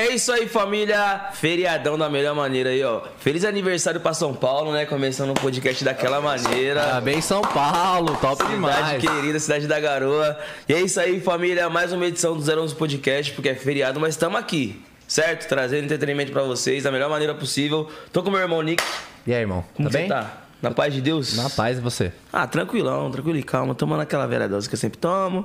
[0.00, 1.28] É isso aí, família.
[1.34, 3.02] Feriadão da melhor maneira aí, ó.
[3.18, 4.86] Feliz aniversário pra São Paulo, né?
[4.86, 6.80] Começando o podcast daquela maneira.
[6.80, 8.16] Parabéns, São Paulo.
[8.16, 8.98] Top Cidade demais.
[9.02, 10.38] querida, cidade da garoa.
[10.66, 11.68] E é isso aí, família.
[11.68, 15.46] Mais uma edição do 011 Podcast, porque é feriado, mas estamos aqui, certo?
[15.46, 17.86] Trazendo entretenimento pra vocês da melhor maneira possível.
[18.10, 18.82] Tô com meu irmão Nick.
[19.26, 19.62] E aí, irmão?
[19.74, 20.08] Como tá bem?
[20.08, 20.32] tá?
[20.62, 21.36] Na paz de Deus?
[21.36, 22.10] Na paz e você?
[22.32, 23.74] Ah, tranquilão, tranquilo e calma.
[23.74, 25.44] Tomando aquela velha dose que eu sempre tomo.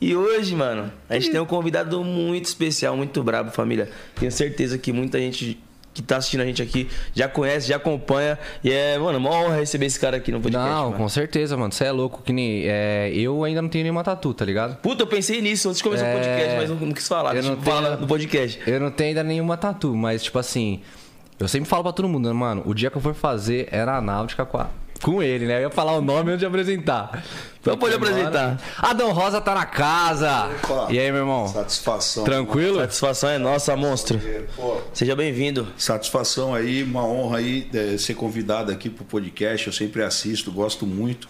[0.00, 3.90] E hoje, mano, a gente tem um convidado muito especial, muito brabo, família.
[4.14, 5.58] Tenho certeza que muita gente
[5.92, 8.38] que tá assistindo a gente aqui já conhece, já acompanha.
[8.62, 10.68] E é, mano, uma honra receber esse cara aqui no podcast.
[10.70, 10.96] não, mano.
[10.96, 11.72] com certeza, mano.
[11.72, 12.62] Você é louco que nem.
[12.66, 14.76] é, eu ainda não tenho nenhuma tatu, tá ligado?
[14.76, 17.34] Puta, eu pensei nisso antes de começar o É, podcast, mas não, não quis falar.
[17.34, 18.60] eu não falar tenho- no podcast.
[18.64, 20.80] Eu não tenho ainda nenhuma tatu, mas tipo assim.
[21.40, 22.62] Eu sempre falo pra todo mundo, né, mano.
[22.66, 25.58] O dia que eu for fazer era a náutica com, a- com ele, né?
[25.58, 27.22] Eu ia falar o nome antes de apresentar.
[27.60, 28.46] Então pode apresentar.
[28.46, 30.50] mano, Adão Rosa tá na casa.
[30.64, 30.86] Opa.
[30.90, 31.48] E aí, meu irmão?
[31.48, 32.24] Satisfação.
[32.24, 32.78] Tranquilo?
[32.80, 34.20] Satisfação é nossa, monstro.
[34.56, 35.68] Pô, Seja bem-vindo.
[35.76, 39.66] satisfação aí, uma honra aí é, ser convidado aqui pro podcast.
[39.66, 41.28] Eu sempre assisto, gosto muito.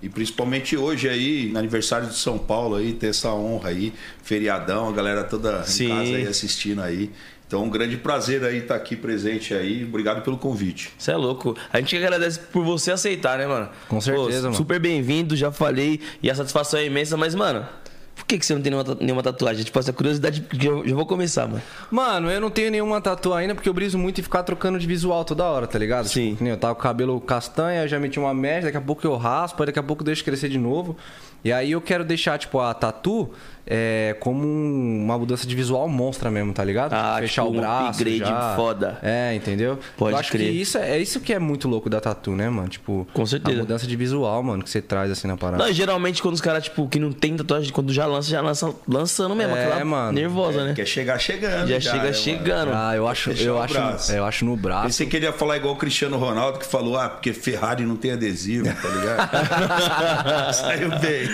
[0.00, 4.88] E principalmente hoje aí, no aniversário de São Paulo aí, ter essa honra aí, feriadão,
[4.88, 5.86] a galera toda Sim.
[5.86, 7.10] em casa aí assistindo aí.
[7.48, 9.82] Então, um grande prazer aí estar aqui presente aí.
[9.82, 10.92] Obrigado pelo convite.
[10.98, 11.56] Você é louco.
[11.72, 13.70] A gente que agradece por você aceitar, né, mano?
[13.88, 14.54] Com certeza, mano.
[14.54, 15.98] Super bem-vindo, já falei.
[16.22, 17.66] E a satisfação é imensa, mas, mano,
[18.14, 19.64] por que, que você não tem nenhuma, nenhuma tatuagem?
[19.64, 21.62] Tipo, essa curiosidade, já, já vou começar, mano.
[21.90, 24.86] Mano, eu não tenho nenhuma tatu ainda porque eu briso muito em ficar trocando de
[24.86, 26.06] visual toda hora, tá ligado?
[26.06, 26.26] Sim.
[26.26, 28.76] Tipo, que nem eu tava com o cabelo castanho, eu já meti uma mecha, daqui
[28.76, 30.98] a pouco eu raspo, aí daqui a pouco eu deixo crescer de novo.
[31.42, 33.30] E aí eu quero deixar, tipo, a tatu
[33.70, 36.92] é, como um- uma mudança de visual monstra mesmo, tá ligado?
[36.94, 37.90] Ah, Fechar tipo, o um braço.
[38.00, 38.54] upgrade já.
[38.56, 38.98] foda.
[39.02, 39.78] É, entendeu?
[39.96, 40.50] Pode eu acho crer.
[40.50, 42.68] que isso é, é isso que é muito louco da tatu, né, mano?
[42.68, 43.56] Tipo, Com certeza.
[43.58, 45.62] A mudança de visual, mano, que você traz assim na parada.
[45.64, 48.74] Não, geralmente quando os caras, tipo, que não tem tatuagem, quando já lança, já lança
[48.88, 49.54] lançando mesmo.
[49.54, 50.12] É, aquela mano.
[50.12, 50.72] nervosa, né?
[50.74, 51.68] Quer chegar chegando.
[51.68, 52.14] Já já, chega né, mano?
[52.14, 52.70] chegando.
[52.74, 54.12] Ah, eu acho, Fechar eu acho, braço.
[54.12, 54.84] eu acho no braço.
[54.86, 57.96] Pensei que ele ia falar igual o Cristiano Ronaldo, que falou, ah, porque Ferrari não
[57.96, 60.52] tem adesivo, tá ligado?
[60.54, 61.28] Saiu bem.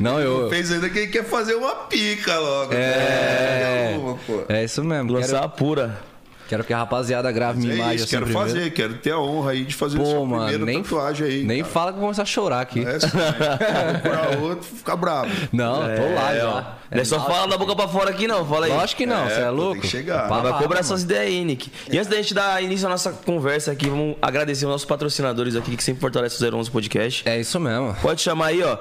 [0.00, 0.48] Não, eu.
[0.52, 2.74] Fez ainda que ele quer fazer uma pica logo.
[2.74, 3.96] É.
[3.98, 4.42] Uma, pô.
[4.48, 5.12] É isso mesmo.
[5.12, 5.98] Lançar Quero, a pura.
[6.48, 8.48] quero que a rapaziada grave minha É imagem isso, assim quero primeiro.
[8.50, 11.44] fazer, quero ter a honra aí de fazer Pô, sua mano, primeira nem, tatuagem aí.
[11.44, 11.72] nem cara.
[11.72, 12.84] fala que eu vou começar a chorar aqui.
[12.84, 15.30] É, se procurar outro, fica bravo.
[15.52, 16.48] Não, tô lá É, já.
[16.50, 16.82] ó.
[16.92, 18.44] Não é só falar da boca pra fora aqui, não.
[18.44, 18.72] Fala aí.
[18.72, 19.72] Lógico que não, É, você é, pô, louco.
[19.72, 20.28] tem que chegar.
[20.28, 21.72] Vai cobrar suas ideias aí, Nick.
[21.90, 25.56] E antes da gente dar início à nossa conversa aqui, vamos agradecer os nossos patrocinadores
[25.56, 27.26] aqui que sempre fortalecem o 011 Podcast.
[27.26, 27.96] É isso mesmo.
[28.02, 28.76] Pode chamar aí, ó.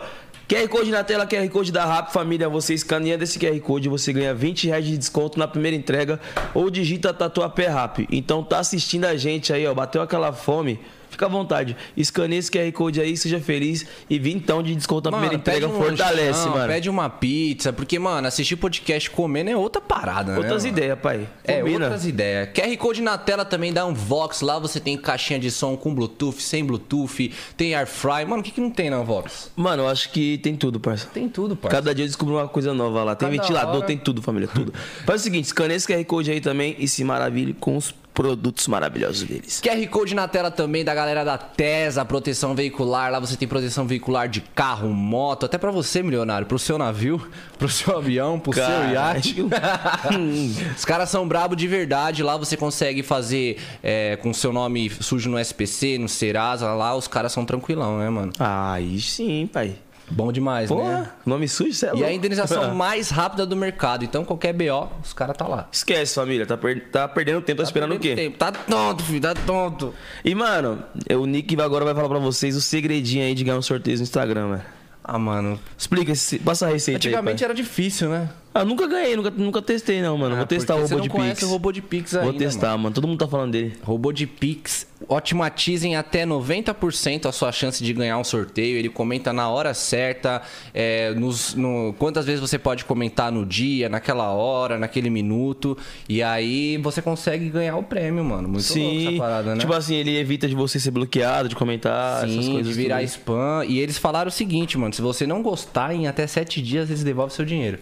[0.52, 2.50] QR Code na tela, QR Code da Rap Família.
[2.50, 6.20] Você escaneando esse QR Code, você ganha 20 reais de desconto na primeira entrega
[6.54, 8.06] ou digita Tatuapé Rap.
[8.12, 9.74] Então tá assistindo a gente aí, ó.
[9.74, 10.78] Bateu aquela fome.
[11.22, 11.78] Fica à vontade.
[11.96, 15.68] Escaneie esse QR Code aí, seja feliz e vintão de desconto na primeira entrega.
[15.68, 16.68] um Fortalece, lanchão, mano.
[16.74, 20.38] Pede uma pizza, porque, mano, assistir podcast comendo é outra parada, né?
[20.40, 20.76] Outras mano?
[20.76, 21.30] ideias, pai.
[21.44, 21.86] É, Combina.
[21.86, 22.50] outras ideias.
[22.56, 24.42] QR Code na tela também dá um Vox.
[24.42, 28.26] Lá você tem caixinha de som com Bluetooth, sem Bluetooth, tem Airfry.
[28.26, 29.52] Mano, o que, que não tem na Vox?
[29.56, 31.08] Mano, eu acho que tem tudo, parça.
[31.14, 31.78] Tem tudo, parça.
[31.78, 33.16] Cada dia eu descubro uma coisa nova lá.
[33.16, 33.86] Tem Cada ventilador, hora.
[33.86, 34.74] tem tudo, família, tudo.
[35.06, 38.68] Faz o seguinte, escaneia esse QR Code aí também e se maravilhe com os produtos
[38.68, 39.62] maravilhosos deles.
[39.62, 43.12] QR Code na tela também da galera da TESA, proteção veicular.
[43.12, 47.26] Lá você tem proteção veicular de carro, moto, até pra você, milionário, pro seu navio,
[47.58, 48.94] pro seu avião, pro seu Caralho.
[48.94, 49.36] iate.
[50.78, 52.24] Os caras são brabo de verdade.
[52.24, 56.74] Lá você consegue fazer é, com seu nome sujo no SPC, no Serasa.
[56.74, 58.32] Lá os caras são tranquilão, né, mano?
[58.40, 59.76] Aí sim, pai.
[60.12, 61.10] Bom demais, né?
[61.26, 62.08] Nome sujo, cê é E louco.
[62.08, 64.04] a indenização mais rápida do mercado.
[64.04, 65.68] Então, qualquer BO, os caras tá lá.
[65.72, 66.46] Esquece, família.
[66.46, 68.16] Tá, per- tá perdendo tempo, tá, esperando o quê?
[68.16, 68.38] Tempo.
[68.38, 69.94] Tá tonto, filho, tá tonto.
[70.24, 70.84] E, mano,
[71.18, 74.04] o Nick agora vai falar pra vocês o segredinho aí de ganhar um sorteio no
[74.04, 74.64] Instagram, velho.
[75.04, 75.60] Ah, mano.
[75.78, 78.30] Explica, esse, passa a receita Antigamente aí, era difícil, né?
[78.54, 80.36] Ah, nunca ganhei, nunca, nunca testei não, mano.
[80.36, 81.44] Vou Ah, testar o robô você de não conhece Pix.
[81.44, 82.94] o robô de Pix ainda, Vou testar, mano.
[82.94, 83.74] Todo mundo tá falando dele.
[83.82, 88.78] Robô de Pix, otimatizem até 90% a sua chance de ganhar um sorteio.
[88.78, 90.42] Ele comenta na hora certa,
[90.74, 95.78] é, nos, no, quantas vezes você pode comentar no dia, naquela hora, naquele minuto.
[96.10, 98.50] E aí você consegue ganhar o prêmio, mano.
[98.50, 99.08] Muito louco Sim.
[99.08, 99.62] essa parada, né?
[99.62, 102.68] Tipo assim, ele evita de você ser bloqueado, de comentar, essas Sim, coisas.
[102.76, 103.08] de virar tudo.
[103.08, 103.64] spam.
[103.66, 107.02] E eles falaram o seguinte, mano: se você não gostar, em até sete dias eles
[107.02, 107.80] devolvem seu dinheiro.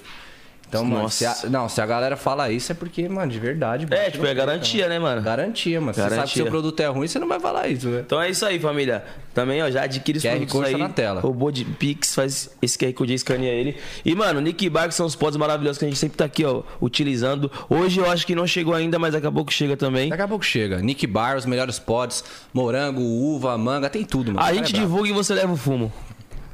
[0.70, 1.34] Então, mano, Nossa.
[1.34, 3.88] se a, não, se a galera fala isso é porque, mano, de verdade.
[3.90, 4.94] É, tipo, é garantia, mano.
[4.94, 5.22] né, mano?
[5.24, 5.94] Garantia, mano.
[5.96, 6.44] Se você sabe que Garantia.
[6.44, 8.04] seu produto é ruim, você não vai falar isso, né?
[8.06, 9.04] Então é isso aí, família.
[9.34, 10.78] Também, ó, já adquire os QR produtos aí.
[10.78, 11.22] na tela.
[11.22, 13.78] Robô de Pix, faz esse QR Code escaneia ele.
[14.06, 16.46] E, mano, Nick Bar, que são os pods maravilhosos que a gente sempre tá aqui,
[16.46, 17.52] ó, utilizando.
[17.68, 20.10] Hoje eu acho que não chegou ainda, mas daqui a pouco chega também.
[20.10, 20.78] Daqui a pouco chega.
[20.80, 22.24] Nick Bar, os melhores pods,
[22.54, 24.40] morango, uva, manga, tem tudo, mano.
[24.40, 25.92] A cara gente é divulga e você leva o fumo.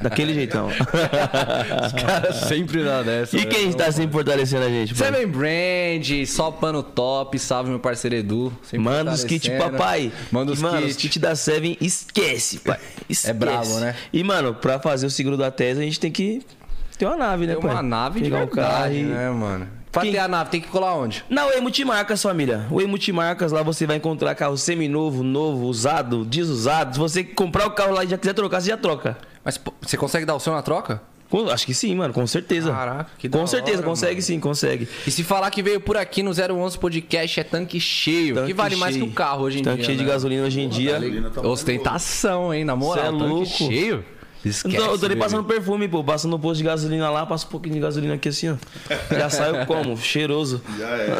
[0.01, 0.67] Daquele jeitão.
[1.85, 3.35] Os caras sempre dá dessa.
[3.37, 3.45] E né?
[3.45, 4.93] quem tá sempre fortalecendo a gente?
[4.93, 5.07] pai?
[5.11, 8.53] Seven Brand, só pano top, salve meu parceiro Edu.
[8.63, 10.11] sempre Manda os kits, papai.
[10.31, 11.17] Manda os mano, os kits.
[11.17, 12.79] da Seven, esquece, pai.
[13.09, 13.31] Esquece.
[13.31, 13.95] É brabo, né?
[14.11, 16.41] E, mano, pra fazer o seguro da tese, a gente tem que
[16.97, 17.71] ter uma nave, né, Tem pai?
[17.71, 19.03] uma nave de Pegar um carro verdade, e...
[19.03, 19.67] né, mano?
[19.91, 21.23] Pra Quem- ter a nave, tem que colar onde?
[21.29, 22.65] Na Oi Multimarcas, família.
[22.69, 26.93] Oi Multimarcas, lá você vai encontrar carro seminovo, novo, usado, desusado.
[26.95, 29.17] Se você comprar o carro lá e já quiser trocar, você já troca.
[29.45, 31.01] Mas pô, você consegue dar o seu na troca?
[31.51, 32.71] Acho que sim, mano, com certeza.
[32.71, 34.21] Caraca, que da Com certeza, hora, consegue mano.
[34.21, 34.87] sim, consegue.
[35.05, 38.53] E se falar que veio por aqui no 011 Podcast é tanque cheio, Tanque que
[38.53, 39.11] vale mais que cheio.
[39.11, 39.85] o carro hoje em Tanque dia.
[39.85, 40.09] cheio de né?
[40.11, 40.93] gasolina hoje em dia.
[40.93, 43.03] gasolina tá Ostentação, hein, na moral.
[43.03, 43.45] Cê é tanque louco.
[43.47, 44.05] cheio.
[44.45, 44.77] Eu Esquece.
[44.77, 45.21] tô, eu tô nem bebê.
[45.21, 46.03] passando perfume, pô.
[46.03, 48.55] Passando no posto de gasolina lá, passa um pouquinho de gasolina aqui assim, ó.
[49.17, 49.97] Já saiu como?
[49.99, 50.61] Cheiroso.
[50.77, 51.17] Já é.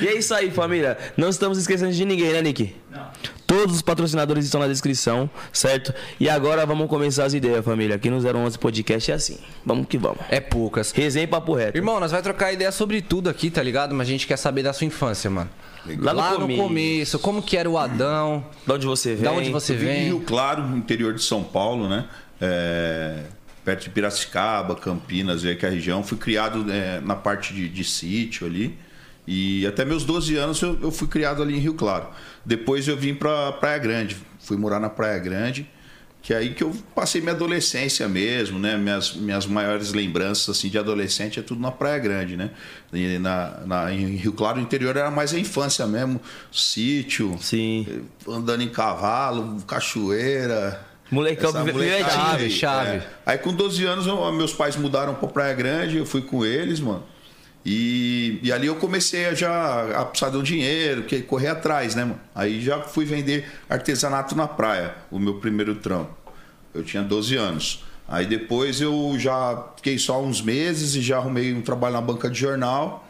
[0.00, 0.96] e é isso aí, família.
[1.16, 2.74] Não estamos esquecendo de ninguém, né, Nick?
[2.90, 3.06] Não.
[3.46, 5.94] Todos os patrocinadores estão na descrição, certo?
[6.18, 7.94] E agora vamos começar as ideias, família.
[7.94, 9.38] Aqui no 011 Podcast é assim.
[9.64, 10.18] Vamos que vamos.
[10.28, 10.90] É poucas.
[10.90, 11.76] Resenha e papo reto.
[11.76, 13.94] Irmão, nós vai trocar ideia sobre tudo aqui, tá ligado?
[13.94, 15.48] Mas a gente quer saber da sua infância, mano.
[15.98, 16.62] Lá no Lá no começo.
[16.62, 18.44] começo, como que era o Adão?
[18.66, 19.22] De onde você vem?
[19.22, 20.04] Da onde você de vem?
[20.06, 22.06] Rio Claro, no interior de São Paulo, né?
[22.40, 23.20] É,
[23.64, 26.02] perto de Piracicaba, Campinas, aí que é a região.
[26.02, 28.76] Fui criado é, na parte de, de sítio ali.
[29.26, 32.06] E até meus 12 anos eu, eu fui criado ali em Rio Claro.
[32.44, 34.16] Depois eu vim pra Praia Grande.
[34.38, 35.68] Fui morar na Praia Grande.
[36.22, 38.76] Que é aí que eu passei minha adolescência mesmo, né?
[38.76, 42.50] Minhas, minhas maiores lembranças assim, de adolescente é tudo na Praia Grande, né?
[42.92, 46.20] E na, na- em Rio Claro, o interior era mais a infância mesmo.
[46.50, 48.02] Sítio, Sim.
[48.28, 50.80] andando em cavalo, cachoeira.
[51.10, 52.90] Molecão molecada chave, aí, chave.
[52.96, 53.06] é.
[53.24, 56.80] Aí com 12 anos, eu- meus pais mudaram pra Praia Grande, eu fui com eles,
[56.80, 57.04] mano.
[57.68, 61.96] E, e ali eu comecei a já a precisar de um dinheiro, que correr atrás,
[61.96, 62.20] né, mano?
[62.32, 66.14] Aí já fui vender artesanato na praia, o meu primeiro trampo.
[66.72, 67.84] Eu tinha 12 anos.
[68.06, 72.30] Aí depois eu já fiquei só uns meses e já arrumei um trabalho na banca
[72.30, 73.04] de jornal.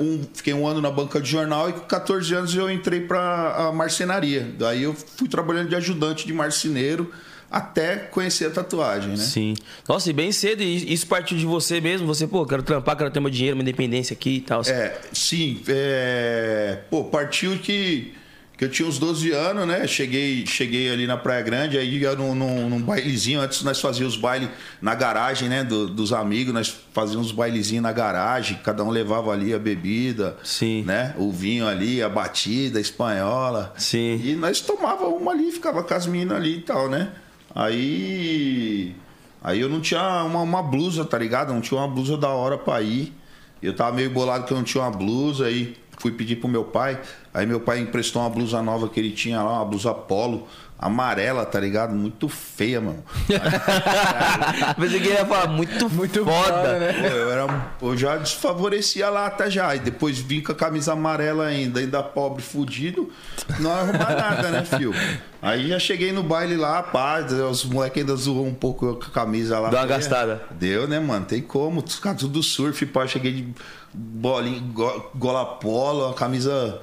[0.00, 3.66] Um, fiquei um ano na banca de jornal e com 14 anos eu entrei para
[3.66, 4.48] a marcenaria.
[4.56, 7.10] Daí eu fui trabalhando de ajudante de marceneiro
[7.50, 9.16] até conhecer a tatuagem, né?
[9.16, 9.54] Sim.
[9.88, 12.06] Nossa, e bem cedo, e isso partiu de você mesmo?
[12.06, 14.62] Você, pô, quero trampar, quero ter meu dinheiro, minha independência aqui e tal.
[14.66, 15.60] É, sim.
[15.68, 18.12] É, pô, partiu que,
[18.58, 19.86] que eu tinha uns 12 anos, né?
[19.86, 23.40] Cheguei, cheguei ali na Praia Grande, aí ia num, num, num bailezinho.
[23.40, 24.48] Antes nós fazíamos os bailes
[24.82, 25.62] na garagem, né?
[25.62, 30.36] do- dos amigos, nós fazíamos os bailezinhos na garagem, cada um levava ali a bebida,
[30.42, 30.82] Sim.
[30.84, 31.14] né?
[31.16, 33.72] O vinho ali, a batida, espanhola.
[33.78, 34.20] Sim.
[34.24, 37.08] E nós tomávamos uma ali, ficava com as minas ali e tal, né?
[37.56, 38.94] Aí.
[39.42, 41.54] Aí eu não tinha uma, uma blusa, tá ligado?
[41.54, 43.14] Não tinha uma blusa da hora pra ir.
[43.62, 46.64] Eu tava meio bolado que eu não tinha uma blusa, aí fui pedir pro meu
[46.64, 47.00] pai.
[47.32, 50.46] Aí meu pai emprestou uma blusa nova que ele tinha lá, uma blusa polo,
[50.78, 51.94] amarela, tá ligado?
[51.94, 53.02] Muito feia, mano.
[54.78, 56.78] Pensei que ele ia falar muito, muito foda.
[56.78, 56.92] né?
[56.92, 59.74] Pô, eu, era, eu já desfavorecia a lata já.
[59.74, 63.10] E depois vim com a camisa amarela ainda, ainda pobre, fudido.
[63.58, 64.92] Não arrumar nada, né, fio?
[65.40, 67.20] Aí já cheguei no baile lá, pá,
[67.50, 69.68] os moleques ainda zoam um pouco com a camisa lá.
[69.70, 70.42] Dá uma gastada.
[70.50, 71.24] Deu, né, mano?
[71.24, 71.82] Tem como.
[71.82, 73.06] Os caras tudo surf, pá.
[73.06, 73.48] Cheguei de
[73.94, 76.80] bolinha, go- gola polo, a camisa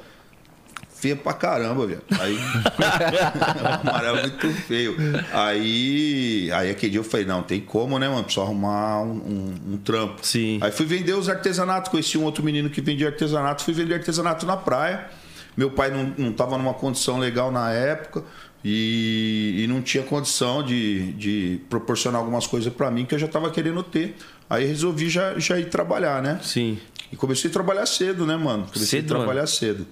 [1.04, 2.02] feia pra caramba, velho.
[2.18, 2.38] Aí.
[3.84, 4.96] amarelo muito feio.
[5.34, 6.50] Aí.
[6.54, 8.24] Aí aquele dia eu falei, não, tem como, né, mano?
[8.24, 10.26] Preciso arrumar um, um- um trampo.
[10.26, 10.60] Sim.
[10.62, 11.92] Aí fui vender os artesanatos.
[11.92, 13.64] Conheci um outro menino que vendia artesanato.
[13.64, 15.10] Fui vender artesanato na praia.
[15.58, 18.24] Meu pai não, não tava numa condição legal na época.
[18.66, 23.28] E, e não tinha condição de, de proporcionar algumas coisas pra mim que eu já
[23.28, 24.16] tava querendo ter.
[24.50, 26.40] Aí resolvi já, já ir trabalhar, né?
[26.42, 26.80] Sim.
[27.12, 28.64] E comecei a trabalhar cedo, né, mano?
[28.74, 29.86] Comecei Cedo, a trabalhar cedo.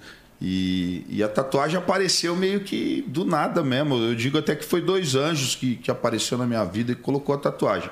[0.44, 3.94] E, e a tatuagem apareceu meio que do nada mesmo.
[3.94, 7.32] Eu digo até que foi dois anjos que, que apareceu na minha vida e colocou
[7.32, 7.88] a tatuagem.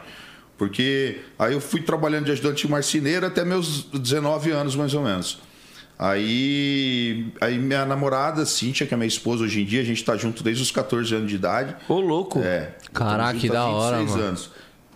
[0.59, 5.39] Porque aí eu fui trabalhando de ajudante marceneiro até meus 19 anos, mais ou menos.
[5.97, 10.17] Aí, aí minha namorada, Cíntia, que é minha esposa hoje em dia, a gente tá
[10.17, 11.77] junto desde os 14 anos de idade.
[11.89, 12.41] Ô, louco.
[12.41, 12.75] É.
[12.93, 14.29] Caraca, Estamos que há da hora, 26 mano.
[14.29, 14.51] anos.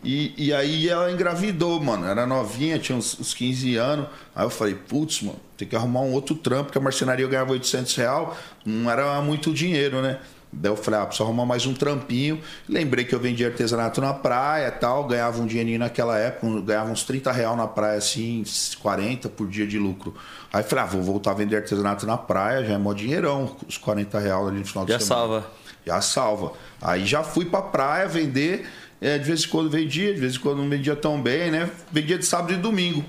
[0.04, 2.06] E, e aí ela engravidou, mano.
[2.06, 4.06] Era novinha, tinha uns, uns 15 anos.
[4.34, 7.28] Aí eu falei, putz, mano, tem que arrumar um outro trampo, porque a marcenaria eu
[7.28, 10.18] ganhava 800 real, não era muito dinheiro, né?
[10.56, 12.40] Daí eu falei, ah, preciso arrumar mais um trampinho.
[12.68, 16.92] Lembrei que eu vendia artesanato na praia e tal, ganhava um dinheirinho naquela época, ganhava
[16.92, 18.44] uns 30 real na praia, assim,
[18.80, 20.14] 40 por dia de lucro.
[20.52, 23.56] Aí eu falei, ah, vou voltar a vender artesanato na praia, já é mó dinheirão,
[23.66, 25.20] os 40 real ali no final Já de semana.
[25.22, 25.50] salva.
[25.84, 26.52] Já salva.
[26.80, 28.66] Aí já fui pra praia vender.
[29.04, 31.70] É, de vez em quando vendia, de vez em quando não vendia tão bem, né?
[31.92, 33.04] Vendia de sábado e domingo.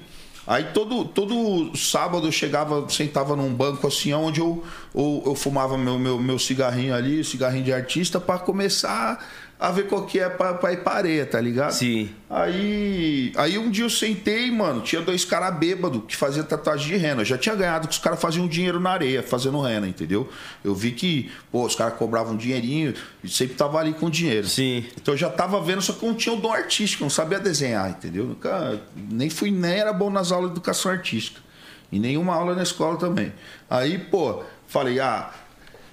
[0.45, 4.61] Aí todo, todo sábado eu chegava, sentava num banco assim, onde eu,
[4.93, 9.25] eu, eu fumava meu, meu, meu cigarrinho ali, cigarrinho de artista, para começar
[9.57, 11.71] a ver qual que é pra, pra ir pra areia, tá ligado?
[11.71, 12.09] Sim.
[12.29, 16.97] Aí, aí um dia eu sentei, mano, tinha dois caras bêbados que faziam tatuagem de
[16.97, 17.21] rena.
[17.21, 20.29] Eu já tinha ganhado que os caras faziam dinheiro na areia, fazendo rena, entendeu?
[20.63, 22.93] Eu vi que, pô, os caras cobravam um dinheirinho
[23.23, 24.45] e sempre tava ali com dinheiro.
[24.47, 24.85] Sim.
[24.97, 27.89] Então eu já tava vendo, só que não tinha o dom artístico, não sabia desenhar,
[27.89, 28.25] entendeu?
[28.25, 31.39] Nunca, nem fui, nem era bom nas aulas de educação artística.
[31.91, 33.31] E nenhuma aula na escola também.
[33.69, 35.31] Aí, pô, falei, ah,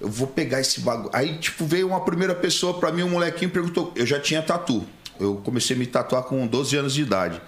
[0.03, 1.09] eu vou pegar esse bagulho.
[1.13, 3.93] Aí, tipo, veio uma primeira pessoa pra mim, um molequinho perguntou.
[3.95, 4.85] Eu já tinha tatu.
[5.19, 7.41] Eu comecei a me tatuar com 12 anos de idade.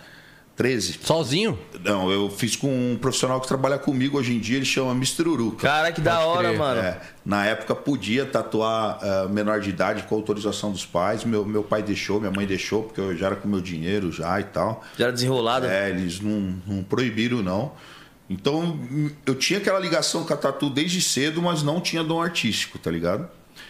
[0.56, 1.00] 13.
[1.04, 1.60] Sozinho?
[1.84, 5.28] Não, eu fiz com um profissional que trabalha comigo hoje em dia, ele chama Mr.
[5.28, 5.68] Uruca.
[5.68, 6.58] Cara, que da hora, crer.
[6.58, 6.80] mano.
[6.80, 11.26] É, na época podia tatuar eh, menor de idade com autorização dos pais.
[11.26, 14.40] Meu, meu pai deixou, minha mãe deixou, porque eu já era com meu dinheiro já
[14.40, 14.82] e tal.
[14.98, 15.66] Já era desenrolado.
[15.66, 17.74] É, eles não, não proibiram, não.
[18.30, 18.80] Então,
[19.26, 22.90] eu tinha aquela ligação com a tatu desde cedo, mas não tinha dom artístico, tá
[22.90, 23.28] ligado?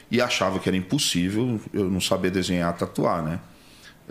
[0.09, 3.39] E achava que era impossível eu não saber desenhar, tatuar, né?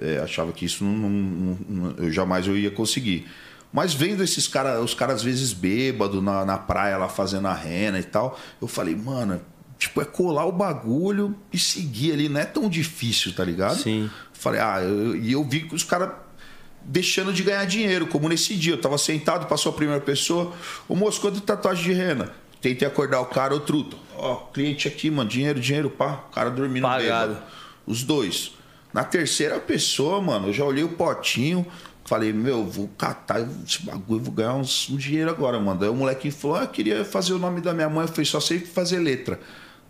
[0.01, 3.27] É, achava que isso não, não- não- eu jamais eu ia conseguir.
[3.73, 7.55] Mas vendo esses caras, os caras às vezes bêbados na, na praia lá fazendo a
[7.55, 9.41] rena e tal, eu falei, mano,
[9.79, 13.81] tipo, é colar o bagulho e seguir ali, não é tão difícil, tá ligado?
[13.81, 14.11] Sim.
[14.33, 16.11] Falei, ah, eu- e eu, vi que os caras
[16.85, 18.75] deixando de ganhar dinheiro, como nesse dia.
[18.75, 20.53] Eu tava sentado, passou a primeira pessoa,
[20.89, 22.33] ô moço, quanto tatuagem de rena?
[22.61, 23.99] Tentei acordar o cara, ô truto.
[24.17, 26.25] Ó, cliente aqui, mano, dinheiro, dinheiro, pá.
[26.31, 27.35] O cara dormindo Pagado.
[27.35, 27.47] bêbado.
[27.87, 28.53] Os dois.
[28.93, 31.67] Na terceira pessoa, mano, eu já olhei o potinho,
[32.05, 35.81] falei, meu, vou catar esse bagulho, vou ganhar uns, um dinheiro agora, mano.
[35.81, 38.25] Daí o molequinho falou, ah, eu queria fazer o nome da minha mãe, eu falei,
[38.25, 39.41] só sei fazer letra.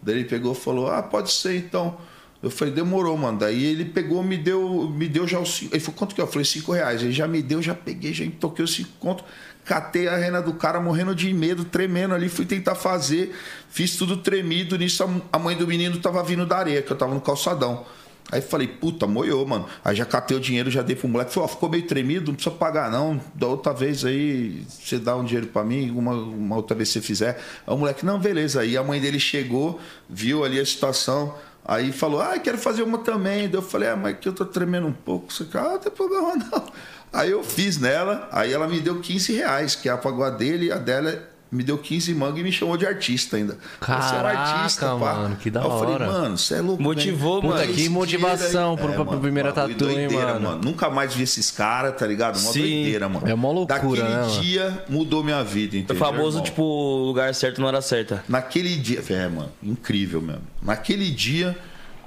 [0.03, 1.97] Daí ele pegou e falou, ah, pode ser então.
[2.45, 3.39] Eu falei, demorou, mano.
[3.39, 5.75] Daí ele pegou, me deu, me deu já os cinco.
[5.75, 6.25] Ele falou, quanto que é?
[6.25, 7.03] Eu falei, cinco reais.
[7.03, 9.25] Ele já me deu, já peguei, já toquei os cinco contos.
[9.65, 12.29] Catei a rena do cara, morrendo de medo, tremendo ali.
[12.29, 13.35] Fui tentar fazer,
[13.71, 14.77] fiz tudo tremido.
[14.77, 17.87] Nisso a- mãe do menino tava vindo da areia, que eu tava no calçadão.
[18.33, 19.67] Aí falei, puta, moiou, mano.
[19.85, 21.33] Aí já catei o dinheiro, já dei pro moleque.
[21.33, 23.21] Falei, ó, ficou meio tremido, não precisa pagar, não.
[23.35, 27.01] Da outra vez aí, você dá um dinheiro pra mim, uma, uma outra vez você
[27.01, 27.39] fizer.
[27.67, 28.61] Aí o moleque, não, beleza.
[28.61, 31.35] Aí a mãe dele chegou, viu ali a situação.
[31.65, 33.49] Aí falou, ah, quero fazer uma também.
[33.49, 35.33] Daí eu falei, ah, mas que eu tô tremendo um pouco.
[35.33, 36.73] Você, ah, não tem problema não.
[37.13, 40.31] Aí eu fiz nela, aí ela me deu 15 reais, que é a pagou a
[40.31, 43.55] dele e a dela me deu 15 manga e me chamou de artista ainda.
[43.81, 46.07] Você é um Caraca, mano, que da Aí eu falei, hora.
[46.07, 46.83] mano, você é louco.
[46.83, 47.49] Motivou, né?
[47.49, 47.61] mano.
[47.63, 50.61] Puta, que motivação dinheiro aí- pro- pra primeira tatu, hein, doideira, mano?
[50.63, 52.37] Nunca mais vi esses caras, tá ligado?
[52.37, 52.61] Uma Sim.
[52.61, 53.29] doideira, mano.
[53.29, 54.41] É uma loucura, Daquele né, mano?
[54.43, 55.97] dia mudou minha vida, O entendeu?
[56.05, 56.43] famoso, irmão?
[56.45, 58.25] tipo, lugar certo na hora certa.
[58.29, 60.43] Naquele dia, é, mano, incrível mesmo.
[60.63, 61.57] Naquele dia,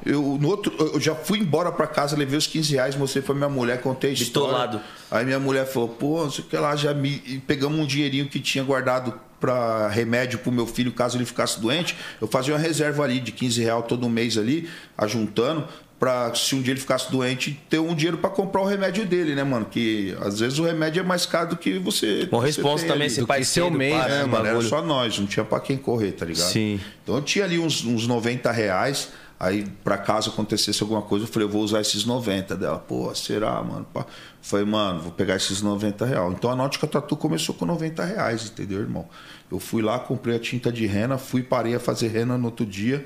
[0.05, 3.33] eu no outro, eu já fui embora pra casa, levei os 15 reais, mostrei pra
[3.33, 4.49] minha mulher, contei a história.
[4.49, 4.81] Bitolado.
[5.09, 7.85] Aí minha mulher falou, pô, não sei o que lá, já me e pegamos um
[7.85, 11.95] dinheirinho que tinha guardado pra remédio pro meu filho caso ele ficasse doente.
[12.19, 15.67] Eu fazia uma reserva ali de 15 reais todo mês ali, ajuntando.
[15.99, 19.33] Pra, se um dia ele ficasse doente, ter um dinheiro pra comprar o remédio dele,
[19.33, 19.65] né, mano?
[19.65, 22.29] Que às vezes o remédio é mais caro do que você.
[22.39, 25.43] Responsa tem também esse pai seu mês, né, É, mano, era só nós, não tinha
[25.43, 26.51] pra quem correr, tá ligado?
[26.51, 26.79] Sim.
[27.01, 31.29] Então eu tinha ali uns, uns 90 reais, aí pra caso acontecesse alguma coisa, eu
[31.29, 32.79] falei, eu vou usar esses 90 dela.
[32.79, 33.85] Pô, será, mano?
[33.93, 34.05] Pá.
[34.41, 36.33] Falei, mano, vou pegar esses 90 reais.
[36.33, 39.07] Então a Náutica Tatu começou com 90 reais, entendeu, irmão?
[39.51, 42.65] Eu fui lá, comprei a tinta de rena, fui, parei a fazer rena no outro
[42.65, 43.05] dia.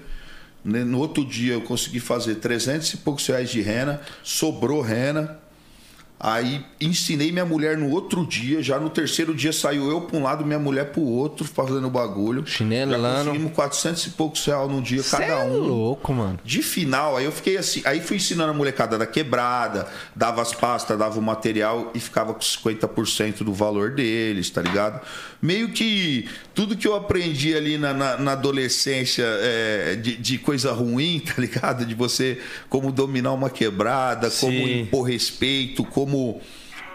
[0.63, 5.39] No outro dia eu consegui fazer 300 e poucos reais de rena, sobrou rena.
[6.23, 10.21] Aí ensinei minha mulher no outro dia, já no terceiro dia saiu eu para um
[10.21, 12.45] lado, minha mulher para o outro, fazendo bagulho.
[12.45, 13.01] Chinelando.
[13.01, 15.57] Já conseguimos 400 e poucos reais num dia Cê cada é um.
[15.57, 16.39] louco, mano.
[16.45, 20.53] De final, aí eu fiquei assim, aí fui ensinando a molecada da quebrada, dava as
[20.53, 25.01] pastas, dava o material e ficava com 50% do valor deles, tá ligado?
[25.41, 30.71] Meio que tudo que eu aprendi ali na, na- na adolescência é, de, de coisa
[30.71, 31.83] ruim, tá ligado?
[31.83, 32.37] De você
[32.69, 34.81] como dominar uma quebrada, como Sim.
[34.81, 36.10] impor respeito, como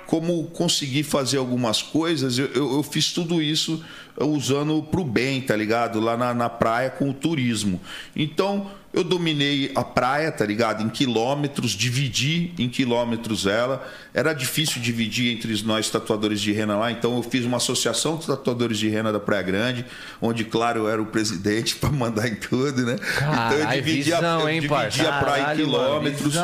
[0.06, 3.85] como conseguir fazer algumas coisas, eu, eu, eu fiz tudo isso
[4.18, 6.00] usando pro bem, tá ligado?
[6.00, 7.80] Lá na, na praia com o turismo.
[8.14, 10.82] Então, eu dominei a praia, tá ligado?
[10.82, 13.86] Em quilômetros, dividi em quilômetros ela.
[14.14, 18.26] Era difícil dividir entre nós tatuadores de rena lá, então eu fiz uma associação de
[18.26, 19.84] tatuadores de rena da Praia Grande,
[20.18, 22.96] onde, claro, eu era o presidente para mandar em tudo, né?
[22.96, 26.34] então eu dividi, visão, a, eu hein, dividi a praia em quilômetros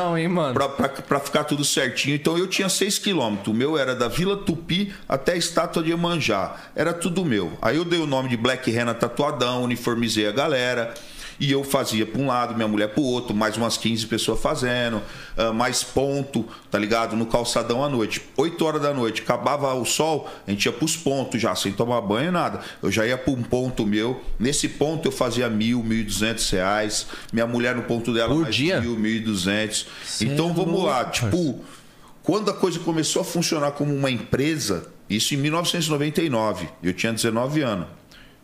[1.09, 2.15] pra ficar tudo certinho.
[2.15, 3.49] Então eu tinha 6 quilômetros.
[3.49, 6.57] O meu era da Vila Tupi até a estátua de Iemanjá.
[6.77, 7.57] Era tudo meu.
[7.63, 10.93] Aí eu dei o nome de Black Rena Tatuadão, uniformizei a galera.
[11.43, 14.41] E eu fazia para um lado, minha mulher para o outro, mais umas 15 pessoas
[14.41, 15.03] fazendo,
[15.37, 17.17] uh, mais ponto, tá ligado?
[17.17, 18.23] No calçadão à noite.
[18.37, 21.73] 8 horas da noite, acabava o sol, a gente ia para os pontos já, sem
[21.73, 22.61] tomar banho, nada.
[22.81, 24.21] Eu já ia para um ponto meu.
[24.39, 27.09] Nesse ponto eu fazia mil, mil e duzentos reais.
[27.33, 28.81] Minha mulher no ponto dela Por mais dia?
[28.81, 29.89] mil, mil e duzentos.
[30.21, 31.59] Então é vamos lá, tipo,
[32.23, 37.63] quando a coisa começou a funcionar como uma empresa, isso em 1999, eu tinha 19
[37.63, 37.89] anos.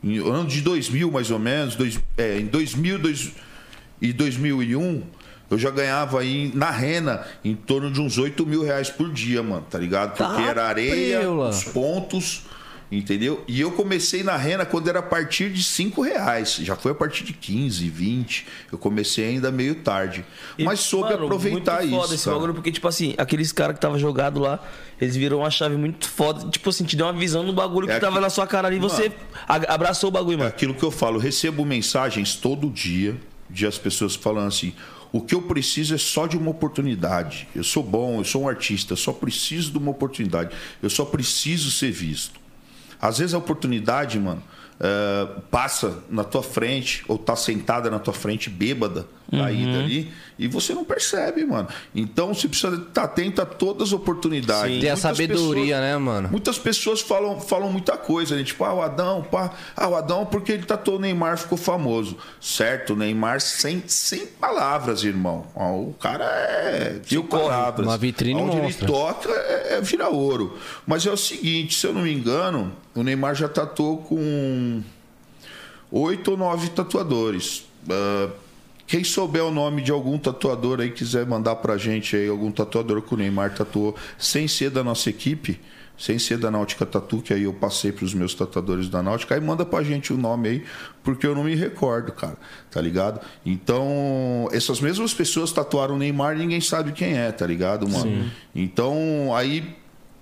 [0.02, 3.32] Em ano de 2000, mais ou menos, dois, é, em 2000 dois,
[4.00, 5.02] e 2001,
[5.50, 9.42] eu já ganhava aí na rena em torno de uns 8 mil reais por dia,
[9.42, 10.10] mano, tá ligado?
[10.16, 11.48] Porque Tá era areia, preula.
[11.48, 12.42] os pontos,
[12.90, 13.44] entendeu?
[13.46, 16.56] E eu comecei na rena quando era a partir de 5 reais.
[16.56, 18.46] Já foi a partir de 15, 20.
[18.72, 20.24] Eu comecei ainda meio tarde.
[20.58, 22.14] E, Mas soube mano, aproveitar muito foda isso.
[22.14, 22.36] esse cara.
[22.36, 24.58] bagulho, porque, tipo assim, aqueles caras que tava jogado lá,
[25.00, 26.48] eles viram uma chave muito foda.
[26.50, 28.68] Tipo assim, te deu uma visão no bagulho É que tava aqui- na sua cara
[28.68, 29.12] ali e você
[29.46, 30.48] abraçou o bagulho, É mano.
[30.48, 33.16] aquilo que eu falo, eu recebo mensagens todo dia
[33.50, 34.72] de as pessoas falando assim:
[35.12, 37.48] o que eu preciso é só de uma oportunidade.
[37.54, 40.54] Eu sou bom, eu sou um artista, eu só preciso de uma oportunidade.
[40.82, 42.38] Eu só preciso ser visto.
[43.00, 44.42] Às vezes a oportunidade, mano,
[44.80, 50.48] eh, passa na tua frente, ou tá sentada na tua frente, bêbada, caída ali, e
[50.48, 51.68] você não percebe, mano.
[51.94, 54.74] Então você precisa estar atento a todas as oportunidades.
[54.76, 54.80] Sim.
[54.80, 56.28] Ter a sabedoria, pessoas- né, mano?
[56.30, 58.42] Muitas pessoas falam, falam muita coisa, né?
[58.42, 59.52] Tipo, ah, o Adão, pá.
[59.76, 62.16] Ah, o Adão porque ele tatuou o Neymar ficou famoso.
[62.40, 65.46] Certo, o Neymar sem, sem palavras, irmão.
[65.54, 67.00] O cara é.
[67.04, 67.86] Sem palavras.
[67.86, 70.56] Uma vitrine Onde ele toca é, é vira ouro.
[70.86, 74.82] Mas é o seguinte, se eu não me engano, o Neymar já tatuou com
[75.90, 77.64] oito ou nove tatuadores.
[77.90, 78.28] Ah,
[78.88, 83.02] quem souber o nome de algum tatuador aí, quiser mandar pra gente aí, algum tatuador
[83.02, 85.60] que o Neymar tatuou, sem ser da nossa equipe,
[85.98, 89.40] sem ser da Náutica Tatu, que aí eu passei pros meus tatuadores da Náutica, aí
[89.42, 90.64] manda pra gente o nome aí,
[91.02, 92.38] porque eu não me recordo, cara,
[92.70, 93.20] tá ligado?
[93.44, 98.30] Então, essas mesmas pessoas tatuaram o Neymar e ninguém sabe quem é, tá ligado, mano?
[98.54, 99.76] Então, aí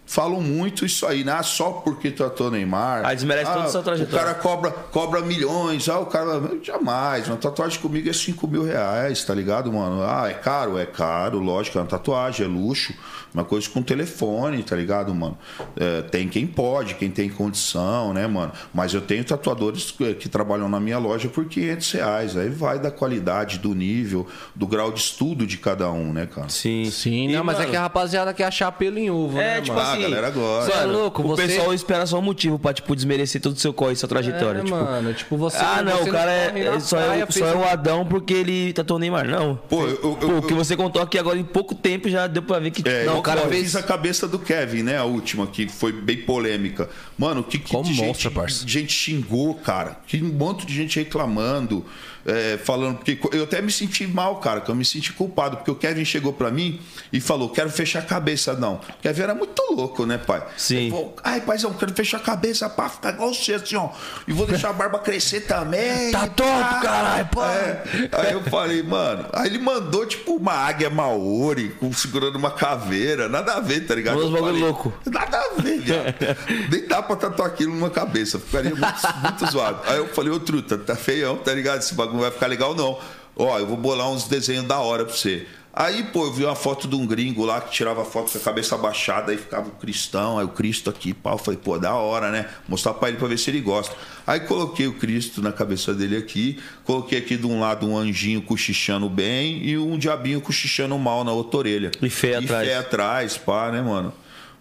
[0.07, 1.33] falam muito isso aí, né?
[1.39, 3.03] Ah, só porque tatuou o Neymar.
[3.05, 4.25] Ah, desmerece toda a sua O trajetória.
[4.27, 5.89] cara cobra, cobra milhões.
[5.89, 6.41] Ah, o cara.
[6.63, 7.27] Jamais.
[7.29, 10.03] Uma tatuagem comigo é 5 mil reais, tá ligado, mano?
[10.03, 10.79] Ah, é caro?
[10.79, 11.77] É caro, lógico.
[11.79, 12.95] É uma tatuagem, é luxo.
[13.35, 15.37] Uma coisa com telefone, tá ligado, mano?
[15.77, 18.51] É, tem quem pode, quem tem condição, né, mano?
[18.73, 22.37] Mas eu tenho tatuadores que, trabalham na minha loja por 500 reais.
[22.37, 26.49] Aí vai da qualidade, do nível, do grau de estudo de cada um, né, cara?
[26.49, 26.91] Sim.
[26.91, 29.57] Sim, E, não, mas é mano, que a rapaziada quer achar pelo em uva, É,
[29.57, 29.96] né, tipo mano?
[29.97, 30.71] A galera gosta.
[30.71, 33.55] Você é Mano, louco, o você- pessoal espera só um motivo pra, tipo, desmerecer todo
[33.55, 34.61] o seu corre, sua trajetória.
[34.61, 37.27] É, tipo, mano, tipo, você- Ah, não, você o cara não é, só, é, praia,
[37.29, 39.27] o- só é o Adão porque ele tatuou o Neymar.
[39.29, 39.57] Não.
[39.69, 42.43] Pô, eu- eu- Pô, o que você contou aqui agora em pouco tempo já deu
[42.43, 42.87] pra ver que.
[42.89, 43.63] É, não, eu, o cara eu fez.
[43.63, 44.97] fiz a cabeça do Kevin, né?
[44.99, 46.89] A última, que foi bem polêmica.
[47.19, 48.65] Mano, que, que Como de gente, mostra, parça.
[48.67, 49.97] gente xingou, cara.
[50.07, 51.85] Que um monte de gente reclamando,
[52.27, 52.97] é, falando.
[52.97, 55.57] Porque eu até me senti mal, cara, que eu me senti culpado.
[55.59, 56.81] Porque o Kevin chegou pra mim
[57.13, 58.75] e falou: quero fechar a cabeça, não.
[58.75, 60.45] O Kevin era muito louco, né, pai?
[60.57, 60.91] Sim.
[60.91, 63.91] Falou, Ai, paizão, quero fechar a cabeça pra ficar igual você, assim, ó.
[64.27, 66.11] E vou deixar a barba crescer também.
[66.11, 67.43] Tá pá." caralho, pô.
[67.45, 67.83] É.
[68.13, 69.27] Aí eu falei, mano.
[69.33, 73.29] Aí ele mandou, tipo, uma águia maori com, segurando uma caveira.
[73.29, 74.21] Nada a ver, tá ligado?
[74.21, 74.93] Eu bagulho louco.
[75.07, 76.15] Nada a ver, viado.
[76.71, 78.39] Nem dá pra tatuar aquilo numa cabeça.
[78.39, 79.81] Ficaria muito, muito zoado.
[79.87, 81.79] Aí eu falei, ô truta, tá feião, tá ligado?
[81.79, 82.99] Esse bagulho não vai ficar legal, não.
[83.37, 85.47] Ó, eu vou bolar uns desenhos da hora pra você.
[85.79, 88.41] Aí, pô, eu vi uma foto de um gringo lá que tirava foto com a
[88.41, 91.35] cabeça abaixada, aí ficava o cristão, aí o Cristo aqui, pau.
[91.35, 92.49] Eu falei, pô, da hora, né?
[92.67, 93.95] Mostrar pra ele pra ver se ele gosta.
[94.27, 98.41] Aí coloquei o Cristo na cabeça dele aqui, coloquei aqui de um lado um anjinho
[98.41, 101.91] cochichando bem e um diabinho cochichando mal na outra orelha.
[102.01, 102.67] E fé E atrás.
[102.69, 104.15] fé atrás, pá, né, mano?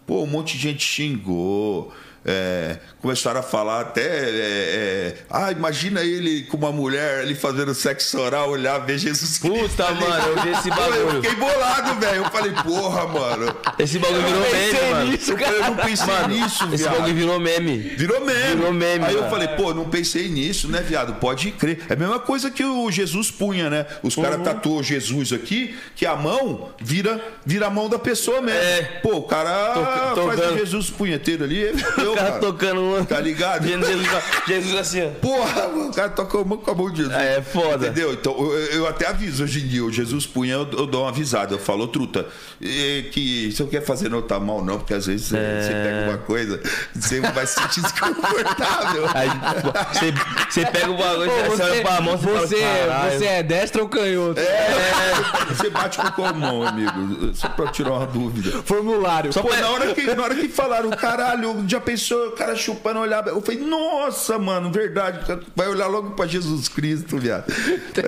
[0.05, 1.93] Pô, um monte de gente xingou.
[2.25, 4.01] É, começaram a falar até.
[4.01, 9.37] é, é, ah, imagina ele com uma mulher ali fazendo sexo oral, olhar, ver Jesus
[9.37, 9.69] Cristo.
[9.69, 9.99] Puta, ali.
[9.99, 11.21] mano, eu vi esse Pô, Eu bagulho.
[11.23, 12.15] fiquei bolado, velho.
[12.23, 13.55] Eu falei, porra, mano.
[13.77, 15.13] Esse bagulho virou meme, mano.
[15.27, 16.93] Eu, eu não pensei Mano, nisso, esse viado.
[16.95, 17.77] bagulho virou meme.
[17.77, 18.55] Virou meme.
[18.55, 21.15] Virou meme, Aí eu falei, pô, não pensei nisso, né, viado?
[21.19, 21.79] Pode crer.
[21.89, 23.85] É a mesma coisa que o Jesus punha, né?
[24.01, 24.23] Os Uhum.
[24.23, 28.59] caras tatuou Jesus aqui, que a mão vira, vira a mão da pessoa mesmo.
[28.59, 28.81] É.
[29.03, 29.73] Pô, o cara
[30.15, 32.41] Tô- faz o Jesus punheteiro ali, fudeu, O cara cara.
[32.41, 33.05] tocando um.
[33.05, 33.67] Tá ligado?
[33.67, 34.07] Jesus,
[34.47, 35.09] Jesus assim, ó.
[35.21, 37.15] Porra, mano, o cara toca a mão com a mão de Jesus.
[37.15, 37.87] É, foda.
[37.87, 38.13] Entendeu?
[38.13, 41.09] Então, eu, eu até aviso hoje em dia, o Jesus Punha, eu, eu dou uma
[41.09, 41.53] avisada.
[41.53, 42.27] Eu falo, truta,
[42.59, 46.09] que você não quer fazer não tá mal, não, porque às vezes eh, você pega
[46.09, 46.61] uma coisa,
[46.93, 49.05] você vai se sentir desconfortável.
[49.13, 49.29] Aí,
[49.93, 50.13] você,
[50.49, 53.81] você pega o bagulho, Pô, você, olha pra mão, você, você, fala, você é destra
[53.81, 54.39] ou canhoto?
[54.39, 57.33] É, você bate com qual mão, amigo?
[57.33, 58.63] Só pra tirar uma dúvida.
[58.63, 59.31] Formulário.
[59.33, 62.99] Pô, na hora, que, na hora que falaram, caralho, já pensou senhor, o cara chupando,
[62.99, 63.29] olhava.
[63.29, 65.19] Eu falei, nossa, mano, verdade.
[65.55, 67.45] Vai olhar logo pra Jesus Cristo, viado.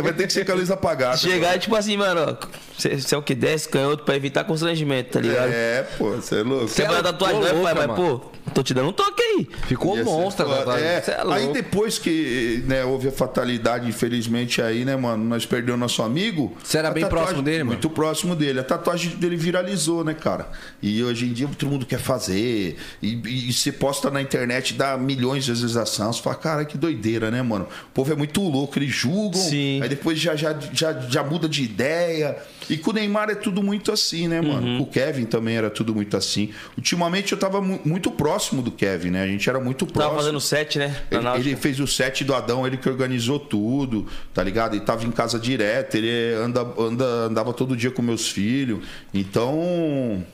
[0.02, 1.18] Vai ter que ser com a luz apagada.
[1.18, 2.38] Chegar e tipo assim, mano,
[2.78, 5.52] você é o que desce, canhoto, pra evitar constrangimento, tá ligado?
[5.52, 6.68] É, pô, você é louco.
[6.68, 7.88] Você vai dar tatuagem, não é, pai?
[7.88, 8.22] Mas, pô,
[8.54, 9.48] tô te dando um toque aí.
[9.68, 10.80] Ficou ser monstro agora.
[10.80, 15.80] É, é aí depois que né, houve a fatalidade, infelizmente, aí, né, mano, nós perdemos
[15.80, 16.56] nosso amigo.
[16.64, 17.72] Você era bem próximo dele, mano?
[17.72, 18.60] Muito próximo dele.
[18.60, 20.50] A tatuagem dele viralizou, né, cara?
[20.82, 22.78] E hoje em dia todo mundo quer fazer.
[23.02, 26.18] E, e você posta na internet, dá milhões de visualizações.
[26.18, 27.68] Você fala, cara, que doideira, né, mano?
[27.90, 29.42] O povo é muito louco, eles julgam.
[29.42, 29.82] Sim.
[29.82, 32.38] Aí depois já, já, já, já muda de ideia.
[32.70, 34.68] E com o Neymar é tudo muito assim, né, mano?
[34.68, 34.78] Uhum.
[34.80, 36.52] Com o Kevin também era tudo muito assim.
[36.76, 39.24] Ultimamente eu tava mu- muito próximo do Kevin, né?
[39.24, 40.12] A gente era muito próximo.
[40.12, 40.96] Tava fazendo set, né?
[41.10, 44.76] Ele, ele fez o set do Adão, ele que organizou tudo, tá ligado?
[44.76, 48.80] Ele tava em casa direto, ele anda, anda, andava todo dia com meus filhos.
[49.14, 50.26] Então,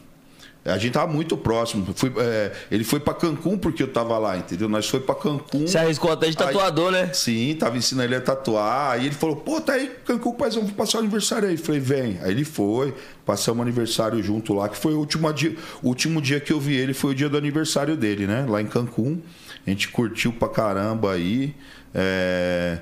[0.66, 1.86] a gente tava muito próximo.
[1.96, 4.70] Fui, é, ele foi pra Cancún porque eu tava lá, entendeu?
[4.70, 5.68] Nós foi pra Cancún.
[5.68, 7.12] Você arriscou até de tatuador, né?
[7.14, 8.92] Sim, tava ensinando ele a tatuar.
[8.92, 11.58] Aí ele falou, pô, tá aí, Cancún, pai, vamos passar o aniversário aí.
[11.58, 12.18] Falei, vem.
[12.22, 12.94] Aí ele foi,
[13.26, 16.60] passamos o aniversário junto lá, que foi o último dia, o último dia que eu
[16.60, 18.46] vi ele, foi o dia do aniversário dele, né?
[18.48, 19.20] Lá em Cancún.
[19.66, 21.54] A gente curtiu pra caramba aí.
[21.94, 22.80] É,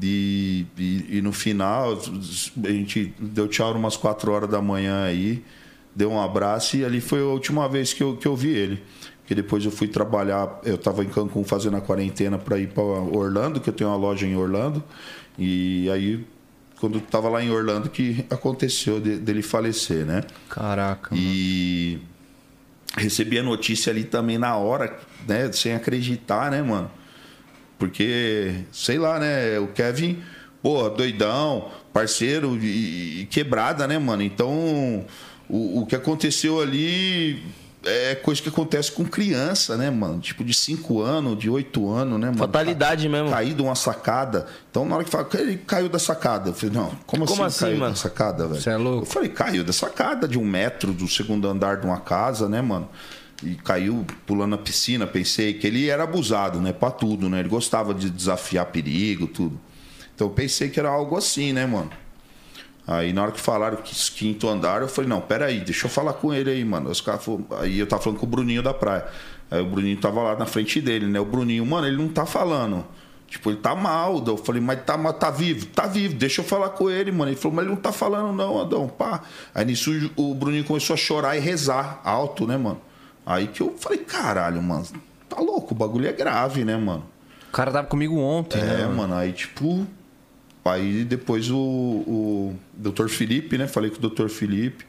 [0.00, 1.98] E, e, e no final,
[2.64, 5.42] a gente deu tchau umas 4 horas da manhã aí,
[5.96, 8.82] deu um abraço e ali foi a última vez que eu, que eu vi ele.
[9.20, 12.82] Porque depois eu fui trabalhar, eu estava em Cancún fazendo a quarentena para ir para
[12.84, 14.84] Orlando, que eu tenho uma loja em Orlando.
[15.36, 16.24] E aí,
[16.78, 20.22] quando estava lá em Orlando, que aconteceu de- dele falecer, né?
[20.48, 21.12] Caraca.
[21.12, 21.20] mano.
[21.26, 21.98] E
[22.96, 25.50] recebi a notícia ali também na hora, né?
[25.50, 26.88] Sem acreditar, né, mano?
[27.78, 29.58] Porque, sei lá, né?
[29.58, 30.18] O Kevin,
[30.62, 34.22] pô, doidão, parceiro e, e quebrada, né, mano?
[34.22, 35.04] Então,
[35.48, 37.42] o, o que aconteceu ali
[37.84, 40.18] é coisa que acontece com criança, né, mano?
[40.18, 42.38] Tipo, de 5 anos, de 8 anos, né, mano?
[42.38, 43.30] Fatalidade mesmo.
[43.30, 44.46] Cair de uma sacada.
[44.70, 46.50] Então, na hora que fala, ele caiu da sacada.
[46.50, 47.92] Eu falei, não, como, Como assim, assim, caiu mano?
[47.92, 48.60] da sacada, velho?
[48.60, 49.02] Cê é louco?
[49.02, 52.60] Eu falei, caiu da sacada de um metro do segundo andar de uma casa, né,
[52.60, 52.88] mano?
[53.42, 55.06] E caiu pulando na piscina.
[55.06, 56.72] Pensei que ele era abusado, né?
[56.72, 57.40] Pra tudo, né?
[57.40, 59.60] Ele gostava de desafiar perigo, tudo.
[60.14, 61.90] Então eu pensei que era algo assim, né, mano?
[62.86, 66.12] Aí na hora que falaram que quinto andar, eu falei, não, peraí, deixa eu falar
[66.12, 66.88] com ele aí, mano.
[66.88, 67.22] Os caras
[67.58, 69.06] Aí eu tava falando com o Bruninho da praia.
[69.50, 71.18] Aí o Bruninho tava lá na frente dele, né?
[71.18, 72.84] O Bruninho, mano, ele não tá falando.
[73.28, 74.20] Tipo, ele tá mal.
[74.20, 75.66] Daí Eu falei, mas tá, mas tá vivo?
[75.66, 77.30] Tá vivo, deixa eu falar com ele, mano.
[77.30, 79.22] Ele falou, mas ele não tá falando, não, Adão, pá.
[79.54, 82.80] Aí nisso o Bruninho começou a chorar e rezar alto, né, mano?
[83.24, 84.86] Aí que eu falei, caralho, mano,
[85.28, 87.04] tá louco, o bagulho é grave, né, mano?
[87.48, 88.82] O cara tava comigo ontem, né?
[88.82, 88.96] É, mano?
[88.96, 89.86] mano, aí tipo.
[90.68, 93.08] Aí depois o, o Dr.
[93.08, 93.66] Felipe, né?
[93.66, 94.28] Falei com o Dr.
[94.28, 94.84] Felipe.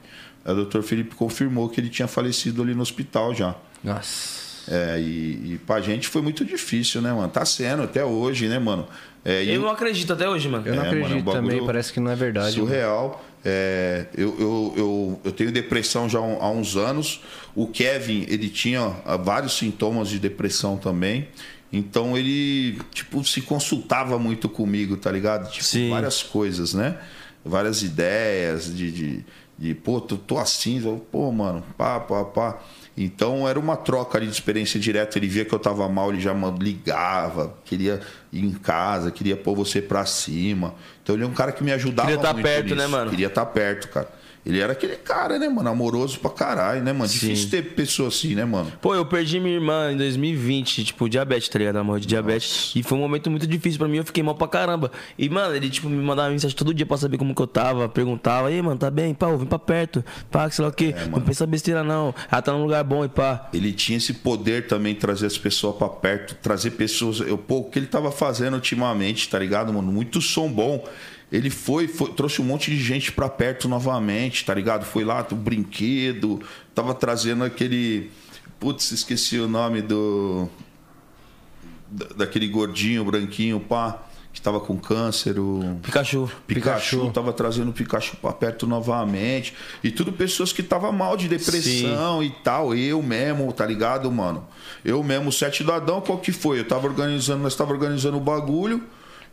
[0.45, 0.81] Aí o Dr.
[0.81, 3.55] Felipe confirmou que ele tinha falecido ali no hospital já.
[3.83, 4.47] Nossa.
[4.69, 7.29] É, e, e pra gente foi muito difícil, né, mano?
[7.29, 8.85] Tá sendo até hoje, né, mano?
[9.23, 10.67] É, e Eu não acredito até hoje, mano.
[10.67, 12.57] Eu não É, mano, acredito é um bagulho também, parece que não é verdade.
[12.57, 12.67] mano.
[12.69, 13.25] surreal.
[13.45, 17.21] É, eu, eu, eu, eu tenho depressão já há uns anos.
[17.55, 18.89] O Kevin, ele tinha
[19.23, 21.29] vários sintomas de depressão também.
[21.71, 25.49] Então ele, tipo, se consultava muito comigo, tá ligado?
[25.51, 25.89] Tipo, Sim.
[25.89, 26.97] várias coisas, né?
[27.43, 29.25] Várias ideias de, de,
[29.57, 32.59] de pô, tô, tô assim, pô, mano, pá, pá, pá.
[32.97, 35.19] Então era uma troca ali de experiência direta.
[35.19, 38.01] Ele via que eu tava mal, ele já ligava, queria
[38.33, 40.73] ir em casa, queria pôr você pra cima.
[41.03, 42.75] Então ele é um cara que me ajudava Queria tá muito perto, nisso.
[42.75, 43.11] né, mano?
[43.11, 44.09] Queria estar perto, cara.
[44.47, 45.67] Ele era aquele cara, né, mano?
[45.67, 47.09] Amoroso pra caralho, né, mano?
[47.09, 47.27] Sim.
[47.27, 48.71] Difícil ter pessoa assim, né, mano?
[48.81, 51.83] Pô, eu perdi minha irmã em 2020, tipo, diabetes, tá ligado?
[51.83, 52.71] Morreu de diabetes.
[52.73, 54.89] E foi um momento muito difícil pra mim, eu fiquei mal pra caramba.
[55.17, 57.89] E, mano, ele, tipo, me mandava mensagem todo dia pra saber como que eu tava,
[57.89, 59.13] perguntava, ei, mano, tá bem?
[59.13, 60.03] Pá, vem pra perto.
[60.31, 60.95] Pá, sei lá o quê.
[61.11, 62.15] não pensa besteira, não.
[62.31, 63.49] Ela tá num lugar bom e pá.
[63.53, 67.19] Ele tinha esse poder também de trazer as pessoas pra perto, trazer pessoas.
[67.19, 69.91] Eu, pô, o que ele tava fazendo ultimamente, tá ligado, mano?
[69.91, 70.87] Muito som bom.
[71.31, 74.85] Ele foi, foi- trouxe um monte de gente pra perto novamente, tá ligado?
[74.85, 76.41] Foi lá, o brinquedo,
[76.73, 78.09] tava trazendo aquele.
[78.59, 80.47] Putz, esqueci o nome do.
[81.89, 85.77] da- Daquele gordinho, branquinho, pá, que tava com câncer, o.
[85.83, 86.31] Pikachu.
[86.47, 87.11] Pikachu, Pikachu.
[87.11, 89.53] tava trazendo o Pikachu pra perto novamente.
[89.83, 92.73] E tudo pessoas que tava mal de depressão e tal.
[92.73, 94.47] Eu mesmo, tá ligado, mano?
[94.85, 96.59] Eu mesmo, o sete do Adão, qual que foi?
[96.59, 98.81] Eu tava organizando, nós tava organizando o bagulho.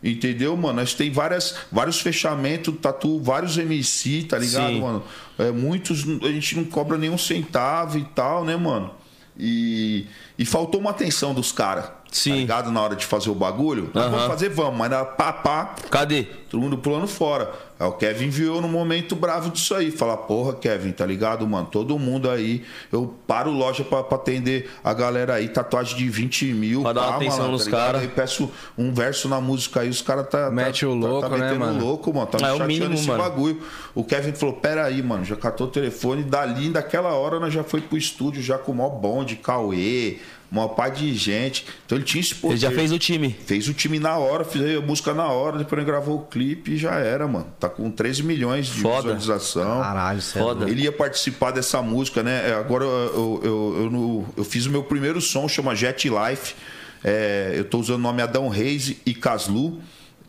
[0.04, 0.80] Entendeu, mano?
[0.80, 4.80] Nós tem várias, vários fechamentos, tatu, vários MC, tá ligado, Sim.
[4.80, 5.02] mano?
[5.38, 8.90] É, muitos a gente não cobra nenhum centavo e tal, né, mano?
[9.36, 10.06] E,
[10.38, 12.30] e faltou uma atenção dos caras, Sim.
[12.30, 12.70] Tá ligado?
[12.70, 13.90] Na hora de fazer o bagulho.
[13.92, 15.74] Ah, Vamos fazer, vamos, mas na pá, pá.
[15.90, 16.22] Cadê?
[16.48, 17.52] Todo mundo pulando fora.
[17.84, 19.90] Aí o Kevin enviou no momento bravo disso aí.
[19.90, 21.68] Fala, porra, Kevin, tá ligado, mano?
[21.70, 22.64] Todo mundo aí.
[22.90, 25.48] Eu paro loja pra, pra atender a galera aí.
[25.48, 26.82] Tatuagem de 20 mil.
[26.82, 28.02] Pra dar uma atenção mano, nos tá caras.
[28.02, 29.88] Aí peço um verso na música aí.
[29.88, 30.50] Os caras tá.
[30.50, 31.84] Mete tá, o tá- louco, tá, né, metendo mano?
[31.84, 32.26] louco, mano.
[32.26, 33.22] Tá me É chateando mínimo, esse mano.
[33.22, 33.62] bagulho.
[33.94, 35.24] O Kevin falou: pera aí, mano.
[35.24, 36.22] Já catou o telefone.
[36.22, 40.18] Dali, daquela hora, nós já foi pro estúdio já com o maior bonde, Cauê.
[40.52, 41.66] Uma pá de gente.
[41.84, 42.54] Então ele tinha esse poder.
[42.54, 43.34] Ele já fez o time.
[43.44, 46.72] Fez o time na hora, fez a música na hora, depois ele gravou o clipe
[46.74, 47.46] e já era, mano.
[47.58, 49.14] Tá com 13 milhões de Foda.
[49.14, 49.80] visualização.
[49.80, 50.70] Caralho, é Foda.
[50.70, 52.50] Ele ia participar dessa música, né?
[52.50, 56.54] É, Agora eu, eu, eu, eu eu fiz o meu primeiro som, chama Jet Life.
[57.02, 59.80] É, eu tô usando o nome Adão Reis e Caslu,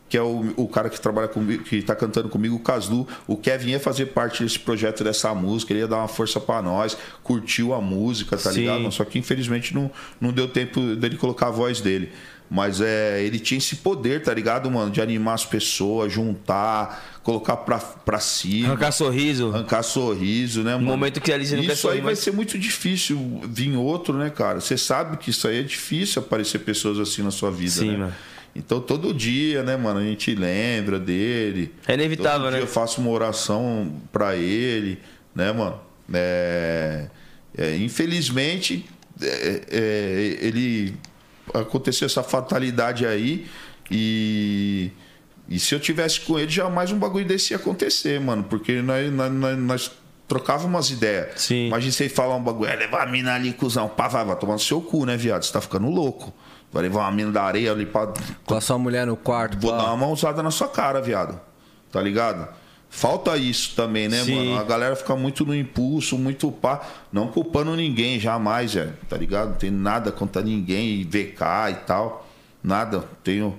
[0.08, 3.08] que é o, o cara que trabalha comigo, que tá cantando comigo, o Caslu.
[3.26, 6.60] O Kevin ia fazer parte desse projeto dessa música, ele ia dar uma força pra
[6.60, 8.60] nós, curtiu a música, tá Sim.
[8.60, 8.92] ligado?
[8.92, 12.12] Só que infelizmente não, não deu tempo dele colocar a voz dele.
[12.48, 14.90] Mas é, ele tinha esse poder, tá ligado, mano?
[14.90, 19.48] De animar as pessoas, juntar, colocar pra, pra cima Arrancar sorriso.
[19.48, 20.86] arrancar sorriso, né, mano?
[20.86, 24.60] momento que ali você não Isso aí vai ser muito difícil vir outro, né, cara?
[24.60, 27.96] Você sabe que isso aí é difícil aparecer pessoas assim na sua vida, Sim, né?
[27.98, 28.14] mano.
[28.54, 31.74] Então todo dia, né, mano, a gente lembra dele.
[31.86, 32.58] É inevitável, todo né?
[32.58, 34.98] Dia eu faço uma oração pra ele,
[35.34, 35.78] né, mano?
[36.14, 37.08] É,
[37.58, 38.86] é, infelizmente,
[39.20, 40.94] é, é, ele
[41.54, 43.46] aconteceu essa fatalidade aí
[43.90, 44.90] e
[45.48, 48.42] e se eu tivesse com ele, jamais um bagulho desse ia acontecer, mano.
[48.44, 49.92] Porque nós, nós, nós,
[50.26, 51.40] trocávamos umas ideias.
[51.40, 51.68] Sim.
[51.68, 53.88] Imagina você falar um bagulho, é levar a mina ali, cuzão.
[53.88, 55.44] Pá, vai, vai tomar no seu cu, né, viado?
[55.44, 56.32] Você tá ficando louco.
[56.72, 58.12] Vai levar uma mina da areia ali pra.
[58.44, 59.78] Com a sua mulher no quarto, Vou pá.
[59.78, 61.40] dar uma mãozada na sua cara, viado.
[61.92, 62.48] Tá ligado?
[62.96, 64.36] Falta isso também, né, Sim.
[64.36, 64.58] mano?
[64.58, 66.80] A galera fica muito no impulso, muito pá.
[67.12, 68.94] Não culpando ninguém, jamais, velho.
[69.06, 69.50] Tá ligado?
[69.50, 72.26] Não tem nada contra ninguém, VK e tal.
[72.64, 73.04] Nada.
[73.22, 73.58] Tenho.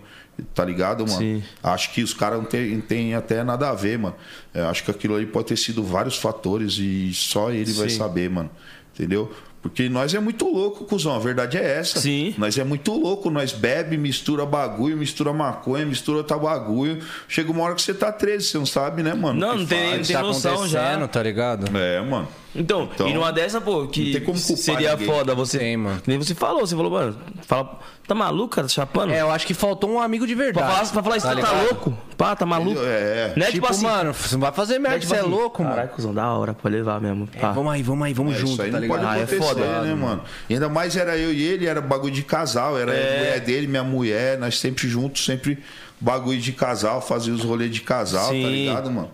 [0.55, 1.19] Tá ligado, mano?
[1.19, 1.43] Sim.
[1.61, 4.15] Acho que os caras não tem, tem até nada a ver, mano.
[4.55, 7.97] É, acho que aquilo ali pode ter sido vários fatores e só ele vai Sim.
[7.97, 8.49] saber, mano.
[8.91, 9.31] Entendeu?
[9.61, 11.15] Porque nós é muito louco, cuzão.
[11.15, 11.99] A verdade é essa.
[11.99, 12.33] Sim.
[12.37, 13.29] Nós é muito louco.
[13.29, 16.99] Nós bebe, mistura bagulho, mistura maconha, mistura outro bagulho.
[17.27, 19.39] Chega uma hora que você tá 13, você não sabe, né, mano?
[19.39, 20.79] Não, não tem- tem Tá noção já.
[20.81, 21.77] acontecendo, tá ligado?
[21.77, 22.27] É, mano.
[22.55, 25.07] Então, Então, e numa dessa, pô, que seria ninguém.
[25.07, 25.59] foda você.
[25.59, 26.01] Tem, mano.
[26.01, 29.13] Que Nem você falou, você falou, mano, fala, tá maluco, cara, tá chapando?
[29.13, 30.67] É, eu acho que faltou um amigo de pra, verdade.
[30.73, 31.63] falar, pra falar isso, tá, ligado?
[31.65, 31.97] louco?
[32.17, 32.79] Pá, tá maluco?
[32.81, 33.33] É.
[33.35, 33.45] Né?
[33.45, 33.83] Tipo, Tipo, assim.
[33.85, 35.75] mano, você não vai fazer merda, né, tipo você é assim, louco, mano.
[35.75, 37.29] Caralho, cuzão, da hora, pode levar mesmo.
[37.35, 38.97] É, vamos aí, vamos aí, vamos É, junto, isso aí tá não ligado?
[39.01, 40.21] pode Ah, é acontecer, foda, né, mano?
[40.49, 43.13] E ainda mais era eu e ele, era bagulho de casal, era É.
[43.15, 45.59] a mulher dele, minha mulher, nós sempre juntos, sempre
[45.99, 48.41] bagulho de casal, fazia os rolês de casal, Sim.
[48.41, 49.11] tá ligado, mano?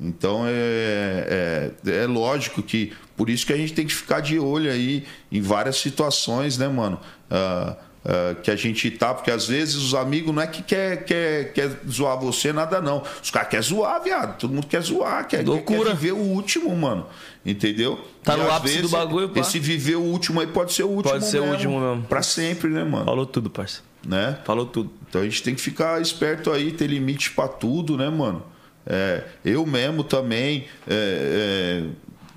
[0.00, 4.38] Então é, é, é lógico que por isso que a gente tem que ficar de
[4.38, 7.00] olho aí em várias situações, né, mano?
[7.30, 7.76] Ah,
[8.08, 11.52] ah, que a gente tá, porque às vezes os amigos não é que quer, quer,
[11.52, 13.02] quer zoar você, nada não.
[13.20, 14.38] Os caras querem zoar, viado.
[14.38, 15.92] Todo mundo quer zoar, quer, quer Loucura.
[15.92, 17.06] viver o último, mano.
[17.44, 17.98] Entendeu?
[18.22, 19.40] Tá E no ápice do bagulho, pá.
[19.40, 22.04] Esse viver o último aí pode ser o último Pode ser o último mesmo.
[22.04, 23.06] Pra sempre, né, mano?
[23.06, 23.80] Falou tudo, parça.
[24.06, 24.38] Né?
[24.44, 24.92] Falou tudo.
[25.08, 28.44] Então a gente tem que ficar esperto aí, ter limite pra tudo, né, mano?
[28.86, 31.82] É, eu mesmo também, é,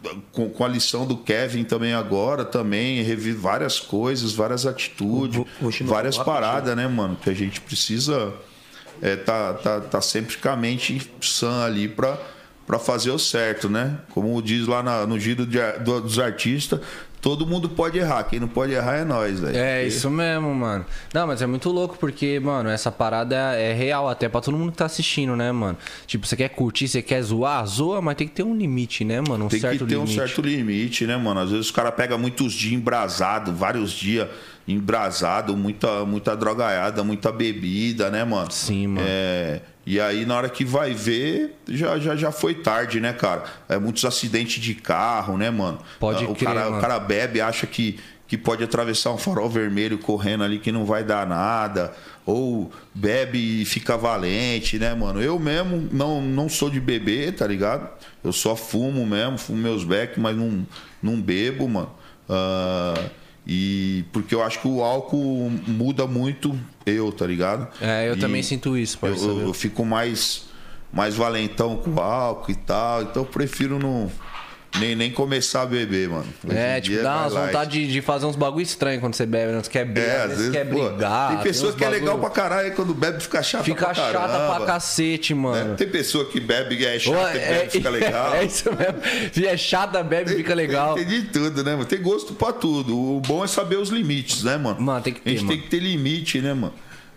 [0.05, 5.43] é, com, com a lição do Kevin também agora, também revi várias coisas, várias atitudes,
[5.87, 7.15] várias paradas, né, mano?
[7.21, 8.33] Que a gente precisa
[9.01, 12.17] é, tá, tá, tá sempre com a mente sã ali pra,
[12.65, 13.99] pra fazer o certo, né?
[14.09, 16.79] Como diz lá na- no giro de do- dos artistas,
[17.21, 19.57] todo mundo pode errar, quem não pode errar é nós, velho.
[19.57, 20.85] É, Porque- isso mesmo, mano.
[21.13, 24.71] Não, mas é muito louco porque, mano, essa parada é real até pra todo mundo
[24.71, 25.77] que tá assistindo, né, mano?
[26.07, 29.21] Tipo, você quer curtir, você quer zoar, zoa, mas tem que ter um limite, né,
[29.21, 29.45] mano?
[29.45, 30.11] Um Tem certo que ter limite.
[30.13, 31.39] um certo limite, né, mano?
[31.41, 34.27] Às vezes o cara pega muitos dias embrasado, vários dias
[34.67, 38.51] embrasado, muita, muita drogaiada, muita bebida, né, mano?
[38.51, 39.05] Sim, mano.
[39.09, 43.45] É, e aí, na hora que vai ver, já, já, já foi tarde, né, cara?
[43.67, 45.79] É, muitos acidentes de carro, né, mano?
[45.99, 46.77] Pode o crer, cara, mano.
[46.77, 50.85] O cara bebe, acha que, que pode atravessar um farol vermelho correndo ali que não
[50.85, 51.91] vai dar nada.
[52.23, 55.23] Ou bebe e fica valente, né, mano?
[55.23, 57.89] Eu mesmo não, não sou de beber, tá ligado?
[58.23, 60.67] Eu só fumo mesmo, fumo meus beck, mas não,
[61.01, 61.89] não bebo, mano.
[62.29, 62.93] Ah,
[63.51, 67.67] e porque eu acho que o álcool muda muito eu, tá ligado?
[67.81, 69.39] É, eu E também sinto isso, eu, parceiro.
[69.39, 70.43] eu, eu fico mais,
[70.93, 74.11] mais valentão com o álcool e tal, então eu prefiro não,
[74.77, 76.25] nem, nem começar a beber, mano.
[76.47, 79.15] Hoje É, tipo, dia dá umas e- vontade de, de fazer uns bagulho estranho quando
[79.15, 79.63] você bebe, né?
[79.63, 81.29] Você quer brigar, É, às você vezes, quer pô, brigar.
[81.29, 83.85] Tem pessoa uns que é legal bagulho- pra caralho, e quando bebe fica chata Fica
[83.85, 84.55] pra chata caramba.
[84.57, 85.39] pra cacete, né?
[85.41, 85.75] mano.
[85.75, 88.35] Tem pessoa que bebe e é chata Ô, e bebe fica legal.
[88.35, 89.33] É isso mesmo.
[89.33, 90.93] Se é chata, bebe, fica legal.
[90.95, 91.85] Tem, tem de tudo, né, mano?
[91.85, 92.95] Tem gosto pra tudo.
[92.97, 94.79] O bom é saber os limites, né, mano?
[94.79, 95.53] Mano, tem que ter, A gente mano.
[95.57, 96.73] tem que ter limite, né, mano?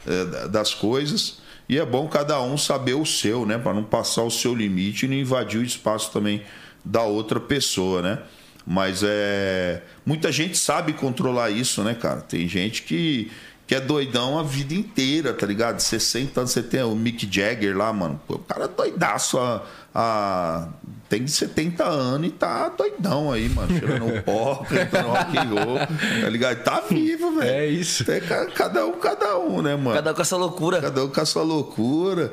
[0.07, 1.39] É, da- das coisas.
[1.69, 3.57] E é bom cada um saber o seu, né?
[3.57, 6.43] Pra não passar o seu limite e não invadir o espaço também
[6.85, 8.19] da outra pessoa, né?
[8.67, 9.83] Mas é.
[10.07, 12.21] Muita gente sabe controlar isso, né, cara?
[12.21, 13.31] Tem gente que,
[13.67, 15.81] que é doidão a vida inteira, tá ligado?
[15.81, 18.21] 60 anos, você tem o Mick Jagger lá, mano.
[18.27, 19.63] Pô, o cara é doidaço a,
[19.95, 20.69] a-
[21.09, 23.77] Tem 70 anos e tá doidão aí, mano.
[23.77, 25.79] Cheirando pó, cantando rock and roll,
[26.23, 26.63] tá ligado?
[26.63, 27.51] Tá vivo, velho.
[27.51, 28.05] É isso.
[28.05, 29.97] Tem ca- cada um, cada um, né, mano?
[29.97, 30.81] Cada um com essa loucura.
[30.81, 32.33] Cada um com a sua loucura.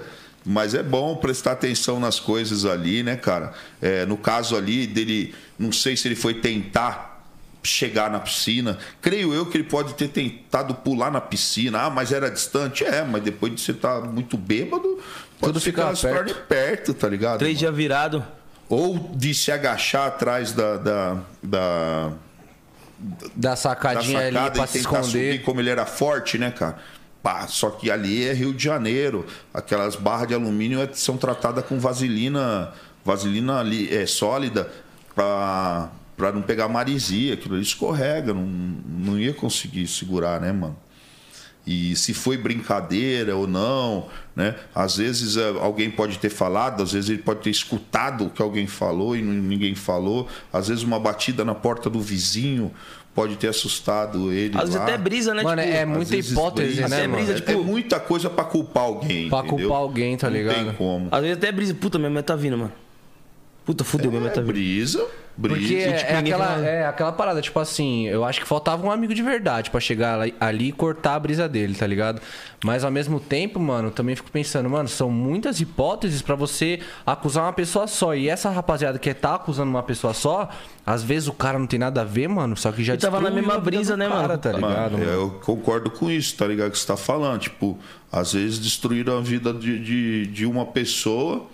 [0.51, 3.53] Mas é bom prestar atenção nas coisas ali, né, cara?
[3.79, 7.23] É, no caso ali dele, não sei se ele foi tentar
[7.61, 8.79] chegar na piscina.
[8.99, 11.81] Creio eu que ele pode ter tentado pular na piscina.
[11.83, 12.83] Ah, mas era distante?
[12.83, 14.97] É, mas depois de você estar muito bêbado,
[15.39, 17.37] pode Tudo ser fica torne perto, tá ligado?
[17.37, 18.25] Três dias virado.
[18.67, 22.11] Ou de se agachar atrás da, da, da,
[23.35, 25.03] Da da sacadinha ali sacada pra e se esconder.
[25.05, 26.79] subir como ele era forte, né, cara?
[27.21, 29.25] Pá, só que ali é Rio de Janeiro.
[29.53, 34.71] Aquelas barras de alumínio é- são tratadas com vaselina, vaselina ali, é, sólida
[35.13, 37.33] pra, pra não pegar marisia.
[37.33, 40.77] Aquilo ali escorrega, não, não ia conseguir segurar, né, mano?
[41.67, 44.55] E se foi brincadeira ou não, né?
[44.73, 48.41] Às vezes é, alguém pode ter falado, às vezes ele pode ter escutado o que
[48.41, 50.27] alguém falou e ninguém falou.
[50.51, 52.71] Às vezes uma batida na porta do vizinho
[53.21, 54.55] pode ter assustado ele.
[54.55, 54.83] Às vezes lá.
[54.83, 55.43] até brisa, né?
[55.43, 57.23] Mano, tipo, é muita hipótese, brisa, né, Até mano?
[57.23, 59.29] brisa, É, tipo- é muita coisa pra culpar alguém.
[59.29, 59.57] Pra entendeu?
[59.67, 60.55] culpar alguém, tá Não ligado?
[60.65, 61.07] tem como.
[61.11, 61.73] Às vezes até brisa.
[61.73, 62.71] Puta, minha mãe tá vindo, mano.
[63.69, 64.45] Puta, fudeu, tá É vindo.
[64.47, 65.05] brisa,
[65.37, 65.59] brisa.
[65.59, 68.83] Porque é, tipo, é aquela, fala- é aquela parada, tipo assim, eu acho que faltava
[68.83, 72.19] um amigo de verdade pra chegar ali- e cortar a brisa dele, tá ligado?
[72.65, 77.43] Mas ao mesmo tempo, mano, também fico pensando, mano, são muitas hipóteses pra você acusar
[77.43, 78.15] uma pessoa só.
[78.15, 80.49] E essa rapaziada que tá acusando uma pessoa só,
[80.83, 83.17] às vezes o cara não tem nada a ver, mano, só que já E tava
[83.21, 84.37] na destruiu mesma a vida brisa, né, cara, mano?
[84.39, 85.11] Tá ligado, Mano, mano?
[85.11, 86.71] Eu concordo com isso, tá ligado?
[86.71, 87.39] Que você tá falando.
[87.41, 87.77] Tipo,
[88.11, 91.45] às vezes destruíram a vida de, de, de uma pessoa,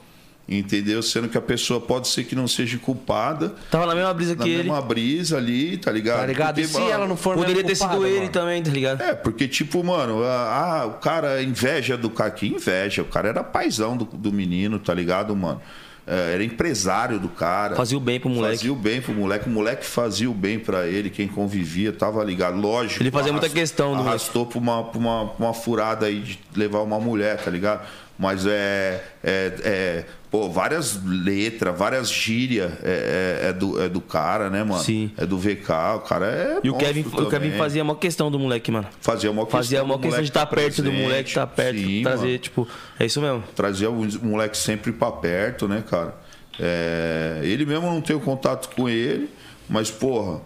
[0.47, 1.01] entendeu?
[1.01, 3.55] Sendo que a pessoa pode ser que não seja culpada.
[3.71, 4.63] Tava na mesma brisa Na que ele.
[4.63, 6.19] mesma brisa ali, tá ligado?
[6.19, 6.55] Tá ligado?
[6.55, 8.31] Porque, e se mano, ela não for Poderia ter sido culpada, ele mano?
[8.31, 9.01] também, tá ligado?
[9.01, 12.31] É, porque, tipo, mano, ah, o cara inveja do cara.
[12.31, 13.01] Que inveja?
[13.01, 15.61] O cara era paizão do, do menino, tá ligado, mano?
[16.07, 17.75] É, era empresário do cara.
[17.75, 18.57] Fazia o bem pro moleque.
[18.57, 19.49] Fazia o bem pro moleque.
[19.49, 22.59] O moleque fazia o bem pra ele, quem convivia, tava ligado.
[22.59, 23.01] Lógico.
[23.01, 24.01] Ele fazia muita questão do.
[24.07, 27.87] Arrastou pra uma, pra, uma, pra uma furada aí de levar uma mulher, tá ligado?
[28.19, 29.03] Mas é.
[29.23, 30.05] é, é
[30.35, 34.83] pô, várias letras, várias gírias é, é- é do, é do cara, né, mano?
[34.83, 35.09] Sim.
[35.15, 35.69] É do VK.
[35.95, 36.59] O cara é.
[36.61, 38.85] E o Kevin, o Kevin fazia uma questão do moleque, mano.
[38.99, 42.03] Fazia uma questão, Fazia uma questão de estar tá perto do moleque, estar perto, Sim,
[42.03, 42.37] trazer, mano.
[42.39, 42.67] tipo,
[42.99, 43.43] é isso mesmo.
[43.55, 46.13] Trazia o moleque sempre pra perto, né, cara?
[46.59, 49.29] É, ele mesmo não tem o contato com ele,
[49.69, 50.41] mas, porra,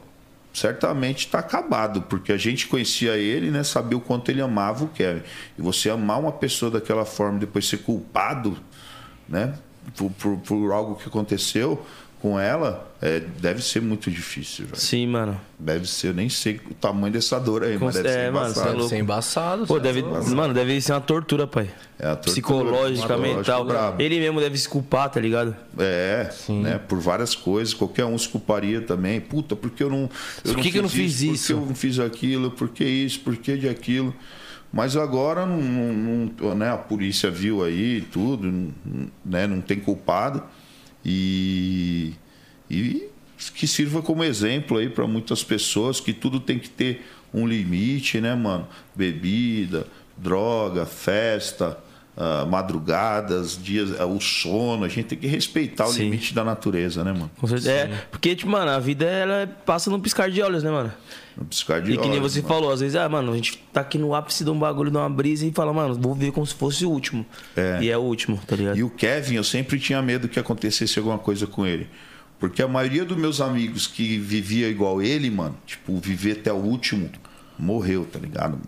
[0.54, 3.64] certamente tá acabado, porque a gente conhecia ele, né?
[3.64, 5.24] Sabia o quanto ele amava o Kevin.
[5.58, 8.56] E você amar uma pessoa daquela forma, depois ser culpado,
[9.28, 9.56] né?
[9.96, 11.84] Por, por, por algo que aconteceu
[12.22, 14.78] com ela, é, deve ser muito difícil, velho.
[14.78, 15.40] Sim, mano.
[15.58, 18.46] Deve ser, eu nem sei o tamanho dessa dor aí, mas deve é, ser mano,
[18.50, 18.60] embaçado.
[18.60, 18.90] é Deve louco.
[18.90, 19.68] ser embaçado.
[19.68, 20.30] Pô, é deve, louco.
[20.32, 21.70] mano, deve ser uma tortura, pai.
[21.98, 23.64] É a tortura, Psicológica, mental.
[23.64, 24.02] brabo.
[24.02, 25.56] Ele mesmo deve se culpar, tá ligado?
[25.78, 26.78] É, né?
[26.90, 27.74] Por várias coisas.
[27.74, 29.22] Qualquer um se culparia também.
[29.22, 30.10] Puta, porque eu não.
[30.44, 31.48] Eu Por que que eu não fiz Por isso?
[31.48, 32.52] que eu não fiz aquilo?
[32.52, 33.22] Por que isso?
[33.22, 34.14] Por que de aquilo?
[34.72, 36.72] Mas agora não, não- não- né?
[36.72, 38.74] a polícia viu aí tudo, não-
[39.26, 39.48] né?
[39.48, 40.44] não tem culpado.
[41.04, 42.14] E,
[42.70, 43.08] e
[43.56, 48.20] que sirva como exemplo aí para muitas pessoas que tudo tem que ter um limite,
[48.20, 48.68] né, mano?
[48.96, 51.78] Bebida, droga, festa,
[52.18, 54.84] ah, madrugadas, dias, ah, o sono.
[54.84, 56.04] A gente tem que respeitar o Sim.
[56.04, 57.32] limite da natureza, né, mano?
[57.38, 57.72] Com certeza.
[57.72, 60.92] É, porque, tipo, mano, a vida ela passa num piscar de olhos, né, mano?
[61.46, 62.54] Piscar de E que nem você mano.
[62.54, 64.98] falou, às vezes, ah, mano, a gente tá aqui no ápice de um bagulho, de
[64.98, 67.26] uma brisa e fala, mano, vou ver como se fosse o último.
[67.56, 67.80] É.
[67.82, 68.78] E é o último, tá ligado?
[68.78, 71.88] E o Kevin, eu sempre tinha medo que acontecesse alguma coisa com ele.
[72.40, 76.58] Porque a maioria dos meus amigos que vivia igual ele, mano, tipo, viver até o
[76.58, 77.10] último,
[77.58, 78.60] morreu, tá ligado?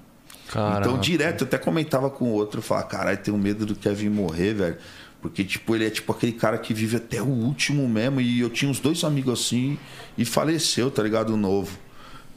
[0.50, 0.82] Caraca.
[0.82, 4.10] Então, direto, eu até comentava com o outro, eu falava, caralho, tenho medo do Kevin
[4.10, 4.78] morrer, velho.
[5.22, 8.20] Porque, tipo, ele é tipo aquele cara que vive até o último mesmo.
[8.20, 9.78] E eu tinha uns dois amigos assim
[10.18, 11.38] e faleceu, tá ligado?
[11.38, 11.78] Novo.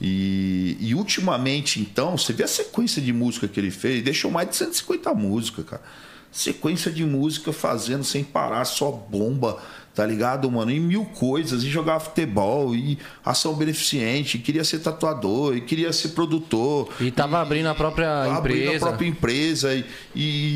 [0.07, 4.51] E, e ultimamente, então, você vê a sequência de música que ele fez, deixou mais
[4.51, 5.83] de 150 músicas, cara.
[6.31, 9.63] Sequência de música fazendo sem parar, só bomba,
[9.95, 10.71] tá ligado, mano?
[10.71, 15.93] Em mil coisas, e jogava futebol, e ação beneficente, e queria ser tatuador, e queria
[15.93, 16.89] ser produtor.
[17.01, 18.85] E tava abrindo a própria abrindo empresa.
[18.85, 19.85] a própria empresa e,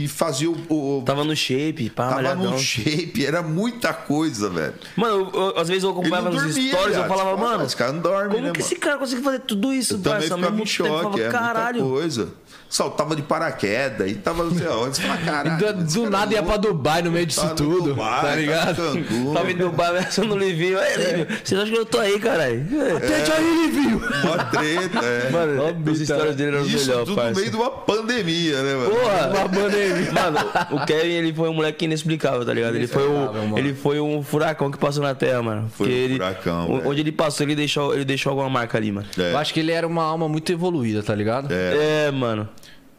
[0.04, 0.56] e fazia o.
[0.98, 2.50] o Tava no shape, pá, tava malhadão.
[2.52, 4.74] no shape, era muita coisa, velho.
[4.96, 7.76] Mano, eu- eu- às vezes eu acompanhava nos dormia, stories, eu falava, fala, mano, Esse
[7.76, 8.66] cara não dorme, como né, que mano?
[8.72, 10.34] esse cara consegue fazer tudo isso, Eu também parça?
[10.36, 11.80] Ficava mesmo em tempo, choque, falava, é caralho.
[11.84, 12.28] muita coisa.
[12.68, 14.96] Saltava de paraquedas e tava não sei aonde.
[14.96, 15.58] Você fala, caralho.
[15.58, 16.56] do, esse do cara nada é ia pra.
[16.58, 17.90] Dubai no meio disso Tá tudo.
[17.90, 18.76] Dubai, tá ligado?
[18.76, 19.32] Tá em.
[19.32, 20.78] Tava no bar, ameaçando o Livinho.
[20.78, 22.66] Aí, Livinho, vocês acham que eu tô aí, caralho?
[22.96, 24.00] Até aí, Livinho.
[24.00, 25.30] Mó treta, é.
[25.30, 28.74] Mano, os stories dele eram os Isso melhores, tudo no meio de uma pandemia, né,
[28.74, 28.90] mano?
[28.90, 29.30] Porra!
[30.12, 30.38] Mano,
[30.82, 32.76] o Kevin, ele foi um moleque inexplicável, tá ligado?
[32.76, 35.70] Ele foi, o, ele foi um furacão que passou na Terra, mano.
[35.70, 36.88] Foi Porque um ele, furacão, velho.
[36.88, 39.06] Onde ele passou, ele deixou, ele deixou alguma marca ali, mano.
[39.18, 39.32] É.
[39.32, 41.48] Eu acho que ele era uma alma muito evoluída, tá ligado?
[41.50, 42.47] É, mano.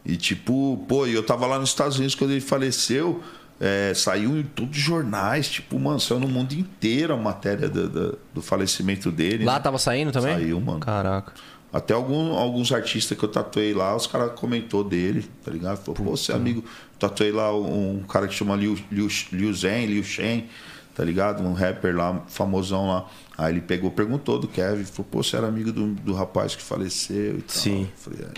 [0.04, 3.22] E tipo, pô, e eu tava lá nos Estados Unidos quando ele faleceu,
[3.60, 7.88] é, saiu em todos os jornais, tipo, mano, saiu no mundo inteiro a matéria do,
[7.88, 9.44] do- do falecimento dele.
[9.44, 9.60] Lá né?
[9.60, 10.34] tava saindo também?
[10.34, 10.80] Saiu, mano.
[10.80, 11.32] Caraca.
[11.72, 15.76] Até algum- alguns artistas que eu tatuei lá, os caras comentou dele, tá ligado?
[15.76, 16.64] Falou, pô, você é amigo.
[16.98, 20.48] Tatuei lá um cara que chama Liu, Liu, Liu Zen, Liu Shen,
[20.96, 21.42] tá ligado?
[21.44, 23.06] Um rapper lá, famosão lá.
[23.38, 26.62] Aí ele pegou, perguntou do Kevin, falou, pô, você era amigo do, do rapaz que
[26.62, 27.56] faleceu e tal.
[27.56, 27.82] Sim.
[27.82, 28.32] Eu Falei, é.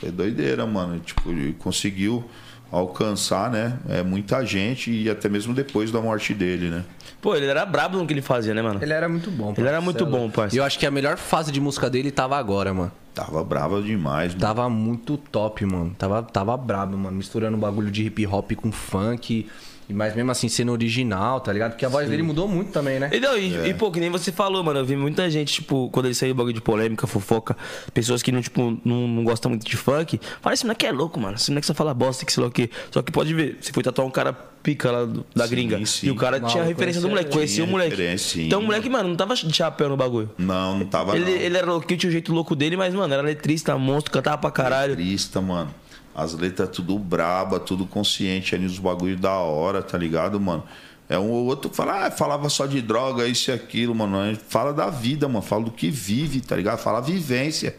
[0.00, 0.98] Foi doideira, mano.
[1.00, 2.24] Tipo, ele conseguiu
[2.70, 3.78] alcançar, né?
[3.88, 6.84] É, muita gente e até mesmo depois da morte dele, né?
[7.20, 8.78] Pô, ele era brabo no que ele fazia, né, mano?
[8.80, 9.52] Ele era muito bom.
[9.56, 10.54] Ele era muito bom, parça.
[10.54, 12.92] E eu acho que a melhor fase de música dele tava agora, mano.
[13.14, 14.40] Tava brava demais, mano.
[14.40, 15.92] Tava muito top, mano.
[15.98, 17.16] Tava, tava brabo, mano.
[17.16, 19.48] Misturando bagulho de hip hop com funk.
[19.90, 21.70] Mas mesmo assim sendo original, tá ligado?
[21.72, 23.08] Porque a voz dele mudou muito também, né?
[23.12, 25.88] E, não, e, e, pô, que nem você falou, mano, eu vi muita gente, tipo,
[25.90, 27.56] quando ele saiu o bagulho de polêmica, fofoca,
[27.94, 31.18] pessoas que não, tipo, não, não gostam muito de funk, fala, esse moleque é louco,
[31.18, 32.68] mano, esse moleque só fala bosta, que sei lá o quê.
[32.90, 34.32] Só que pode ver, você foi tatuar um cara
[34.62, 36.08] pica lá do- da Sim, gringa, sim.
[36.08, 38.18] e o cara Não, tinha referência do conhecia moleque, conhecia o moleque.
[38.18, 40.30] sim, então o moleque, mano, não tava de chapéu no bagulho.
[40.36, 41.30] Não, não tava Ele, não.
[41.32, 44.50] ele era louquinho, tinha o jeito louco dele, mas, mano, era letrista, monstro, cantava pra
[44.50, 44.90] caralho.
[44.90, 45.70] Letrista, mano.
[46.18, 50.64] As letras tudo braba, tudo consciente ali, os bagulhos da hora, tá ligado, mano?
[51.08, 54.18] É um ou outro que fala, ah, falava só de droga, isso e aquilo, mano.
[54.18, 55.40] A gente Fala da vida, mano.
[55.40, 56.78] Fala do que vive, tá ligado?
[56.78, 57.76] Fala a vivência.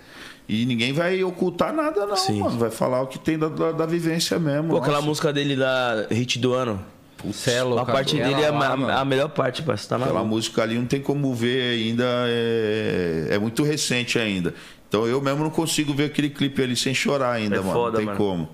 [0.48, 2.40] E ninguém vai ocultar nada, não, Sim.
[2.40, 2.58] mano.
[2.58, 4.70] Vai falar o que tem da, da, da vivência mesmo.
[4.70, 5.08] Pô, aquela Nossa.
[5.08, 6.84] música dele da hit do ano.
[7.34, 8.92] Cê é louco, a parte aquela dele é lá, a, mano.
[8.94, 9.90] a melhor parte, parceiro.
[9.90, 14.56] Tá Aquela música ali não tem como ver ainda, é, é muito recente ainda.
[14.90, 17.72] Então eu mesmo não consigo ver aquele clipe ali sem chorar ainda, É mano.
[17.72, 18.18] foda, não tem mano.
[18.18, 18.50] como.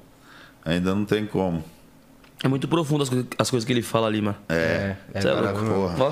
[0.66, 1.64] Ainda não tem como.
[2.44, 4.36] É muito profundo as, coisas- as coisas que ele fala ali, mano.
[4.50, 5.96] É, é Cê é brabo, louco.
[5.96, 6.04] porra.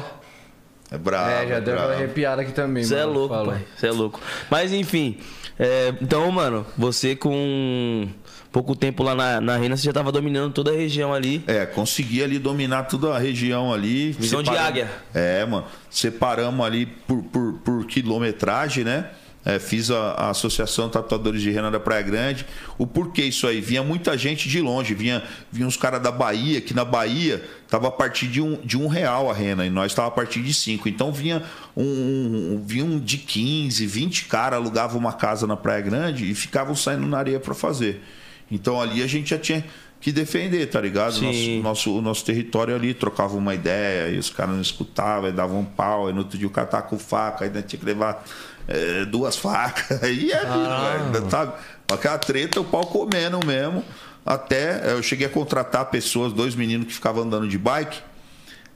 [0.91, 0.95] Ó.
[0.95, 1.29] é brabo.
[1.29, 3.65] É, já deu uma arrepiada aqui também, Você é louco, pai.
[3.75, 4.21] Você é louco.
[4.49, 5.17] Mas enfim.
[5.59, 8.07] é, então, mano, você com
[8.51, 11.43] pouco tempo lá na, na Rena, você já tava dominando toda a região ali.
[11.47, 14.13] É, consegui ali dominar toda a região ali.
[14.13, 14.89] Visão de águia.
[15.13, 15.65] É, mano.
[15.89, 19.09] Separamos ali por, por, por quilometragem, né?
[19.45, 22.45] É, fiz a, a Associação Tatuadores de Rena da Praia Grande.
[22.77, 23.59] O porquê isso aí?
[23.59, 25.21] Vinha muita gente de longe, vinha,
[25.51, 28.87] vinha uns caras da Bahia, que na Bahia tava a partir de um, de um
[28.87, 30.87] real a rena, e nós tava a partir de cinco.
[30.87, 31.43] Então vinha
[31.75, 36.33] um, um, vinha um de 15, 20 caras, alugavam uma casa na Praia Grande e
[36.33, 38.01] ficavam saindo na areia para fazer.
[38.49, 39.65] Então ali a gente já tinha
[40.03, 41.13] que defender, tá ligado?
[41.13, 41.25] Sim.
[41.25, 45.31] Nosso, nosso, o nosso território ali, trocava uma ideia, e os caras não escutavam, aí
[45.31, 47.85] davam um pau, aí no outro dia o cara com faca, aí ainda tinha que
[47.85, 48.21] levar
[48.67, 51.53] eh, duas facas, aí é velho, sabe?
[51.91, 53.83] Aquela treta, o pau comendo mesmo.
[54.25, 57.99] Até eh, eu cheguei a contratar pessoas, dois meninos que ficavam andando de bike,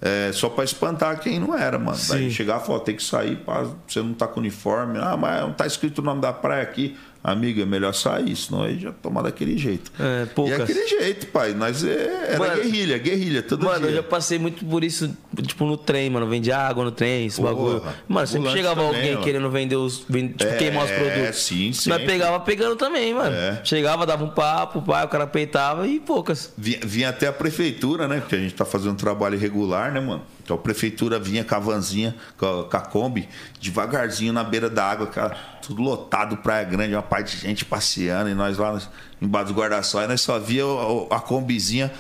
[0.02, 1.98] eh, só pra espantar quem não era, mano.
[2.10, 2.30] Daí Sim.
[2.30, 5.00] chegar e falar, tem que sair, pá, você não tá com uniforme.
[5.00, 6.98] Ah, mas não tá escrito o nome da praia aqui.
[7.24, 9.92] Amigo, é melhor sair, senão aí já toma daquele jeito.
[10.00, 10.60] É, E poucas.
[10.60, 11.54] é aquele jeito, pai.
[11.54, 13.96] Nós é, era Mano, guerrilha, guerrilha, todo Mano, eu dia.
[13.98, 15.16] já passei muito por isso,
[15.46, 16.28] tipo, no trem, mano.
[16.28, 17.84] Vende água no trem, esse Porra, bagulho.
[18.08, 19.22] Mano, sempre chegava também, alguém ó.
[19.22, 20.06] querendo vender os.
[20.08, 21.44] vend- tipo, É, queimar os produtos.
[21.44, 22.06] sim, Nós sempre.
[22.06, 23.36] pegava pegando também, mano.
[23.36, 23.62] É.
[23.64, 26.54] Chegava, dava um papo, pai, o cara peitava e poucas.
[26.58, 28.20] Vinha, vinha até a prefeitura, né?
[28.22, 30.22] Porque a gente tá fazendo um trabalho irregular, né, mano?
[30.48, 33.28] Então a prefeitura vinha com a vanzinha, com a, Kombi,
[33.60, 38.30] devagarzinho na beira da água, cara, tudo lotado, Praia Grande, uma parte de gente passeando,
[38.30, 38.82] e nós lá
[39.22, 40.64] embaixo do guarda-sol, aí nós só via
[41.10, 41.92] a Kombizinha.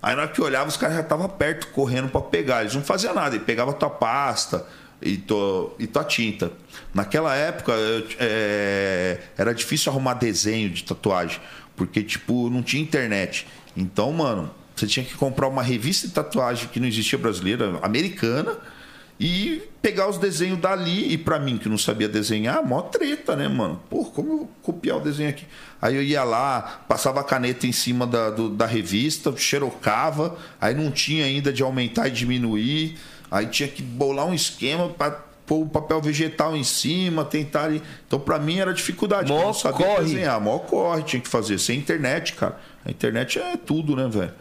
[0.00, 2.60] Aí na hora que olhava, os caras já estavam perto, correndo para pegar.
[2.60, 4.64] Eles não faziam nada, ele pegava tua pasta
[5.02, 6.52] e, tua- e tua tinta.
[6.94, 11.40] Naquela época, eu- é, era difícil arrumar desenho de tatuagem,
[11.74, 13.48] porque, tipo, não tinha internet.
[13.76, 18.56] Então, mano, você tinha que comprar uma revista de tatuagem que não existia brasileira, americana,
[19.18, 21.12] e pegar os desenhos dali.
[21.12, 23.80] E pra mim, que não sabia desenhar, mó treta, né, mano?
[23.88, 25.46] Pô, como eu vou copiar o desenho aqui?
[25.80, 30.74] Aí eu ia lá, passava a caneta em cima da, do- da revista, xerocava, aí
[30.74, 32.98] não tinha ainda de aumentar e diminuir.
[33.30, 37.70] Aí tinha que bolar um esquema para pôr o papel vegetal em cima, tentar.
[38.06, 39.32] Então, para mim era dificuldade.
[39.32, 40.04] Mó eu não sabia corre.
[40.04, 41.58] desenhar, mó corre, tinha que fazer.
[41.58, 42.58] Sem internet, cara.
[42.84, 44.32] A internet é tudo, né, velho?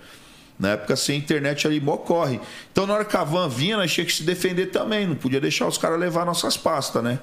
[0.57, 2.39] Na época, sem internet ali, mó corre.
[2.71, 5.05] Então, na hora que a van vinha, nós tinha que se defender também.
[5.05, 7.19] Não podia deixar os caras levar nossas pastas, né?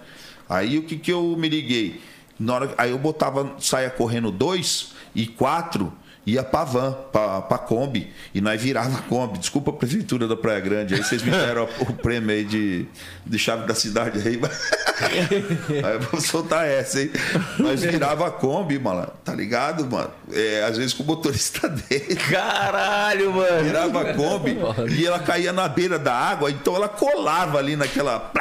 [0.49, 2.01] Aí, o que que eu me liguei?
[2.39, 5.93] Na hora, aí eu botava, saia correndo dois e quatro,
[6.24, 8.12] ia pra van, pra, pra Kombi.
[8.34, 9.38] E nós virava a Kombi.
[9.38, 10.94] Desculpa a prefeitura da Praia Grande.
[10.94, 12.86] Aí vocês me deram o prêmio aí de,
[13.26, 14.40] de chave da cidade aí.
[15.84, 17.10] aí eu vou soltar essa, hein?
[17.58, 19.08] Nós virava a Kombi, mano.
[19.24, 20.10] Tá ligado, mano?
[20.32, 22.16] É, às vezes com o motorista dele.
[22.16, 23.64] Caralho, mano.
[23.64, 24.56] Virava a Kombi
[24.96, 28.32] e ela caía na beira da água, então ela colava ali naquela.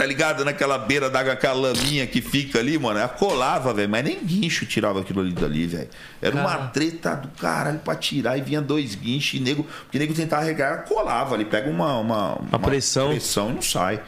[0.00, 0.46] Tá ligado?
[0.46, 2.98] Naquela beira d'água, aquela laminha que fica ali, mano.
[2.98, 3.86] Ela colava, velho.
[3.90, 5.90] Mas nem guincho tirava aquilo ali dali, velho.
[6.22, 6.66] Era uma Cara.
[6.68, 9.62] treta do caralho pra tirar e vinha dois guinchos e nego.
[9.82, 11.44] Porque nego tentava regar, ela colava ali.
[11.44, 13.10] Pega uma, uma, uma pressão.
[13.10, 14.00] pressão e não sai.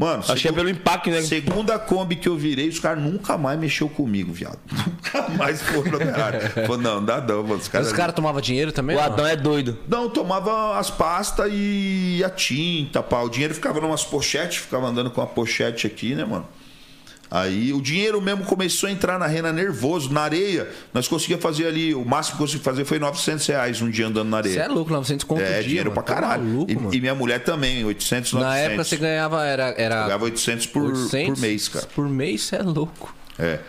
[0.00, 1.20] Mano, que é pelo impacto, né?
[1.20, 4.58] Segunda Kombi que eu virei, os caras nunca mais mexeu comigo, viado.
[4.72, 6.40] Nunca mais foram área.
[6.48, 7.56] Falou, não, não dá não, mano.
[7.56, 8.96] Os caras caras tomavam dinheiro também?
[8.96, 9.00] O?
[9.00, 9.76] Adão é doido.
[9.86, 13.20] não, tomava as pastas e a tinta, pá.
[13.20, 16.46] O dinheiro ficava numas pochetes, ficava andando com a pochete aqui, né, mano?
[17.30, 20.68] Aí o dinheiro mesmo começou a entrar na rena nervoso, na areia.
[20.92, 24.28] Nós conseguíamos fazer ali, o máximo que consegui fazer foi 900 reais um dia andando
[24.28, 24.54] na areia.
[24.54, 26.02] Você é louco, 900 conto É, dia, dinheiro mano.
[26.02, 26.42] pra Tá caralho.
[26.42, 28.52] maluco, e, e minha mulher também, 800, 900.
[28.52, 29.74] Na época você ganhava, era...
[29.78, 31.86] era Eu ganhava 800 por, 800 por mês, cara.
[31.94, 33.14] Por mês, você é louco.
[33.38, 33.60] É.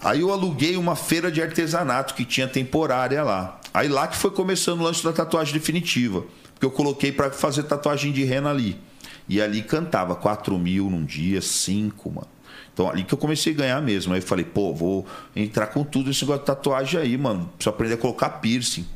[0.00, 3.60] Aí eu aluguei uma feira de artesanato que tinha temporária lá.
[3.74, 6.24] Aí lá que foi começando o lance da tatuagem definitiva.
[6.54, 8.80] Porque eu coloquei pra fazer tatuagem de rena ali.
[9.28, 12.26] E ali cantava 4 mil num dia, 5, mano.
[12.78, 14.14] Então ali que eu comecei a ganhar mesmo.
[14.14, 15.04] Aí eu falei, pô, vou
[15.34, 17.50] entrar com tudo esse negócio de tatuagem aí, mano.
[17.56, 18.86] Preciso aprender a colocar piercing.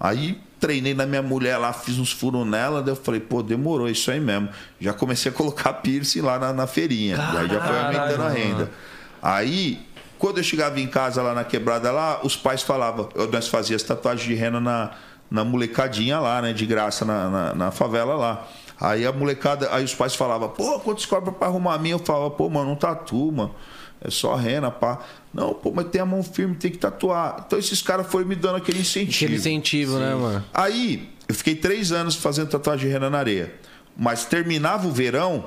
[0.00, 3.86] Aí treinei na minha mulher lá, fiz uns furos nela, daí eu falei, pô, demorou,
[3.86, 4.48] é isso aí mesmo.
[4.80, 7.18] Já comecei a colocar piercing lá na, na feirinha.
[7.38, 8.70] aí já foi aumentando a renda.
[9.20, 9.86] Aí,
[10.18, 14.26] quando eu chegava em casa lá na quebrada lá, os pais falavam, nós fazíamos tatuagem
[14.26, 14.92] de rena na,
[15.30, 16.54] na molecadinha lá, né?
[16.54, 18.48] De graça na, na, na favela lá.
[18.80, 21.94] Aí a molecada, aí os pais falavam, pô, quanto você cobra pra arrumar a minha?
[21.94, 23.54] Eu falava, pô, mano, não tatu, mano.
[24.00, 25.00] É só rena, pá.
[25.34, 27.44] Não, pô, mas tem a mão firme, tem que tatuar.
[27.46, 29.16] Então esses caras foram me dando aquele incentivo.
[29.16, 30.44] Aquele incentivo, né, mano?
[30.54, 33.52] Aí, eu fiquei três anos fazendo tatuagem de rena na areia.
[33.96, 35.46] Mas terminava o verão,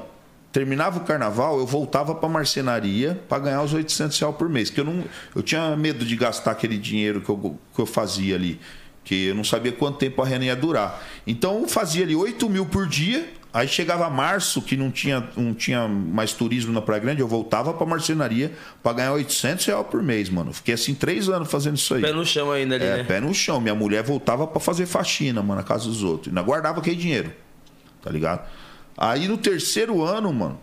[0.52, 4.70] terminava o carnaval, eu voltava pra marcenaria pra ganhar os 800 reais por mês.
[4.70, 8.36] Que eu não, eu tinha medo de gastar aquele dinheiro que eu, que eu fazia
[8.36, 8.60] ali.
[9.04, 11.02] Que eu não sabia quanto tempo a rena ia durar.
[11.26, 13.28] Então, eu fazia ali 8 mil por dia.
[13.54, 17.74] Aí chegava março, que não tinha, não tinha mais turismo na Praia Grande, eu voltava
[17.74, 20.54] pra marcenaria pra ganhar 800 reais por mês, mano.
[20.54, 22.02] Fiquei assim três anos fazendo isso aí.
[22.02, 23.04] Pé no chão ainda ali, É, né?
[23.04, 23.60] pé no chão.
[23.60, 26.30] Minha mulher voltava pra fazer faxina, mano, na casa dos outros.
[26.30, 27.34] Ainda guardava aquele dinheiro.
[28.02, 28.48] Tá ligado?
[28.98, 30.58] Aí no terceiro ano, mano,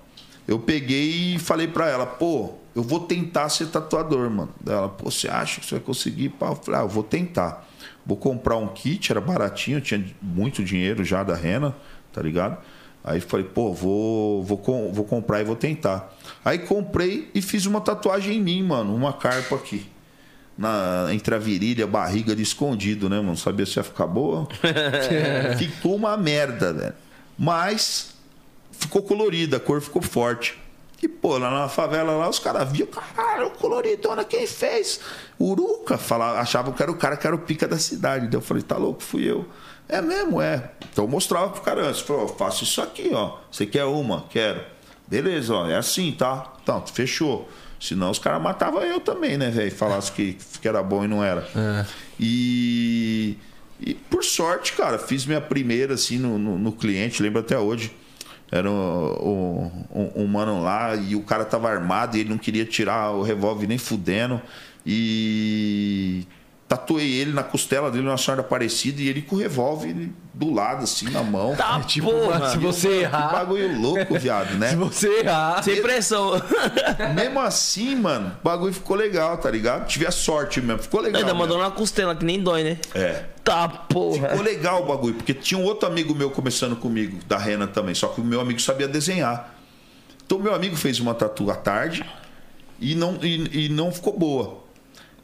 [0.47, 4.51] eu peguei e falei pra ela, pô, eu vou tentar ser tatuador, mano.
[4.67, 6.31] Ela, pô, você acha que você vai conseguir?
[6.31, 7.67] Pá, Eu falei, ah, eu vou tentar.
[8.05, 11.75] Vou comprar um kit, era baratinho, tinha muito dinheiro já da rena,
[12.13, 12.59] tá ligado?
[13.05, 16.15] Aí falei, pô, vou, vou, vou comprar e vou tentar.
[16.45, 19.87] Aí comprei e fiz uma tatuagem em mim, mano, uma carpa aqui
[20.59, 23.29] na, entre a virilha a barriga ali escondido, né, mano?
[23.29, 24.49] Não sabia se ia ficar boa.
[25.57, 26.95] ficou uma merda, velho.
[27.39, 28.15] Mas
[28.73, 30.59] ficou colorida, a cor ficou forte.
[31.01, 35.01] E, pô, lá na favela lá, os caras viam, caralho, coloridona, quem fez?
[35.41, 38.27] Uruca, falava, achavam que era o cara que era o pica da cidade.
[38.27, 39.47] Daí eu falei, tá louco, fui eu.
[39.89, 40.73] É mesmo, é.
[40.93, 43.37] Então eu mostrava pro cara antes, falou, faço isso aqui, ó.
[43.51, 44.25] Você quer uma?
[44.29, 44.61] Quero.
[45.07, 46.53] Beleza, ó, é assim, tá?
[46.63, 47.49] Então, fechou.
[47.81, 49.71] Senão os caras matavam eu também, né, velho?
[49.71, 51.47] Falasse que, que era bom e não era.
[52.19, 53.37] E,
[53.81, 57.93] e por sorte, cara, fiz minha primeira assim no, no, no cliente, lembro até hoje.
[58.51, 62.65] Era um, um, um mano lá e o cara tava armado e ele não queria
[62.65, 64.41] tirar o revólver nem fudendo.
[64.87, 66.27] E
[66.69, 70.85] tatuei ele na costela dele, uma sorte parecida, e ele com o revólver do lado,
[70.85, 71.57] assim, na mão.
[71.57, 72.51] Tá, Tipo, porra.
[72.51, 73.33] se você Que errar...
[73.33, 74.69] bagulho louco, viado, né?
[74.71, 75.63] Se você errar...
[75.63, 76.33] Sem pressão.
[77.17, 79.87] Mesmo assim, mano, o bagulho ficou legal, tá ligado?
[79.87, 81.23] Tive a sorte mesmo, ficou legal.
[81.23, 82.79] Ainda mandou na costela, que nem dói, né?
[82.95, 83.25] É.
[83.43, 84.29] Tá, porra.
[84.29, 87.95] Ficou legal o bagulho, porque tinha um outro amigo meu começando comigo, da Rena também,
[87.95, 89.55] só que o meu amigo sabia desenhar.
[90.25, 92.05] Então, meu amigo fez uma tatu à tarde
[92.79, 94.68] e não, e, e não ficou boa.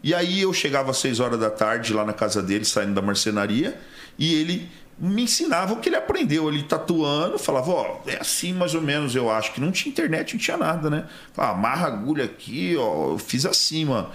[0.05, 3.01] E aí eu chegava às 6 horas da tarde lá na casa dele, saindo da
[3.01, 3.75] marcenaria,
[4.19, 8.75] e ele me ensinava o que ele aprendeu ali tatuando, falava, ó, é assim mais
[8.75, 11.07] ou menos, eu acho que não tinha internet, não tinha nada, né?
[11.33, 14.11] Falava, amarra a agulha aqui, ó, eu fiz assim, mano.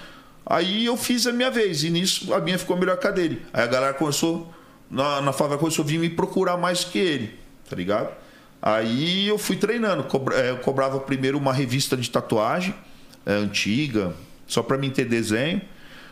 [0.45, 3.41] Aí eu fiz a minha vez, e nisso a minha ficou melhor que a dele.
[3.51, 4.53] Aí a galera começou,
[4.91, 7.37] na, na favela começou a vir me procurar mais que ele,
[7.69, 8.09] tá ligado?
[8.61, 10.03] Aí eu fui treinando.
[10.03, 12.75] Cobra- é, Eu cobrava primeiro uma revista de tatuagem
[13.25, 14.13] é, antiga,
[14.47, 15.61] só para mim ter desenho.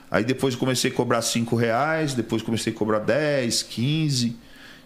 [0.09, 4.35] Aí depois eu comecei a cobrar 5 reais, depois comecei a cobrar 10, 15.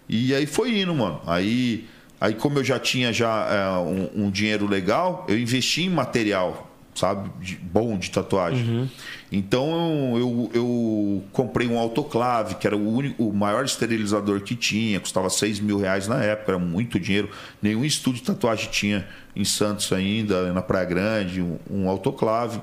[0.09, 1.21] E aí foi indo, mano.
[1.27, 1.87] Aí,
[2.19, 6.69] aí como eu já tinha já é, um, um dinheiro legal, eu investi em material,
[6.95, 7.29] sabe?
[7.39, 8.89] De- bom de tatuagem.
[9.31, 14.99] Então eu, eu comprei um autoclave, que era o, único, o maior esterilizador que tinha,
[14.99, 17.29] custava 6 mil reais na época, era muito dinheiro.
[17.61, 22.59] Nenhum estúdio de tatuagem tinha em Santos ainda, na Praia Grande, um, um autoclave.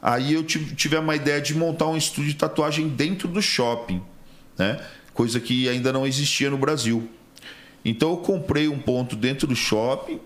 [0.00, 4.00] Aí eu tive, uma ideia de montar um estúdio de tatuagem dentro do shopping,
[4.56, 4.80] né?
[5.12, 7.08] Coisa que ainda não existia no Brasil.
[7.84, 10.20] Então eu comprei um ponto dentro do shopping,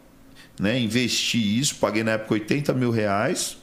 [0.61, 0.79] né?
[0.79, 3.57] Investi isso, paguei na época 80 mil reais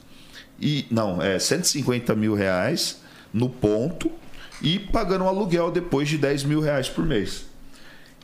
[0.60, 3.02] e não, é 150 mil reais
[3.32, 4.12] no ponto
[4.62, 7.46] e pagando um aluguel depois de 10 mil reais por mês.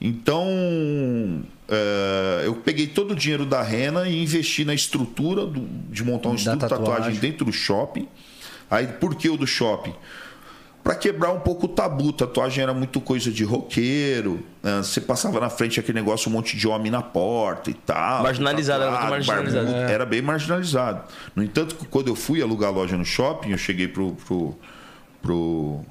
[0.02, 1.44] Então
[2.46, 6.34] eu peguei todo o dinheiro da rena e investi na estrutura do- de montar um
[6.34, 7.20] Da estúdio de tatuagem tatuagem.
[7.20, 8.08] dentro do shopping.
[8.70, 9.94] Aí por que o do shopping?
[10.84, 14.46] Para quebrar um pouco o tabu, tatuagem era muito coisa de roqueiro.
[14.62, 14.78] né?
[14.84, 18.22] Você passava na frente aquele negócio, um monte de homem na porta e tal.
[18.22, 19.66] Marginalizado, era muito tatuado, marginalizado.
[19.66, 19.94] barbudo, É.
[19.94, 21.02] Era bem marginalizado.
[21.36, 24.56] No entanto, quando eu fui alugar a loja no shopping, eu cheguei pro, pro,
[25.24, 25.84] pro,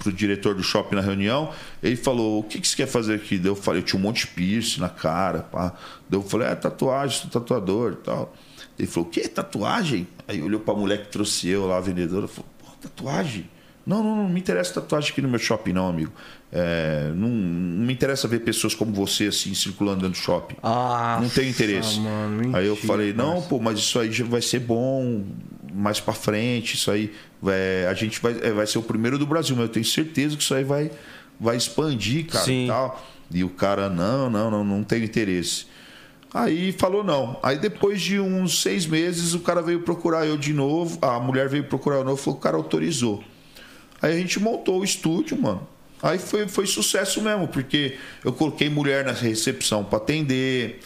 [0.00, 3.38] pro diretor do shopping na reunião, ele falou, o que, que você quer fazer aqui?
[3.38, 5.40] Daí eu falei, eu tinha um monte de piercing na cara.
[5.40, 5.74] Pá.
[6.08, 8.34] Daí eu falei, é tatuagem, sou tatuador e tal.
[8.78, 9.28] Ele falou, o que?
[9.28, 10.08] Tatuagem?
[10.26, 13.48] Aí olhou pra mulher que trouxe eu lá, a vendedora, falou, pô, tatuagem?
[13.86, 16.12] Não, não, não me interessa tatuagem aqui no meu shopping, não, amigo.
[16.52, 20.56] É, não, não me interessa ver pessoas como você, assim, circulando dentro do shopping.
[20.62, 21.98] Ah, não tenho interesse.
[22.00, 25.24] mano, aí eu mentira, falei, não, pô, mas isso aí já vai ser bom
[25.72, 26.74] mais pra frente.
[26.74, 29.72] Isso aí vai, a gente vai, é, vai ser o primeiro do Brasil, mas eu
[29.72, 30.90] tenho certeza que isso aí vai,
[31.38, 32.64] vai expandir, cara, Sim.
[32.64, 33.06] e tal.
[33.32, 35.66] E o cara, não, não, não, não tenho interesse.
[36.32, 37.38] Aí falou não.
[37.42, 40.98] Aí depois de uns seis meses, o cara veio procurar eu de novo.
[41.02, 43.22] A mulher veio procurar eu de novo, falou o cara autorizou.
[44.00, 45.66] Aí a gente montou o estúdio, mano.
[46.02, 50.80] Aí foi, foi sucesso mesmo, porque eu coloquei mulher na recepção para atender.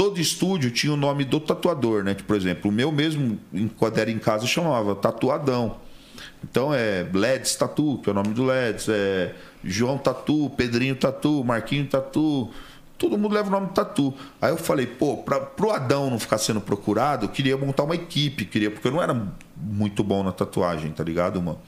[0.00, 2.14] Todo estúdio tinha o nome do tatuador, né?
[2.14, 3.38] Por exemplo, o meu mesmo,
[3.76, 5.76] quando era em casa, chamava Tatuadão.
[6.42, 11.44] Então é Leds Tatu, que é o nome do Leds, é João Tatu, Pedrinho Tatu,
[11.44, 12.48] Marquinho Tatu.
[12.96, 14.14] Todo mundo leva o nome de Tatu.
[14.40, 17.94] Aí eu falei, pô, pra, pro Adão não ficar sendo procurado, eu queria montar uma
[17.94, 19.14] equipe, queria, porque eu não era
[19.54, 21.58] muito bom na tatuagem, tá ligado, mano?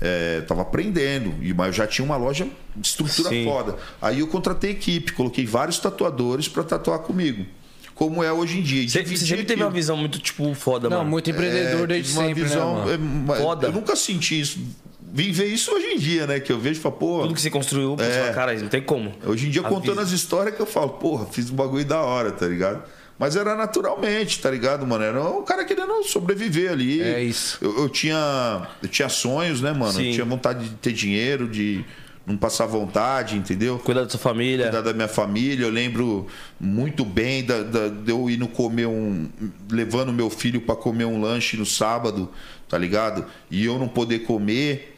[0.00, 3.44] É, tava aprendendo, e- mas eu já tinha uma loja de estrutura Sim.
[3.44, 3.76] foda.
[4.00, 7.46] Aí eu contratei equipe, coloquei vários tatuadores para tatuar comigo.
[7.94, 8.86] Como é hoje em dia.
[8.86, 9.64] Você, sempre teve aquilo.
[9.64, 11.08] uma visão muito, tipo, foda, Não, mano.
[11.10, 13.32] muito empreendedor desde Tive uma sempre, visão, né, mano?
[13.32, 13.66] é, Foda.
[13.68, 14.58] Eu nunca senti isso.
[15.00, 16.38] Vim ver isso hoje em dia, né?
[16.40, 17.22] Que eu vejo e falo, pô.
[17.22, 18.20] Tudo que você construiu, É.
[18.20, 19.14] fala, cara, não tem como.
[19.24, 20.02] Hoje em dia, A contando vida.
[20.02, 22.82] as histórias que eu falo, porra, fiz um bagulho da hora, tá ligado?
[23.18, 25.02] Mas era naturalmente, tá ligado, mano?
[25.04, 27.00] Era um cara querendo sobreviver ali.
[27.00, 27.58] É isso.
[27.62, 29.92] Eu, eu tinha, eu tinha sonhos, né, mano?
[29.94, 30.08] Sim.
[30.08, 31.82] Eu tinha vontade de ter dinheiro, de
[32.26, 33.78] não passar vontade, entendeu?
[33.78, 34.64] Cuidar da sua família.
[34.66, 35.64] cuidar da minha família.
[35.64, 36.26] Eu lembro
[36.60, 39.28] muito bem da, da- de eu indo comer um.
[39.70, 42.28] levando meu filho para comer um lanche no sábado,
[42.68, 43.24] tá ligado?
[43.50, 44.95] E eu não poder comer,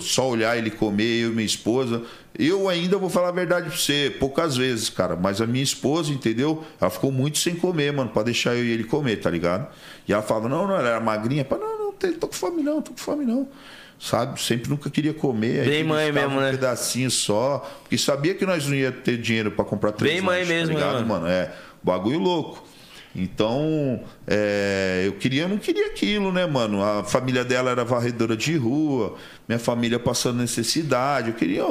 [0.00, 2.02] só olhar ele comer, eu e minha esposa.
[2.38, 5.16] Eu ainda vou falar a verdade pra você, poucas vezes, cara.
[5.16, 6.64] Mas a minha esposa, entendeu?
[6.80, 9.68] Ela ficou muito sem comer, mano, pra deixar eu e ele comer, tá ligado?
[10.06, 11.44] E ela falava, não, não, ela era magrinha.
[11.44, 13.48] Pá, não, não, tô com fome não, tô com fome não.
[13.98, 14.40] Sabe?
[14.42, 15.60] Sempre nunca queria comer.
[15.60, 16.50] aí Bem mãe mesmo, um né?
[16.50, 17.66] pedacinho só.
[17.82, 20.74] Porque sabia que nós não ia ter dinheiro pra comprar três Bem mãe lanches, mesmo,
[20.74, 21.22] tá né, ligado, mano?
[21.22, 21.26] mano?
[21.28, 21.52] É,
[21.82, 22.62] bagulho louco.
[23.16, 26.82] Então, é, eu queria, eu não queria aquilo, né, mano?
[26.84, 29.16] A família dela era varredora de rua,
[29.48, 31.28] minha família passando necessidade.
[31.28, 31.64] Eu queria,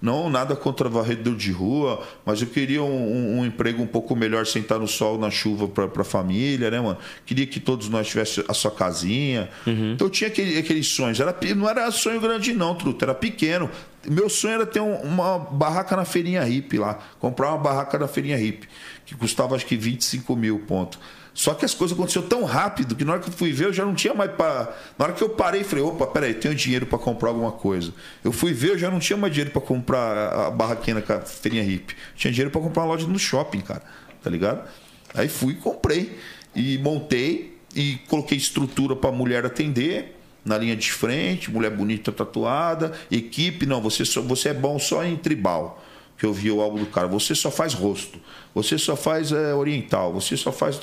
[0.00, 4.14] não nada contra varredor de rua, mas eu queria um, um- um emprego um pouco
[4.14, 6.98] melhor, sentar no sol, na chuva pra, pra família, né, mano?
[7.26, 9.48] Queria que todos nós tivéssemos a sua casinha.
[9.66, 11.18] Então eu tinha aquele, aqueles sonhos.
[11.18, 13.68] Era, não era sonho grande, não, truta, era pequeno.
[14.06, 16.98] Meu sonho era ter um- uma barraca na feirinha hippie lá.
[17.18, 18.68] Comprar uma barraca na feirinha hippie,
[19.04, 20.98] que custava acho que 25 mil, ponto.
[21.34, 23.72] Só que as coisas aconteceram tão rápido que na hora que eu fui ver, eu
[23.72, 24.72] já não tinha mais para.
[24.96, 27.92] Na hora que eu parei, falei: opa, peraí, tenho dinheiro para comprar alguma coisa.
[28.22, 31.64] Eu fui ver, eu já não tinha mais dinheiro para comprar a barraquinha na feirinha
[31.64, 31.96] hippie.
[32.14, 33.82] Tinha dinheiro para comprar uma loja no shopping, cara.
[34.22, 34.68] Tá ligado?
[35.12, 36.16] Aí fui e comprei.
[36.54, 42.92] E montei e coloquei estrutura para mulher atender na linha de frente, mulher bonita tatuada,
[43.10, 45.82] equipe, não, você, só, você é bom só em tribal.
[46.16, 48.18] Que eu vi o álbum do cara, você só faz rosto,
[48.54, 50.78] você só faz é, oriental, você só faz.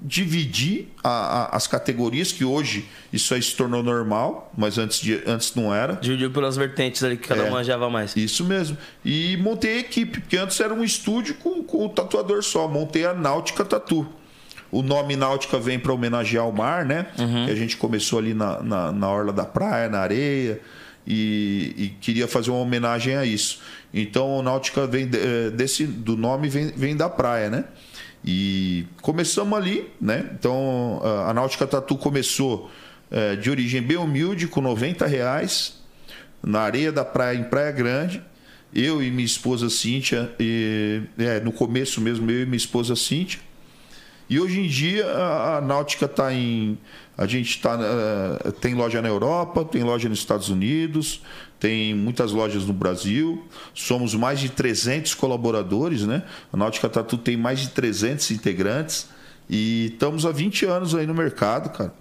[0.00, 5.22] dividir a, a, as categorias, que hoje isso aí se tornou normal, mas antes, de,
[5.26, 5.94] antes não era.
[5.94, 7.48] Dividiu pelas vertentes ali que cada É.
[7.48, 8.16] um manjava mais.
[8.16, 8.76] Isso mesmo.
[9.04, 12.66] E montei a equipe, porque antes era um estúdio com, com o tatuador só.
[12.66, 14.06] Montei a Náutica Tatu.
[14.72, 17.06] O nome Náutica vem para homenagear o mar, né?
[17.14, 20.60] Que a gente começou ali na, na, na orla da praia, na areia,
[21.06, 23.60] e, e queria fazer uma homenagem a isso.
[23.92, 27.64] Então, o Náutica vem eh, desse do nome vem, vem da praia, né?
[28.24, 30.30] E começamos ali, né?
[30.38, 32.70] Então, a- Náutica Tatu começou
[33.10, 35.80] eh, de origem bem humilde, com 90 reais
[36.42, 38.22] na areia da praia em Praia Grande.
[38.74, 43.38] Eu e minha esposa Cíntia, e, é, no começo mesmo, eu e minha esposa Cíntia.
[44.32, 46.78] E hoje em dia a, a Náutica está em.
[47.18, 47.76] A gente está.
[48.62, 51.20] tem loja na Europa, tem loja nos Estados Unidos,
[51.60, 53.46] tem muitas lojas no Brasil.
[53.74, 56.22] Somos mais de 300 colaboradores, né?
[56.50, 59.06] A Náutica Tatu tem mais de 300 integrantes.
[59.50, 61.92] E estamos há 20 anos aí no mercado, cara.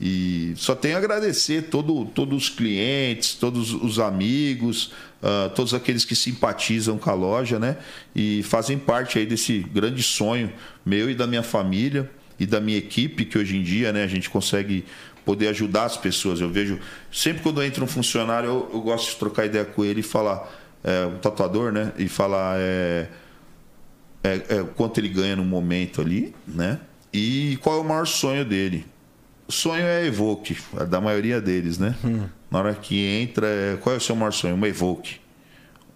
[0.00, 4.92] E só tenho a agradecer todo, todos os clientes, todos os amigos,
[5.22, 7.76] ah, todos aqueles que simpatizam com a loja, né?
[8.14, 10.52] E fazem parte aí desse grande sonho
[10.86, 14.06] meu e da minha família e da minha equipe, que hoje em dia, né, a
[14.06, 14.84] gente consegue
[15.24, 16.40] poder ajudar as pessoas.
[16.40, 16.78] Eu vejo,
[17.12, 20.48] sempre quando entra um funcionário, eu, eu gosto de trocar ideia com ele e falar,
[20.84, 21.92] é, tatuador, né?
[21.98, 23.08] E falar é,
[24.22, 26.78] é, é, quanto ele ganha no momento ali, né?
[27.12, 28.86] E qual é o maior sonho dele.
[29.48, 31.94] O sonho é a Evoque, a da maioria deles, né?
[32.50, 34.54] Na hora que entra, é, qual é o seu maior sonho?
[34.54, 35.16] Uma Evoque.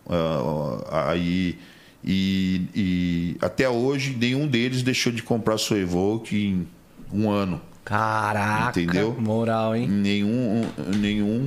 [0.09, 1.59] Ah, aí,
[2.03, 6.67] e, e até hoje, nenhum deles deixou de comprar sua Evoque em
[7.13, 7.61] um ano.
[7.85, 9.15] Caraca, Entendeu?
[9.19, 9.87] moral, hein?
[9.87, 10.63] Nenhum,
[10.99, 11.47] nenhum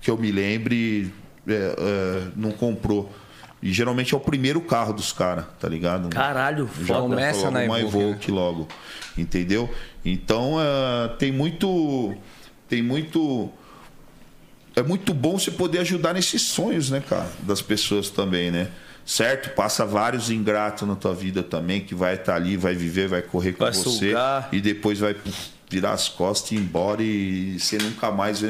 [0.00, 1.12] que eu me lembre
[1.46, 3.12] é, é, não comprou.
[3.62, 6.08] E geralmente é o primeiro carro dos caras, tá ligado?
[6.08, 8.02] Caralho, Já começa na uma Evoque, né?
[8.04, 8.68] Evoque logo,
[9.18, 9.68] entendeu?
[10.04, 12.14] Então eh, tem muito,
[12.68, 13.50] tem muito,
[14.74, 18.68] é muito bom você poder ajudar nesses sonhos, né, cara, das pessoas também, né?
[19.04, 19.50] Certo?
[19.54, 23.52] Passa vários ingratos na tua vida também que vai estar ali, vai viver, vai correr
[23.52, 24.48] com Vai você sugar.
[24.52, 25.16] e depois vai
[25.68, 28.42] virar as costas e ir embora e você nunca mais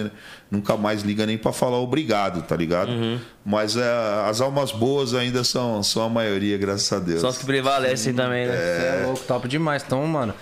[0.51, 2.91] nunca mais liga nem para falar obrigado, tá ligado?
[2.91, 3.19] Uhum.
[3.45, 3.83] Mas eh,
[4.29, 7.21] as almas boas ainda são, são a maioria, graças a Deus.
[7.21, 8.53] São os que prevalecem também, né?
[8.57, 9.83] Você é louco, top demais.
[9.87, 10.35] Então, mano,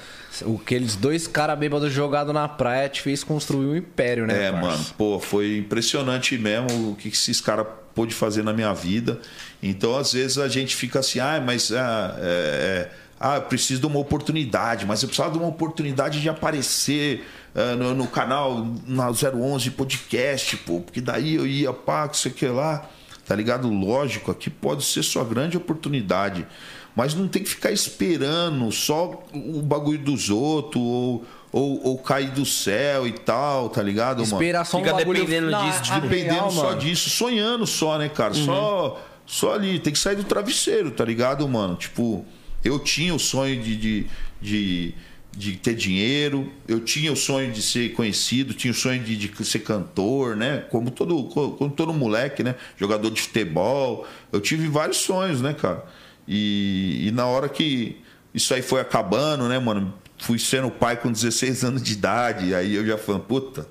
[0.42, 4.46] o que eles dois caras bêbados jogados na praia te fez construir um império, né?
[4.46, 4.66] É, parça?
[4.66, 9.20] mano, pô, foi impressionante mesmo o que esses caras pôde fazer na minha vida.
[9.62, 13.80] Então, às vezes, a gente fica assim, ah, mas ah, é, é, ah, eu preciso
[13.80, 18.68] de uma oportunidade, mas eu precisava de uma oportunidade de aparecer ah, no, no canal
[18.86, 22.88] na 011 podcast, pô, porque daí eu ia, pá, que sei que lá,
[23.26, 23.68] tá ligado?
[23.68, 26.46] Lógico, aqui pode ser sua grande oportunidade.
[26.98, 32.32] Mas não tem que ficar esperando só o bagulho dos outros ou, ou, ou cair
[32.32, 34.32] do céu e tal, tá ligado, mano?
[34.32, 36.80] Esperar só Fica um bagulho dependendo disso, na Dependendo real, só mano.
[36.80, 38.34] disso, sonhando só, né, cara?
[38.34, 41.76] Só, só ali, tem que sair do travesseiro, tá ligado, mano?
[41.76, 42.26] Tipo,
[42.64, 44.06] eu tinha o sonho de, de,
[44.42, 44.94] de,
[45.30, 49.44] de ter dinheiro, eu tinha o sonho de ser conhecido, tinha o sonho de, de
[49.44, 50.64] ser cantor, né?
[50.68, 52.56] Como todo, como todo moleque, né?
[52.76, 54.04] Jogador de futebol.
[54.32, 55.86] Eu tive vários sonhos, né, cara?
[56.28, 57.96] E, e na hora que
[58.34, 59.94] isso aí foi acabando, né, mano?
[60.18, 63.66] Fui sendo pai com 16 anos de idade, aí eu já falei, puta,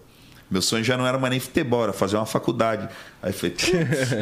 [0.49, 2.88] meu sonho já não era mais nem futebol, era fazer uma faculdade.
[3.22, 3.70] Aí falei, "Putz,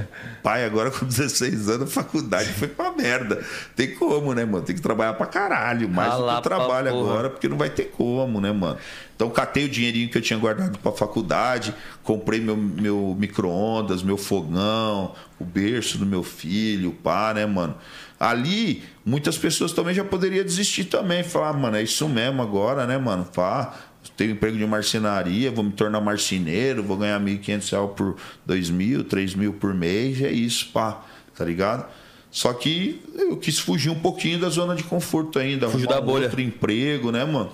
[0.41, 3.45] pai, agora com 16 anos, faculdade foi pra merda.
[3.75, 4.65] Tem como, né, mano?
[4.65, 5.87] Tem que trabalhar pra caralho.
[5.87, 7.11] Mais Ah do que eu trabalho porra.
[7.11, 8.77] agora, porque não vai ter como, né, mano?
[9.15, 14.17] Então catei o dinheirinho que eu tinha guardado pra faculdade, comprei meu, meu micro-ondas, meu
[14.17, 17.75] fogão, o berço do meu filho, pá, né, mano?
[18.19, 21.23] Ali, muitas pessoas também já poderiam desistir também.
[21.23, 23.25] Falar, ah, mano, é isso mesmo agora, né, mano?
[23.25, 23.73] Pá,
[24.15, 28.15] tenho emprego de marcenaria, vou me tornar marceneiro, vou ganhar 1.500 reais por
[28.47, 31.03] 2.000, 3.000 por mês, é isso, pá,
[31.35, 31.85] tá ligado?
[32.31, 35.69] Só que eu quis fugir um pouquinho da zona de conforto ainda.
[35.69, 36.25] Fugir da bolha.
[36.25, 37.49] Outro emprego, né, mano?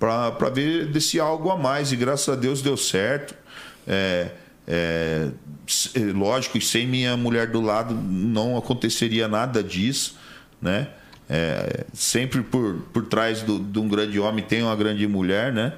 [0.00, 1.92] Pra, pra ver desse algo a mais.
[1.92, 3.36] E graças a Deus deu certo.
[3.86, 4.32] É,
[4.66, 5.28] é,
[5.94, 10.16] é, lógico, e sem minha mulher do lado não aconteceria nada disso,
[10.60, 10.88] né?
[11.28, 15.72] É, sempre por, por trás do- de um grande homem tem uma grande mulher, né?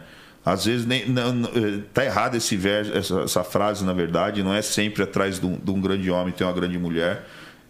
[0.45, 4.43] Às vezes nem, não, não, eh, tá errado esse verso, essa, essa frase, na verdade.
[4.43, 7.27] Não é sempre atrás de um, de um grande homem tem uma grande mulher.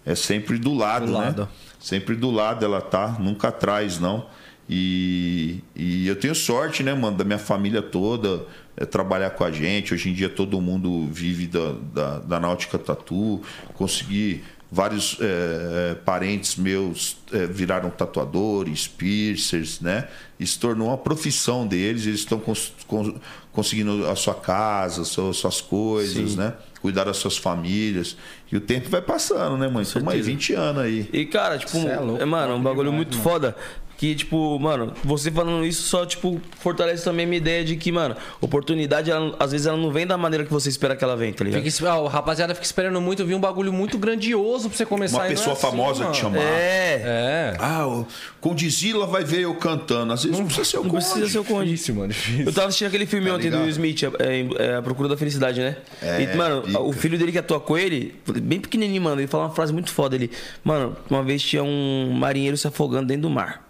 [0.07, 1.19] É sempre do lado, Do né?
[1.19, 1.49] lado.
[1.81, 4.27] Sempre do lado ela tá, nunca atrás, não.
[4.69, 8.43] E, e eu tenho sorte, né, mano, da minha família toda
[8.79, 9.93] é, trabalhar com a gente.
[9.93, 13.43] Hoje em dia todo mundo vive da, da, da Náutica Tatu.
[13.74, 20.07] Consegui vários é, parentes meus é, viraram tatuadores, piercers, né?
[20.39, 23.14] Isso se tornou uma profissão deles, eles estão cons cons
[23.51, 26.37] conseguindo a sua casa, suas, suas coisas, Sim.
[26.37, 26.55] né?
[26.81, 28.16] Cuidar das suas famílias.
[28.53, 29.83] E o tempo vai passando, né, mãe?
[29.83, 31.09] Estamos aí 20 anos aí.
[31.12, 33.22] E, cara, tipo, é louco, mano, um bagulho muito mano.
[33.22, 33.57] foda
[33.99, 37.90] que, tipo, mano, você falando isso só, tipo, fortalece também a minha ideia de que,
[37.90, 41.16] mano, oportunidade, ela, às vezes ela não vem da maneira que você espera que ela
[41.16, 41.68] vem, tá ligado?
[41.68, 45.18] Fica, ó, o rapaziada fica esperando muito vir um bagulho muito grandioso pra você começar.
[45.18, 46.12] Uma pessoa é assim, famosa mano.
[46.12, 46.38] te chamar.
[46.38, 47.03] É.
[47.05, 47.57] é.
[47.59, 48.07] Ah, o
[48.40, 50.12] Condizila vai ver eu cantando.
[50.12, 50.94] Às vezes não, precisa ser o Conde.
[50.94, 51.70] Não precisa ser o Conde.
[51.70, 52.46] Difícil, mano, difícil.
[52.46, 53.59] Eu tava assistindo aquele filme tá ontem ligado?
[53.59, 55.76] do Will Smith, é, é, A Procura da Felicidade, né?
[56.01, 56.80] É, e, mano, pica.
[56.80, 59.90] o filho dele que atua com ele, bem pequenininho, mano, ele fala uma frase muito
[59.90, 60.14] foda.
[60.14, 60.30] Ele,
[60.62, 63.68] mano, uma vez tinha um marinheiro se afogando dentro do mar.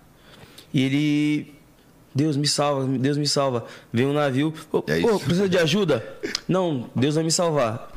[0.79, 1.55] E ele.
[2.15, 3.67] Deus me salva, Deus me salva.
[3.93, 4.55] Vem um navio.
[4.71, 6.07] Pô, é precisa de ajuda?
[6.47, 7.93] Não, Deus vai me salvar.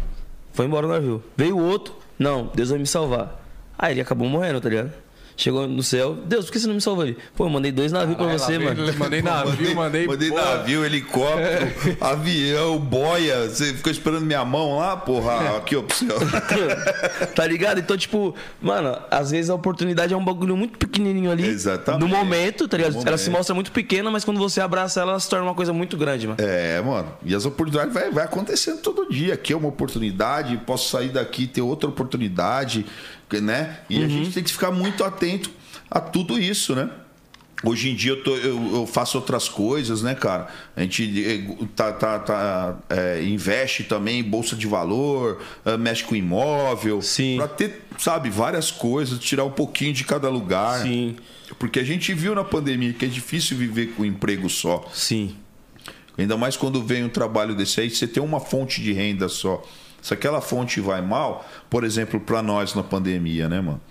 [0.53, 1.23] Foi embora o navio.
[1.37, 1.95] Veio outro.
[2.17, 3.39] Não, Deus vai me salvar.
[3.77, 4.91] Aí ele acabou morrendo, tá ligado?
[5.41, 6.15] Chegou no céu.
[6.23, 7.17] Deus, por que você não me salvou ali?
[7.35, 8.93] Pô, eu mandei dois navios pra você, mano.
[8.95, 10.05] Mandei navio, mandei.
[10.05, 13.49] Mandei navio, helicóptero, avião, boia.
[13.49, 15.57] Você ficou esperando minha mão lá, porra.
[15.57, 16.15] Aqui, ó, pro céu.
[17.33, 17.79] tá ligado?
[17.79, 21.47] Então, tipo, mano, às vezes a oportunidade é um bagulho muito pequenininho ali.
[21.47, 22.01] Exatamente.
[22.01, 23.01] No momento, tá ligado?
[23.03, 25.73] Ela se mostra muito pequena, mas quando você abraça ela, ela se torna uma coisa
[25.73, 26.37] muito grande, mano.
[26.39, 27.13] É, mano.
[27.25, 29.33] E as oportunidades vai, vai acontecendo todo dia.
[29.33, 32.85] Aqui é uma oportunidade, posso sair daqui ter outra oportunidade
[33.39, 33.79] né?
[33.89, 34.05] E uhum.
[34.05, 35.51] a gente tem que ficar muito atento
[35.89, 36.89] a tudo isso, né?
[37.63, 40.47] Hoje em dia eu, tô, eu, eu, faço outras coisas, né, cara?
[40.75, 46.03] A gente eh, tá, tá, tá é, investe também em bolsa de valor, eh, mexe
[46.03, 47.03] com imóvel.
[47.03, 47.37] Sim.
[47.37, 50.81] Pra ter, sabe, várias coisas, tirar um pouquinho de cada lugar.
[50.81, 51.15] Sim.
[51.59, 54.89] Porque a gente viu na pandemia que é difícil viver com um emprego só.
[54.91, 55.35] Sim.
[56.17, 59.63] Ainda mais quando vem um trabalho desse aí, você tem uma fonte de renda só.
[60.01, 63.81] Se aquela fonte vai mal, por exemplo, para nós na pandemia, né, mano?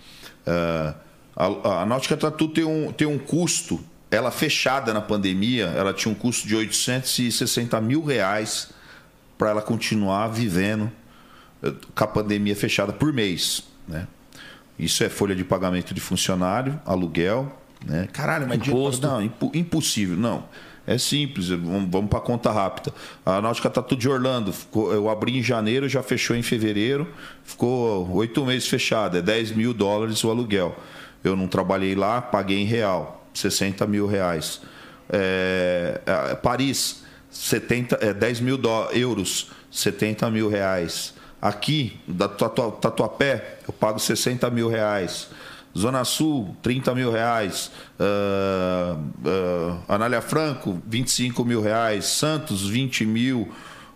[0.45, 0.93] Uh,
[1.35, 6.11] a, a Náutica Tatu tem um, tem um custo, ela fechada na pandemia, ela tinha
[6.11, 8.69] um custo de 860 mil reais
[9.37, 10.91] para ela continuar vivendo
[11.63, 14.07] eh, com a pandemia fechada por mês, né?
[14.77, 17.55] Isso é folha de pagamento de funcionário, aluguel,
[17.85, 18.07] né?
[18.11, 19.07] Caralho, mas imposto.
[19.07, 19.21] Não,
[19.53, 20.45] impossível, não.
[20.91, 22.93] É simples, vamos, para conta rápida.
[23.25, 24.53] A Náutica está tudo de Orlando.
[24.75, 27.07] Eu abri em janeiro, já fechou em fevereiro.
[27.45, 29.17] Ficou oito meses fechado.
[29.17, 30.75] É 10 mil dólares o aluguel.
[31.23, 34.59] Eu não trabalhei lá, paguei em real, 60 mil reais.
[35.09, 36.01] É,
[36.43, 38.59] Paris, 70, é, 10 mil
[38.91, 41.13] euros, 70 mil reais.
[41.41, 45.29] Aqui, da Tatuapé, eu pago 60 mil reais.
[45.77, 47.71] Zona Sul, 30 mil reais.
[47.99, 52.05] Uh, uh, Anália Franco, 25 mil reais.
[52.05, 53.49] Santos, 20 mil.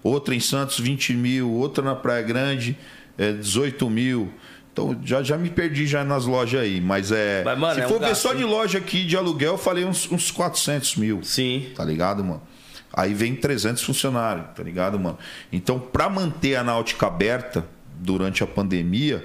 [0.03, 1.51] Outra em Santos, 20 mil.
[1.51, 2.77] Outra na Praia Grande,
[3.17, 4.31] é, 18 mil.
[4.71, 7.43] Então já, já me perdi já nas lojas aí, mas é.
[7.45, 9.57] Mas, mano, se é for um ver gasto, só de loja aqui de aluguel, eu
[9.57, 11.23] falei uns, uns 400 mil.
[11.23, 11.71] Sim.
[11.75, 12.41] Tá ligado, mano?
[12.93, 15.17] Aí vem 300 funcionários, tá ligado, mano?
[15.51, 17.65] Então, para manter a náutica aberta
[17.99, 19.23] durante a pandemia,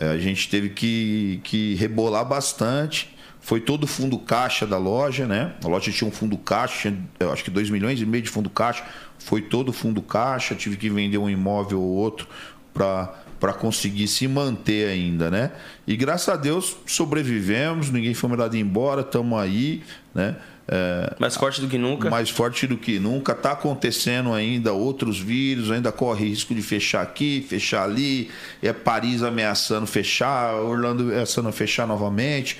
[0.00, 3.14] a gente teve que, que rebolar bastante.
[3.40, 5.54] Foi todo o fundo caixa da loja, né?
[5.64, 8.48] A loja tinha um fundo caixa, tinha, acho que 2 milhões e meio de fundo
[8.50, 8.84] caixa.
[9.18, 12.26] Foi todo o fundo caixa, tive que vender um imóvel ou outro
[12.72, 15.52] para conseguir se manter ainda, né?
[15.86, 19.82] E graças a Deus sobrevivemos, ninguém foi mandado embora, estamos aí,
[20.14, 20.36] né?
[20.72, 22.08] É, mais forte do que nunca.
[22.08, 23.32] Mais forte do que nunca.
[23.32, 28.30] Está acontecendo ainda outros vírus, ainda corre risco de fechar aqui, fechar ali.
[28.62, 32.56] É Paris ameaçando fechar, Orlando ameaçando fechar novamente.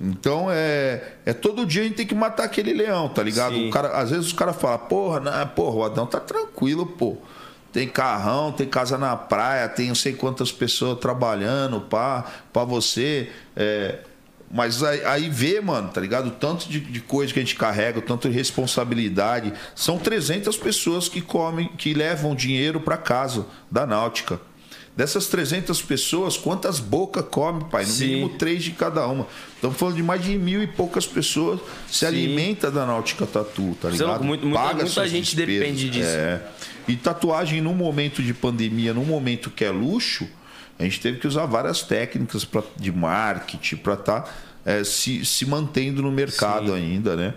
[0.00, 3.56] Então é, é todo dia a gente tem que matar aquele leão, tá ligado?
[3.56, 7.16] O cara, às vezes os caras falam, porra, não, porra, o Adão tá tranquilo, pô.
[7.72, 12.24] Tem carrão, tem casa na praia, tem não sei quantas pessoas trabalhando para
[12.64, 13.30] você.
[13.56, 14.00] É,
[14.52, 16.28] mas aí, aí vê, mano, tá ligado?
[16.28, 19.50] O tanto de, de, coisa que a gente carrega, o tanto de responsabilidade.
[19.74, 24.38] São 300 pessoas que comem, que levam dinheiro para casa da náutica.
[24.94, 27.86] Dessas 300 pessoas, quantas bocas come, pai?
[27.86, 28.06] No Sim.
[28.06, 29.26] mínimo três de cada uma.
[29.54, 32.06] Estamos falando de mais de mil e poucas pessoas se Sim.
[32.06, 34.22] alimenta da náutica tatu, tá ligado?
[34.22, 35.60] Muito, muita, Paga muita gente despesas.
[35.60, 36.10] depende disso.
[36.10, 36.42] É.
[36.86, 40.28] E tatuagem num momento de pandemia, num momento que é luxo,
[40.82, 44.30] a gente teve que usar várias técnicas pra, de marketing para estar tá,
[44.64, 46.74] é, se, se mantendo no mercado Sim.
[46.74, 47.34] ainda, né?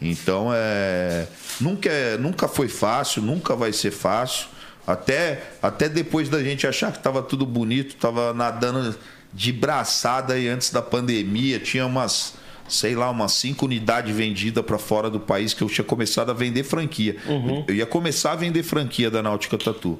[0.00, 1.26] Então, é,
[1.60, 4.46] nunca, é, nunca foi fácil, nunca vai ser fácil.
[4.86, 8.94] Até, até depois da gente achar que estava tudo bonito, estava nadando
[9.32, 12.34] de braçada aí antes da pandemia, tinha umas,
[12.68, 16.34] sei lá, umas cinco unidades vendidas para fora do país que eu tinha começado a
[16.34, 17.16] vender franquia.
[17.26, 17.64] Uhum.
[17.66, 19.98] Eu ia começar a vender franquia da Náutica Tatu.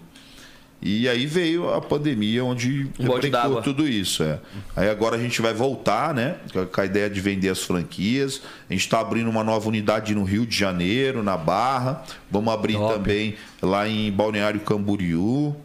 [0.82, 2.86] E aí veio a pandemia, onde
[3.30, 3.62] d'água.
[3.62, 4.22] tudo isso.
[4.22, 4.38] É.
[4.76, 6.36] Aí agora a gente vai voltar, né?
[6.72, 8.42] Com a ideia de vender as franquias.
[8.68, 12.04] A gente está abrindo uma nova unidade no Rio de Janeiro, na Barra.
[12.30, 12.92] Vamos abrir Top.
[12.92, 15.56] também lá em Balneário Camboriú.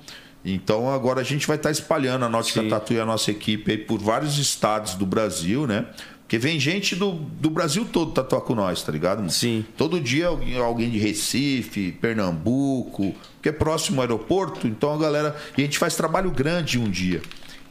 [0.43, 2.29] Então agora a gente vai estar espalhando a
[2.63, 2.69] Sim.
[2.69, 5.85] Tatu e a nossa equipe aí por vários estados do Brasil, né?
[6.29, 9.31] Porque vem gente do, do Brasil todo tatuar com nós, tá ligado, mano?
[9.31, 9.65] Sim.
[9.75, 15.35] Todo dia alguém, alguém de Recife, Pernambuco, que é próximo ao aeroporto, então a galera.
[15.57, 17.19] E a gente faz trabalho grande um dia.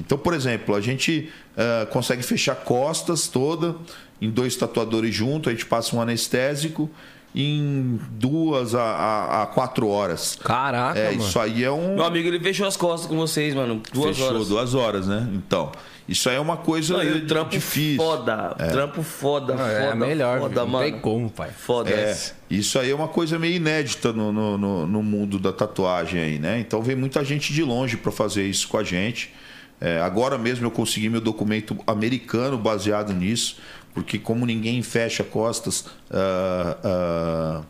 [0.01, 3.77] Então, por exemplo, a gente ah, consegue fechar costas toda
[4.21, 6.91] em dois tatuadores juntos, a gente passa um anestésico
[7.33, 10.37] em duas a, a, a quatro horas.
[10.43, 11.23] Caraca, É, mano.
[11.23, 11.95] isso aí é um.
[11.95, 13.81] Meu amigo, ele fechou as costas com vocês, mano.
[13.93, 14.49] Duas Fechou horas.
[14.49, 15.29] duas horas, né?
[15.33, 15.71] Então,
[16.09, 17.97] isso aí é uma coisa Não, e o trampo difícil.
[18.03, 18.55] foda.
[18.71, 19.73] Trampo foda, Não, foda.
[19.75, 20.85] é melhor, foda, não mano.
[20.91, 21.51] tem como, pai.
[21.51, 21.91] Foda.
[21.91, 22.17] É,
[22.51, 26.39] isso aí é uma coisa meio inédita no, no, no- no mundo da tatuagem aí,
[26.39, 26.59] né?
[26.61, 29.33] Então vem muita gente de longe para fazer isso com a gente.
[29.81, 33.59] É, agora mesmo eu consegui meu documento americano baseado nisso,
[33.95, 37.63] porque como ninguém fecha costas ah, ah,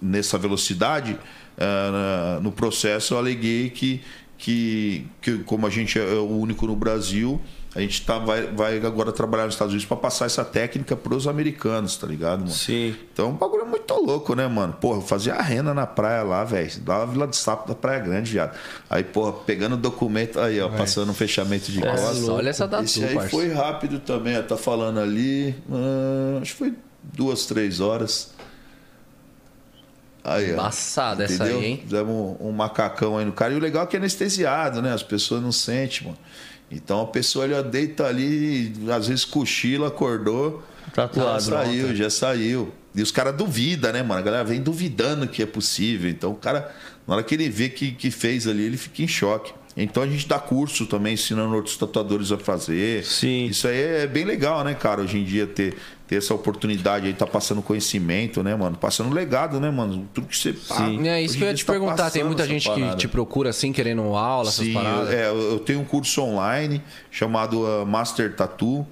[0.00, 1.18] nessa velocidade,
[1.58, 4.00] ah, no processo eu aleguei que,
[4.38, 7.40] que, que como a gente é o único no Brasil,
[7.74, 11.14] a gente tá, vai, vai agora trabalhar nos Estados Unidos para passar essa técnica para
[11.14, 12.50] os americanos, tá ligado, mano?
[12.50, 12.94] Sim.
[13.12, 14.74] Então o bagulho é muito louco, né, mano?
[14.74, 16.70] Porra, eu fazia a renda na praia lá, velho.
[16.86, 18.54] Lá na Vila do Sapo da Praia Grande, viado.
[18.90, 22.28] Aí, porra, pegando o documento aí, ó, passando um fechamento de Nossa, costas.
[22.28, 23.30] olha essa tatu, Esse aí parça.
[23.30, 25.54] foi rápido também, ó, tá falando ali.
[25.70, 28.34] ah, acho que foi duas, três horas.
[30.24, 30.52] Aí, ó.
[30.54, 31.80] Embaçada essa aí, hein?
[31.82, 33.52] Fizemos um, um macacão aí no cara.
[33.54, 34.92] E o legal é que é anestesiado, né?
[34.92, 36.18] As pessoas não sentem, mano.
[36.72, 40.62] Então a pessoa ó, deita ali, às vezes cochila, acordou.
[40.94, 41.96] Tatuado, já saiu, pronto.
[41.96, 42.72] já saiu.
[42.94, 44.20] E os caras duvidam, né, mano?
[44.20, 46.10] A galera vem duvidando que é possível.
[46.10, 46.74] Então o cara,
[47.06, 49.52] na hora que ele vê que, que fez ali, ele fica em choque.
[49.76, 53.04] Então a gente dá curso também, ensinando outros tatuadores a fazer.
[53.04, 53.46] Sim.
[53.46, 55.00] Isso aí é bem legal, né, cara?
[55.00, 55.74] Hoje em dia ter,
[56.06, 58.76] ter essa oportunidade aí, tá passando conhecimento, né, mano?
[58.76, 60.06] Passando legado, né, mano?
[60.12, 61.08] Tudo que você pá, Sim.
[61.08, 62.10] É isso que eu ia te tá perguntar.
[62.10, 62.96] Tem muita gente que parada.
[62.96, 65.10] te procura assim, querendo aula, essas Sim, paradas.
[65.10, 68.86] eu, é, eu tenho um curso online chamado ah, Master Tattoo.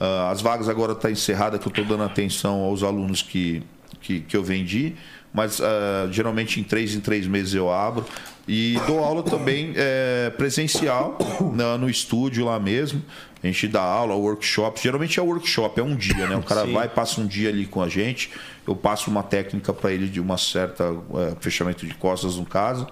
[0.00, 3.62] Ah, as vagas agora estão encerradas, que eu estou dando atenção aos alunos que,
[4.00, 4.94] que, que eu vendi.
[5.34, 8.06] Mas ah, geralmente em três em três meses eu abro.
[8.46, 11.18] E dou aula também eh, presencial
[11.54, 13.02] na- no estúdio lá mesmo.
[13.42, 14.80] A gente dá aula, workshop.
[14.82, 16.36] Geralmente é workshop, é um dia, né?
[16.36, 16.72] O cara Sim.
[16.72, 18.30] vai, passa um dia ali com a gente.
[18.66, 22.86] Eu passo uma técnica para ele de uma certa eh, fechamento de costas, no caso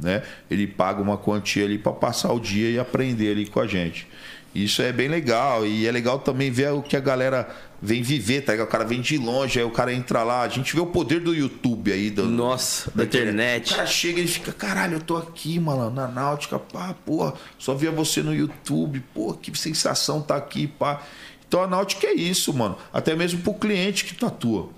[0.00, 0.22] né?
[0.48, 4.06] Ele paga uma quantia ali para passar o dia e aprender ali com a gente.
[4.54, 7.48] Isso é bem legal e é legal também ver o que a galera
[7.80, 8.52] vem viver, tá?
[8.52, 8.66] ligado?
[8.66, 11.20] O cara vem de longe, aí o cara entra lá, a gente vê o poder
[11.20, 13.72] do YouTube aí, do, Nossa, da internet.
[13.72, 17.34] O cara chega e ele fica, caralho, eu tô aqui, mano, na náutica, pá, porra,
[17.58, 21.02] só via você no YouTube, pô, que sensação tá aqui, pá.
[21.46, 22.76] Então a náutica é isso, mano.
[22.92, 24.70] Até mesmo pro cliente que tatua.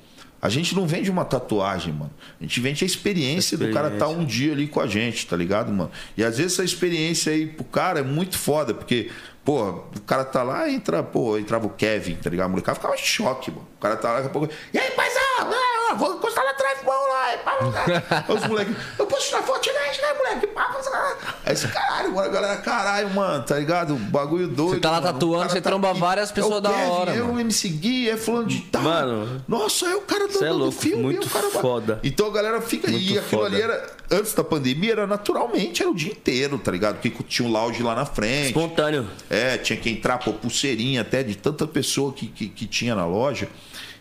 [0.43, 2.11] A gente não vende uma tatuagem, mano.
[2.41, 5.37] A gente vende a experiência, do cara estar um dia ali com a gente, tá
[5.37, 5.91] ligado, mano?
[6.17, 9.11] E às vezes essa experiência aí pro cara é muito foda, porque,
[9.51, 12.47] pô, o cara tá lá, entra, pô, entrava o Kevin, tá ligado?
[12.47, 13.67] O molecada ficava em choque, mano.
[13.77, 14.49] O cara tá lá, daqui a pouco.
[14.73, 15.80] E aí, paizão?
[15.91, 17.35] Ah, Vou encostar lá atrás, vamos lá.
[17.35, 20.47] e pá, Os moleques, eu posso tirar foto, tira aí, aí, moleque.
[20.49, 21.17] Pá, pá.
[21.45, 23.95] Aí esse caralho, mano, a galera, caralho, mano, tá ligado?
[23.97, 24.75] Bagulho doido.
[24.75, 25.13] Você tá lá mano.
[25.13, 26.01] tatuando, cara você tromba aqui.
[26.01, 27.35] várias É pessoas da Kevin, hora, É mano.
[27.45, 28.83] me seguir, é fulano de tal.
[28.83, 31.03] Mano, Nossa, é o cara do, é do louco, filme.
[31.03, 31.51] muito o cara...
[31.51, 32.01] foda.
[32.03, 32.89] Então a galera fica.
[32.91, 33.47] Muito e aquilo foda.
[33.55, 34.01] ali era.
[34.13, 36.97] Antes da pandemia, era naturalmente, era o dia inteiro, tá ligado?
[37.01, 38.49] Porque tinha um lounge lá na frente.
[38.49, 39.09] espontâneo.
[39.29, 43.07] É, tinha que entrar, pô, pulseirinha até de tanta pessoa que, que, que tinha na
[43.07, 43.49] loja.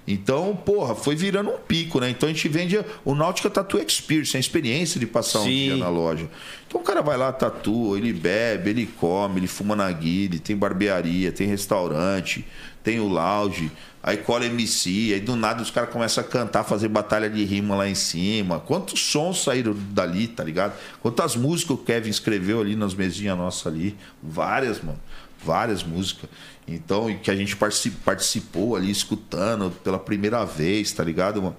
[0.07, 2.09] Então, porra, foi virando um pico, né?
[2.09, 5.49] Então a gente vende o Náutica Tattoo Experience, a experiência de passar um Sim.
[5.49, 6.27] dia na loja.
[6.67, 10.55] Então o cara vai lá, tatua, ele bebe, ele come, ele fuma na guile, tem
[10.55, 12.45] barbearia, tem restaurante,
[12.83, 13.71] tem o lounge,
[14.01, 17.75] aí cola MC, aí do nada os caras começam a cantar, fazer batalha de rima
[17.75, 18.59] lá em cima.
[18.59, 20.73] Quantos sons saíram dali, tá ligado?
[21.01, 23.95] Quantas músicas o Kevin escreveu ali nas mesinhas nossas ali?
[24.23, 24.99] Várias, mano.
[25.43, 26.29] Várias músicas.
[26.75, 31.57] Então, e que a gente partici- participou ali, escutando pela primeira vez, tá ligado, mano?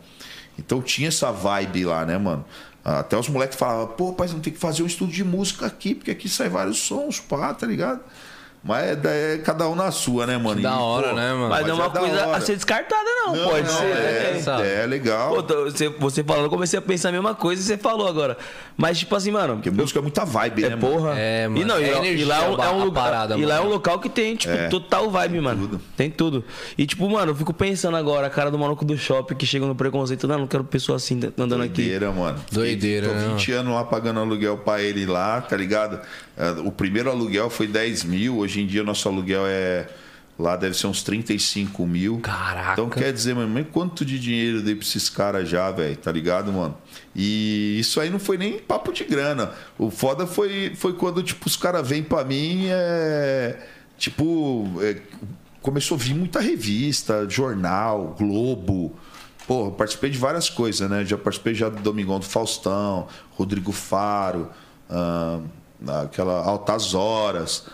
[0.58, 2.44] Então tinha essa vibe lá, né, mano?
[2.84, 5.94] Até os moleques falavam, pô, pai, não tem que fazer um estudo de música aqui,
[5.94, 8.00] porque aqui sai vários sons, pá, tá ligado?
[8.62, 10.60] Mas é, da- é cada um na sua, né, mano?
[10.60, 11.48] da E, hora, né, mano?
[11.48, 13.84] Mas não é é uma da coisa a ser descartada, não, Não, pode não, ser.
[13.86, 14.40] é, né?
[14.40, 14.68] sabe?
[14.68, 15.42] é legal.
[15.42, 18.36] Pô, você, você falando, eu comecei a pensar a mesma coisa e você falou agora.
[18.76, 19.54] Mas, tipo assim, mano.
[19.56, 21.14] Porque música é muita vibe, É né, porra.
[21.18, 21.60] É, mano.
[21.62, 23.04] E, não, e, É lá- e energia lá é um, é um lugar.
[23.04, 25.60] parada, e lá é um local que tem, tipo, total vibe, mano.
[25.68, 25.80] tudo.
[25.96, 26.44] Tem tudo.
[26.78, 29.66] E, tipo, mano, eu fico pensando agora, a cara do maluco do shopping que chega
[29.66, 30.26] no preconceito.
[30.26, 31.82] Não, não quero pessoa assim andando aqui.
[31.82, 32.38] Doideira, mano.
[32.50, 33.28] Doideira, Tô né?
[33.34, 36.00] 20 anos lá pagando aluguel pra ele lá, tá ligado?
[36.36, 39.86] É, O primeiro aluguel foi 10 mil, hoje em dia nosso aluguel é.
[40.40, 42.18] Lá deve ser uns 35 mil.
[42.20, 42.72] Caraca.
[42.72, 46.10] Então quer dizer, mano, quanto de dinheiro eu dei pra esses caras já, velho, tá
[46.10, 46.74] ligado, mano?
[47.14, 49.52] E isso aí não foi nem papo de grana.
[49.78, 53.66] O foda foi, foi quando, tipo, os caras vêm pra mim, é.
[53.98, 54.96] Tipo, é,
[55.60, 58.96] começou a vir muita revista, jornal, Globo.
[59.46, 61.04] Pô, participei de várias coisas, né?
[61.04, 64.48] Já participei já do Domingão do Faustão, Rodrigo Faro,
[66.02, 67.66] aquela Altas Horas.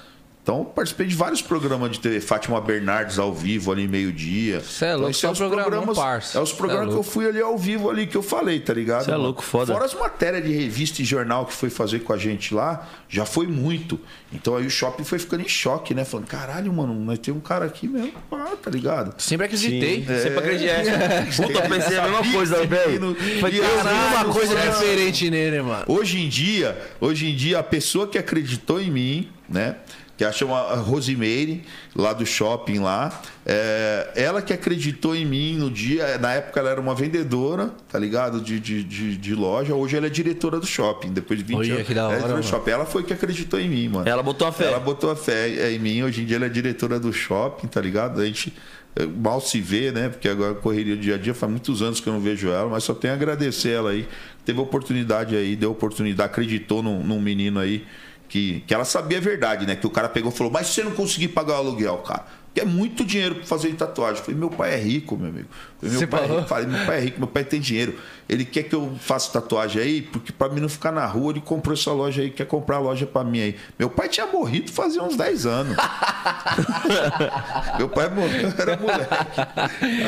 [0.46, 2.20] Então, participei de vários programas de TV.
[2.20, 4.60] Fátima Bernardes ao vivo ali, meio-dia.
[4.60, 6.38] Cê é louco, Então, esses só é os programas, parça.
[6.38, 7.10] É os é programas que eu louco.
[7.10, 9.06] fui ali ao vivo ali, que eu falei, tá ligado?
[9.06, 9.72] Cê é louco, foda.
[9.72, 13.26] Fora as matérias de revista e jornal que foi fazer com a gente lá, já
[13.26, 13.98] foi muito.
[14.32, 16.04] Então aí o shopping foi ficando em choque, né?
[16.04, 19.20] Falando, caralho, mano, nós temos um cara aqui mesmo, pá, tá ligado?
[19.20, 20.04] Sempre acreditei.
[20.04, 20.68] Sempre acreditei.
[20.70, 21.26] É.
[21.44, 23.16] Puta, eu pensei a mesma coisa, velho.
[23.40, 24.70] Foi Foi caralho, uma coisa mano.
[24.70, 25.84] diferente nele, mano.
[25.88, 29.74] Hoje em dia, hoje em dia, a pessoa que acreditou em mim, né?
[30.16, 31.62] Que a chama a Rosimeire,
[31.94, 33.20] lá do shopping lá.
[33.44, 36.16] é, ela que acreditou em mim no dia.
[36.18, 38.40] Na época ela era uma vendedora, tá ligado?
[38.40, 39.74] De, de, de, de loja.
[39.74, 41.12] Hoje ela é diretora do shopping.
[41.12, 41.86] Depois de 20 Olha, anos.
[41.86, 42.42] que da ela é hora, do mano.
[42.42, 42.70] shopping.
[42.70, 44.08] Ela foi que acreditou em mim, mano.
[44.08, 44.64] Ela botou a fé.
[44.68, 46.02] Ela botou a fé em mim.
[46.02, 48.18] Hoje em dia ela é diretora do shopping, tá ligado?
[48.18, 48.54] A gente
[48.96, 50.08] eh, mal se vê, né?
[50.08, 52.70] Porque agora correria do dia a dia, faz muitos anos que eu não vejo ela,
[52.70, 54.08] mas só tenho a agradecer ela aí.
[54.46, 57.84] Teve oportunidade aí, deu oportunidade, acreditou num, num menino aí
[58.28, 59.76] que, que ela sabia a verdade, né?
[59.76, 62.26] Que o cara pegou e falou: Mas você não conseguir pagar o aluguel, cara.
[62.56, 64.16] Que é muito dinheiro pra fazer tatuagem.
[64.16, 65.46] Eu falei, meu pai é rico, meu amigo.
[65.82, 66.38] Eu Falei, meu pai é falou?
[66.38, 66.48] rico.
[66.48, 67.98] Falei, meu pai é rico, meu pai tem dinheiro.
[68.26, 71.42] Ele quer que eu faça tatuagem aí, porque pra mim não ficar na rua, ele
[71.42, 73.56] comprou essa loja aí, quer comprar a loja pra mim aí.
[73.78, 75.76] Meu pai tinha morrido fazia uns 10 anos.
[77.76, 79.12] meu pai morreu, eu era moleque.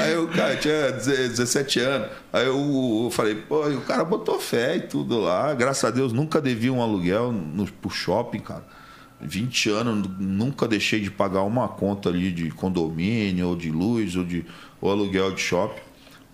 [0.02, 2.08] Aí o cara tinha 17 anos.
[2.32, 5.52] Aí eu, eu falei, pô, e o cara botou fé e tudo lá.
[5.52, 8.77] Graças a Deus, nunca devia um aluguel no, pro shopping, cara.
[9.20, 14.24] 20 anos, nunca deixei de pagar uma conta ali de condomínio, ou de luz, ou
[14.24, 14.44] de
[14.80, 15.80] ou aluguel de shopping.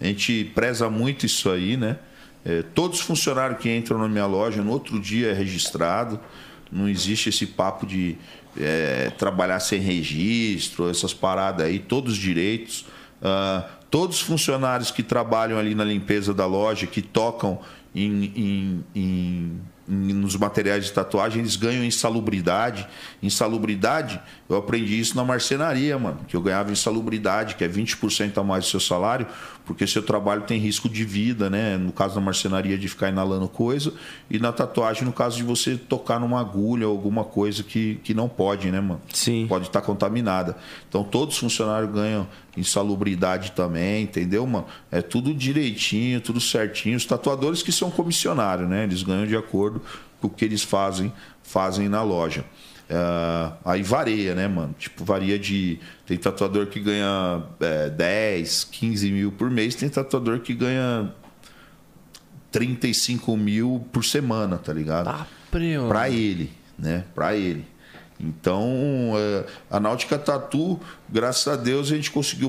[0.01, 1.99] A gente preza muito isso aí, né?
[2.45, 6.21] É, todos os funcionários que entram na minha loja, no outro dia é registrado.
[6.71, 8.17] Não existe esse papo de
[8.57, 12.85] é, trabalhar sem registro, essas paradas aí, todos os direitos.
[13.23, 17.61] Ah, todos os funcionários que trabalham ali na limpeza da loja, que tocam
[17.95, 22.87] em, em- em- nos materiais de tatuagem, eles ganham insalubridade.
[23.23, 28.43] Insalubridade, eu aprendi isso na marcenaria, mano, que eu ganhava insalubridade, que é 20% a
[28.43, 29.27] mais do seu salário,
[29.65, 31.77] porque seu trabalho tem risco de vida, né?
[31.77, 33.93] No caso da marcenaria, de ficar inalando coisa,
[34.31, 38.13] e na tatuagem, no caso de você tocar numa agulha ou alguma coisa que, que
[38.13, 39.01] não pode, né, mano?
[39.13, 39.47] Sim.
[39.49, 40.57] Pode estar contaminada.
[40.89, 44.67] Então, todos os funcionários ganham insalubridade também, entendeu, mano?
[44.91, 46.97] É tudo direitinho, tudo certinho.
[46.97, 48.85] Os tatuadores que são comissionários, né?
[48.85, 49.81] Eles ganham de acordo
[50.21, 51.13] com o que eles fazem,
[51.43, 52.45] fazem na loja.
[52.95, 54.73] É, aí varia, né, mano?
[54.79, 55.81] Tipo, varia de.
[56.07, 61.13] Tem tatuador que ganha é, 10, 15 mil por mês, tem tatuador que ganha
[62.53, 65.07] 35 mil por semana, tá ligado?
[65.07, 65.89] Tá, primo.
[65.89, 67.05] Pra ele, né?
[67.13, 67.67] Pra ele.
[68.21, 70.79] Então, é, a Náutica Tatu,
[71.09, 72.49] graças a Deus, a gente conseguiu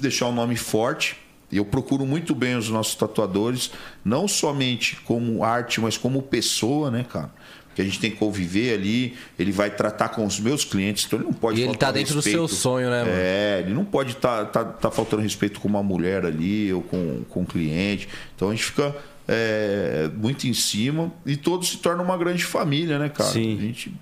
[0.00, 1.18] deixar o nome forte.
[1.52, 3.70] Eu procuro muito bem os nossos tatuadores,
[4.02, 7.30] não somente como arte, mas como pessoa, né, cara?
[7.72, 11.18] Porque a gente tem que conviver ali, ele vai tratar com os meus clientes, então
[11.18, 12.36] ele não pode E ele faltar tá dentro do respeito.
[12.36, 13.12] seu sonho, né, mano?
[13.16, 16.82] É, ele não pode estar tá, tá, tá faltando respeito com uma mulher ali ou
[16.82, 18.06] com, com um cliente.
[18.36, 18.94] Então a gente fica
[19.26, 23.30] é, muito em cima e todos se tornam uma grande família, né, cara?
[23.30, 23.56] Sim.
[23.58, 23.94] A gente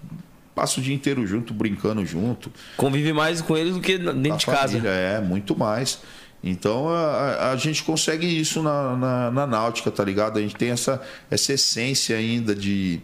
[0.52, 2.50] passa o dia inteiro junto, brincando junto.
[2.76, 4.68] Convive mais com eles do que dentro de casa.
[4.72, 6.00] família, É, muito mais.
[6.42, 10.38] Então a, a- a gente consegue isso na, na, na náutica, tá ligado?
[10.38, 11.00] A gente tem essa,
[11.30, 12.98] essa essência ainda de,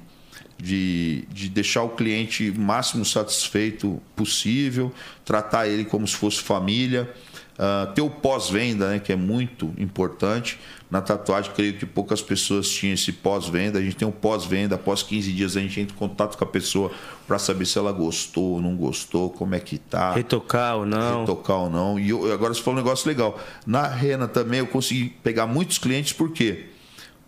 [0.58, 4.92] de, de deixar o cliente o máximo satisfeito possível,
[5.24, 7.12] tratar ele como se fosse família.
[7.58, 10.58] Ah, ter o pós-venda, né, que é muito importante.
[10.90, 13.78] Na tatuagem, creio que poucas pessoas tinham esse pós-venda.
[13.78, 16.46] A gente tem um pós-venda, após 15 dias a gente entra em contato com a
[16.46, 16.92] pessoa
[17.26, 21.24] para saber se ela gostou ou não gostou, como é que tá Retocar ou não.
[21.24, 21.98] tocar ou não.
[21.98, 23.40] E eu- agora você falou um negócio legal.
[23.66, 26.66] Na Rena também eu consegui pegar muitos clientes, por quê?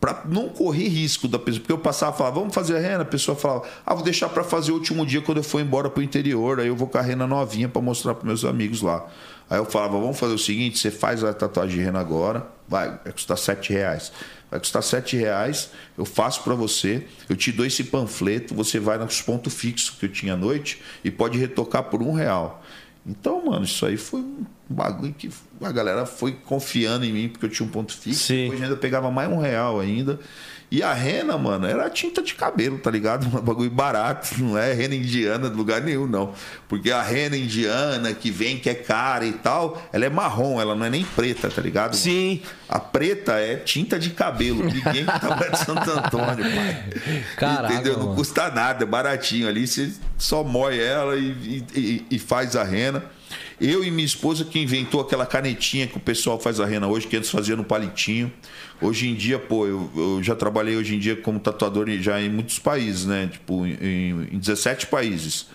[0.00, 1.60] Para não correr risco da pessoa.
[1.60, 3.02] Porque eu passava e falava, vamos fazer a rena?
[3.02, 5.90] A pessoa falava, ah, vou deixar para fazer o último dia quando eu for embora
[5.90, 6.60] para o interior.
[6.60, 9.06] Aí eu vou com a rena novinha para mostrar para meus amigos lá.
[9.50, 12.88] Aí eu falava, vamos fazer o seguinte: você faz a tatuagem de rena agora, vai,
[13.02, 14.12] vai custar sete reais.
[14.50, 18.96] Vai custar sete reais, eu faço para você, eu te dou esse panfleto, você vai
[18.96, 22.62] nos pontos fixos que eu tinha à noite e pode retocar por um real.
[23.06, 25.30] Então, mano, isso aí foi um bagulho que
[25.62, 28.24] a galera foi confiando em mim porque eu tinha um ponto fixo.
[28.24, 28.44] Sim.
[28.44, 30.18] Depois ainda pegava mais um real ainda.
[30.70, 33.26] E a rena, mano, era tinta de cabelo, tá ligado?
[33.38, 36.34] Um bagulho barato, não é rena indiana de lugar nenhum, não.
[36.68, 40.74] Porque a rena indiana que vem, que é cara e tal, ela é marrom, ela
[40.74, 41.94] não é nem preta, tá ligado?
[41.94, 42.42] Sim.
[42.68, 44.64] A preta é tinta de cabelo.
[44.64, 46.84] Ninguém que tava de Santo Antônio, pai.
[47.36, 47.98] Caraca, Entendeu?
[47.98, 49.66] Não custa nada, é baratinho ali.
[49.66, 53.02] Você só moe ela e, e, e faz a rena.
[53.60, 57.08] Eu e minha esposa que inventou aquela canetinha que o pessoal faz a rena hoje,
[57.08, 58.32] que antes fazia no palitinho.
[58.80, 62.28] Hoje em dia, pô, eu, eu já trabalhei hoje em dia como tatuador já em
[62.28, 63.28] muitos países, né?
[63.30, 65.46] Tipo, em, em 17 países.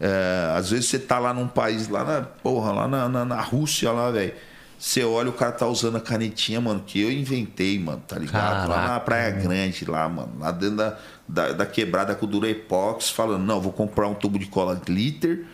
[0.00, 3.40] É, às vezes você tá lá num país, lá na, porra, lá na, na, na
[3.40, 4.32] Rússia, lá, velho.
[4.78, 8.66] Você olha, o cara tá usando a canetinha, mano, que eu inventei, mano, tá ligado?
[8.66, 12.44] Caraca, lá na Praia Grande, lá, mano, lá dentro da, da, da quebrada com o
[12.44, 15.46] Epox, falando, não, vou comprar um tubo de cola glitter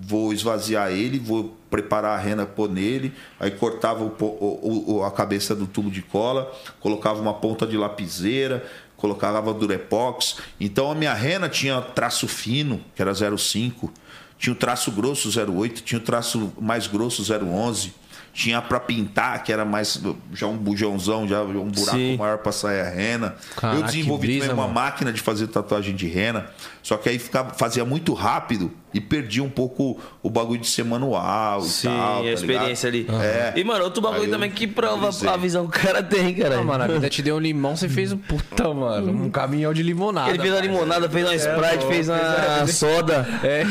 [0.00, 5.54] vou esvaziar ele, vou preparar a rena pôr nele, aí cortava o, o, a cabeça
[5.54, 6.50] do tubo de cola,
[6.80, 8.64] colocava uma ponta de lapiseira,
[8.96, 10.36] colocava durepox.
[10.58, 13.90] Então a minha rena tinha traço fino, que era 0,5,
[14.38, 17.92] tinha o traço grosso 0,8, tinha o traço mais grosso 0,11
[18.32, 20.00] tinha para pintar, que era mais
[20.32, 22.16] já um bujãozão, já um buraco Sim.
[22.16, 23.34] maior para sair a rena.
[23.56, 24.74] Caraca, eu desenvolvi brisa, também uma mano.
[24.74, 26.48] máquina de fazer tatuagem de rena,
[26.82, 30.84] só que aí ficava, fazia muito rápido e perdia um pouco o bagulho de ser
[30.84, 32.22] manual Sim, e tal.
[32.22, 33.06] Sim, a experiência ali.
[33.22, 33.52] É.
[33.56, 36.56] E, mano, outro bagulho também que prova a visão que o cara tem, cara.
[36.56, 39.72] Não, mano, a vida te deu um limão, você fez um puta, mano, um caminhão
[39.72, 40.30] de limonada.
[40.30, 43.26] Ele fez uma limonada, fez uma é, Sprite, fez uma soda.
[43.42, 43.62] É.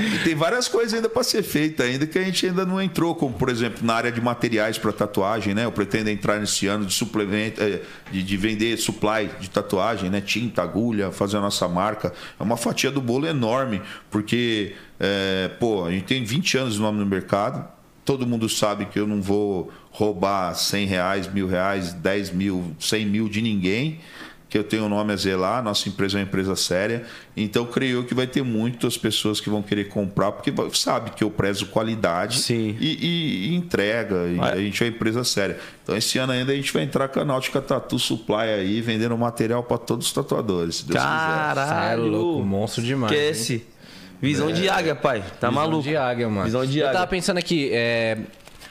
[0.00, 3.14] e tem várias coisas ainda para ser feita, ainda que a gente ainda não entrou,
[3.14, 5.64] como por exemplo na área de materiais para tatuagem, né?
[5.64, 7.80] Eu pretendo entrar nesse ano de suplemento, é,
[8.10, 10.20] de, de vender supply de tatuagem, né?
[10.20, 12.12] Tinta, agulha, fazer a nossa marca.
[12.38, 13.82] É uma fatia do bolo enorme
[14.16, 17.68] porque, é, pô, a gente tem 20 anos de nome no mercado,
[18.02, 23.04] todo mundo sabe que eu não vou roubar 100 reais, mil reais, 10 mil, 100
[23.04, 24.00] mil de ninguém
[24.48, 27.04] que eu tenho o nome a zelar, nossa empresa é uma empresa séria,
[27.36, 31.30] então creio que vai ter muitas pessoas que vão querer comprar, porque sabe que eu
[31.30, 35.58] prezo qualidade e, e, e, entrega, e a gente é uma empresa séria.
[35.82, 39.16] Então esse ano ainda a gente vai entrar com a Náutica Tatu Supply aí, vendendo
[39.18, 42.16] material para todos os tatuadores, se Deus Caralho, quiser.
[42.16, 43.12] louco, monstro demais.
[43.12, 43.54] Esquece.
[43.54, 43.75] Hein?
[44.20, 44.52] Visão é.
[44.52, 45.20] de águia, pai.
[45.40, 45.82] Tá Visão maluco.
[45.82, 46.44] Visão de águia, mano.
[46.44, 46.90] Visão de águia.
[46.90, 48.18] Eu tava pensando aqui, é...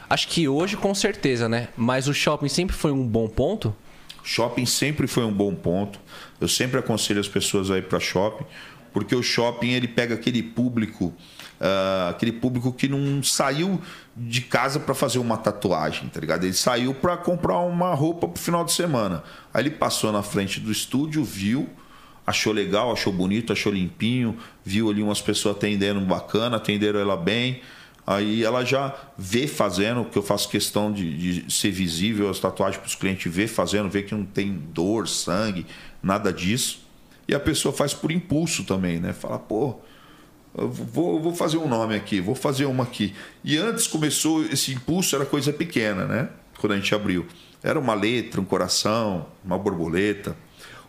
[0.10, 1.68] acho que hoje com certeza, né?
[1.76, 3.76] Mas o shopping sempre foi um bom ponto?
[4.24, 6.00] Shopping sempre foi um bom ponto.
[6.42, 8.46] Eu sempre aconselho as pessoas a ir para shopping,
[8.92, 11.14] porque o shopping ele pega aquele público,
[11.62, 13.80] uh, aquele público que não saiu
[14.18, 16.44] de casa para fazer uma tatuagem, tá ligado?
[16.44, 19.24] Ele saiu para comprar uma roupa pro final de semana.
[19.54, 21.70] Aí ele passou na frente do estúdio, viu,
[22.26, 27.62] achou legal, achou bonito, achou limpinho, viu ali umas pessoas atendendo bacana, atenderam ela bem
[28.08, 32.78] Aí ela já vê fazendo, que eu faço questão de, de ser visível as tatuagens
[32.78, 35.66] para os clientes ver fazendo, ver que não tem dor, sangue,
[36.04, 36.86] nada disso.
[37.28, 39.12] E a pessoa faz por impulso também, né?
[39.12, 39.80] Fala, pô,
[40.56, 43.16] eu vou, vou fazer um nome aqui, vou fazer uma aqui.
[43.44, 46.30] E antes começou, esse impulso era coisa pequena, né?
[46.60, 47.26] Quando a gente abriu.
[47.64, 50.38] Era uma letra, um coração, uma borboleta.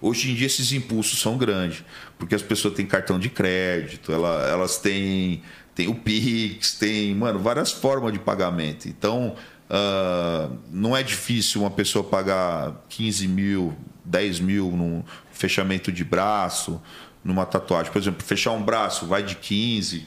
[0.00, 1.84] Hoje em dia esses impulsos são grandes,
[2.18, 5.42] porque as pessoas têm cartão de crédito, elas têm
[5.76, 8.88] tem o Pix, tem, mano, várias formas de pagamento.
[8.88, 9.36] Então,
[9.68, 16.80] uh, não é difícil uma pessoa pagar 15 mil, 10 mil num fechamento de braço,
[17.22, 17.92] numa tatuagem.
[17.92, 20.06] Por exemplo, fechar um braço vai de 15,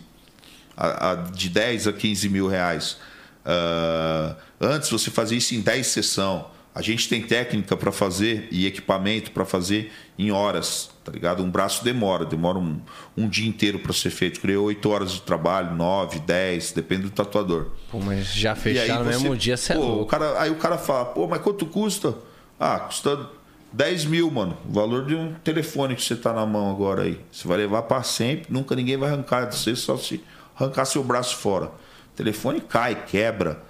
[0.75, 2.97] a, a de 10 a 15 mil reais.
[3.45, 6.45] Uh, antes você fazia isso em 10 sessões.
[6.79, 11.43] A gente tem técnica para fazer e equipamento para fazer em horas, tá ligado?
[11.43, 12.79] Um braço demora, demora um,
[13.17, 14.39] um dia inteiro para ser feito.
[14.39, 17.71] Criou oito horas de trabalho, nove, dez, depende do tatuador.
[17.91, 21.03] Pô, mas já fechar no mesmo dia, você é o cara, Aí o cara fala,
[21.03, 22.15] pô, mas quanto custa?
[22.57, 23.29] Ah, custa
[23.73, 24.57] 10 mil, mano.
[24.65, 27.19] O valor de um telefone que você tá na mão agora aí.
[27.29, 30.23] Você vai levar para sempre, nunca ninguém vai arrancar de você, só se
[30.55, 31.65] arrancar seu braço fora.
[31.65, 33.61] O telefone cai, quebra,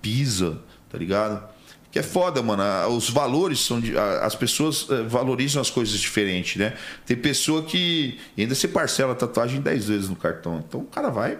[0.00, 0.58] pisa,
[0.90, 1.54] tá ligado?
[1.96, 2.62] Que é foda, mano.
[2.94, 3.80] Os valores são.
[4.20, 6.74] As pessoas eh, valorizam as coisas diferentes, né?
[7.06, 10.62] Tem pessoa que ainda se parcela a tatuagem 10 vezes no cartão.
[10.68, 11.38] Então o cara vai,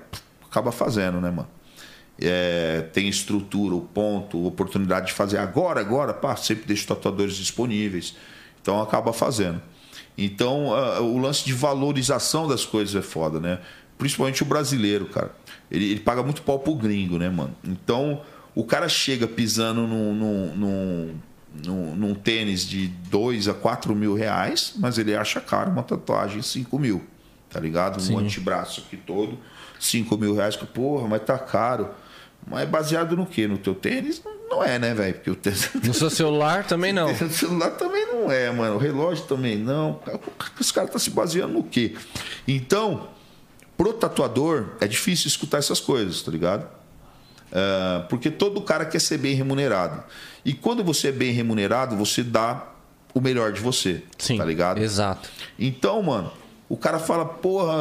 [0.51, 1.49] acaba fazendo, né, mano?
[2.19, 8.16] é, tem estrutura, o ponto, oportunidade de fazer agora, agora, pá, sempre deixo tatuadores disponíveis.
[8.61, 9.61] Então acaba fazendo.
[10.16, 10.69] Então
[11.03, 13.59] o lance de valorização das coisas é foda, né?
[13.99, 15.35] Principalmente o brasileiro, cara.
[15.70, 17.55] Ele, ele paga muito pau pro gringo, né, mano?
[17.62, 18.23] Então
[18.57, 21.20] o cara chega pisando num, num,
[21.62, 26.41] num, num, tênis de 2 a 4 mil reais, mas ele acha caro uma tatuagem
[26.41, 27.05] 5 mil,
[27.51, 27.99] tá ligado?
[27.99, 28.16] Um Sim.
[28.16, 29.39] antebraço aqui todo,
[29.78, 30.57] 5 mil reais.
[30.57, 31.91] Porra, mas tá caro.
[32.47, 33.47] Mas é baseado no quê?
[33.47, 34.23] No teu tênis?
[34.49, 35.15] Não é, né, velho?
[35.15, 35.69] Porque o tênis.
[35.85, 37.12] No seu celular também não.
[37.12, 38.77] O celular também não é, mano.
[38.77, 40.01] O relógio também não.
[40.59, 41.95] Os caras estão se baseando no quê?
[42.49, 43.09] Então,
[43.77, 46.76] pro tatuador, é difícil escutar essas coisas, tá ligado?
[47.59, 50.05] É, porque todo cara quer ser bem remunerado.
[50.45, 52.66] E quando você é bem remunerado, você dá
[53.15, 54.37] o melhor de você, Sim.
[54.37, 54.78] tá ligado?
[54.78, 55.31] Exato.
[55.59, 56.31] Então, mano,
[56.69, 57.74] o cara fala, porra,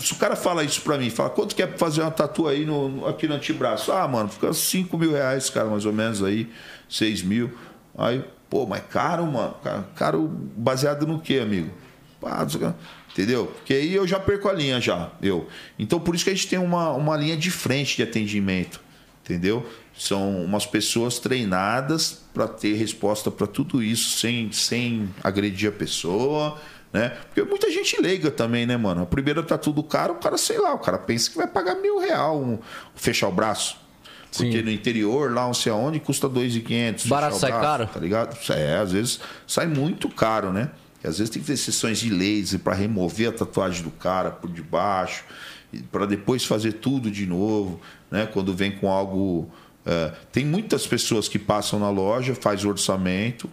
[0.00, 3.06] se o cara fala isso pra mim, fala, quanto quer fazer uma tatu aí no,
[3.06, 3.92] aqui no antebraço?
[3.92, 6.50] Ah, mano, fica 5 mil reais, cara, mais ou menos aí,
[6.88, 7.52] 6 mil.
[7.98, 10.26] Aí, pô, mas caro, mano, caro, caro
[10.56, 11.70] baseado no quê, amigo?
[12.24, 12.46] Ah,
[13.10, 13.46] entendeu?
[13.46, 15.46] Porque aí eu já perco a linha já, eu.
[15.78, 18.80] Então, por isso que a gente tem uma, uma linha de frente de atendimento,
[19.24, 19.66] entendeu?
[19.96, 26.58] São umas pessoas treinadas para ter resposta para tudo isso sem, sem agredir a pessoa,
[26.92, 27.10] né?
[27.26, 29.02] Porque muita gente leiga também, né, mano?
[29.02, 31.76] A primeira tá tudo caro, o cara, sei lá, o cara pensa que vai pagar
[31.76, 32.58] mil real um,
[32.94, 33.80] fechar o braço.
[34.34, 34.62] Porque Sim.
[34.62, 37.06] no interior, lá não sei aonde, custa 2,500.
[37.06, 37.86] Barato sai caro?
[37.86, 38.36] Tá ligado?
[38.50, 40.70] É, às vezes sai muito caro, né?
[41.04, 44.30] E às vezes tem que ter sessões de laser para remover a tatuagem do cara
[44.30, 45.24] por debaixo,
[45.90, 47.80] para depois fazer tudo de novo,
[48.10, 48.26] né?
[48.26, 49.48] Quando vem com algo.
[49.86, 53.48] é, tem muitas pessoas que passam na loja, faz o orçamento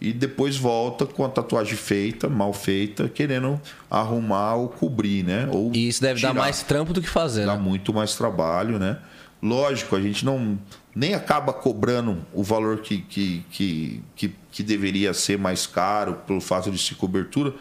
[0.00, 5.48] e depois volta com a tatuagem feita, mal feita, querendo arrumar ou cobrir, né?
[5.52, 7.62] Ou E isso deve dar tirar mais trampo do que fazer, dá né?
[7.62, 8.98] muito mais trabalho, né?
[9.42, 10.58] Lógico, a gente não
[10.94, 16.40] nem acaba cobrando o valor que, que, que, que, que deveria ser mais caro pelo
[16.40, 17.54] fato de ser cobertura,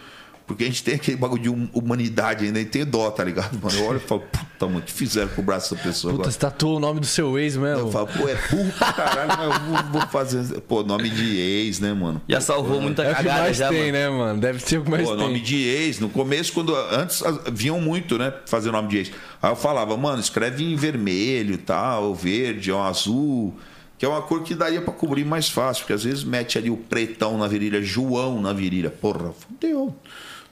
[0.50, 3.58] porque a gente tem aquele bagulho de hum- humanidade ainda e tem dó, tá ligado?
[3.62, 6.12] Mano, eu olho e falo, puta, mano, o que fizeram com o braço dessa pessoa
[6.12, 6.32] Puta, agora?
[6.32, 7.92] você tatuou o nome do seu ex Eu mesmo.
[7.92, 10.60] falo, pô, é burro pra caralho, mas eu vou, vou fazer.
[10.62, 12.20] Pô, nome de ex, né, mano?
[12.28, 13.94] Já salvou muita É o que cagada mais já, tem, mano.
[13.94, 14.42] né, mano?
[14.42, 15.26] Deve ser o que mais Pô, tem.
[15.26, 16.00] nome de ex.
[16.00, 17.22] No começo, quando antes
[17.54, 18.34] vinham muito, né?
[18.48, 19.12] Fazer nome de ex.
[19.42, 23.56] Aí eu falava, mano, escreve em vermelho, tal, verde, ó, azul.
[24.00, 26.70] Que é uma cor que daria pra cobrir mais fácil, porque às vezes mete ali
[26.70, 28.90] o pretão na virilha, João na virilha.
[28.90, 29.94] Porra, fudeu.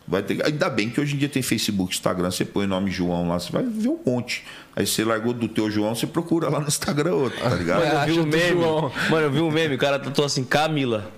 [0.08, 0.44] Vai ter...
[0.46, 3.40] Ainda bem que hoje em dia tem Facebook, Instagram, você põe o nome João lá,
[3.40, 4.46] você vai ver um monte.
[4.76, 7.86] Aí você largou do teu João, você procura lá no Instagram outro, tá ligado?
[7.86, 8.62] Mano, eu vi um meme.
[8.62, 8.92] João.
[9.10, 11.12] Mano, eu vi um meme, o cara tatuou assim, Camila.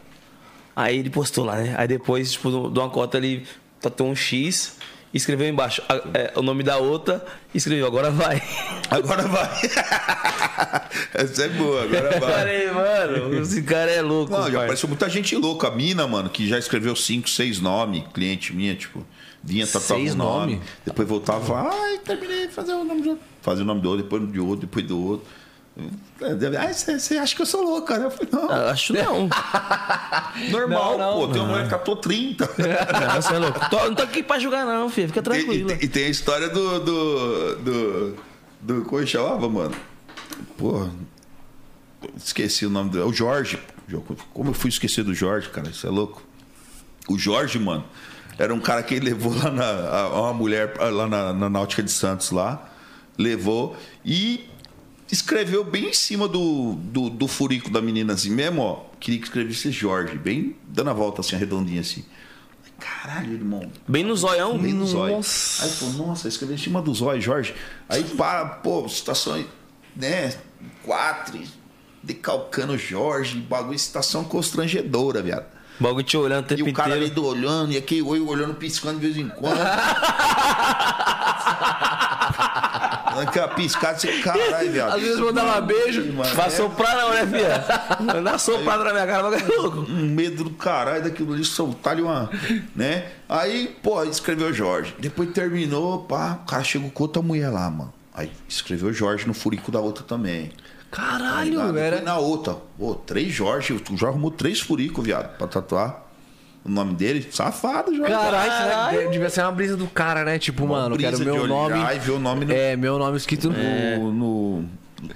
[0.76, 1.76] Aí ele postou lá, né?
[1.78, 3.46] Aí depois, tipo, de uma cota ele
[3.80, 4.79] tatuou um X
[5.14, 8.42] escreveu embaixo a- é, o nome da outra escreveu, agora vai.
[8.90, 9.50] Agora vai.
[11.14, 12.32] Essa é boa, agora vai.
[12.32, 14.32] Falei, mano, esse cara é louco.
[14.32, 15.68] Não, já apareceu muita gente louca.
[15.68, 19.06] A mina, mano, que já escreveu cinco, seis nomes, cliente minha, tipo,
[19.44, 20.62] vinha Seis o nome, nome?
[20.86, 23.24] depois voltava, ai, terminei de fazer o nome do outro.
[23.42, 25.28] Fazia o nome do outro, depois de outro, depois do outro.
[26.60, 28.04] Ai, você acha que eu sou louco, cara?
[28.04, 29.30] Eu falei, não, Ah, Acho não.
[30.52, 32.46] normal, não, não, pô, tem uma mulher que tatuou 30.
[32.46, 33.70] Não, você é louco.
[33.70, 35.08] Tô- não tô aqui pra julgar, não, filho.
[35.08, 35.70] Fica E, e tranquilo.
[35.70, 36.80] tem- e tem a história do.
[36.80, 37.56] do.
[38.62, 38.84] do.
[38.84, 39.76] do chamava, mano?
[40.58, 40.90] Porra.
[42.18, 43.06] Esqueci o nome do.
[43.08, 43.60] O Jorge.
[44.34, 45.70] Como eu fui esquecer do Jorge, cara?
[45.70, 46.22] Isso é louco.
[47.08, 47.84] O Jorge, mano,
[48.38, 49.64] era um cara que ele levou lá na.
[49.66, 52.70] a- uma mulher lá na, na Náutica de Santos lá.
[53.18, 53.76] Levou
[54.06, 54.49] e
[55.12, 58.86] escreveu bem em cima do, do, do furico da menina assim mesmo, ó.
[59.00, 62.04] Queria que escrevesse Jorge, bem dando a volta assim, arredondinha assim.
[62.80, 63.70] Caralho, irmão.
[63.88, 64.58] Bem no zoião.
[64.58, 65.18] Bem no zóio.
[65.18, 65.66] Nossa.
[65.66, 67.54] Aí falou, nossa, escreveu em cima do zóio, Jorge.
[67.90, 69.44] Aí, pá, pô, situação,
[69.96, 70.34] né?
[70.84, 71.40] Quatro,
[72.02, 75.46] decalcando Jorge, bagulho, situação constrangedora, viado.
[75.80, 77.22] O bagulho te olhando o E tempo o cara ali inteiro.
[77.22, 79.60] do olhando, e aquele olho olhando, piscando de vez em quando.
[83.22, 84.96] Aquela piscada, você, caralho, viado.
[84.96, 86.14] Às vezes mandava beijo.
[86.14, 88.38] Mano, Vai é soprar não, né, filha?
[88.40, 89.80] Soprada na minha cara, é louco.
[89.90, 92.30] um medo do caralho daquilo ali, soltar-lhe uma.
[92.76, 93.10] né?
[93.28, 94.96] Aí, pô, escreveu Jorge.
[95.00, 97.94] Depois terminou, pá, o cara chegou com outra mulher lá, mano.
[98.14, 100.50] Aí escreveu Jorge no furico da outra também.
[100.92, 101.60] Tá Caralho?
[101.60, 102.02] Depois era.
[102.02, 102.58] na outra.
[102.78, 103.74] Pô, três Jorge.
[103.74, 106.09] O Jorge arrumou três furicos, viado, pra tatuar.
[106.64, 108.12] O nome dele, safado, Jorge.
[108.12, 109.10] Caralho, Caralho.
[109.12, 110.38] devia ser uma brisa do cara, né?
[110.38, 111.76] Tipo, mano, brisa quero meu nome.
[111.96, 114.12] e ver o nome no- É, meu nome escrito no.
[114.12, 114.66] no,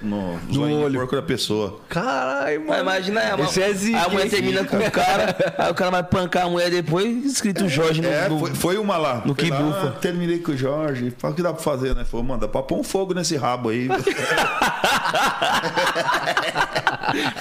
[0.01, 0.93] no- no olho.
[0.99, 1.79] porco da pessoa.
[1.89, 2.81] Caralho, mano.
[2.81, 5.91] imagina aí, a, Esse é zica, a mulher termina com o cara, aí o cara
[5.91, 9.21] vai pancar a mulher depois, escrito Jorge no, É, no- foi, foi uma lá.
[9.25, 9.93] no que bufa.
[9.95, 11.13] ah, Terminei com o Jorge.
[11.17, 12.05] Fala o que dá pra fazer, né?
[12.05, 13.87] Falou, mano, dá pra pôr um fogo nesse rabo aí.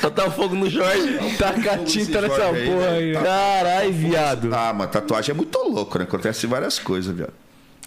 [0.02, 1.36] Botar o fogo no Jorge.
[1.38, 2.96] Taca tinta Esse nessa Jorge aí, porra né?
[2.98, 3.12] aí.
[3.14, 4.54] Caralho, viado.
[4.54, 6.04] ah, mas tatuagem é muito louco, né?
[6.04, 7.32] Acontece várias coisas, viado.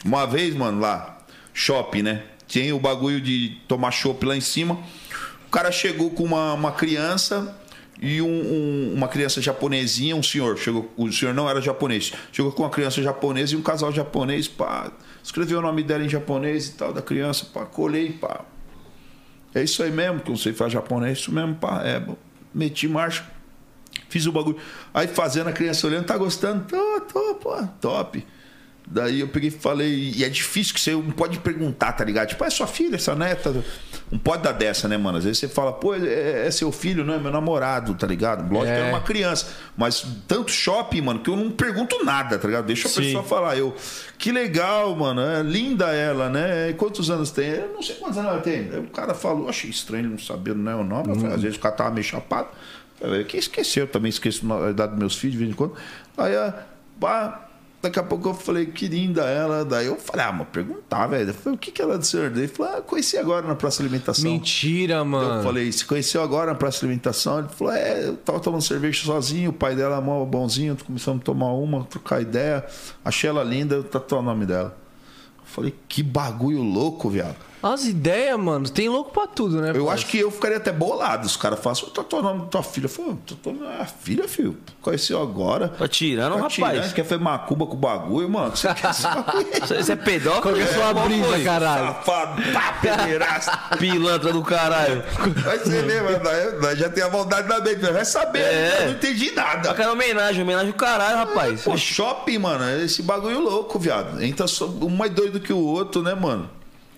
[0.04, 1.18] Uma vez, mano, lá,
[1.54, 2.24] shopping, né?
[2.48, 4.80] Tinha o bagulho de tomar chopp lá em cima.
[5.48, 7.56] O cara chegou com uma, uma criança
[8.02, 10.58] e um- um- uma criança japonesinha, um senhor.
[10.58, 12.12] Chegou, o senhor não era japonês.
[12.32, 14.92] Chegou com uma criança japonesa e um casal japonês, pá.
[15.24, 18.42] Escreveu o nome dela em japonês e tal, da criança, pá, colei, pá.
[19.54, 21.82] É isso aí mesmo, que eu sei falar japonês, isso mesmo, pá.
[21.84, 22.02] É,
[22.54, 23.26] meti marcha.
[24.10, 24.58] Fiz o bagulho.
[24.94, 26.66] Aí fazendo a criança olhando, tá gostando?
[26.66, 28.26] Tô, tô, pô, top.
[28.88, 32.28] Daí eu peguei e falei, e é difícil que você não pode perguntar, tá ligado?
[32.30, 33.64] Tipo, é sua filha, sua neta.
[34.12, 35.18] Não pode dar dessa, né, mano?
[35.18, 38.44] Às vezes você fala, pô, é, é seu filho, não é meu namorado, tá ligado?
[38.54, 38.88] Lógico que É.
[38.88, 39.48] é uma criança.
[39.76, 42.66] Mas tanto shopping, mano, que eu não pergunto nada, tá ligado?
[42.68, 43.02] Deixa a Sim.
[43.02, 43.58] pessoa falar.
[43.58, 43.76] Eu,
[44.20, 45.20] que legal, mano.
[45.22, 46.70] É linda ela, né?
[46.70, 47.50] E quantos anos tem?
[47.50, 48.70] Eu não sei quantos anos ela tem.
[48.72, 51.16] Aí o cara falou, achei estranho não saber não é o nome.
[51.16, 52.50] Falei, Às vezes o cara tava meio chapado.
[53.02, 53.86] Eu falei, Quem esqueceu?
[53.86, 55.74] Eu também esqueço a idade dos meus filhos de vez em quando.
[56.16, 56.54] Aí, ah,
[57.00, 57.45] pá,
[57.86, 59.64] daqui a pouco eu falei, que linda ela.
[59.64, 61.30] Daí eu falei, ah, mas perguntar, velho.
[61.30, 62.32] Eu falei, o que, que ela é do senhor?
[62.36, 64.30] Ele falou, ah, conheci agora na praça de alimentação.
[64.30, 65.40] Mentira, mano.
[65.40, 67.40] Eu falei, se conheceu agora na praça de alimentação?
[67.40, 71.22] Ele falou, é, eu tava tomando cerveja sozinho, o pai dela é mó bonzinho, começamos
[71.22, 72.66] a tomar uma, trocar ideia.
[73.04, 73.84] Achei ela linda, eu
[74.18, 74.76] o nome dela.
[75.40, 77.36] Eu falei, que bagulho louco, viado.
[77.68, 78.70] As ideias, mano.
[78.70, 79.72] Tem louco pra tudo, né?
[79.74, 81.26] Eu acho que eu ficaria até bolado.
[81.26, 82.86] Os caras falam, tatuou o nome da tua filha.
[82.86, 84.56] Eu falei, tatuou minha filha, filho.
[84.84, 85.70] Conheceu agora.
[85.70, 86.94] Tá tirando, Tá tirando, rapaz.
[86.94, 88.56] quer fazer macumba com o bagulho, mano.
[88.56, 88.92] Você quer
[89.80, 90.42] isso é pedófilo?
[90.44, 91.88] Qual que é a sua brisa, caralho?
[91.88, 93.60] Safado, pá, pederasta.
[93.80, 95.04] Pilantra do caralho.
[95.44, 97.78] Vai ser mesmo, nós- nós já tem a vontade da mente.
[97.78, 98.78] Vai saber, É.
[98.82, 99.72] eu não entendi nada.
[99.72, 101.64] Aquela homenagem, homenagem do caralho, rapaz.
[101.64, 104.22] Pô, shopping, mano, é esse bagulho louco, viado.
[104.22, 106.48] Entra só um mais doido que o outro, né, mano?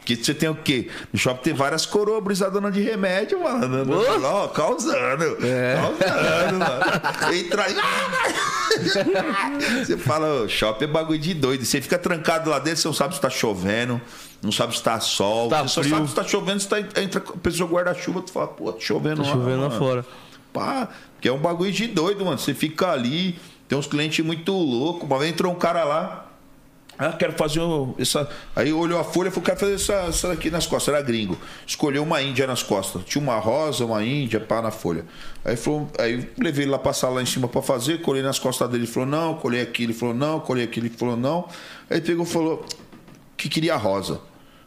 [0.08, 0.88] Que você tem o quê?
[1.12, 3.94] No shopping tem várias coroas brisadonas de remédio, mano.
[3.94, 4.26] Ô.
[4.26, 5.36] Ó, causando.
[5.36, 7.36] Causando, mano.
[7.36, 7.76] Entra aí.
[9.84, 11.66] Você fala, ô, shopping é bagulho de doido.
[11.66, 14.00] Você fica trancado lá dentro, você não sabe se tá chovendo,
[14.42, 15.50] não sabe se tá sol.
[15.50, 15.96] Tá você só frio.
[15.98, 19.24] sabe se tá chovendo, se tá, entra a pessoa guarda-chuva, tu fala, pô, tá chovendo
[19.24, 19.28] lá.
[19.28, 19.78] Chovendo lá mano.
[19.78, 20.06] fora.
[20.54, 20.88] Pá,
[21.20, 22.38] que é um bagulho de doido, mano.
[22.38, 25.04] Você fica ali, tem uns clientes muito loucos.
[25.04, 26.27] Uma vez entrou um cara lá.
[26.99, 27.61] Ah, quero fazer
[27.99, 28.28] essa.
[28.56, 30.94] Aí olhou a folha e falou: quero fazer essa, essa daqui nas costas.
[30.94, 31.38] Era gringo.
[31.65, 33.03] Escolheu uma índia nas costas.
[33.06, 35.06] Tinha uma rosa, uma índia, pá, na folha.
[35.45, 38.68] Aí falou, aí levei ele lá passar lá em cima pra fazer, colhei nas costas
[38.69, 41.48] dele, ele falou, não, colhei aqui, ele falou, não, colhei aqui, ele falou, não.
[41.90, 42.65] Aí pegou e falou
[43.38, 44.19] que queria a rosa.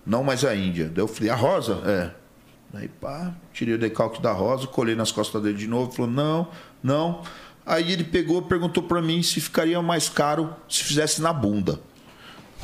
[0.06, 0.86] Não mais a índia.
[0.86, 1.82] Daí eu falei, a rosa?
[1.84, 2.10] É.
[2.72, 6.48] Aí, pá, tirei o decalque da rosa, colhei nas costas dele de novo, falou, não,
[6.80, 7.22] não.
[7.66, 11.80] Aí ele pegou, perguntou pra mim se ficaria mais caro se fizesse na bunda.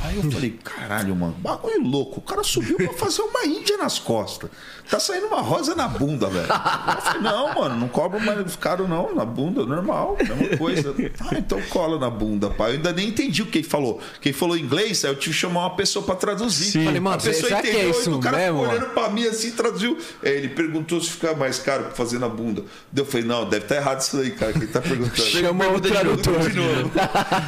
[0.03, 2.21] Aí eu falei, caralho, mano, bagulho louco.
[2.21, 4.51] O cara subiu pra fazer uma índia nas costas.
[4.89, 6.47] Tá saindo uma rosa na bunda, velho.
[6.47, 9.15] Eu falei, não, mano, não cobro mais caro, não.
[9.15, 10.95] Na bunda, normal, mesma coisa.
[11.21, 12.73] Ah, então cola na bunda, pai.
[12.73, 14.01] Eu ainda nem entendi o que ele falou.
[14.21, 16.67] Quem falou inglês, aí eu tive que chamar uma pessoa pra traduzir.
[16.67, 16.85] Sim.
[16.85, 19.09] Falei, mano, a pessoa será que é entendeu isso e o cara mesmo, olhando pra
[19.09, 19.99] mim assim, traduziu.
[20.23, 22.63] Aí ele perguntou se ficar mais caro pra fazer na bunda.
[22.95, 24.53] Eu falei, não, deve estar errado isso aí, cara.
[24.53, 25.29] Quem tá perguntando?
[25.29, 26.49] Chama o tradutor.
[26.49, 26.93] de novo.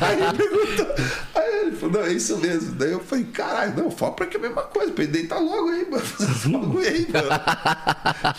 [0.01, 0.87] Aí ele perguntou.
[1.35, 2.75] Aí ele falou, não, é isso mesmo.
[2.75, 5.39] Daí eu falei, caralho, não, fala pra que é a mesma coisa, pra ele deitar
[5.39, 6.03] logo aí, mano.
[6.05, 7.29] Fazer bagulho aí, mano.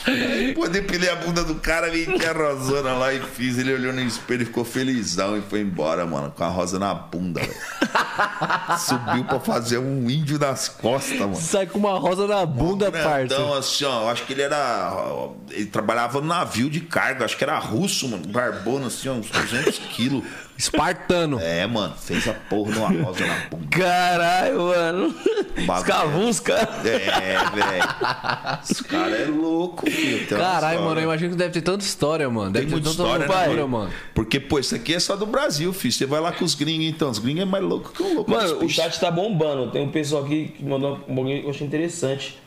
[0.05, 3.57] Aí, pô, depilei a bunda do cara, meti a rosona lá e fiz.
[3.57, 6.93] Ele olhou no espelho e ficou felizão e foi embora, mano, com a rosa na
[6.93, 7.53] bunda, velho.
[8.79, 11.35] Subiu pra fazer um índio nas costas, mano.
[11.35, 13.59] Sai com uma rosa na bunda, Grandão, parça.
[13.59, 14.03] assim, ó.
[14.03, 15.29] Eu acho que ele era.
[15.51, 17.25] Ele trabalhava no navio de carga.
[17.25, 18.27] Acho que era russo, mano.
[18.27, 20.23] Barbona, assim, ó, uns 200 quilos.
[20.59, 21.39] Espartano.
[21.39, 21.95] É, mano.
[21.95, 23.67] Fez a porra numa rosa na bunda.
[23.69, 25.15] Caralho, mano.
[25.55, 26.53] Escavusca.
[26.53, 28.61] É, velho.
[28.61, 30.27] Esse cara é louco, filho.
[30.27, 32.51] Tem uma Caralho, mano, eu imagino que deve ter tanta história, mano.
[32.51, 33.85] Deve Tem ter tanta história, né, loucura, mano?
[33.85, 33.93] mano.
[34.13, 35.93] Porque, pô, isso aqui é só do Brasil, filho.
[35.93, 37.09] Você vai lá com os gringos, então.
[37.09, 38.29] Os gringos é mais louco que o louco.
[38.29, 39.71] Mano, o chat tá bombando.
[39.71, 42.37] Tem um pessoal aqui que mandou um bagulho que eu achei interessante.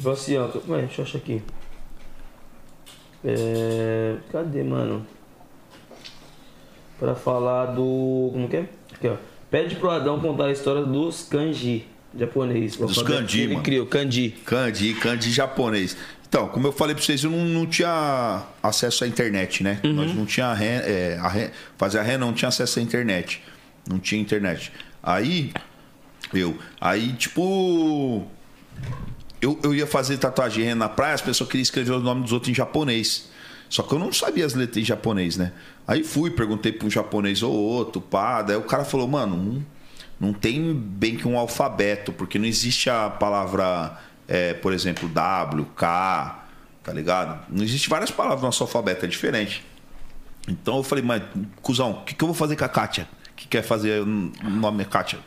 [0.00, 0.48] Falou assim, ó.
[0.68, 1.40] Ué, deixa eu achar aqui.
[3.24, 4.16] É...
[4.32, 5.06] Cadê, mano?
[7.02, 8.30] Pra falar do.
[8.32, 8.68] Como que é?
[8.94, 9.16] Aqui, ó.
[9.50, 11.84] Pede pro Adão contar a história dos kanji
[12.16, 12.76] japonês.
[12.76, 13.64] Dos kanji, ele mano.
[13.64, 14.36] criou, kanji.
[14.46, 15.96] Kanji, kanji japonês.
[16.28, 19.80] Então, como eu falei pra vocês, eu não, não tinha acesso à internet, né?
[19.82, 23.42] Nós não tinha re, é, a re, fazer a ré não tinha acesso à internet.
[23.90, 24.70] Não tinha internet.
[25.02, 25.52] Aí,
[26.32, 28.24] eu, aí tipo
[29.40, 32.48] eu, eu ia fazer tatuagem na praia, as pessoas queriam escrever o nome dos outros
[32.48, 33.28] em japonês.
[33.72, 35.50] Só que eu não sabia as letras em japonês, né?
[35.88, 38.42] Aí fui, perguntei para um japonês ou outro, pá.
[38.42, 39.66] Daí o cara falou, mano, não,
[40.28, 45.64] não tem bem que um alfabeto, porque não existe a palavra, é, por exemplo, W,
[45.74, 46.44] K,
[46.84, 47.46] tá ligado?
[47.48, 49.64] Não existe várias palavras no nosso alfabeto, é diferente.
[50.46, 51.22] Então eu falei, mas,
[51.62, 53.08] cuzão, o que, que eu vou fazer com a Kátia?
[53.34, 55.18] Que quer fazer o nome é Kátia?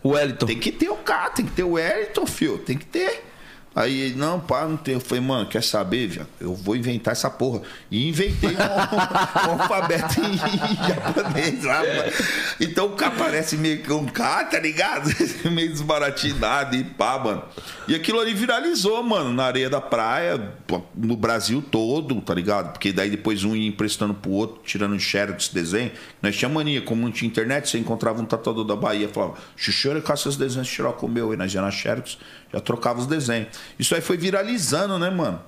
[0.00, 0.46] O Wellington.
[0.46, 3.29] Tem que ter o K, tem que ter o Wellington, fio, tem que ter.
[3.74, 4.94] Aí ele, não, pá, não tem.
[4.94, 6.28] Eu falei, mano, quer saber, viado?
[6.40, 7.62] Eu vou inventar essa porra.
[7.88, 10.36] E inventei um, alfabeto em,
[10.88, 12.12] japonês lá, mano.
[12.60, 15.08] Então o K parece meio que um K, tá ligado?
[15.52, 17.44] meio desbaratinado e pá, mano.
[17.86, 20.52] E aquilo ali viralizou, mano, na areia da praia,
[20.94, 22.72] no Brasil todo, tá ligado?
[22.72, 25.92] Porque daí depois um ia emprestando pro outro, tirando xerox esse desenho.
[26.20, 30.00] Nós tinha mania, como não tinha internet, você encontrava um tatuador da Bahia, falava, Xuxura,
[30.02, 31.32] caça os desenhos tirar com o meu.
[31.32, 32.18] E nós ia na xerox,
[32.52, 33.48] já trocava os desenhos.
[33.78, 35.40] Isso aí foi viralizando, né, mano?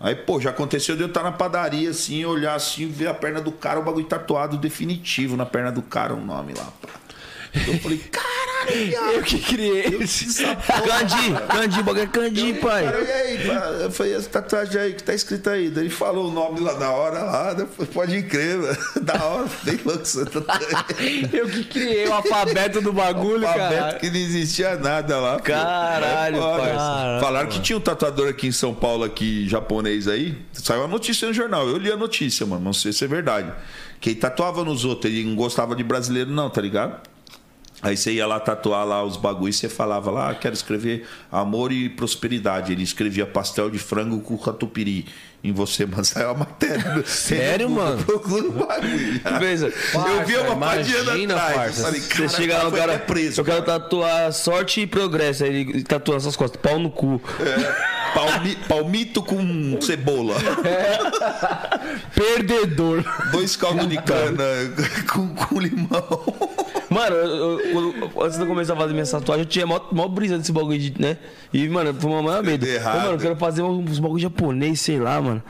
[0.00, 3.40] Aí, pô, já aconteceu de eu estar na padaria, assim, olhar assim, ver a perna
[3.40, 6.72] do cara, o bagulho tatuado definitivo na perna do cara, o um nome lá.
[7.54, 8.41] Eu falei, viado.
[9.14, 11.32] Eu que criei Eu Candi.
[11.48, 12.84] Candi, o bagulho é Candi, pai.
[12.84, 13.54] Cara, e aí, pá?
[13.82, 15.68] eu falei, essa tatuagem aí que tá escrito aí.
[15.70, 18.78] Daí ele falou o nome lá da hora lá, falei, pode crer, velho.
[19.02, 21.28] Da hora, bem louco essa tatuagem.
[21.32, 23.98] Eu que criei o alfabeto do bagulho, Alfabeto cara.
[23.98, 25.36] que não existia nada lá.
[25.38, 25.42] pô.
[25.44, 26.62] Caralho, É foda.
[26.62, 27.20] parça.
[27.20, 30.36] Falaram que tinha um tatuador aqui em São Paulo, aqui, japonês aí.
[30.52, 31.68] Saiu a notícia no jornal.
[31.68, 32.62] Eu li a notícia, mano.
[32.62, 33.52] Não sei se é verdade.
[34.00, 35.12] Que ele tatuava nos outros.
[35.12, 37.00] Ele não gostava de brasileiro, não, tá ligado?
[37.82, 41.04] Aí você ia lá tatuar lá os bagulhos e você falava lá, ah, quero escrever
[41.32, 42.70] amor e prosperidade.
[42.72, 45.04] Ele escrevia pastel de frango com catupiry
[45.42, 47.02] em você, mas saiu a matéria.
[47.04, 48.00] Sério, mano?
[48.04, 49.20] Procura o bagulho.
[49.24, 51.80] Eu vi uma imagina, atrás.
[51.80, 52.98] falei, Você chega lá, o cara.
[53.00, 53.40] preso.
[53.40, 55.42] eu quero tatuar sorte e progresso.
[55.42, 56.60] Aí ele tatua suas costas.
[56.62, 57.20] Pau no cu.
[58.14, 60.36] Palmi- palmito com cebola.
[62.14, 63.04] Perdedor.
[63.32, 64.44] Dois caldos de cana
[65.12, 65.88] com, com limão.
[66.92, 69.80] Mano, eu- eu- eu- antes de eu começar a fazer minha tatuagem, eu tinha mó,
[69.92, 71.16] mó brisa desse bagulho de, né?
[71.52, 72.66] E, mano, foi uma maior medo.
[72.66, 72.96] Errado.
[73.02, 75.42] mano, eu quero fazer uns bagulho japonês, sei lá, mano.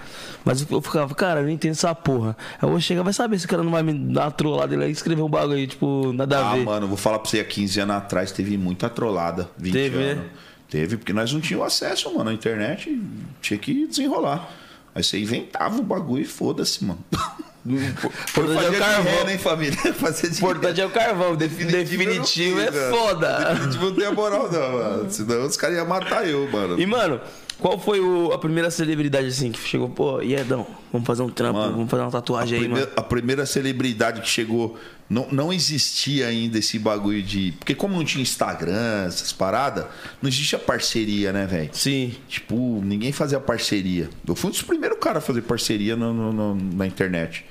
[0.45, 2.37] Mas eu- eu ficava, cara, eu não entendo essa porra.
[2.61, 4.85] Eu vou chegar, vai saber se o cara não vai me dar uma trollada ele
[4.85, 6.65] aí e escrever um bagulho, tipo, nada a Ah, ver.
[6.65, 9.49] mano, vou falar pra você, há 15 anos atrás teve muita trollada.
[9.59, 10.11] 20 Teve, né?
[10.13, 10.25] anos.
[10.71, 12.99] Teve, porque nós não tínhamos acesso, mano, à internet.
[13.43, 14.49] Tinha que desenrolar.
[14.95, 16.99] Aí você inventava o bagulho e foda-se, mano.
[17.65, 19.03] Importante é o carvão.
[19.13, 19.77] ré, né, família?
[19.83, 21.37] De O importante é o carvão.
[21.37, 22.91] Definitivo, Definitivo é velho.
[22.97, 23.45] foda.
[23.55, 25.11] Definitivo não tem a moral, não, mano.
[25.11, 26.81] Senão os caras iam matar eu, mano.
[26.81, 27.21] E, mano,
[27.61, 29.89] qual foi o- a primeira celebridade assim que chegou?
[29.89, 32.99] Pô, Iedão, vamos fazer um trampo, Mano, vamos fazer uma A tatuagem aí, primeira, mano.
[32.99, 34.77] a primeira celebridade que chegou,
[35.13, 37.53] não, não existia ainda esse bagulho de.
[37.59, 39.85] Porque, como não tinha Instagram, essas paradas,
[40.23, 41.71] não existia parceria, né, velho?
[41.73, 42.15] Sim.
[42.29, 44.09] Tipo, ninguém fazia parceria.
[44.27, 47.45] Eu fui um dos primeiros caras a fazer parceria no- no- no- na internet.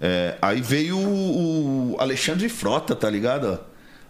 [0.00, 3.58] É, aí veio o, o Alexandre Frota, tá ligado?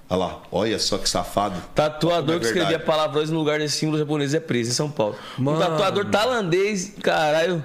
[0.08, 1.60] Olha lá, olha só que safado.
[1.74, 5.16] Tatuador É que escrevia palavrões no lugar de símbolo japonês é preso em São Paulo.
[5.38, 5.56] Mano.
[5.56, 7.64] Um tatuador tailandês, caralho.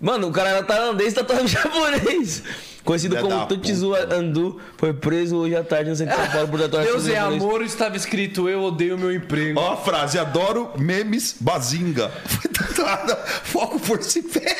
[0.00, 2.42] Mano, o cara era tailandês e tatuava em japonês.
[2.84, 6.32] Conhecido Filha da como Tutsizu Andu, foi preso hoje à tarde no centro de São
[6.32, 9.60] Paulo por tatuagem Deus é amor, estava escrito eu odeio meu emprego.
[9.60, 12.10] Ó a frase, adoro memes bazinga.
[12.24, 14.56] Foi tatuada, foco, força e fé.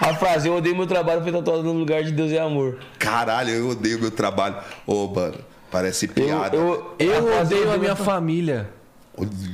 [0.00, 2.78] A frase, eu odeio meu trabalho, foi tatuado no lugar de Deus é amor.
[2.98, 4.56] Caralho, eu odeio meu trabalho.
[4.86, 5.38] Ô, mano,
[5.70, 6.56] parece piada.
[6.56, 8.68] Eu, Eu a frase, odeio a odeio minha família.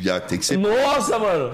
[0.00, 0.56] Já tem que ser.
[0.56, 1.52] Nossa, mano!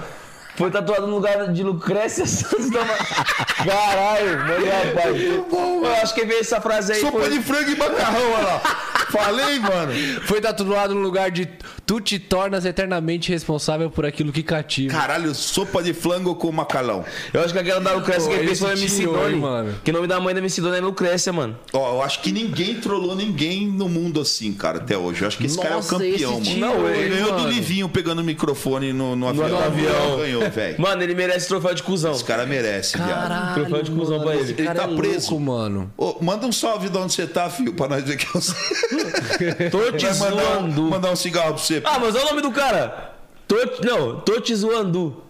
[0.57, 2.81] Foi tatuado no lugar de Lucrécia Santos da
[3.65, 5.23] Caralho, mano, rapaz.
[5.23, 7.01] Eu acho que veio essa frase aí.
[7.01, 7.31] Sopa Foi...
[7.31, 8.94] de frango e macarrão, olha lá.
[9.15, 9.93] Falei, mano.
[10.23, 11.49] Foi tatuado no lugar de
[11.87, 14.93] tu te tornas eternamente responsável por aquilo que cativa.
[14.93, 17.05] Caralho, sopa de flango com macarrão.
[17.33, 19.37] Eu acho que aquela da Lucrécia que a esse MC Doni.
[19.37, 19.75] mano?
[19.85, 21.57] Que o nome da mãe da MC Doni é Lucrécia, mano.
[21.73, 25.23] Ó, eu acho que ninguém trollou ninguém no mundo assim, cara, até hoje.
[25.23, 26.75] Eu acho que esse cara é o Nossa, campeão, esse mano.
[26.75, 27.51] Não, ele ganhou do mano?
[27.53, 29.49] Livinho pegando o microfone no, no avião.
[29.49, 30.17] no avião.
[30.19, 30.81] Ganhou, velho.
[30.81, 32.13] Mano, ele merece troféu de cuzão.
[32.13, 33.55] Esse cara merece, viado.
[33.55, 34.55] Troféu de cuzão pra ele.
[34.59, 35.31] Ele tá é preso.
[35.31, 35.93] louco, mano.
[35.97, 39.04] Ô, manda um salve de onde você tá, filho, pra nós ver que eu sei.
[39.71, 40.83] Tô te Vai mandar, um- zoando.
[40.83, 41.83] mandar um cigarro pra você.
[41.85, 43.13] Ah, mas olha o nome do cara.
[43.47, 45.23] Tô, não, tô te zoando.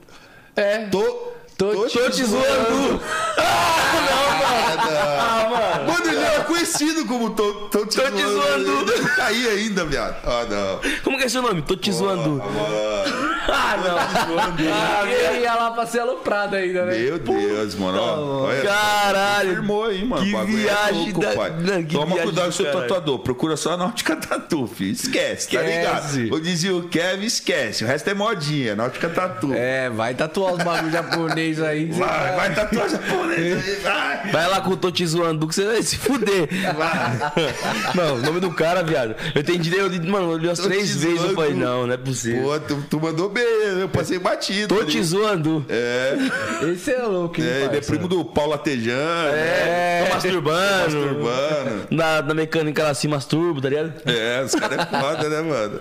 [0.57, 0.87] É.
[0.87, 1.01] Tô,
[1.57, 3.01] Tô tô, Tô te zoando.
[3.37, 4.64] Ah, mano.
[4.77, 8.85] Mano, ele era conhecido como Tô, tô te Tô te zoando.
[8.87, 10.17] Não caía ainda, viado.
[10.25, 10.81] Ah, não.
[11.03, 11.63] Como que é seu nome?
[11.63, 12.43] Tô te zoando.
[12.43, 13.99] Ah, mano.
[13.99, 14.73] Ah, não.
[14.73, 16.97] Ah, ele ia lá pra ser aloprado ainda, né?
[16.99, 17.99] Meu Deus, mano.
[18.01, 19.49] ó, olha, Caralho.
[19.51, 20.25] Confirmou aí, mano.
[20.25, 21.51] Que O é viagem louco, da-.
[21.51, 22.83] Não, que Toma viagem cuidado com do seu caralho.
[22.83, 23.19] tatuador.
[23.21, 24.93] Procura só a Náutica Tatu, filho.
[24.93, 25.79] Esquece, tá Esquece.
[26.21, 26.35] ligado?
[26.37, 27.85] Eu dizia o Kevin, esquece.
[27.85, 28.75] O resto é modinha.
[28.75, 29.53] Náutica Tatu.
[29.55, 31.87] É, vai tatuar os bagulho japonês aí.
[31.93, 34.31] Vai, vai tatuar japonês aí, vai.
[34.33, 36.49] Vai lá com o Toti zoando que você vai se fuder.
[37.95, 39.15] Não, o nome do cara, viado.
[39.35, 41.05] Eu entendi, eu, li- mano, eu li umas Tô três te vezes.
[41.05, 41.35] Eu zoando.
[41.35, 42.43] falei, não, não é possível.
[42.43, 43.45] Pô, tu, tu mandou bem,
[43.81, 44.75] eu passei batido.
[44.75, 44.91] Tô ali.
[44.91, 45.65] te zoando.
[45.69, 46.17] É,
[46.73, 49.35] Esse é louco, hein, é, ele é primo do Paulo Atejano.
[49.35, 50.85] É, tô masturbando.
[50.85, 51.87] Masturbando.
[51.91, 53.93] Na, na mecânica ela se masturba, tá ligado?
[54.07, 55.81] É, os caras é foda, né, mano?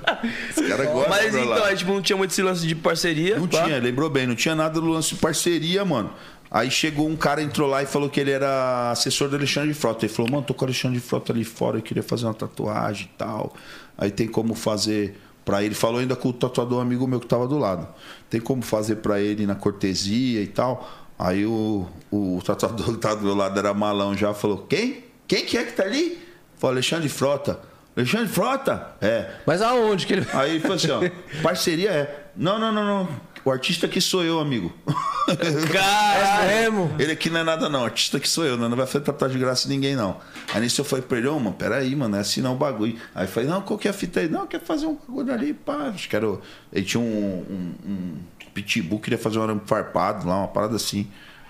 [0.55, 1.67] Os caras gostam Mas então, lá.
[1.67, 3.37] aí, tipo, não tinha muito esse lance de parceria.
[3.37, 3.63] Não pá.
[3.63, 6.11] tinha, lembrou bem, não tinha nada do lance de parceria, mano.
[6.53, 9.73] Aí chegou um cara, entrou lá e falou que ele era assessor do Alexandre de
[9.73, 10.05] Frota.
[10.05, 12.33] Ele falou, mano, tô com o Alexandre de Frota ali fora, eu queria fazer uma
[12.35, 13.55] tatuagem e tal.
[13.97, 15.73] Aí tem como fazer pra ele.
[15.73, 17.87] Falou ainda com o tatuador amigo meu que tava do lado.
[18.29, 20.87] Tem como fazer pra ele na cortesia e tal.
[21.17, 25.05] Aí o, o tatuador que tava do meu lado era malão já, falou, quem?
[25.27, 26.21] Quem que é que tá ali?
[26.59, 27.59] Falou, Alexandre de Frota.
[27.97, 28.89] Alexandre de Frota?
[29.01, 29.31] É.
[29.47, 30.27] Mas aonde que ele...
[30.31, 30.99] Aí ele falou assim, ó,
[31.41, 32.25] parceria é.
[32.35, 33.32] Não, não, não, não.
[33.45, 34.71] O artista aqui sou eu, amigo.
[35.71, 36.49] Caralho.
[36.49, 36.95] É mesmo?
[36.99, 37.81] Ele aqui não é nada, não.
[37.81, 40.17] O artista aqui sou eu, não, não vai fazer tatuagem de graça ninguém, não.
[40.53, 42.97] Aí nisso eu falei pra ele, ô, mano, peraí, mano, é assim não o bagulho.
[43.13, 44.29] Aí eu falei, não, qual que é a fita aí?
[44.29, 45.91] Não, quer fazer um bagulho ali, pá.
[45.93, 46.27] Acho que era.
[46.29, 46.41] o-
[46.71, 48.17] Ele tinha um, um, um
[48.53, 51.07] pitbull, queria fazer um arame farpado lá, uma parada assim.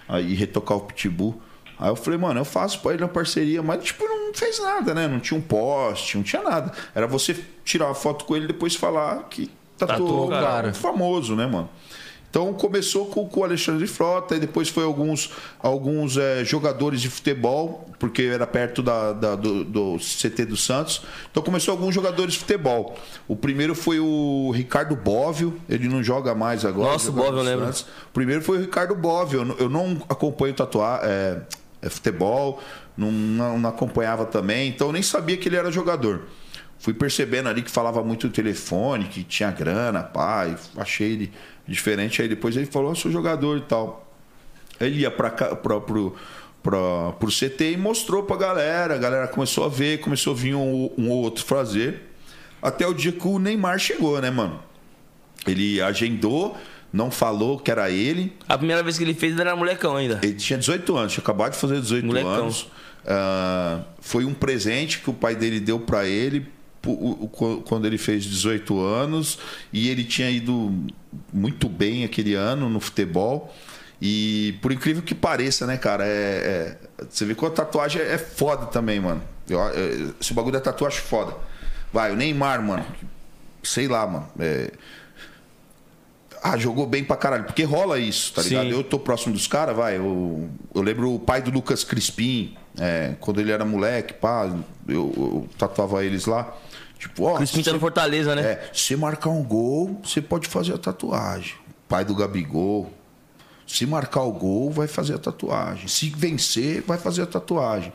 [0.07, 1.41] Aí retocar o pitbull.
[1.79, 4.93] Aí eu falei, mano, eu faço pra ele na parceria, mas tipo, não fez nada,
[4.93, 5.07] né?
[5.07, 6.71] Não tinha um poste, não tinha nada.
[6.95, 9.51] Era você tirar uma foto com ele e depois falar que
[9.87, 10.45] tatuou Tatuou, o cara.
[10.45, 11.69] cara famoso, né, mano?
[12.29, 15.29] Então começou com, com o Alexandre de Frota e depois foi alguns,
[15.59, 21.03] alguns eh, jogadores de futebol, porque era perto da, da- do, do CT do Santos.
[21.29, 22.95] Então começou alguns jogadores de futebol.
[23.27, 26.93] O primeiro foi o Ricardo Bóvio, ele não joga mais agora.
[26.93, 27.65] Nossa, o Bóvio, eu lembro.
[27.65, 27.81] Santos.
[28.09, 29.41] O primeiro foi o Ricardo Bóvio.
[29.41, 31.37] Eu, não- eu não acompanho tatuar, é,
[31.83, 32.59] é futebol,
[32.97, 36.21] não, não, não acompanhava também, então eu nem sabia que ele era jogador.
[36.83, 41.31] Fui percebendo ali que falava muito no telefone, que tinha grana, pai, achei ele
[41.65, 42.21] diferente.
[42.21, 44.05] Aí depois ele falou, eu sou jogador e tal.
[44.81, 46.13] Ele ia para pro, pro,
[46.61, 48.95] pro CT e mostrou pra galera.
[48.95, 52.01] A galera começou a ver, começou a vir um, um ou outro fazer.
[52.61, 54.61] Até o dia que o Neymar chegou, né, mano?
[55.47, 56.57] Ele agendou,
[56.91, 58.35] não falou que era ele.
[58.45, 60.19] A primeira vez que ele fez, ele era molecão ainda.
[60.21, 62.29] Ele tinha 18 anos, tinha acabado de fazer 18 Molecão.
[62.29, 62.67] anos.
[63.07, 66.51] Ah, foi um presente que o pai dele deu pra ele
[67.65, 69.39] quando ele fez 18 anos
[69.71, 70.73] e ele tinha ido
[71.31, 73.53] muito bem aquele ano no futebol.
[74.01, 76.05] E por incrível que pareça, né, cara?
[76.05, 79.21] É, é- você vê que a tatuagem é foda também, mano.
[79.47, 81.33] Eu, é, esse bagulho da tatuagem é foda.
[81.91, 82.85] Vai, o Neymar, mano.
[83.63, 84.27] Sei lá, mano.
[84.39, 84.71] É,
[86.43, 87.45] ah, jogou bem pra caralho.
[87.45, 88.49] Porque rola isso, tá Sim.
[88.49, 88.69] ligado?
[88.71, 89.95] Eu tô próximo dos caras, vai.
[89.95, 94.49] Eu, eu lembro o pai do Lucas Crispim, é, quando ele era moleque, pá,
[94.85, 96.53] eu, eu tatuava eles lá.
[97.03, 97.37] Tipo, ó.
[97.37, 98.41] Crispim tá se- no Fortaleza, né?
[98.41, 101.53] é, se marcar um gol, você pode fazer a tatuagem.
[101.87, 102.91] Pai do Gabigol.
[103.67, 105.87] Se marcar o gol, vai fazer a tatuagem.
[105.87, 107.91] Se vencer, vai fazer a tatuagem.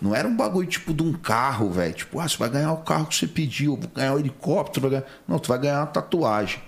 [0.00, 1.92] Não era um bagulho tipo de um carro, velho.
[1.92, 4.82] Tipo, ah, você vai ganhar o carro que você pediu, vou ganhar o helicóptero.
[4.88, 5.12] Vai ganhar...
[5.28, 6.58] Não, tu vai ganhar uma tatuagem.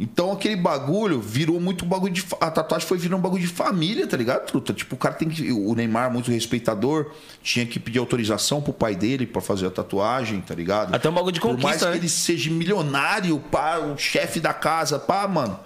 [0.00, 2.24] Então aquele bagulho virou muito bagulho de.
[2.40, 4.72] A tatuagem foi virando um bagulho de família, tá ligado, truta?
[4.72, 5.50] Tipo, o cara tem que.
[5.50, 7.10] O Neymar, muito respeitador,
[7.42, 10.94] tinha que pedir autorização pro pai dele pra fazer a tatuagem, tá ligado?
[10.94, 11.96] Até um bagulho de Por mais conquista, que né?
[11.98, 15.58] ele seja milionário, pá, o chefe da casa, pá, mano.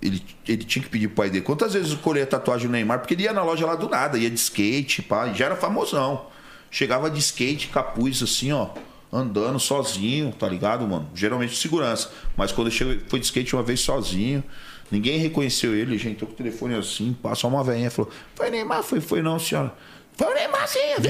[0.00, 1.44] Ele, ele tinha que pedir pro pai dele.
[1.44, 3.00] Quantas vezes eu colhei a tatuagem do Neymar?
[3.00, 6.26] Porque ele ia na loja lá do nada, ia de skate, pá, já era famosão.
[6.70, 8.70] Chegava de skate, capuz assim, ó,
[9.14, 11.08] andando sozinho, tá ligado, mano?
[11.14, 12.10] Geralmente segurança.
[12.36, 14.42] Mas quando ele chegou, foi de skate uma vez sozinho,
[14.90, 16.18] ninguém reconheceu ele, gente.
[16.18, 18.82] Tô com o telefone assim, passou uma velhinha falou: Foi Neymar?
[18.82, 19.72] Foi, foi não, senhora.
[20.16, 20.78] Foi o Neymar, sim.
[20.78, 21.00] eu.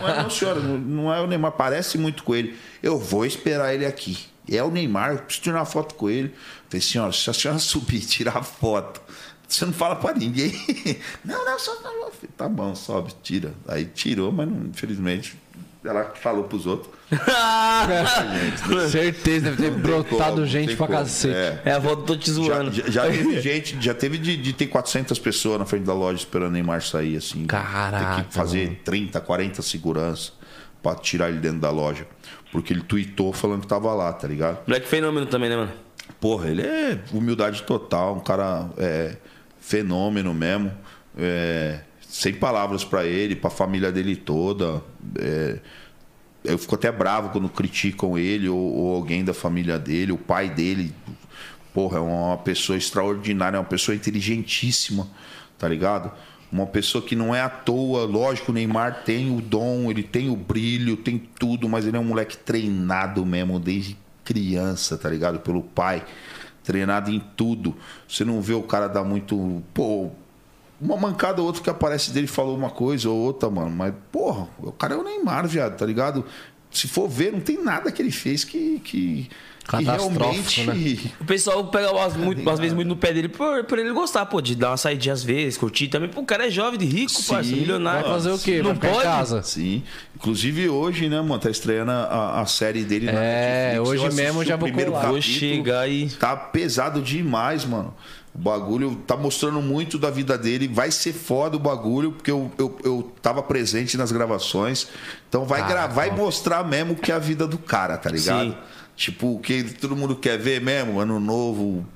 [0.00, 2.56] Não é, não, senhora, não- é o Neymar, parece muito com ele.
[2.82, 4.18] Eu vou esperar ele aqui.
[4.50, 6.32] É o Neymar, eu preciso tirar uma foto com ele.
[6.68, 9.00] Falei, senhora, se a senhora subir tirar foto,
[9.48, 10.52] você não fala pra ninguém.
[11.24, 11.76] Não, não, só
[12.36, 13.54] Tá bom, sobe, tira.
[13.66, 15.36] Aí tirou, mas não, infelizmente
[15.86, 16.94] ela falou pros outros.
[18.90, 20.98] Certeza, deve ter brotado como, gente pra como.
[20.98, 21.34] cacete.
[21.34, 21.62] É.
[21.66, 22.72] É a volta do Tô Te Já, Zoando.
[22.72, 26.18] já- já teve gente, já teve de, de ter 400 pessoas na frente da loja
[26.18, 27.46] esperando o Neymar sair, assim.
[27.46, 30.32] Caraca, Ter que fazer 30, 40 segurança
[30.82, 32.06] pra tirar ele dentro da loja.
[32.52, 34.58] Porque ele tweetou falando que tava lá, tá ligado?
[34.66, 35.72] Moleque fenômeno também, né, mano?
[36.20, 39.16] Porra, ele é humildade total, um cara é,
[39.60, 40.72] fenômeno mesmo.
[41.18, 41.80] é,
[42.16, 44.82] sem palavras pra ele, pra família dele toda.
[45.18, 45.58] é,
[46.42, 50.48] eu fico até bravo quando criticam ele ou, ou alguém da família dele, o pai
[50.48, 50.94] dele.
[51.74, 55.06] porra, é uma pessoa extraordinária, é uma pessoa inteligentíssima,
[55.58, 56.10] tá ligado?
[56.50, 60.30] Uma pessoa que não é à toa, lógico, o Neymar tem o dom, ele tem
[60.30, 63.94] o brilho, tem tudo, mas ele é um moleque treinado mesmo desde
[64.24, 65.40] criança, tá ligado?
[65.40, 66.02] Pelo pai,
[66.64, 67.76] treinado em tudo.
[68.08, 70.12] Você não vê o cara dar muito, pô,
[70.80, 74.46] uma mancada ou outra que aparece dele falou uma coisa ou outra, mano, mas porra,
[74.58, 76.24] o cara é o Neymar, viado, tá ligado?
[76.70, 79.30] Se for ver, não tem nada que ele fez que, que,
[79.72, 81.12] realmente.
[81.20, 84.26] O pessoal pega umas, muito, às vezes muito no pé dele por, por ele gostar,
[84.26, 86.08] pô, de dar uma saidinha às vezes, curtir também.
[86.08, 88.02] Pô, o cara é jovem, de rico, Sim, parça, milionário.
[88.02, 88.58] Vai fazer o quê?
[88.58, 89.04] Não Vai ficar em pode?
[89.04, 89.42] casa.
[89.42, 89.82] Sim.
[90.14, 91.38] Inclusive hoje, né, mano?
[91.38, 94.02] Tá estreando a, a série dele na É, Netflix.
[94.04, 94.92] hoje mesmo o já vou primeiro.
[94.92, 96.08] Vou chegar e.
[96.10, 97.94] Tá pesado demais, mano.
[98.36, 100.68] O bagulho tá mostrando muito da vida dele.
[100.68, 104.88] Vai ser foda o bagulho, porque eu, eu, eu tava presente nas gravações.
[105.26, 108.50] Então vai gravar e mostrar mesmo o que é a vida do cara, tá ligado?
[108.50, 108.56] Sim.
[108.94, 111.86] Tipo, o que todo mundo quer ver mesmo, ano novo.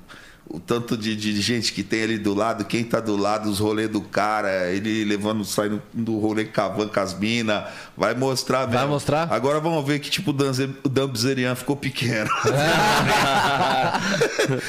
[0.52, 3.60] O tanto de, de gente que tem ali do lado, quem tá do lado, os
[3.60, 7.62] rolês do cara, ele levando, saindo do rolê cavando com as minas,
[7.96, 8.88] vai mostrar Vai mesmo.
[8.94, 9.28] mostrar?
[9.32, 12.28] Agora vamos ver que tipo o Bilzerian ficou pequeno.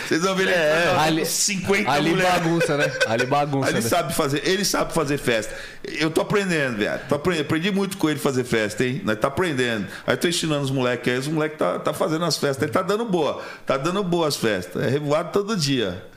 [0.08, 2.32] Vocês vão ver ele é, ali- 50 Ali mulheres.
[2.34, 2.92] bagunça, né?
[3.08, 3.90] Ali bagunça, Ele né?
[3.90, 5.54] sabe fazer, ele sabe fazer festa.
[5.84, 7.02] Eu tô aprendendo, velho.
[7.10, 9.02] Tô aprendendo, aprendi muito com ele fazer festa, hein?
[9.04, 9.88] Nós tá aprendendo.
[10.06, 12.62] Aí tô ensinando os moleques aí, os moleques tá, tá fazendo as festas.
[12.64, 13.42] Ele tá dando boa.
[13.66, 14.84] Tá dando boas festas.
[14.84, 15.71] É revoado todo dia.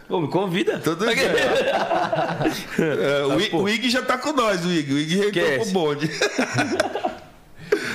[0.08, 0.78] Pô, me convida.
[0.78, 1.32] Todo dia.
[2.78, 4.92] É, o, I- o Ig já tá com nós, o Ig.
[4.92, 6.10] O Ig é pro bonde.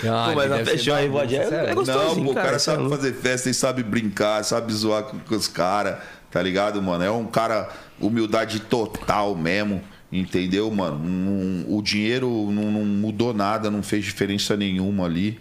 [0.10, 2.16] Ah, Pô, mas a deve ser fechar a bagunça, Revoadinha é- é gostoso.
[2.16, 2.96] Não, pô, o cara, é sabe louco.
[2.96, 5.98] fazer festa e sabe brincar, sabe zoar com, com os caras,
[6.32, 7.04] tá ligado, mano?
[7.04, 7.68] É um cara,
[8.00, 10.98] humildade total mesmo, entendeu, mano?
[11.04, 15.38] Não- o dinheiro não, não mudou nada, não fez diferença nenhuma ali.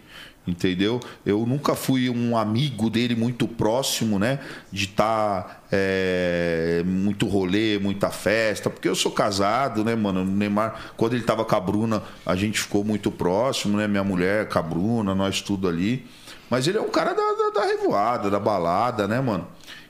[0.48, 0.98] Entendeu?
[1.26, 4.38] Eu nunca fui um amigo dele muito próximo, né?
[4.72, 5.62] De estar
[6.86, 10.22] muito rolê, muita festa, porque eu sou casado, né, mano?
[10.22, 13.86] O Neymar, quando ele tava com a Bruna, a gente ficou muito próximo, né?
[13.86, 16.06] Minha mulher com a Bruna, nós tudo ali.
[16.48, 19.46] Mas ele é um cara da, da, da revoada, da balada, né, mano?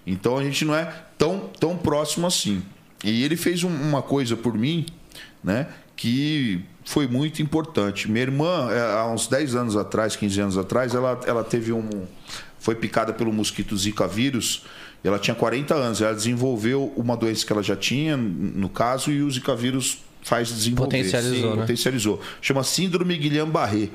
[0.07, 2.63] Então a gente não é tão, tão próximo assim.
[3.05, 4.87] E ele fez um- uma coisa por mim,
[5.45, 5.69] né?
[5.95, 8.11] Que foi muito importante.
[8.11, 11.87] Minha irmã, é, há uns 10 anos atrás, 15 anos atrás, ela, ela teve um.
[12.59, 14.65] Foi picada pelo mosquito Zika vírus.
[15.05, 16.01] Ela tinha 40 anos.
[16.01, 20.49] Ela desenvolveu uma doença que ela já tinha, no caso, e o Zika vírus faz
[20.49, 20.97] desenvolver.
[20.97, 21.61] Potencializou, né?
[21.61, 22.21] Potencializou.
[22.41, 23.91] Chama Síndrome Guillain-Barré.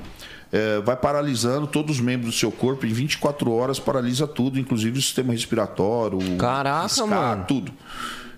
[0.52, 5.00] É, vai paralisando todos os membros do seu corpo em 24 horas, paralisa tudo, inclusive
[5.00, 7.44] o sistema respiratório, Caraca, piscar, mano.
[7.48, 7.72] tudo.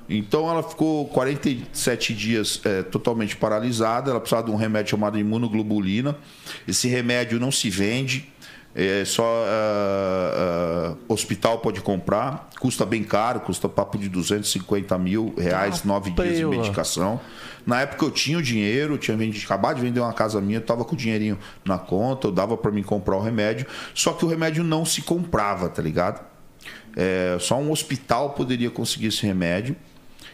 [0.09, 4.11] Então ela ficou 47 dias é, totalmente paralisada.
[4.11, 6.17] Ela precisava de um remédio chamado imunoglobulina.
[6.67, 8.29] Esse remédio não se vende,
[8.79, 12.51] é só ah, ah, hospital pode comprar.
[12.61, 17.19] Custa bem caro, custa papo de 250 mil reais, Tá nove dias de medicação.
[17.67, 20.59] Na época eu tinha o dinheiro, eu tinha vendido, acabado de vender uma casa minha,
[20.59, 23.67] eu tava com o dinheirinho na conta, eu dava para mim comprar o remédio.
[23.95, 26.23] Só que o remédio não se comprava, tá ligado?
[26.95, 29.75] É, só um hospital poderia conseguir esse remédio.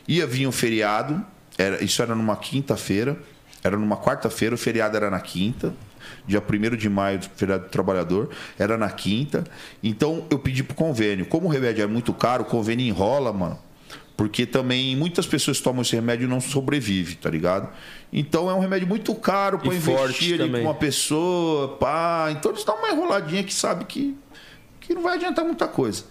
[0.06, 1.24] Ia vir um feriado,
[1.56, 3.16] era, isso era numa quinta-feira,
[3.62, 5.74] era numa quarta-feira, o feriado era na quinta,
[6.26, 9.44] dia 1 de maio, feriado do trabalhador, era na quinta.
[9.82, 11.26] Então eu pedi pro convênio.
[11.26, 13.58] Como o remédio é muito caro, o convênio enrola, mano.
[14.16, 17.68] Porque também muitas pessoas tomam esse remédio e não sobrevivem, tá ligado?
[18.12, 22.28] Então é um remédio muito caro para investir ali com uma pessoa, pá.
[22.30, 24.16] Então eles dão uma enroladinha que sabe que,
[24.80, 26.04] que não vai adiantar muita coisa.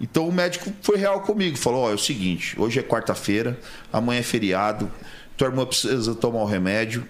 [0.00, 3.58] Então o médico foi real comigo, falou: Ó, é o seguinte, hoje é quarta-feira,
[3.92, 4.90] amanhã é feriado,
[5.36, 7.06] tua irmã precisa tomar o remédio,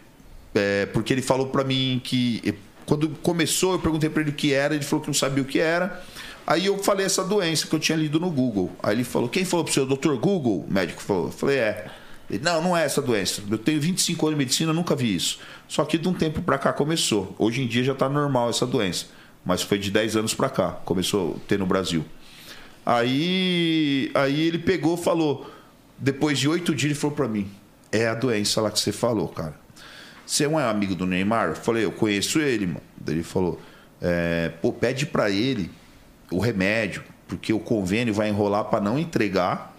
[0.55, 2.43] é, porque ele falou pra mim que
[2.91, 5.47] quando começou, eu perguntei pra ele o que era, ele falou que não sabia o
[5.47, 6.03] que era.
[6.45, 8.73] Aí eu falei essa doença que eu tinha lido no Google.
[8.83, 10.67] Aí ele falou: Quem falou pro seu doutor Google?
[10.69, 11.27] O médico falou.
[11.27, 11.87] Eu falei: É.
[12.29, 13.43] Ele, não, não é essa doença.
[13.49, 15.39] Eu tenho 25 anos de medicina, nunca vi isso.
[15.69, 17.33] Só que de um tempo pra cá começou.
[17.39, 19.07] Hoje em dia já tá normal essa doença.
[19.45, 22.05] Mas foi de 10 anos pra cá, começou a ter no Brasil.
[22.85, 25.51] Aí, aí ele pegou falou,
[25.99, 27.49] depois de oito dias, ele falou pra mim:
[27.93, 29.55] É a doença lá que você falou, cara.
[30.25, 31.51] Você não é amigo do Neymar?
[31.51, 32.83] Eu falei: Eu conheço ele, mano.
[32.97, 33.61] Daí ele falou:
[34.01, 35.71] é, Pô, pede pra ele
[36.31, 39.77] o remédio, porque o convênio vai enrolar pra não entregar,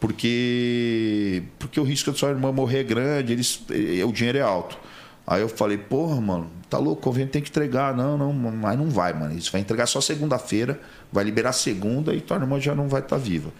[0.00, 4.42] porque porque o risco da sua irmã morrer é grande, eles, eh, o dinheiro é
[4.42, 4.78] alto.
[5.26, 7.94] Aí eu falei, porra, mano, tá louco, o convênio tem que entregar.
[7.96, 9.36] Não, não, mas não vai, mano.
[9.36, 10.80] Isso vai entregar só segunda-feira,
[11.12, 13.50] vai liberar segunda e tua irmã já não vai estar viva.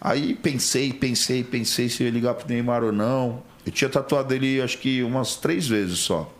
[0.00, 3.42] Aí pensei, pensei, pensei se eu ia ligar pro Neymar ou não.
[3.66, 6.32] Eu tinha tatuado ele acho que umas três vezes só.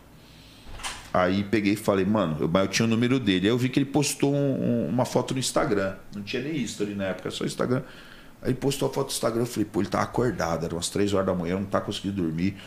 [1.13, 3.45] Aí peguei e falei, mano, eu, eu tinha o número dele.
[3.47, 5.95] Aí eu vi que ele postou um- um- uma foto no Instagram.
[6.15, 7.83] Não tinha nem history na época, só Instagram.
[8.41, 10.89] Aí ele postou a foto do Instagram, eu falei, pô, ele tá acordado, eram umas
[10.89, 12.57] 3 horas da manhã, não tá conseguindo dormir.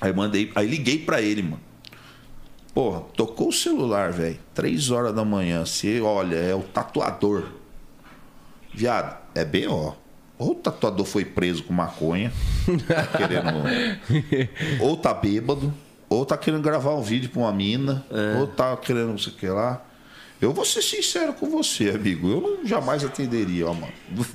[0.00, 1.60] Aí mandei, aí liguei pra ele, mano.
[2.74, 4.38] Porra, tocou o celular, velho.
[4.54, 5.64] 3 horas da manhã.
[5.64, 7.44] Você olha, é o tatuador.
[8.74, 9.94] Viado, é B.O.
[10.38, 12.30] Ou o tatuador foi preso com maconha,
[12.86, 13.64] tá querendo.
[14.80, 15.72] ou tá bêbado,
[16.10, 18.04] ou tá querendo gravar um vídeo pra uma mina,
[18.38, 19.82] ou tá querendo não sei o que lá.
[20.40, 22.28] Eu vou ser sincero com você, amigo.
[22.28, 23.92] Eu não jamais atenderia, ó, mano.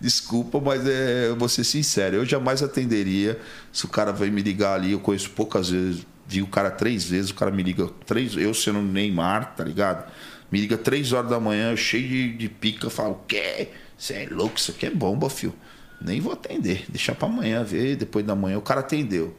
[0.00, 2.16] Desculpa, mas é, eu vou ser sincero.
[2.16, 3.40] Eu jamais atenderia
[3.72, 4.92] se o cara vai me ligar ali.
[4.92, 6.06] Eu conheço poucas vezes.
[6.26, 8.36] Vi o cara três vezes, o cara me liga três.
[8.36, 10.10] Eu sendo Neymar, tá ligado?
[10.52, 12.88] Me liga três horas da manhã, cheio de, de pica.
[12.88, 13.70] Falo, quê?
[13.96, 14.58] Você é louco?
[14.58, 15.52] Isso aqui é bomba, fio.
[16.00, 16.84] Nem vou atender.
[16.88, 17.96] Deixar pra amanhã ver.
[17.96, 19.34] Depois da manhã, o cara atendeu.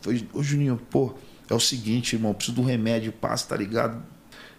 [0.00, 1.14] Foi, ô Juninho, pô,
[1.50, 4.02] é o seguinte, irmão, preciso um remédio, passa, tá ligado?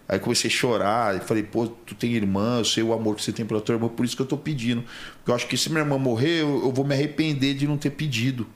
[0.08, 3.22] Aí comecei a chorar, e falei, pô, tu tem irmã, eu sei o amor que
[3.22, 4.82] você tem pela tua irmã, por isso que eu tô pedindo.
[5.18, 7.76] Porque eu acho que se minha irmã morrer, eu, eu vou me arrepender de não
[7.76, 8.46] ter pedido.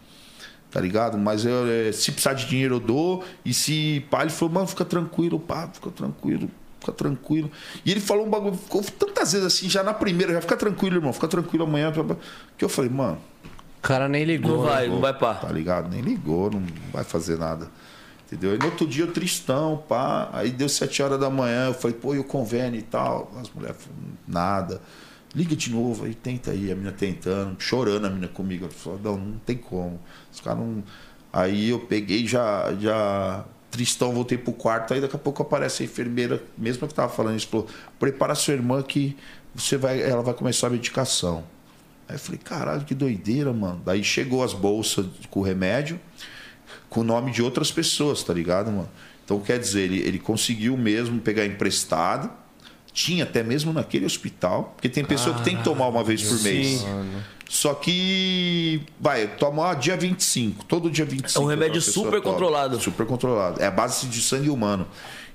[0.70, 1.18] Tá ligado?
[1.18, 3.22] Mas eu, eh, se precisar de dinheiro, eu dou.
[3.44, 6.48] E se pá, ele falou, mano, fica tranquilo, pá, fica tranquilo,
[6.80, 7.50] fica tranquilo.
[7.84, 10.96] E ele falou um bagulho, ficou tantas vezes assim, já na primeira, já fica tranquilo,
[10.96, 11.92] irmão, fica tranquilo amanhã.
[12.56, 13.18] Que eu falei, mano,
[13.78, 14.56] O cara nem ligou.
[14.56, 15.34] Não vai, não vai pá.
[15.34, 15.90] tá ligado?
[15.90, 17.68] Nem ligou, não vai fazer nada.
[18.32, 18.54] Entendeu?
[18.54, 20.30] E no outro dia, tristão, pá.
[20.32, 23.30] Aí deu sete horas da manhã, eu falei, pô, e o convênio e tal?
[23.38, 24.80] As mulheres falaram, nada.
[25.34, 28.66] Liga de novo, aí tenta aí, a menina tentando, chorando a menina comigo.
[29.04, 30.00] Não, não tem como.
[30.32, 30.82] Os caras não.
[31.30, 35.86] Aí eu peguei já, já tristão, voltei pro quarto, aí daqui a pouco aparece a
[35.86, 37.66] enfermeira, mesmo que tava falando isso, falou,
[37.98, 39.16] prepara sua irmã que
[39.54, 41.44] você vai, ela vai começar a medicação.
[42.09, 43.80] Aí eu falei, caralho, que doideira, mano.
[43.84, 45.98] Daí chegou as bolsas com o remédio,
[46.93, 48.89] com o nome de outras pessoas, tá ligado, mano?
[49.24, 52.31] Então, quer dizer, ele, ele conseguiu mesmo pegar emprestado.
[52.93, 56.39] Tinha até mesmo naquele hospital, porque tem pessoa que tem que tomar uma vez por
[56.43, 56.85] mês.
[57.48, 61.39] Só que, vai, toma dia 25, todo dia 25.
[61.39, 62.35] É um remédio super toma.
[62.35, 62.78] controlado.
[62.78, 63.62] Super controlado.
[63.62, 64.86] É a base de sangue humano.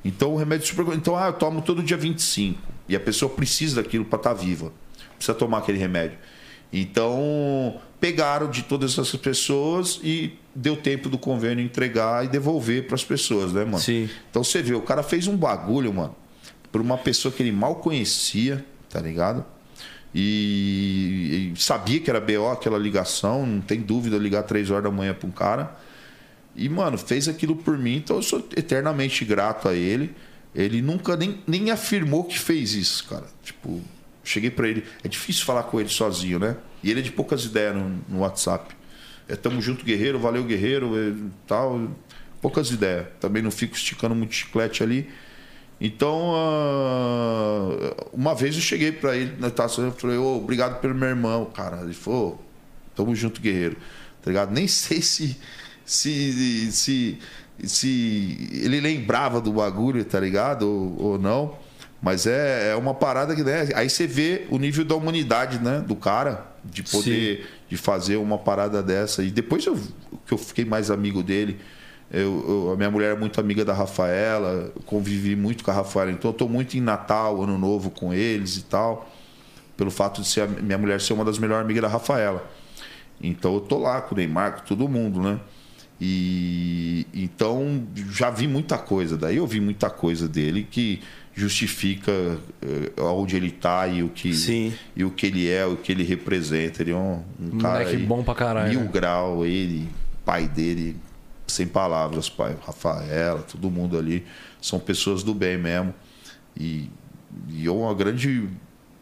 [0.05, 0.85] Então, o remédio super.
[0.95, 2.61] Então, ah, eu tomo todo dia 25.
[2.87, 4.71] E a pessoa precisa daquilo para estar viva.
[5.15, 6.19] Precisa tomar aquele remédio.
[6.71, 12.95] Então, pegaram de todas essas pessoas e deu tempo do convênio entregar e devolver para
[12.95, 13.79] as pessoas, né, mano?
[13.79, 14.09] Sim.
[14.29, 16.15] Então você vê, o cara fez um bagulho, mano,
[16.71, 19.45] por uma pessoa que ele mal conhecia, tá ligado?
[20.15, 24.91] E, e sabia que era BO aquela ligação, não tem dúvida ligar três horas da
[24.91, 25.75] manhã para um cara.
[26.55, 30.15] E, mano, fez aquilo por mim, então eu sou eternamente grato a ele.
[30.55, 33.25] Ele nunca nem, nem afirmou que fez isso, cara.
[33.43, 33.79] Tipo,
[34.23, 34.83] cheguei pra ele.
[35.03, 36.57] É difícil falar com ele sozinho, né?
[36.81, 38.75] E ele é de poucas ideias no, no WhatsApp.
[39.29, 41.13] É tamo junto, guerreiro, valeu, guerreiro, é,
[41.45, 41.89] tal.
[42.41, 43.07] Poucas ideias.
[43.19, 45.09] Também não fico esticando muito chiclete ali.
[45.79, 50.95] Então, ah, uma vez eu cheguei pra ele na taça, eu falei, ô, obrigado pelo
[50.95, 51.81] meu irmão, cara.
[51.81, 52.43] Ele falou,
[52.95, 53.77] tamo junto, guerreiro.
[54.21, 54.51] Tá ligado?
[54.51, 55.37] Nem sei se,
[55.85, 57.19] se, se,
[57.63, 60.63] se ele lembrava do bagulho, tá ligado?
[60.63, 61.57] Ou, ou não.
[62.01, 63.69] Mas é, é uma parada que, né?
[63.75, 65.83] Aí você vê o nível da humanidade, né?
[65.85, 69.23] Do cara, de poder de fazer uma parada dessa.
[69.23, 69.75] E depois eu,
[70.25, 71.59] que eu fiquei mais amigo dele,
[72.11, 76.11] eu, eu- a minha mulher é muito amiga da Rafaela, convivi muito com a Rafaela,
[76.11, 79.09] então eu tô muito em Natal, Ano Novo com eles e tal,
[79.75, 82.49] pelo fato de ser a minha mulher ser uma das melhores amigas da Rafaela.
[83.21, 85.39] Então eu tô lá com o Neymar, com todo mundo, né?
[85.99, 91.01] E então já vi muita coisa, daí eu vi muita coisa dele que
[91.37, 92.11] justifica
[92.63, 94.73] eh, onde ele tá e o que Sim.
[94.95, 96.81] e o que ele é, o que ele representa.
[96.81, 98.89] Ele é um, um cara Moleque aí, bom pra caralho, Mil né?
[98.91, 99.87] grau, ele,
[100.25, 100.97] pai dele,
[101.45, 104.25] sem palavras, pai, Rafaela, todo mundo ali
[104.59, 105.93] são pessoas do bem mesmo.
[106.59, 106.89] E,
[107.51, 108.49] e é uma grande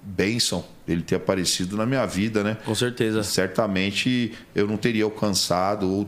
[0.04, 2.58] bênção ele ter aparecido na minha vida, né?
[2.66, 3.24] Com certeza.
[3.24, 6.06] Certamente eu não teria alcançado ou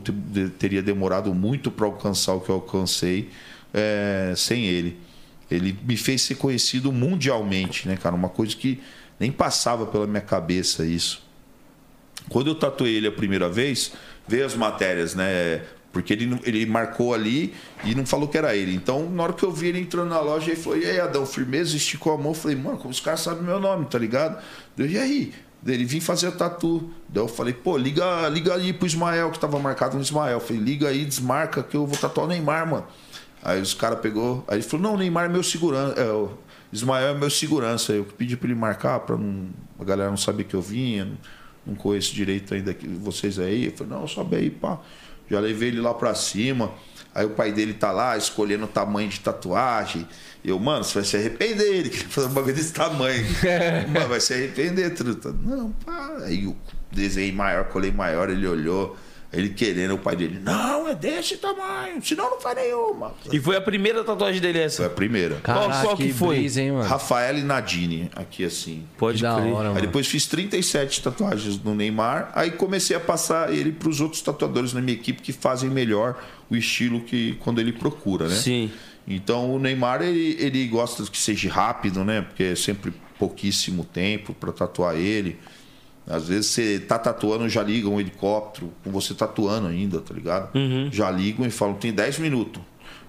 [0.58, 3.30] teria demorado muito para alcançar o que eu alcancei
[3.72, 5.07] é, sem ele.
[5.50, 8.14] Ele me fez ser conhecido mundialmente, né, cara?
[8.14, 8.80] Uma coisa que
[9.18, 11.22] nem passava pela minha cabeça isso.
[12.28, 13.92] Quando eu tatuei ele a primeira vez,
[14.26, 15.62] veio as matérias, né?
[15.90, 18.74] Porque ele, ele marcou ali e não falou que era ele.
[18.74, 21.24] Então, na hora que eu vi ele entrando na loja, ele falou: E aí, Adão,
[21.24, 21.74] firmeza?
[21.74, 22.28] Esticou a mão.
[22.28, 24.42] Eu falei: Mano, como os caras sabem meu nome, tá ligado?
[24.76, 25.32] Eu, e aí?
[25.66, 26.90] Ele vim fazer a tatu.
[27.08, 30.34] Daí eu falei: Pô, liga, liga aí pro Ismael, que tava marcado no Ismael.
[30.34, 32.86] Eu falei: Liga aí, desmarca que eu vou tatuar o Neymar, mano.
[33.42, 34.44] Aí os caras pegou.
[34.48, 36.00] Aí ele falou: Não, Neymar é meu segurança.
[36.00, 36.32] É, o
[36.72, 37.92] Ismael é meu segurança.
[37.92, 39.48] Eu pedi pra ele marcar pra não,
[39.78, 41.04] a galera não saber que eu vinha.
[41.04, 41.18] Não,
[41.66, 43.66] não conheço direito ainda que vocês aí.
[43.66, 44.78] Eu falei: Não, sobe aí, pá.
[45.30, 46.72] Já levei ele lá pra cima.
[47.14, 50.06] Aí o pai dele tá lá escolhendo o tamanho de tatuagem.
[50.44, 51.74] Eu, mano, você vai se arrepender.
[51.74, 53.26] Ele queria fazer um bagulho desse tamanho.
[53.92, 55.32] mano, vai se arrepender, truta.
[55.32, 56.18] Não, pá.
[56.24, 56.56] Aí eu
[56.92, 58.96] desenhei maior, colei maior, ele olhou.
[59.30, 63.12] Ele querendo, o pai dele, não, é desse tamanho, senão não faz nenhuma.
[63.30, 64.86] E foi a primeira tatuagem dele Foi essa.
[64.86, 65.34] a primeira.
[65.44, 66.36] Qual- Caraca, qual que foi?
[66.38, 66.88] brisa, hein, mano?
[66.88, 68.84] Rafael e Nadine, aqui assim.
[68.96, 69.52] Pode Que da crer.
[69.52, 69.86] hora, Aí mano.
[69.86, 72.32] depois fiz 37 tatuagens no Neymar.
[72.34, 76.18] Aí comecei a passar ele para os outros tatuadores na minha equipe que fazem melhor
[76.48, 78.34] o estilo que quando ele procura, né?
[78.34, 78.70] Sim.
[79.06, 82.22] Então o Neymar ele, ele gosta que seja rápido, né?
[82.22, 85.36] Porque é sempre pouquíssimo tempo para tatuar ele.
[86.08, 90.50] Às vezes você tá tatuando, já liga um helicóptero, com você tatuando ainda, tá ligado?
[90.90, 92.62] Já ligam e falam, tem 10 minutos.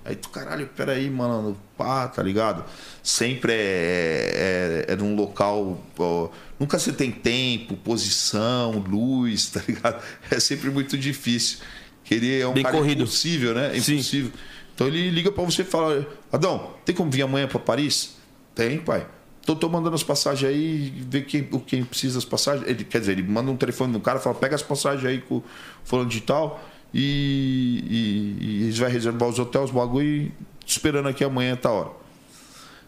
[0.04, 2.64] Aí tu, caralho, peraí, mano, pá, tá ligado?
[3.04, 5.82] Sempre é, é, é num local.
[5.98, 10.02] ó, nunca você tem tempo, posição, luz, tá ligado?
[10.32, 11.60] É sempre muito difícil.
[12.04, 13.04] Que ele é um Bem cara corrido.
[13.04, 13.72] impossível, né?
[13.80, 13.94] Sim.
[13.94, 14.32] Impossível.
[14.74, 18.16] Então ele liga pra você e fala: Adão, tem como vir amanhã pra Paris?
[18.56, 19.06] Tem, pai.
[19.50, 22.68] Tô, tô mandando as passagens aí, ver quem, quem precisa das passagens.
[22.68, 25.38] Ele, quer dizer, ele manda um telefone no cara, fala: pega as passagens aí com
[25.38, 25.44] o
[25.84, 26.64] fulano de tal
[26.94, 30.32] e, e, e eles vão reservar os hotéis, os bagulho e
[30.68, 31.90] esperando aqui amanhã, tá hora.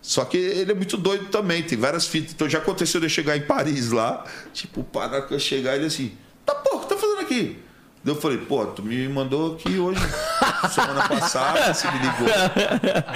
[0.04, 2.34] Só que ele é muito doido também, tem várias fitas.
[2.34, 4.24] Então já aconteceu de eu chegar em Paris lá,
[4.54, 6.12] tipo, para que eu chegar, ele assim,
[6.46, 7.58] tá porra, o que tá fazendo aqui?
[8.04, 10.00] Eu falei, pô, tu me mandou aqui hoje.
[10.74, 12.28] Semana passada, você me ligou.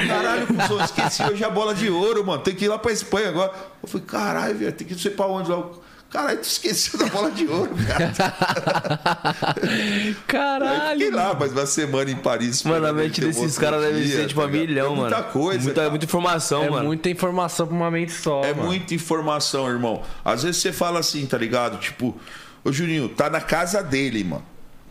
[0.08, 2.44] Caralho, cuzão, esqueci hoje a bola de ouro, mano.
[2.44, 3.52] Tem que ir lá pra Espanha agora.
[3.82, 5.64] Eu falei, caralho, velho, tem que ir não sei pra onde lá.
[6.12, 8.14] Caralho, tu esqueceu da bola de ouro, cara.
[10.28, 11.00] Caralho.
[11.00, 12.64] fiquei lá, mais uma semana em Paris.
[12.64, 14.68] Mano, a mente desses caras deve dia, ser tipo tá ligado?
[14.68, 15.02] milhão, é mano.
[15.02, 15.64] Muita coisa.
[15.64, 15.90] Muita, cara.
[15.90, 16.86] muita informação, É mano.
[16.86, 18.44] muita informação pra uma mente só.
[18.44, 18.68] É mano.
[18.68, 20.04] muita informação, irmão.
[20.24, 21.78] Às vezes você fala assim, tá ligado?
[21.80, 22.16] Tipo,
[22.64, 24.46] ô Juninho, tá na casa dele, mano.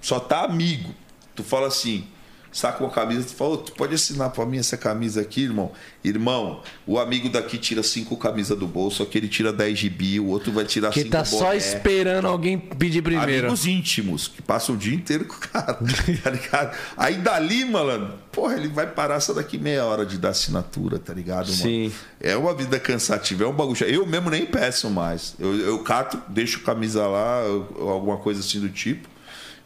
[0.05, 0.95] Só tá amigo.
[1.35, 2.05] Tu fala assim,
[2.53, 5.73] saca uma camisa, tu fala, tu pode assinar pra mim essa camisa aqui, irmão?
[6.05, 10.53] Irmão, o amigo daqui tira cinco camisas do bolso, aquele tira 10 GB, o outro
[10.53, 11.57] vai tirar Que cinco tá só boné.
[11.57, 13.47] esperando alguém pedir primeiro.
[13.47, 15.73] Amigos íntimos, que passam o dia inteiro com o cara,
[16.23, 16.77] tá ligado?
[16.99, 21.15] Aí dali, malandro, porra, ele vai parar só daqui meia hora de dar assinatura, tá
[21.15, 21.57] ligado, mano?
[21.63, 21.91] Sim.
[22.21, 23.83] É uma vida cansativa, é um bagulho.
[23.87, 25.35] Eu mesmo nem peço mais.
[25.41, 27.41] Eu, eu cato, deixo camisa lá,
[27.81, 29.14] alguma coisa assim do tipo,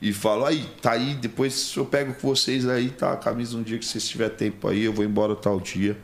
[0.01, 3.62] e falo, aí, tá aí, depois eu pego com vocês aí, tá a camisa um
[3.62, 5.97] dia que vocês tiver tempo aí, eu vou embora tal dia.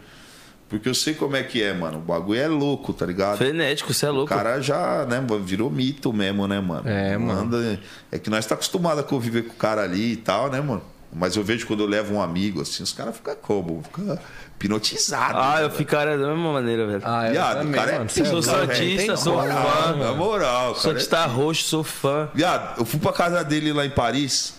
[0.68, 1.98] Porque eu sei como é que é, mano.
[1.98, 3.36] O bagulho é louco, tá ligado?
[3.36, 4.30] Frenético, você é O louco.
[4.30, 6.88] cara já, né, virou mito mesmo, né, mano?
[6.88, 7.40] É, mano.
[7.42, 7.78] Anda-
[8.10, 10.82] é que nós tá acostumado a conviver com o cara ali e tal, né, mano?
[11.14, 13.82] Mas eu vejo quando eu levo um amigo, assim, os caras ficam como?
[13.84, 14.20] Fica
[14.56, 15.38] hipnotizado.
[15.38, 15.78] Ah, né, eu velho?
[15.78, 17.02] ficaria da mesma maneira, velho.
[17.04, 18.10] Ah, eu Viado, o também, cara é mano.
[18.10, 19.96] pica, Sou santista, sou moral, fã.
[19.96, 20.94] Na moral, cara.
[20.98, 22.28] de é roxo, sou fã.
[22.34, 24.54] Viado, eu fui pra casa dele lá em Paris.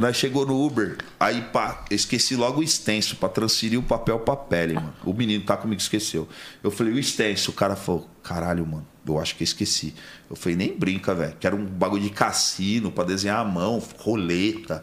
[0.00, 4.18] Nós chegou no Uber, aí pá, eu esqueci logo o extenso pra transferir o papel
[4.20, 4.94] pra pele, mano.
[5.04, 6.26] O menino tá comigo, esqueceu.
[6.64, 7.50] Eu falei, o extenso.
[7.50, 9.94] O cara falou, caralho, mano, eu acho que eu esqueci.
[10.30, 11.36] Eu falei, nem brinca, velho.
[11.38, 14.82] Que era um bagulho de cassino pra desenhar a mão, roleta,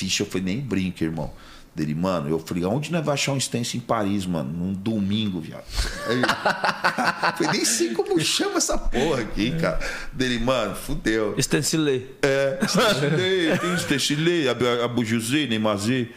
[0.00, 0.22] ficha.
[0.22, 1.30] Eu falei, nem brinca, irmão.
[1.72, 4.52] Dele, mano, eu falei, aonde nós vamos achar um extenso em Paris, mano?
[4.52, 5.62] Num domingo, viado.
[6.08, 6.18] Aí,
[7.30, 9.78] eu falei, nem sei como chama essa porra aqui, cara.
[10.12, 11.36] Dele, mano, fudeu.
[11.40, 12.02] Stencilê.
[12.22, 16.08] É, Stechilei, tem Stechilei, Abu José, Neymazé.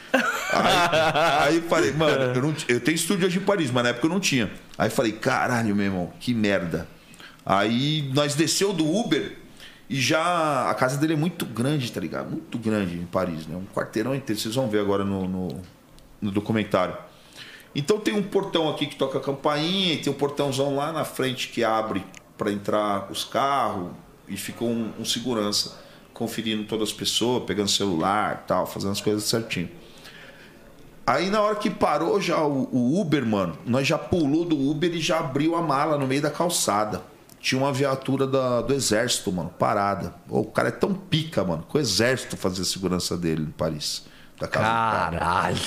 [0.52, 4.08] Aí, aí falei, mano, eu, não, eu tenho estúdio hoje em Paris, mas na época
[4.08, 4.52] eu não tinha.
[4.76, 6.88] Aí falei, caralho, meu irmão, que merda.
[7.46, 9.43] Aí nós desceu do Uber
[9.94, 10.72] e já.
[10.72, 12.32] A casa dele é muito grande, tá ligado?
[12.32, 13.56] Muito grande em Paris, né?
[13.56, 14.41] Um quarteirão inteiro.
[14.41, 15.61] Vocês vão ver agora no, no,
[16.20, 16.98] no documentário.
[17.76, 21.06] Então tem um portão aqui que toca a campainha, e tem um portãozão lá na
[21.06, 22.03] frente que abre
[22.36, 23.91] para entrar os carros
[24.28, 25.80] e ficou um, um segurança
[26.11, 29.70] conferindo todas as pessoas, pegando celular, tal, fazendo as coisas certinho.
[31.06, 34.91] Aí na hora que parou já o, o Uber, mano, nós já pulou do Uber
[34.91, 37.12] e já abriu a mala no meio da calçada.
[37.44, 40.15] Tinha uma viatura da- do exército, mano, parada.
[40.30, 44.06] O cara é tão pica, mano, que o exército fazia a segurança dele em Paris.
[44.40, 45.18] Da casa do cara.
[45.20, 45.57] Caralho.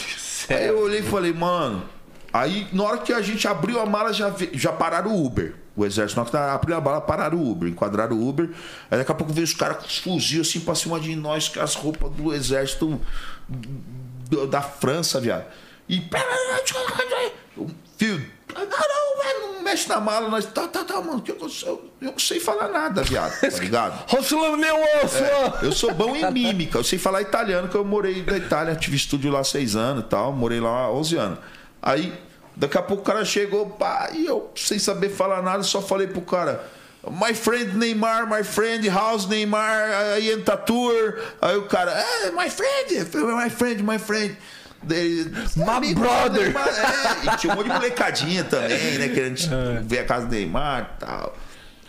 [0.49, 1.85] Aí eu olhei e falei, mano.
[2.33, 5.55] Aí na hora que a gente abriu a mala, já, já pararam o Uber.
[5.77, 8.49] O exército, na hora que abriu a mala, pararam o Uber, enquadraram o Uber.
[8.91, 11.49] Aí daqui a pouco veio os caras com os fuzil assim pra cima de nós,
[11.51, 12.99] com as roupas do exército
[14.51, 15.45] da França, viado.
[15.87, 16.03] E.
[17.57, 18.35] O Fio.
[18.59, 20.29] Não, não, velho, não mexe na mala.
[20.29, 20.47] Nós.
[20.47, 21.21] Tá, tá, tá, mano.
[21.21, 23.39] que Eu, eu, eu não sei falar nada, viado.
[23.41, 24.05] Tá ligado?
[24.09, 25.25] Rossulando meu osso!
[25.63, 28.97] Eu sou bom em mímica, eu sei falar italiano, que eu morei na Itália, tive
[28.97, 31.39] estúdio lá seis anos e tal, morei lá há 11 anos.
[31.83, 32.13] Aí,
[32.57, 36.07] daqui a pouco o cara chegou, pá, e eu, sem saber falar nada, só falei
[36.07, 36.65] pro cara.
[37.09, 41.23] My friend Neymar, my friend House Neymar, I am tattooer.
[41.41, 44.37] Aí o cara, é, my friend, my friend, my friend.
[44.87, 46.45] Dele, My brother.
[46.45, 49.09] Neymar, é, e tinha um monte de molecadinha também, né?
[49.09, 51.37] Querendo tipo, ver a casa do Neymar e tal.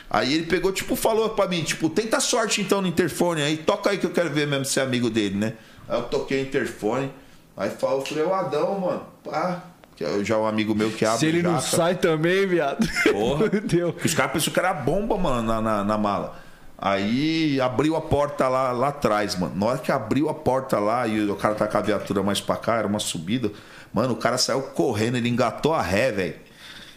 [0.10, 3.90] Aí ele pegou, tipo, falou pra mim, tipo, tenta sorte então no interfone aí, toca
[3.90, 5.54] aí que eu quero ver mesmo se é amigo dele, né?
[5.88, 7.12] Aí eu toquei o interfone,
[7.56, 9.64] aí falou, falei, o Adão, mano, pá.
[9.98, 12.88] Que é já um amigo meu que abre Se ele não sai também, viado.
[13.12, 13.50] Porra.
[13.52, 13.96] Fudeu.
[14.06, 16.40] Os caras pensaram que era bomba, mano, na, na, na mala.
[16.78, 19.56] Aí abriu a porta lá, lá atrás, mano.
[19.56, 22.40] Na hora que abriu a porta lá e o cara tá com a viatura mais
[22.40, 23.52] pra cá, era uma subida.
[23.94, 26.36] Mano, o cara saiu correndo, ele engatou a ré, velho.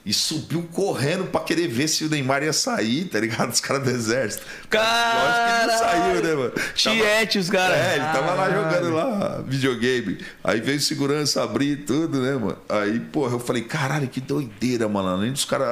[0.04, 3.52] E subiu correndo pra querer ver se o Neymar ia sair, tá ligado?
[3.52, 4.42] Os caras do exército.
[4.72, 6.50] Lógico que ele não saiu, né, mano?
[6.50, 7.76] Tava- Tiete, os caras.
[7.76, 10.18] é, ele tava lá jogando lá videogame.
[10.42, 12.56] Aí veio segurança abrir tudo, né, mano?
[12.70, 15.08] Aí, porra, eu falei, caralho, que doideira, mano.
[15.10, 15.68] Além dos caras,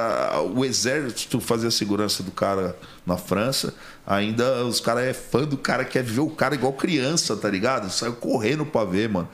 [0.55, 2.75] o exército fazer a segurança do cara
[3.09, 3.73] na França,
[4.07, 7.89] ainda os caras é fã do cara, quer ver o cara igual criança, tá ligado?
[7.91, 9.27] Saiu correndo pra ver, mano.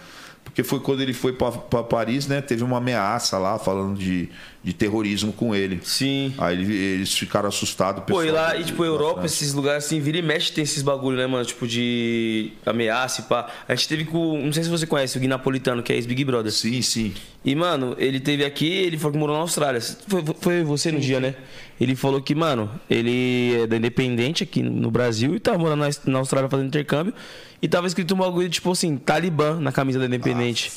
[0.44, 2.40] Porque foi quando ele foi pra, pra Paris, né?
[2.40, 4.30] Teve uma ameaça lá falando de,
[4.64, 5.82] de terrorismo com ele.
[5.84, 6.34] Sim.
[6.38, 8.02] Aí ele- eles ficaram assustados.
[8.04, 9.36] o Pô, e lá, e tipo, da Europa, França.
[9.36, 11.44] esses lugares assim, vira e mexe tem esses bagulho, né, mano?
[11.44, 13.50] Tipo, de ameaça e pá.
[13.68, 14.40] A gente teve com.
[14.46, 16.52] Não sei se você conhece o Gui Napolitano, que é ex-Big Brother.
[16.54, 17.14] Sim, sim.
[17.44, 19.82] E, mano, ele teve aqui, ele falou que morou na Austrália.
[19.82, 21.36] Foi, foi você no dia, né?
[21.80, 25.90] Ele falou que, mano, ele é da Independente aqui no Brasil e tava morando na,
[26.06, 27.14] na Austrália fazendo intercâmbio.
[27.62, 30.72] E tava escrito um bagulho, tipo assim, Talibã na camisa da Independente.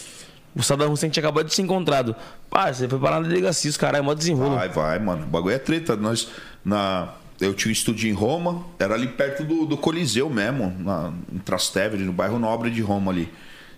[0.56, 2.16] O Saddam Hussein tinha acabado de ser encontrado.
[2.50, 4.56] Pá, você foi parar na delegacia, os caras, é mó desenrolo.
[4.56, 5.24] Vai, vai, mano.
[5.24, 5.94] O bagulho é treta.
[5.94, 6.28] Nós,
[6.64, 11.12] na, eu tinha um estúdio em Roma, era ali perto do, do Coliseu mesmo, na,
[11.32, 13.28] em Trastevere, no bairro Nobre de Roma ali.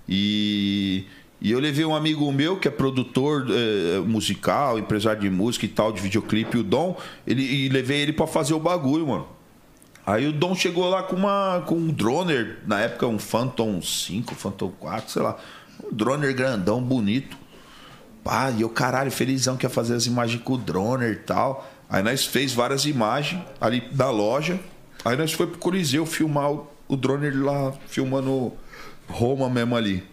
[0.09, 1.05] E,
[1.41, 5.69] e eu levei um amigo meu, que é produtor eh, musical, empresário de música e
[5.69, 9.27] tal, de videoclipe, o Dom, ele, e levei ele pra fazer o bagulho, mano.
[10.05, 14.35] Aí o Dom chegou lá com, uma, com um droner, na época um Phantom 5,
[14.35, 15.39] Phantom 4, sei lá.
[15.83, 17.39] Um droner grandão, bonito.
[18.23, 21.71] Pá, e eu, caralho, felizão que ia fazer as imagens com o droner e tal.
[21.89, 24.61] Aí nós fez várias imagens ali da loja.
[25.05, 28.53] Aí nós foi pro Coliseu filmar o, o droner lá, filmando
[29.09, 30.05] Roma mesmo ali.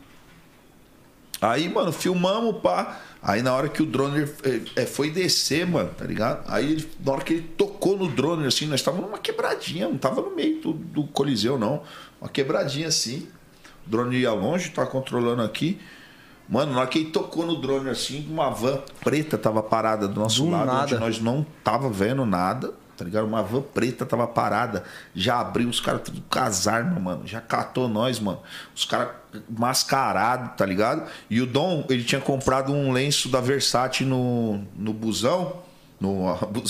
[1.41, 2.99] Aí, mano, filmamos, pá.
[3.21, 6.43] Aí na hora que o droner eh, eh, foi descer, mano, tá ligado?
[6.47, 9.97] Aí ele- na hora que ele tocou no droner, assim, nós estávamos numa quebradinha, não
[9.97, 11.81] tava no meio do, do Coliseu, não.
[12.21, 13.27] Uma quebradinha assim.
[13.85, 15.79] O drone ia longe, tava controlando aqui.
[16.49, 20.19] Mano, na hora que ele tocou no drone assim, uma van preta tava parada do
[20.19, 20.99] nosso Do lado, onde nada.
[20.99, 23.25] nós não tava vendo nada, tá ligado?
[23.25, 24.83] Uma van preta tava parada,
[25.15, 28.41] já abriu os caras tudo com as armas, mano, já catou nós, mano.
[28.75, 29.09] Os caras
[29.49, 31.07] mascarados, tá ligado?
[31.29, 35.61] E o Dom, ele tinha comprado um lenço da Versace no, no busão,
[35.99, 36.25] no,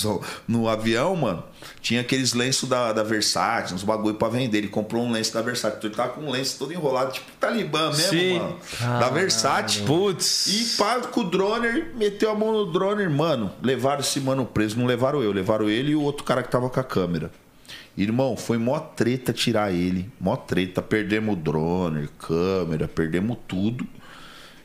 [0.46, 1.42] no avião, mano.
[1.80, 4.58] Tinha aqueles lenços da, da Versace, uns bagulho pra vender.
[4.58, 7.26] Ele comprou um lenço da Versace, então ele tava com um lenço todo enrolado, tipo
[7.38, 8.38] Talibã mesmo, Sim.
[8.38, 8.56] mano.
[8.80, 9.82] Da Versace.
[9.82, 10.46] Putz.
[10.46, 13.52] E pá, com o droner, meteu a mão no droner, mano.
[13.62, 16.68] Levaram esse mano preso, não levaram eu, levaram ele e o outro cara que tava
[16.70, 17.30] com a câmera.
[17.96, 20.08] Irmão, foi mó treta tirar ele.
[20.20, 20.80] Mó treta.
[20.80, 23.84] Perdemos o droner, câmera, perdemos tudo.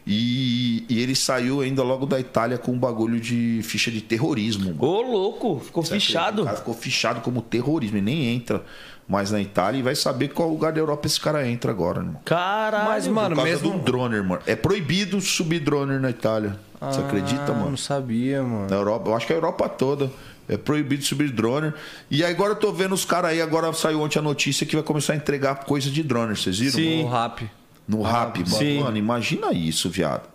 [0.06, 4.66] E, e ele saiu ainda logo da Itália com um bagulho de ficha de terrorismo.
[4.76, 4.84] mano.
[4.84, 6.06] Ô, louco, ficou acredita?
[6.08, 6.42] fichado.
[6.42, 8.64] O cara ficou fichado como terrorismo e nem entra
[9.08, 12.20] mais na Itália e vai saber qual lugar da Europa esse cara entra agora, irmão.
[12.26, 12.86] Caralho.
[12.90, 13.72] Mas, Por mano, causa mesmo.
[13.72, 14.42] do droner, mano.
[14.46, 16.58] É proibido subir droner na Itália.
[16.82, 17.70] Você acredita, Ah, mano?
[17.72, 18.70] Não sabia, mano.
[18.70, 20.12] Na Europa, eu acho que a Europa toda.
[20.50, 21.74] É proibido subir droner.
[22.12, 24.84] E agora eu tô vendo os caras aí, agora saiu ontem a notícia que vai
[24.84, 26.74] começar a entregar coisa de droner, vocês viram?
[26.74, 27.04] Sim.
[27.04, 27.50] O rap.
[27.88, 28.56] No rap, mano.
[28.58, 28.80] Sim.
[28.82, 30.32] Mano, imagina isso, viado.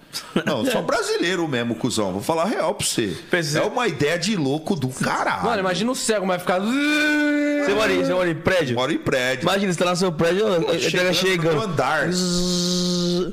[0.46, 2.12] Não, só brasileiro mesmo, cuzão.
[2.12, 3.16] Vou falar real pra você.
[3.30, 5.44] Pensa- É uma ideia de louco do caralho.
[5.44, 6.60] Mano, imagina o cego, vai ficar.
[6.60, 8.76] Você mora em, você mora em prédio?
[8.76, 9.42] Mora em prédio.
[9.44, 10.44] Imagina, você tá no seu prédio,
[10.80, 11.56] chegando chega chegando.
[11.56, 12.08] no andar.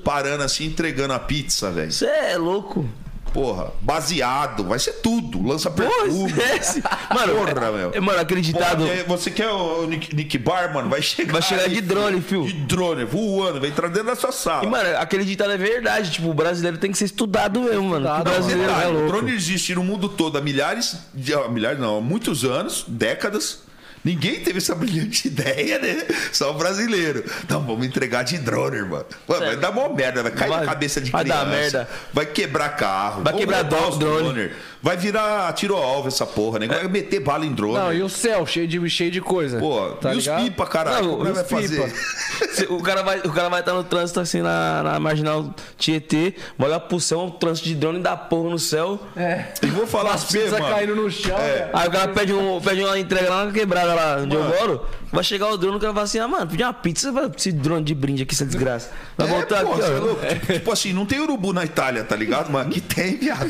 [0.04, 1.92] Parando assim, entregando a pizza, velho.
[1.92, 2.88] Você é louco.
[3.36, 5.46] Porra, baseado, vai ser tudo.
[5.46, 6.32] Lança perfume.
[6.32, 6.82] esquece.
[7.14, 7.92] Mano, Porra, meu.
[7.94, 8.86] é- mano, aquele ditado.
[8.88, 10.90] Porra, você quer o Nick, Nick Bar, mano?
[10.90, 11.34] Vai chegar.
[11.34, 12.46] Vai chegar aí, de drone, fio.
[12.46, 14.64] De drone, voando, vai entrar dentro da sua sala.
[14.64, 16.12] E, mano, aquele ditado é verdade.
[16.12, 18.06] Tipo, o brasileiro tem que ser estudado mesmo, mano.
[18.06, 19.08] Estudado, o brasileiro Detalhe, é o louco.
[19.10, 23.65] drone existe no mundo todo há milhares, de, há milhares não, há muitos anos, décadas.
[24.06, 26.06] Ninguém teve essa brilhante ideia, né?
[26.32, 27.24] Só o brasileiro.
[27.50, 29.04] Não, vamos entregar de drone, irmão.
[29.28, 31.44] Mano, vai dar mó merda, vai cair Vai- na cabeça de vai criança.
[31.44, 31.90] dar merda.
[32.14, 33.24] Vai quebrar carro.
[33.24, 34.24] Vai quebrar os drone.
[34.24, 34.56] droner.
[34.82, 36.68] Vai virar tiro-alvo essa porra, né?
[36.68, 37.74] Vai meter bala em drone.
[37.74, 39.58] Não, e o céu cheio de, cheio de coisa.
[39.58, 40.44] Pô, tá e os ligado?
[40.44, 41.08] pipa, caralho?
[41.08, 41.82] Não, Como é que os vai fazer?
[41.86, 42.54] pipa.
[42.54, 46.36] Se- O cara vai, o cara vai estar no trânsito assim na, na marginal Tietê,
[46.56, 49.00] vai olhar pro céu, um trânsito de drone da porra no céu.
[49.18, 49.46] É.
[49.64, 50.68] E vou falar As mano.
[50.70, 51.68] caindo no chão, É.
[51.74, 54.86] Aí o cara pede, um, pede uma entrega lá na quebrada lá onde eu moro.
[55.12, 57.52] Vai chegar o drone, o cara vai assim, ah, mano, pedir uma pizza, vai esse
[57.52, 58.92] drone de brinde aqui, essa desgraça.
[59.18, 60.34] Vai É, voltar pô, aqui, ó.
[60.34, 62.52] Tipo, tipo assim, não tem urubu na Itália, tá ligado?
[62.52, 63.50] Mas aqui tem, viado.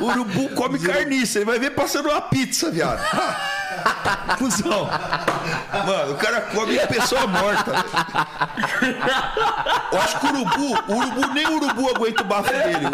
[0.00, 3.00] O urubu come carniça, ele vai ver passando uma pizza, viado.
[4.38, 4.88] Cusão.
[5.86, 7.72] Mano, o cara come pessoa morta.
[9.92, 12.86] Eu acho que o urubu, o urubu, nem o urubu aguenta o bafo dele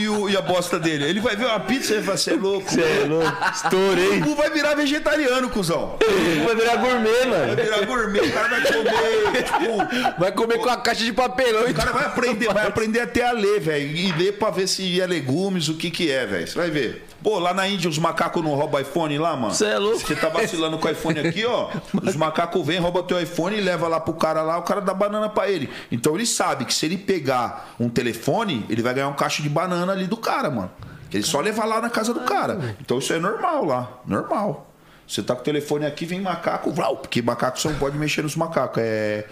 [0.00, 1.04] e, o- e a bosta dele.
[1.04, 2.70] Ele vai ver uma pizza e vai falar, você é louco.
[2.70, 3.26] Você é louco.
[3.28, 4.08] O Estourei.
[4.08, 5.96] urubu vai virar vegetariano, cuzão.
[6.44, 7.56] Vai virar gourmet, Vai mano.
[7.56, 11.72] virar gourmet, o cara vai comer, tipo, Vai comer com a caixa de papelão e
[11.72, 13.96] O cara vai aprender, vai aprender até a ler, velho.
[13.96, 16.46] E ler pra ver se é legumes, o que que é, velho.
[16.46, 17.06] Você vai ver.
[17.22, 19.52] Pô, lá na Índia os macacos não roubam iPhone lá, mano?
[19.52, 19.98] Você é louco.
[19.98, 21.68] Você tá vacilando com o iPhone aqui, ó.
[22.06, 24.94] Os macacos vêm, roubam teu iPhone e leva lá pro cara lá, o cara dá
[24.94, 25.68] banana pra ele.
[25.90, 29.48] Então ele sabe que se ele pegar um telefone, ele vai ganhar um caixa de
[29.48, 30.70] banana ali do cara, mano.
[31.12, 32.76] Ele só leva lá na casa do cara.
[32.80, 34.00] Então isso é normal lá.
[34.06, 34.66] Normal.
[35.06, 38.22] Você tá com o telefone aqui, vem macaco, vlau, porque macaco você não pode mexer
[38.22, 38.82] nos macacos.
[38.82, 39.24] É,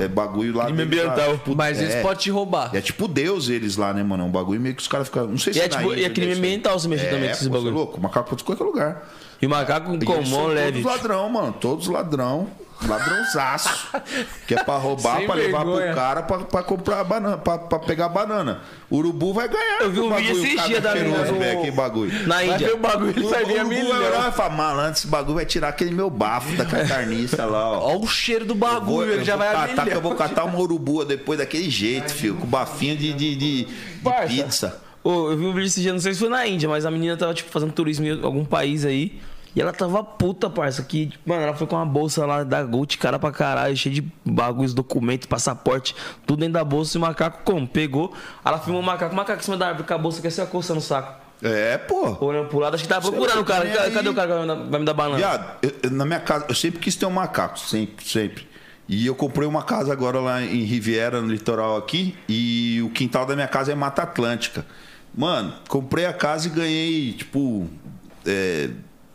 [0.00, 0.66] é bagulho lá.
[0.66, 1.12] Crime deles lá.
[1.12, 1.38] ambiental.
[1.38, 2.02] Tipo, Mas eles é.
[2.02, 2.70] podem te roubar.
[2.74, 4.24] É tipo Deus eles lá, né, mano?
[4.24, 5.26] É um bagulho meio que os caras ficam.
[5.28, 7.30] Não sei se E é, tipo, e é crime ambiental se mexer também com É,
[7.32, 7.72] esses é bagulho.
[7.74, 8.00] louco.
[8.00, 9.08] Macaco pode qualquer lugar.
[9.40, 10.82] E macaco E eles comum, leve.
[10.82, 11.54] Todos ladrão, mano.
[11.60, 12.48] Todos ladrão.
[12.88, 13.88] Ladrãozaço.
[14.46, 15.86] que é pra roubar, Sem pra levar vergonha.
[15.86, 18.60] pro cara pra, pra comprar banana, pra, pra pegar banana.
[18.90, 19.80] Urubu vai ganhar.
[19.82, 22.26] Eu vi um o vídeo esses dias da menina do- que bagulho.
[22.28, 22.74] Na Vai ver Índia.
[22.74, 24.06] o bagulho, ele vai ver a urubu vai milhão.
[24.08, 27.88] olhar e falar, malandro, esse bagulho vai tirar aquele meu bafo da carniça lá, ó.
[27.90, 29.96] Olha o cheiro do vou- bagulho, eu ele já vou vai a catar, milhão.
[29.98, 32.34] Eu vou catar uma urubua depois daquele jeito, filho.
[32.36, 33.68] Com bafinho de, de, de, de
[34.28, 34.80] pizza.
[35.02, 36.90] Ô, eu vi um vídeo esse dia, não sei se foi na Índia, mas a
[36.90, 39.20] menina tava, tipo, fazendo turismo em algum país aí.
[39.54, 40.82] E ela tava puta, parça.
[40.82, 44.04] Que, mano, ela foi com uma bolsa lá da Gucci, cara pra caralho, cheia de
[44.24, 45.94] bagulhos, documentos, passaporte,
[46.26, 46.96] tudo dentro da bolsa.
[46.96, 47.66] E o macaco, como?
[47.68, 48.12] Pegou.
[48.44, 50.44] Ela filmou o macaco, o macaco em cima da árvore com a bolsa, que assim,
[50.46, 51.22] coçando o saco.
[51.42, 52.16] É, pô.
[52.24, 53.66] Olhando pro lado, acho que tava procurando o cara.
[53.68, 55.16] Cadê, aí- o cara que vai me dar, vai me dar banana?
[55.18, 58.48] Viado, eu- na minha casa, eu sempre quis ter um macaco, sempre, sempre.
[58.88, 63.24] E eu comprei uma casa agora lá em Riviera, no litoral aqui, e o quintal
[63.26, 64.64] da minha casa é Mata Atlântica.
[65.16, 67.66] Mano, comprei a casa e ganhei, tipo,
[68.26, 68.70] é,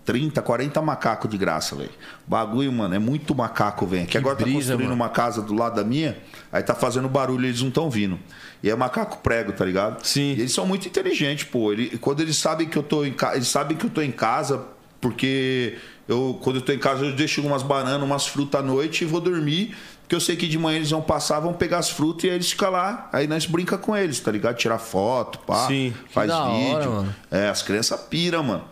[0.10, 1.92] 30, 40 macacos de graça, velho.
[2.26, 4.08] Bagulho, mano, é muito macaco, velho.
[4.08, 4.96] Que agora tá brisa, construindo mano.
[4.96, 6.18] uma casa do lado da minha,
[6.52, 8.18] aí tá fazendo barulho, eles não estão vindo.
[8.64, 10.04] E é macaco prego, tá ligado?
[10.04, 10.34] Sim.
[10.34, 11.72] E eles são muito inteligentes, pô.
[11.72, 14.12] Ele, quando eles sabem que eu tô em casa, eles sabem que eu tô em
[14.12, 14.66] casa,
[15.00, 15.78] porque
[16.08, 19.06] eu, quando eu tô em casa, eu deixo umas bananas, umas frutas à noite e
[19.08, 19.76] vou dormir.
[20.02, 22.36] Porque eu sei que de manhã eles vão passar, vão pegar as frutas e aí
[22.36, 23.08] eles ficam lá.
[23.14, 24.56] Aí nós brinca com eles, tá ligado?
[24.56, 25.68] Tirar foto, pá.
[25.68, 25.94] Sim.
[26.10, 26.92] Faz Que hora, vídeo.
[26.94, 27.16] mano.
[27.30, 28.64] É, as crianças piram, mano.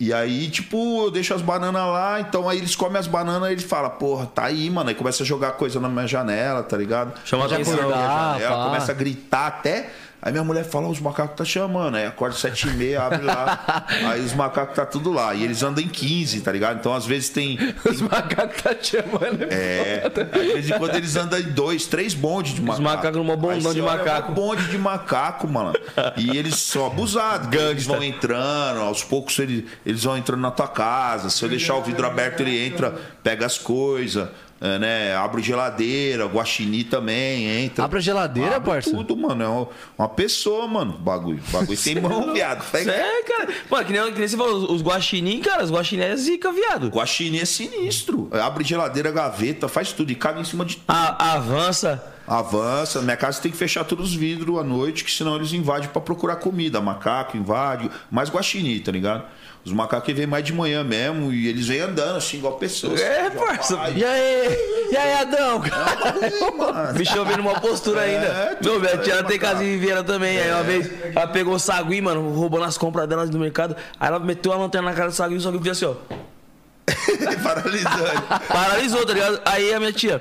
[0.00, 3.52] E aí, tipo, eu deixo as bananas lá, então aí eles comem as bananas e
[3.52, 4.88] eles falam, porra, tá aí, mano.
[4.88, 7.12] Aí começa a jogar coisa na minha janela, tá ligado?
[7.26, 7.90] Chama Já atenção.
[7.92, 9.90] Ah, começa a gritar até.
[10.22, 11.96] Aí minha mulher fala, os macacos tá chamando.
[11.96, 13.86] Aí acorda sete e meia, abre lá.
[14.10, 15.34] aí os macacos tá tudo lá.
[15.34, 16.78] E eles andam em 15, tá ligado?
[16.78, 17.58] Então às vezes tem.
[17.84, 19.44] Os macacos tá te chamando.
[19.50, 20.08] É.
[20.08, 22.82] De vez em quando eles andam em dois, três bondes de macaco.
[22.82, 24.32] macacos numa bondão de olha, macaco.
[24.32, 25.72] Um bonde de macaco, mano.
[26.16, 27.48] E eles são abusados.
[27.52, 31.30] Eles vão entrando, aos poucos eles, eles vão entrando na tua casa.
[31.30, 34.28] Se eu deixar o vidro aberto, ele entra, pega as coisas.
[34.60, 35.16] É, né?
[35.16, 37.84] Abre geladeira, guaxinim também entra.
[37.84, 38.90] Abre geladeira, Abre parça?
[38.90, 39.42] Tudo, mano.
[39.42, 39.68] É uma,
[39.98, 40.92] uma pessoa, mano.
[40.98, 41.42] Bagulho.
[41.50, 42.68] Bagulho tem mão, viado.
[42.70, 42.92] Pega.
[42.92, 43.48] É, cara.
[43.70, 46.88] Mano, que nem, que nem você falou, os- guaxinim, cara, os guaxinim é zica, viado.
[46.88, 48.28] Guaxinim é sinistro.
[48.32, 50.12] Abre geladeira, gaveta, faz tudo.
[50.12, 52.04] E caga em cima de A- avança.
[52.26, 53.02] Avança.
[53.02, 56.00] Minha casa tem que fechar todos os vidros à noite, que senão eles invadem pra
[56.00, 56.80] procurar comida.
[56.80, 59.24] Macaco invade, mais guaxinim, tá ligado?
[59.64, 62.98] Os macacos vêm mais de manhã mesmo e eles vêm andando assim, igual pessoas.
[63.00, 63.76] É, parça.
[63.76, 63.92] vai.
[63.94, 64.88] E aí?
[64.90, 65.60] E aí, Adão?
[66.56, 66.92] Mano.
[66.94, 68.26] Bicho vendo uma postura ainda.
[68.26, 70.40] É, Meu, tudo minha tia tem casa em Viveira também.
[70.40, 73.76] Aí uma vez ela pegou o sagui, mano, roubando as compras dela do mercado.
[73.98, 75.94] Aí ela meteu a lanterna na cara do sagui e o sagui fez assim, ó.
[78.48, 79.40] Paralisou, tá ligado?
[79.44, 80.20] Aí a minha tia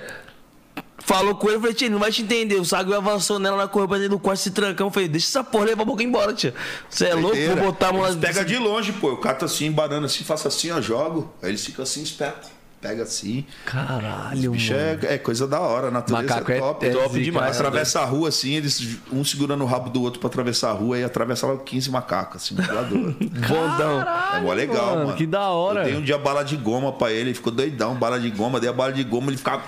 [1.00, 2.56] falou com ele, eu falei, tia, não vai te entender.
[2.56, 4.88] O sagui avançou nela, ela correu pra dentro do quarto, se trancão.
[4.88, 6.54] Eu falei, deixa essa porra levar a boca embora, tia.
[6.90, 7.36] Você é louco?
[7.36, 8.14] Vou botar a mão lá.
[8.16, 9.10] Pega de longe, pô.
[9.10, 11.34] Eu cato assim, banana assim, faço assim, ó, jogo.
[11.42, 12.59] Aí eles ficam assim, esperto.
[12.82, 13.46] Pega assim.
[13.66, 15.00] Caralho, Bicho mano.
[15.04, 16.86] é, é coisa da hora, a natureza Macaco é é- top.
[16.86, 17.46] é top zica, demais.
[17.52, 17.58] né?
[17.58, 20.98] Atravessa a rua assim, eles um segurando o rabo do outro pra atravessar a rua
[20.98, 23.16] e atravessa lá 15 macacos, assim, voador.
[23.20, 24.02] Bondão.
[24.34, 25.18] É mó legal, mano, mano.
[25.18, 25.82] que da hora.
[25.82, 28.62] Eu dei um dia bala de goma pra ele, ele ficou doidão, bala de goma,
[28.62, 29.62] dei a bala de goma, ele ficava.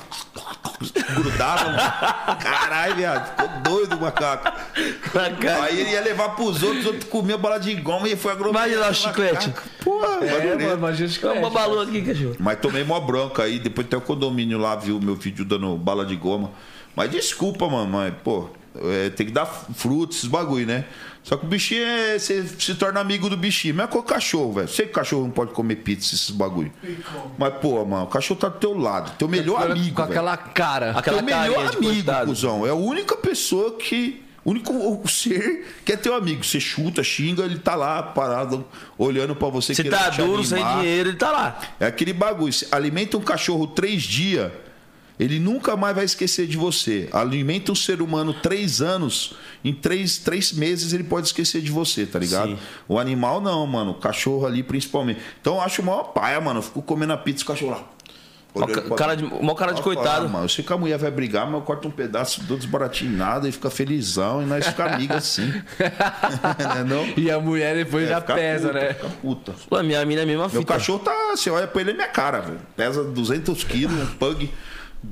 [1.13, 1.77] grudava, mano.
[2.41, 4.51] Caralho, viado, ficou doido o macaco.
[5.63, 8.67] Aí ele ia levar pros outros, os outros comiam bala de goma e foi aglomerando.
[8.73, 9.53] Imagina lá o chiclete.
[9.83, 10.63] Porra, É, barulhento.
[10.63, 11.37] mano, imagina o É chiclete.
[11.39, 12.35] uma babalu aqui, cachorro.
[12.39, 16.05] Mas tomei mó bronca aí, depois até o condomínio lá viu meu vídeo dando bala
[16.05, 16.51] de goma.
[16.95, 20.85] Mas desculpa, mano, mas, pô, É, tem que dar frutos, esses bagulho, né?
[21.23, 22.17] Só que o bichinho é.
[22.17, 23.75] Você se torna amigo do bichinho.
[23.75, 24.67] Mas é com o cachorro, velho.
[24.69, 26.71] Sei que o cachorro não pode comer pizza, esses bagulho.
[27.37, 29.11] Mas, pô, mano, o cachorro tá do teu lado.
[29.17, 29.95] Teu melhor amigo.
[29.95, 30.91] Com aquela cara.
[30.91, 32.65] Aquela teu melhor amigo, cuzão.
[32.65, 34.20] É a única pessoa que.
[34.43, 36.43] O único ser que é teu amigo.
[36.43, 38.65] Você chuta, xinga, ele tá lá parado,
[38.97, 39.75] olhando pra você.
[39.75, 41.59] Querendo tá duro, sem dinheiro, ele tá lá.
[41.79, 42.51] É aquele bagulho.
[42.51, 44.51] Você alimenta um cachorro três dias,
[45.19, 47.07] ele nunca mais vai esquecer de você.
[47.11, 52.07] Alimenta um ser humano três anos, em três, três meses ele pode esquecer de você,
[52.07, 52.49] tá ligado?
[52.49, 52.59] Sim.
[52.87, 53.91] O animal não, mano.
[53.91, 55.21] O cachorro ali principalmente.
[55.39, 56.59] Então eu acho maior paia, mano.
[56.59, 57.83] Eu fico comendo a pizza e o cachorro lá.
[58.53, 60.27] Mó cara de- mó cara de Ah, coitado.
[60.27, 63.15] mano, eu sei que a mulher vai brigar, mas eu corto um pedaço, dou desbaratinho
[63.15, 65.47] nada e fica felizão e nós fica amigo assim.
[65.79, 67.05] Né, não?
[67.15, 68.93] E a mulher depois É, já pesa, puta, né?
[68.93, 69.53] Fica puta.
[69.69, 70.73] Pô, minha mina é a mesma Meu fita.
[70.73, 71.11] cachorro tá.
[71.35, 72.59] Você olha pra ele, é minha cara, velho.
[72.75, 74.51] Pesa 200 quilos, um pug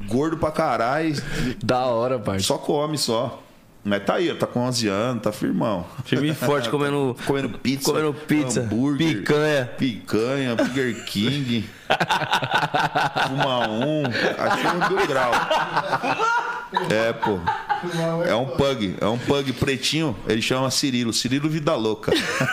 [0.08, 1.16] gordo pra caralho.
[1.64, 2.46] Da hora, parça.
[2.46, 3.42] Só come só.
[3.90, 5.84] Mas tá aí, ó, tá com 11 anos, tá firmão.
[6.06, 7.92] Firme e forte, comendo, Comendo pizza.
[7.92, 9.66] comendo pizza, hambúrguer, picanha.
[9.78, 11.68] Picanha, Burger King.
[13.28, 14.04] Fuma um.
[14.38, 15.32] Achei um mil grau.
[16.92, 17.40] É, pô.
[18.28, 18.96] É um pug.
[19.02, 20.16] É um pug pretinho.
[20.28, 21.12] Ele chama Cirilo.
[21.12, 22.12] Cirilo Vida Louca.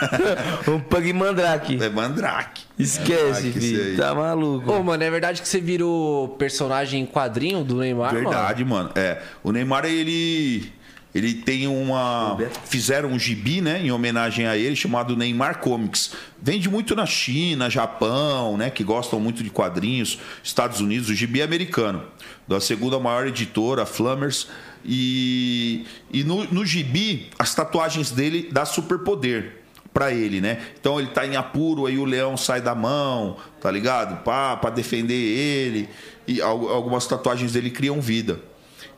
[0.67, 1.77] Um pug mandrake.
[1.81, 2.63] É mandrake.
[2.79, 3.97] Esquece, filho.
[3.97, 4.71] Tá maluco.
[4.71, 8.23] Ô, mano, é verdade que você virou personagem em quadrinho do Neymar, mano?
[8.29, 8.89] Verdade, mano.
[8.95, 9.21] É.
[9.43, 10.71] O Neymar, ele.
[11.15, 12.37] Ele tem uma.
[12.65, 13.81] Fizeram um gibi, né?
[13.83, 16.11] Em homenagem a ele, chamado Neymar Comics.
[16.39, 18.69] Vende muito na China, Japão, né?
[18.69, 20.19] Que gostam muito de quadrinhos.
[20.43, 22.03] Estados Unidos, o gibi é americano.
[22.47, 24.47] Da segunda maior editora, Flammers.
[24.85, 29.63] E, e no, no gibi, as tatuagens dele dá superpoder
[29.93, 30.59] pra ele, né?
[30.79, 34.23] Então ele tá em apuro, aí o leão sai da mão, tá ligado?
[34.23, 35.89] Pá, pra defender ele.
[36.27, 38.39] E al- algumas tatuagens dele criam vida.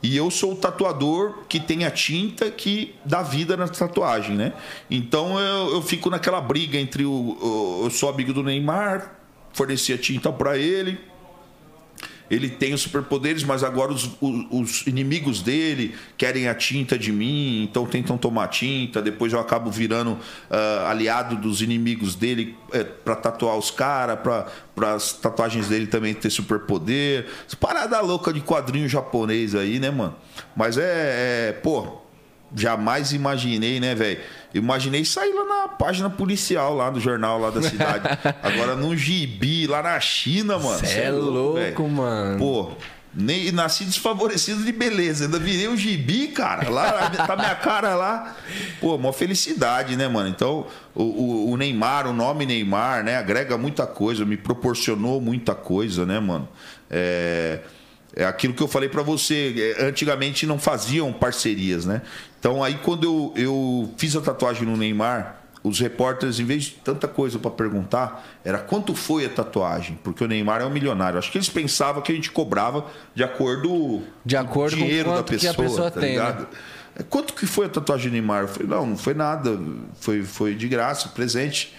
[0.02, 4.52] E eu sou o tatuador que tem a tinta que dá vida na tatuagem, né?
[4.90, 9.14] Então eu, eu fico naquela briga entre o, o- Eu sou amigo do Neymar,
[9.52, 10.98] forneci a tinta pra ele.
[12.30, 17.10] Ele tem os superpoderes, mas agora os, os- os inimigos dele querem a tinta de
[17.12, 19.02] mim, então tentam tomar tinta.
[19.02, 20.16] Depois eu acabo virando
[20.48, 26.14] ah, aliado dos inimigos dele é, para tatuar os caras, para as tatuagens dele também
[26.14, 27.26] ter superpoder.
[27.58, 30.14] Parada louca de quadrinho japonês aí, né, mano?
[30.56, 31.99] Mas é, é pô,
[32.54, 34.20] jamais imaginei, né, velho?
[34.52, 38.04] Imaginei sair lá na página policial lá do jornal lá da cidade.
[38.42, 40.78] Agora num gibi lá na China, mano.
[40.80, 41.88] Cê Cê é louco, velho.
[41.88, 42.38] mano.
[42.38, 42.70] Pô,
[43.14, 45.24] nem nasci desfavorecido de beleza.
[45.26, 46.68] Ainda virei um gibi, cara.
[46.68, 48.34] Lá tá minha cara lá.
[48.80, 50.28] Pô, uma felicidade, né, mano?
[50.28, 55.54] Então, o, o- o Neymar, o nome Neymar, né, agrega muita coisa, me proporcionou muita
[55.54, 56.48] coisa, né, mano?
[56.90, 57.60] É.
[58.16, 59.74] É aquilo que eu falei pra você.
[59.78, 62.02] é, Antigamente não faziam parcerias, né?
[62.40, 66.70] Então aí quando eu, eu fiz a tatuagem no Neymar, os repórteres, em vez de
[66.72, 69.98] tanta coisa pra perguntar, era quanto foi a tatuagem?
[70.02, 71.18] Porque o Neymar é um milionário.
[71.18, 75.32] Acho que eles pensavam que a gente cobrava de acordo, De acordo com dinheiro quanto
[75.32, 76.26] da que a pessoa, pessoa tá tem, né?
[76.26, 76.48] ligado?
[76.96, 78.42] É, Quanto que foi a tatuagem do Neymar?
[78.42, 79.58] Eu falei, não, não foi nada.
[80.00, 81.74] Foi, foi de graça, presente.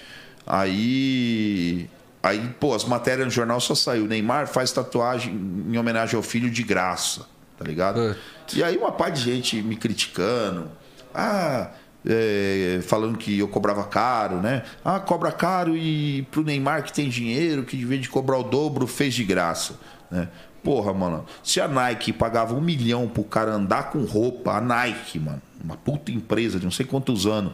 [0.45, 1.89] Aí.
[2.21, 4.05] Aí, pô, as matérias no jornal só saiu.
[4.05, 7.25] Neymar faz tatuagem em homenagem ao filho de graça,
[7.57, 8.15] tá ligado?
[8.55, 10.69] E aí uma parte de gente me criticando.
[11.13, 11.71] Ah,
[12.05, 14.63] é, falando que eu cobrava caro, né?
[14.83, 18.43] Ah, cobra caro e pro Neymar que tem dinheiro, que de vez de cobrar o
[18.43, 19.75] dobro, fez de graça,
[20.09, 20.27] né?
[20.63, 25.19] Porra, mano, se a Nike pagava um milhão pro cara andar com roupa, a Nike,
[25.19, 27.53] mano, uma puta empresa de não sei quantos anos,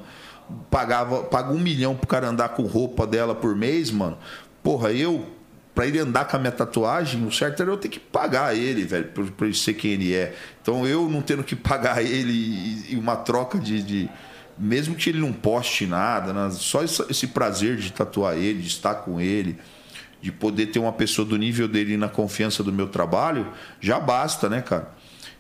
[0.69, 4.17] pagava, paga um milhão pro cara andar com roupa dela por mês, mano.
[4.61, 5.25] Porra, eu,
[5.73, 8.83] pra ele andar com a minha tatuagem, o certo era eu ter que pagar ele,
[8.83, 10.35] velho, pra ele ser quem ele é.
[10.67, 14.09] Então eu não tendo que pagar ele e, uma troca de, de-
[14.57, 16.49] Mesmo que ele não poste nada, né?
[16.51, 19.57] só esse, prazer de tatuar ele, de estar com ele,
[20.21, 23.47] de poder ter uma pessoa do nível dele na confiança do meu trabalho,
[23.79, 24.91] já basta, né, cara?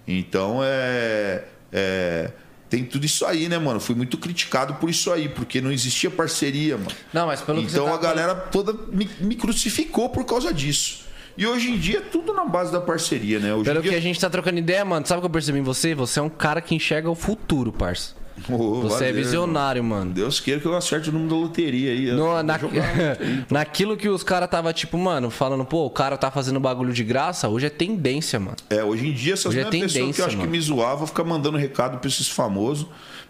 [0.07, 1.43] Então é.
[1.73, 2.31] é,
[2.69, 3.81] tem tudo isso aí, né, mano?
[3.81, 6.91] Fui muito criticado por isso aí, porque não existia parceria, mano.
[7.11, 10.53] Não, mas pelo que você Então tá a galera toda me, me crucificou por causa
[10.53, 11.06] disso.
[11.37, 13.53] E hoje em dia é tudo na base da parceria, né?
[13.53, 13.91] Hoje Pelo dia...
[13.91, 15.93] que a gente tá trocando ideia, mano, sabe o que eu percebi em você?
[15.93, 18.15] Você é um cara que enxerga o futuro, parça.
[18.49, 20.11] Ô, Você é valeu, visionário, mano.
[20.13, 22.11] Deus queira que eu acerte o número da loteria aí.
[22.11, 22.85] No- na- jogar.
[23.49, 27.03] naquilo que os caras tava tipo, mano, falando, pô, o cara tá fazendo bagulho de
[27.03, 28.55] graça, hoje é tendência, mano.
[28.69, 30.51] É, hoje em dia essas Hoje é pessoas que eu acho que mano.
[30.51, 32.85] me zoavam ficam mandando recado pra esses famosos,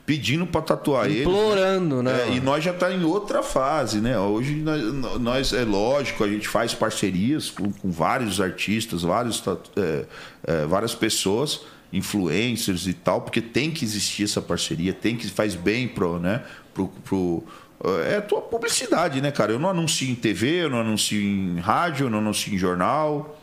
[0.07, 1.19] pedindo pra tatuar eles.
[1.19, 2.29] Implorando, né?
[2.29, 4.17] É, e nós já tá em outra fase, né?
[4.17, 4.81] Hoje nós,
[5.19, 9.43] nós- é lógico, a gente faz parcerias com, com vários artistas, vários,
[9.75, 10.05] é,
[10.47, 11.59] é, várias pessoas.
[11.93, 16.43] influencers e tal, porque tem que existir essa parceria, tem que faz bem pro, né,
[16.73, 17.43] pro, pro
[18.09, 19.51] é a tua publicidade, né, cara?
[19.53, 23.39] Eu não anuncio em TV, eu não anuncio em rádio, eu não anuncio em jornal.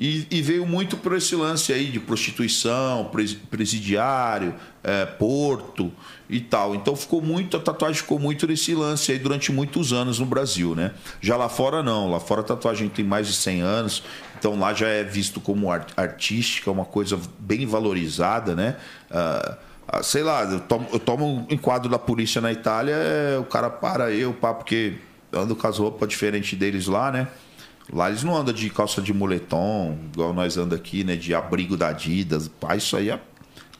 [0.02, 5.92] E, e veio muito por esse lance aí de prostituição, pres- presidiário, eh, porto
[6.28, 6.74] e tal.
[6.74, 10.74] Então ficou muito, a tatuagem ficou muito nesse lance aí durante muitos anos no Brasil,
[10.74, 10.92] né?
[11.20, 12.10] Já lá fora não.
[12.10, 14.02] Lá fora a tatuagem tem mais de 100 anos.
[14.38, 18.76] Então lá já é visto como art- artística, uma coisa bem valorizada, né?
[19.10, 23.38] Ah, ah, sei lá, eu tomo, eu tomo um enquadro da polícia na Itália, é,
[23.38, 24.94] o cara para eu, pá, porque
[25.30, 27.28] ando com as roupas diferentes deles lá, né?
[27.92, 31.16] Lá eles não andam de calça de moletom, igual nós andamos aqui, né?
[31.16, 32.48] De abrigo da Adidas.
[32.48, 33.20] Pá, isso aí é a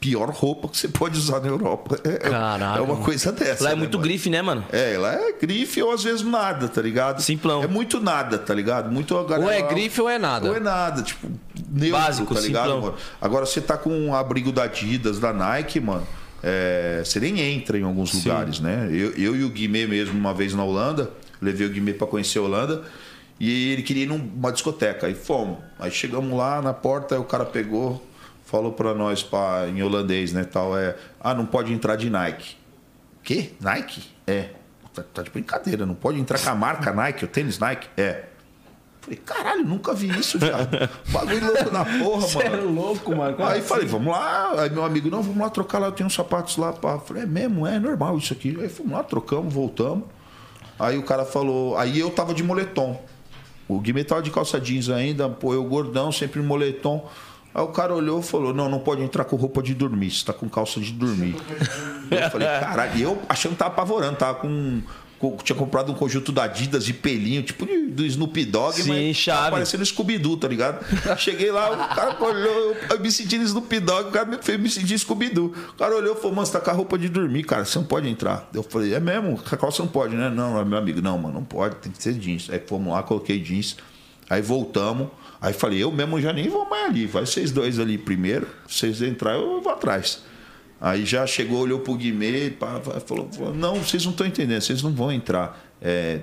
[0.00, 1.96] pior roupa que você pode usar na Europa.
[2.02, 3.62] É, é- Caraca, é uma coisa dessa.
[3.62, 4.08] Lá é né, muito mano?
[4.08, 4.64] grife, né, mano?
[4.72, 7.20] É, lá é grife ou às vezes nada, tá ligado?
[7.22, 7.62] Simplão.
[7.62, 8.90] É muito nada, tá ligado?
[8.90, 10.48] Muito Ou é grife ou é nada.
[10.48, 11.30] Ou é nada, tipo,
[11.70, 12.80] neutro, Básico, tá ligado, simplão.
[12.80, 12.94] mano?
[13.20, 16.06] Agora você tá com um abrigo da Adidas, da Nike, mano.
[16.42, 18.88] é, você nem entra em alguns lugares, né?
[18.90, 21.10] Eu, eu e o Guimê mesmo, uma vez na Holanda,
[21.40, 22.82] levei o Guimê pra conhecer a Holanda.
[23.40, 25.06] E ele queria ir numa discoteca.
[25.06, 25.58] Aí fomos.
[25.78, 28.06] Aí chegamos lá na porta, aí o cara pegou,
[28.44, 30.44] falou pra nós pá, em holandês, né?
[30.44, 32.56] Tal, é, ah, não pode entrar de Nike.
[33.22, 33.52] Quê?
[33.58, 34.10] Nike?
[34.26, 34.50] É.
[34.92, 37.88] Tá, tá de brincadeira, não pode entrar com a marca Nike, o tênis Nike?
[37.96, 38.24] É.
[39.00, 40.68] Falei, caralho, nunca vi isso, viado.
[41.10, 42.70] Bagulho louco na porra, mano.
[42.70, 43.36] louco, mano.
[43.36, 44.60] Como Aí falei, vamos lá.
[44.60, 46.72] Aí meu amigo, não, vamos lá trocar lá, eu tenho uns sapatos lá.
[46.72, 46.98] Pá.
[46.98, 48.54] Falei, é mesmo, é normal isso aqui.
[48.60, 50.04] Aí fomos lá, trocamos, voltamos.
[50.78, 53.02] Aí o cara falou, aí eu tava de moletom.
[53.70, 57.09] O Guimê tava de calça jeans ainda, pô, eu gordão, sempre moletom.
[57.55, 60.24] Aí o cara olhou e falou, não, não pode entrar com roupa de dormir, você
[60.24, 61.36] tá com calça de dormir.
[62.10, 64.82] eu falei, caralho, eu achando que tava apavorando, tava com.
[65.42, 69.38] Tinha comprado um conjunto da Adidas de pelinho, tipo do Snoop Dogg, Sim, mas chave.
[69.38, 70.84] tava parecendo Scooby-Doo, tá ligado?
[71.18, 74.59] Cheguei lá, o cara olhou, eu me senti no Snoop Dogg, o cara me fez
[74.59, 75.55] me sentir Scooby-Doo.
[75.70, 77.78] O cara olhou e falou, mano, você tá com a roupa de dormir, cara, você
[77.78, 78.48] não pode entrar.
[78.55, 79.38] Eu falei, é mesmo?
[79.51, 80.30] A calça não pode, né?
[80.30, 82.48] Não, meu amigo, não, mano, não pode, tem que ser jeans.
[82.51, 83.76] Aí fomos lá, coloquei jeans,
[84.28, 85.09] aí voltamos.
[85.40, 89.02] Aí falei, eu mesmo já nem vou mais ali, vai vocês dois ali primeiro, vocês
[89.02, 90.22] entrar, eu vou atrás.
[90.81, 92.55] Aí já chegou, olhou pro Guimê,
[93.07, 95.61] falou, não, vocês não estão entendendo, vocês não vão entrar.
[95.81, 96.20] É,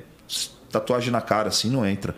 [0.72, 2.16] tatuagem na cara assim não entra.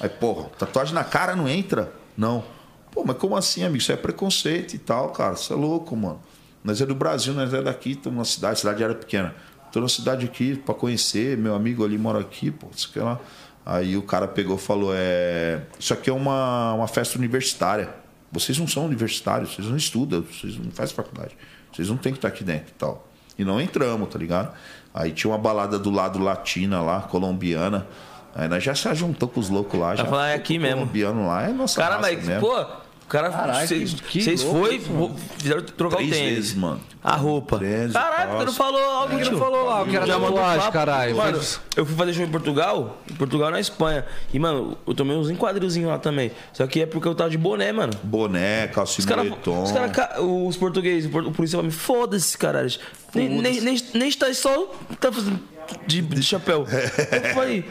[0.00, 1.92] Aí, porra, tatuagem na cara não entra?
[2.16, 2.44] Não.
[2.92, 3.78] Pô, mas como assim, amigo?
[3.78, 5.36] Isso é preconceito e tal, cara.
[5.36, 6.20] Você é louco, mano.
[6.62, 9.34] Nós é do Brasil, nós é daqui, estamos na cidade, cidade era pequena.
[9.72, 13.18] Tô na cidade aqui pra conhecer, meu amigo ali mora aqui, pô, isso que lá.
[13.64, 17.94] Aí o cara pegou e falou: é, Isso aqui é uma, uma festa universitária.
[18.32, 21.36] Vocês não são universitários, vocês não estudam, vocês não fazem faculdade.
[21.80, 23.06] Vocês não têm que estar aqui dentro e tal.
[23.38, 24.52] E não entramos, tá ligado?
[24.92, 27.86] Aí tinha uma balada do lado latina lá, colombiana.
[28.34, 29.96] Aí nós já se juntou com os loucos lá.
[29.96, 30.80] Já falar, é aqui mesmo.
[30.80, 32.40] colombiano lá é nossa Cara, mas, mesmo.
[32.46, 32.66] pô,
[33.10, 33.66] cara.
[33.66, 36.34] Vocês que- que foi, isso, fizeram trocar Três o tênis.
[36.34, 36.80] vezes, mano.
[37.02, 37.58] A roupa.
[37.58, 39.32] Três, Caralho, porque não falou algo, Ele tio.
[39.32, 40.72] não falou lá o que mandou tatuagem, papo.
[40.72, 41.16] caralho.
[41.16, 44.04] Mano, Mas- eu fui fazer show em Portugal, em Portugal na Espanha.
[44.32, 46.30] E, mano, eu tomei uns enquadrilzinhos lá também.
[46.52, 47.92] Só que é porque eu tava de boné, mano.
[48.02, 49.62] Boné, calça Os e caras, moletom.
[49.62, 52.70] os, cara, ca- os portugueses, o por- o policial me foda-se, caralho.
[53.14, 54.70] Nem, nem, nem, nem está só
[55.00, 55.40] tá fazendo
[55.86, 56.66] de, de chapéu.
[56.70, 57.64] Eu falei,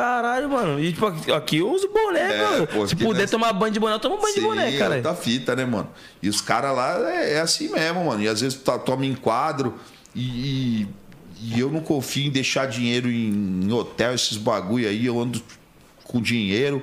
[0.00, 0.78] caralho, mano.
[0.78, 2.66] E tipo, aqui- eu uso boné, É, mano.
[2.66, 4.96] pô, Se puder nessa- tomar banho de boné, eu tomo banho de boné, Sim, cara.
[4.96, 5.88] outra fita, né, mano?
[6.22, 8.22] E os caras lá é, é assim mesmo, mano.
[8.22, 9.74] E às vezes tá, toma em quadro
[10.14, 10.86] e,
[11.40, 15.06] e eu não confio em deixar dinheiro em, em hotel, esses bagulho aí.
[15.06, 15.40] Eu ando
[16.04, 16.82] com dinheiro.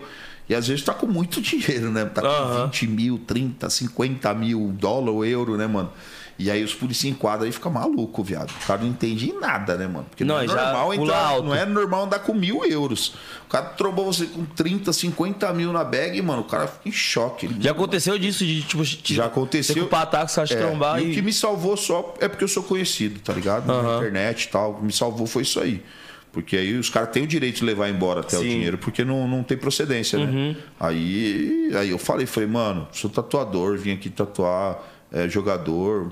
[0.50, 2.06] E às vezes tá com muito dinheiro, né?
[2.06, 2.66] Tá com Aham.
[2.66, 5.92] 20 mil, 30, 50 mil dólar ou euro, né, mano?
[6.38, 8.50] E aí os policiais enquadram e fica maluco, viado.
[8.50, 10.06] O cara não entende em nada, né, mano?
[10.10, 11.44] Porque não, Não, é normal entrar, alto.
[11.48, 13.14] não é normal andar com mil euros.
[13.46, 16.92] O cara trombou você com 30, 50 mil na bag, mano, o cara fica em
[16.92, 17.46] choque.
[17.46, 19.76] Ele Já aconteceu disso de, tipo, te- Já aconteceu.
[19.76, 21.12] Culpar ataque, te É, trombar e e...
[21.12, 23.68] o que me salvou só é porque eu sou conhecido, tá ligado?
[23.68, 23.98] Na Aham.
[23.98, 24.72] internet e tal.
[24.72, 25.84] O que me salvou foi isso aí.
[26.32, 28.46] Porque aí os caras têm o direito de levar embora até o Sim.
[28.48, 28.52] Uhum.
[28.54, 30.56] dinheiro, porque não, não tem procedência, né?
[30.80, 34.80] Aí, aí eu falei, falei, mano, sou tatuador, vim aqui tatuar,
[35.12, 36.12] é, jogador.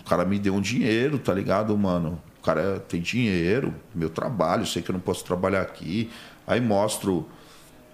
[0.00, 2.20] O cara me deu um dinheiro, tá ligado, mano?
[2.40, 6.10] O cara tem dinheiro, meu trabalho, sei que eu não posso trabalhar aqui.
[6.46, 7.28] Aí mostro.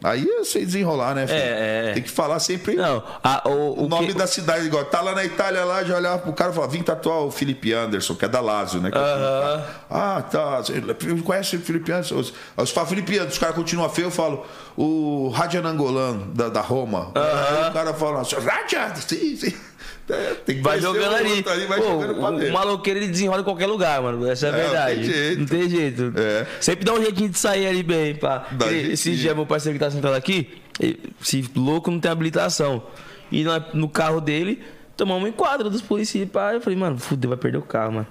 [0.02, 1.26] Aí eu sei desenrolar, né?
[1.26, 1.38] filho?
[1.38, 1.92] É, é.
[1.94, 4.84] Tem que falar sempre Não, a- o, o, nome que- da cidade, igual.
[4.84, 7.72] Tá lá na Itália, lá, já olhava pro cara e falava, vim tatuar o Felipe
[7.72, 8.90] Anderson, que é da Lazio, né?
[8.90, 9.64] Que é o Aham.
[9.88, 10.62] Ah, tá.
[11.24, 12.22] Conhece o Felipe Anderson?
[12.66, 14.44] Fala, Felipe Anderson, os caras continuam feio, eu falo,
[14.76, 17.10] o Radian Angolan, da, da Roma.
[17.14, 19.54] Aí o cara fala, Radian, sim, sim.
[20.08, 21.32] É, Tem que Vai jogando ali.
[21.32, 22.50] outro ali, vai Pô, jogando pra o, dentro.
[22.50, 24.26] o maloqueiro ele desenrola em qualquer lugar, mano.
[24.28, 24.94] Essa é a É, não verdade.
[24.96, 25.38] tem jeito.
[25.40, 26.12] Não tem jeito.
[26.16, 26.46] É.
[26.60, 28.46] Sempre dá um jeitinho de sair ali bem, pá.
[28.66, 28.92] Ele-.
[28.92, 30.48] Esse dia, meu parceiro que tá sentado aqui,
[31.22, 32.82] esse louco não tem habilitação.
[33.32, 34.62] E no carro dele,
[34.96, 36.52] tomamos um enquadro dos policiais, pá.
[36.52, 38.06] Eu falei, mano, fudeu, vai perder o carro, mano.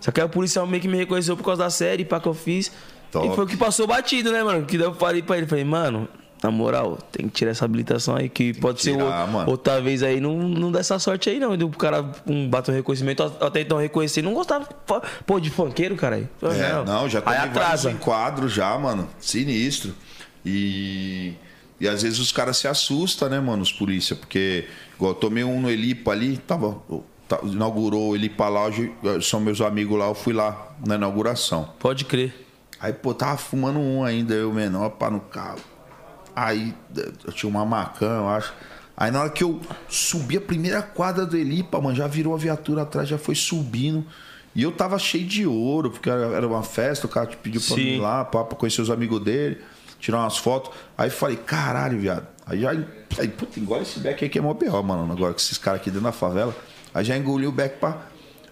[0.00, 2.28] Só que aí o policial meio que me reconheceu por causa da série, pá, que
[2.28, 2.70] eu fiz.
[3.10, 3.26] Top.
[3.26, 4.66] E foi o que passou batido, né, mano?
[4.66, 6.08] Que daí eu falei pra ele, falei, mano,
[6.42, 9.50] na moral, tem que tirar essa habilitação aí, que pode ser tirar, o- mano.
[9.50, 11.52] outra vez aí, não, não dá essa sorte aí, não.
[11.54, 14.64] O cara um, bateu um reconhecimento, até então reconhecer, não gostava,
[15.24, 16.16] pô, de funkeiro, cara.
[16.16, 16.28] aí.
[16.42, 17.90] É, não, já tomei vários atrasa.
[17.92, 19.08] enquadros já, mano.
[19.20, 19.94] Sinistro.
[20.44, 21.34] E,
[21.80, 24.66] e às vezes os caras se assustam, né, mano, os polícia, porque
[24.96, 26.76] igual eu tomei um no Elipa ali, tava,
[27.28, 28.92] tá- inaugurou o Elipa Lounge,
[29.22, 31.68] são meus amigos lá, eu fui lá na inauguração.
[31.78, 32.34] Pode crer.
[32.80, 35.60] Aí, pô, tava fumando um ainda, eu menor, pá, no carro.
[36.34, 36.74] Aí,
[37.24, 38.52] eu tinha uma macã, eu acho.
[38.96, 42.38] Aí, na hora que eu subi a primeira quadra do Elipa, mano, já virou a
[42.38, 44.04] viatura atrás, já foi subindo.
[44.54, 47.74] E eu tava cheio de ouro, porque era uma festa, o cara te pediu pra
[47.76, 47.82] Sim.
[47.82, 49.58] ir lá, pá, pra conhecer os amigos dele,
[49.98, 50.72] tirar umas fotos.
[50.96, 52.26] Aí falei, caralho, viado.
[52.46, 52.70] Aí já.
[52.70, 55.10] Aí, puta, engole esse beck aí que é mó B.O., mano.
[55.10, 56.54] Agora com esses caras aqui dentro da favela.
[56.92, 58.06] Aí já engoliu o beck pra.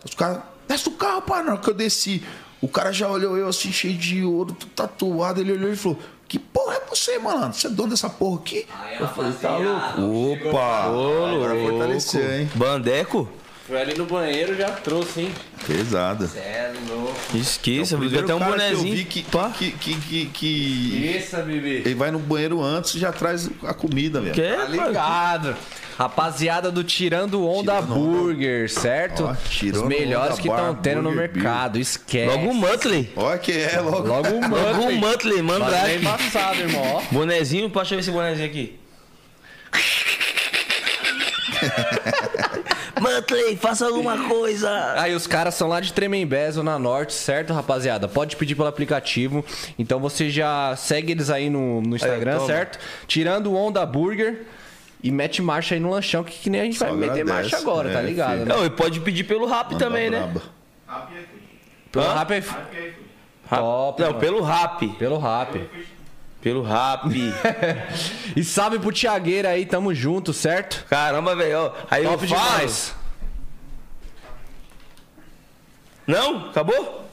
[0.05, 0.43] Os caras.
[0.66, 2.23] Desce do carro, pá, na hora que eu desci.
[2.61, 5.40] O cara já olhou eu assim, cheio de ouro, tudo tatuado.
[5.40, 5.98] Ele olhou e falou:
[6.31, 7.52] Que porra é você, mano?
[7.52, 8.65] Você é dono dessa porra aqui?
[9.01, 10.48] eu falei, tá louco.
[10.48, 10.85] Opa!
[10.85, 12.48] Agora fortaleceu, hein?
[12.55, 13.28] Bandeco?
[13.71, 15.33] Foi ali no banheiro já trouxe, hein?
[15.65, 16.29] Pesada.
[17.33, 18.89] Esqueça, É o eu primeiro até um cara que bonezinho.
[18.93, 19.51] eu vi que, pá.
[19.57, 21.83] que, que, que, que- Isso, bebê.
[21.85, 24.35] Ele vai no banheiro antes e já traz a comida, velho.
[24.35, 25.57] Que Tá ligado.
[25.97, 27.95] Rapaziada do Tirando Onda Tirando Onda.
[27.95, 29.23] Burger, certo?
[29.25, 31.79] Ó, Os melhores Onda que estão tendo no mercado.
[31.79, 32.27] Esquece.
[32.37, 33.13] Logo o Muttley.
[33.15, 34.09] Olha que é, logo.
[34.09, 34.97] Logo o Logo o Muttley.
[34.99, 35.87] Muttley, Mandrake.
[35.89, 36.83] nem passado, irmão.
[36.97, 37.03] Ó.
[37.13, 38.81] Bonezinho, pode ver esse bonezinho aqui.
[42.99, 44.95] Muttley, faça alguma coisa.
[45.01, 48.09] Aí os caras são lá de Tremembé, Zona Norte, certo, rapaziada?
[48.09, 49.45] Pode pedir pelo aplicativo.
[49.79, 52.47] Então você já segue eles aí no, no Instagram, toma.
[52.47, 52.79] certo?
[53.07, 54.47] Tirando o Onda Burger
[55.03, 57.33] e mete marcha aí no lanchão, que, que nem a gente Só vai meter agradece,
[57.35, 58.33] marcha agora, né, tá ligado?
[58.33, 58.45] filho?
[58.47, 58.55] Né?
[58.55, 60.19] Não, e pode pedir pelo rap Manda também, né?
[60.21, 60.43] braba.
[61.93, 62.15] Pelo Hã?
[62.15, 62.39] rap é...
[62.39, 64.21] Rap- Top, Não, mano.
[64.21, 64.89] pelo rap.
[64.91, 65.69] Pelo rap.
[66.41, 67.05] Pelo rap.
[68.37, 70.87] E salve pro Tiagueira aí, tamo junto, certo?
[70.89, 71.73] Caramba, velho.
[71.91, 72.49] Aí Top eu falo.
[72.51, 72.95] demais.
[76.07, 76.49] Não?
[76.51, 77.05] Acabou?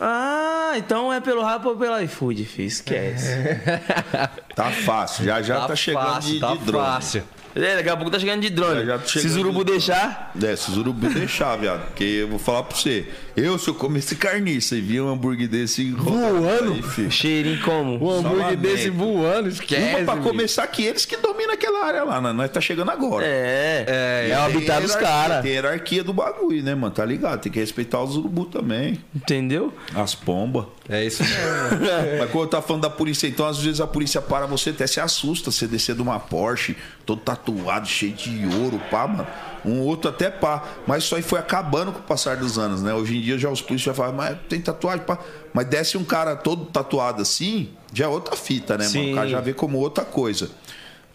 [0.00, 2.68] Ah, então é pelo rap ou pelo iFood, filho.
[2.68, 3.28] Esquece.
[4.54, 6.84] Tá fácil, já já tá, chegando fácil, de, tá de drone.
[6.86, 7.24] fácil.
[7.54, 8.80] É, daqui a pouco tá chegando de drone.
[8.80, 11.86] Já, já tô Se chegando os urubu de deixar, É, se os urubu deixar, viado.
[11.86, 13.06] Porque eu vou falar pra você.
[13.36, 16.72] Eu, se eu comesse carniça e vi um hambúrguer desse Voando?
[16.98, 17.92] Aí, cheirinho como?
[18.04, 20.04] Um hambúrguer desse voando, Uma esquece.
[20.04, 20.28] pra bicho.
[20.28, 22.32] começar que eles que dominam aquela área lá, né?
[22.32, 23.24] Nós tá chegando agora.
[23.26, 25.42] É, é, é o habitat dos caras.
[25.42, 26.92] Tem hierarquia do bagulho, né, mano?
[26.94, 27.40] Tá ligado?
[27.40, 28.98] Tem que respeitar os urubu também.
[29.14, 29.72] Entendeu?
[29.94, 30.66] As pombas.
[30.88, 31.86] É isso mesmo.
[32.18, 34.86] Mas quando eu tava falando da polícia, então às vezes a polícia para você até
[34.86, 35.50] se assusta.
[35.50, 39.26] Você descer de uma Porsche, todo tatuado, cheio de ouro, pá, mano.
[39.64, 40.62] Um outro até pá.
[40.86, 42.92] Mas isso aí foi acabando com o passar dos anos, né?
[42.94, 45.18] Hoje em dia já os polícias já falam, mas tem tatuagem, pá.
[45.52, 48.90] Mas desce um cara todo tatuado assim, já é outra fita, né, mano?
[48.90, 49.12] Sim.
[49.12, 50.50] O cara já vê como outra coisa.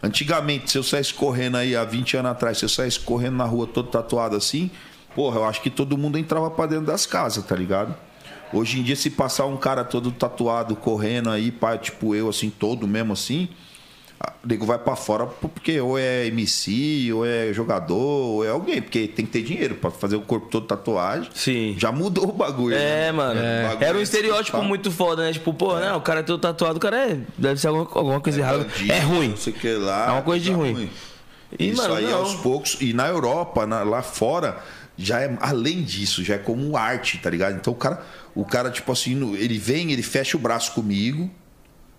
[0.02, 3.44] Antigamente, se eu saísse correndo aí há 20 anos atrás, se eu saísse correndo na
[3.46, 4.72] rua todo tatuado assim,
[5.14, 7.94] porra, eu acho que todo mundo entrava pra dentro das casas, tá ligado?
[8.54, 12.50] Hoje em dia, se passar um cara todo tatuado correndo aí, pá, tipo eu, assim,
[12.50, 13.50] todo mesmo assim,
[14.44, 18.82] o nego vai pra fora porque ou é MC, ou é jogador, ou é alguém,
[18.82, 21.30] porque tem que ter dinheiro pra fazer o corpo todo tatuagem.
[21.34, 21.76] Sim.
[21.78, 22.76] Já mudou o bagulho.
[22.76, 23.12] É, né?
[23.12, 23.40] mano.
[23.40, 25.32] O bagulho Era um é estereótipo muito foda, né?
[25.34, 25.94] Tipo, pô, né?
[25.94, 27.18] O cara é todo tatuado, o cara é.
[27.38, 28.60] Deve ser alguma, alguma coisa errada.
[28.66, 29.30] bandido, É ruim.
[29.30, 30.08] Não sei o que lá.
[30.08, 30.90] É uma coisa de tá ruim.
[31.58, 32.18] E, Isso mano, aí não.
[32.20, 32.78] aos poucos.
[32.82, 34.60] E na Europa, na- lá fora,
[34.98, 37.56] já é além disso, já é como arte, tá ligado?
[37.56, 38.06] Então o cara,
[38.36, 41.32] o cara tipo assim, ele vem, ele fecha o braço comigo,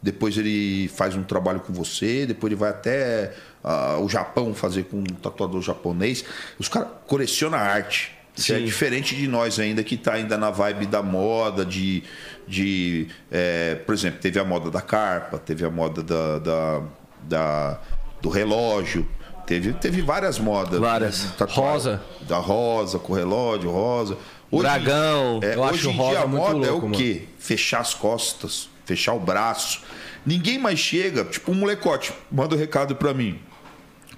[0.03, 4.85] depois ele faz um trabalho com você, depois ele vai até ah, o Japão fazer
[4.85, 6.25] com um tatuador japonês.
[6.59, 8.13] Os caras colecionam arte.
[8.37, 12.03] Isso é diferente de nós ainda que tá ainda na vibe da moda, de.
[12.49, 16.83] de é, por exemplo, teve a moda da carpa, teve a moda da, da,
[17.23, 17.81] da-
[18.23, 19.07] do relógio.
[19.45, 20.79] Teve, teve várias modas.
[20.81, 21.25] Várias.
[21.37, 21.65] tatuagem.
[21.73, 22.03] Rosa.
[22.23, 24.17] Da rosa, com relógio, rosa.
[24.51, 25.41] Hoje- Dragão.
[25.43, 27.25] é, Eu hoje acho em rosa dia a moda é louco, o quê?
[27.39, 29.83] Fechar as costas, fechar o braço.
[30.27, 33.39] Ninguém mais chega, tipo um molecote, manda um recado pra mim.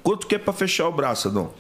[0.03, 1.53] Quanto que é pra fechar o braço, não?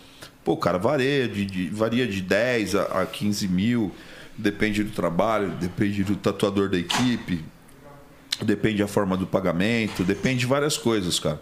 [0.43, 3.93] Pô, cara, varia de, de- varia de 10 a, a 15 mil,
[4.37, 7.45] depende do trabalho, depende do tatuador da equipe,
[8.41, 11.41] depende da forma do pagamento, depende de várias coisas, cara.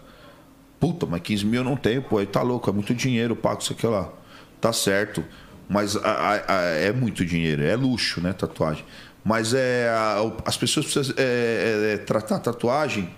[0.79, 3.61] Puta, mas 15 mil eu não tenho, pô, aí tá louco, é muito dinheiro, pago
[3.61, 4.09] isso aqui lá.
[4.59, 5.23] Tá certo.
[5.69, 8.83] Mas a- a- a- é muito dinheiro, é luxo, né, tatuagem.
[9.23, 9.89] Mas é,
[10.45, 13.09] as pessoas precisam é, é, é, tratar a tatuagem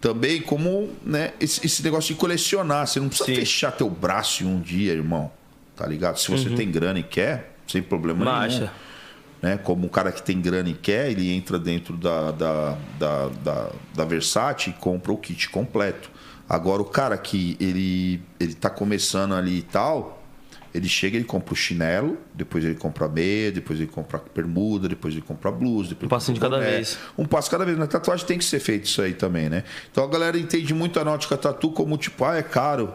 [0.00, 2.86] também como né, esse, esse negócio de colecionar.
[2.86, 3.36] Você não precisa Sim.
[3.36, 5.30] fechar teu braço em um dia, irmão.
[5.76, 6.18] Tá ligado?
[6.18, 8.72] Se você tem grana e quer, sem problema nenhum Marcha.
[9.40, 9.56] né?
[9.56, 13.70] Como um cara que tem grana e quer, ele entra dentro da, da, da, da,
[13.94, 16.10] da Versace e compra o kit completo.
[16.48, 20.21] Agora, o cara que ele, ele tá começando ali e tal,
[20.74, 24.34] ele chega, ele compra o chinelo, depois ele compra a meia, depois ele compra a
[24.34, 26.70] bermuda, depois ele compra a blusa, depois Um compra de cada boné.
[26.70, 26.98] vez.
[27.18, 27.76] Um passo cada vez.
[27.76, 29.64] Na tatuagem tem que ser feito isso aí também, né?
[29.90, 32.92] Então a galera entende muito a náutica tatu como tipo, ah, é caro.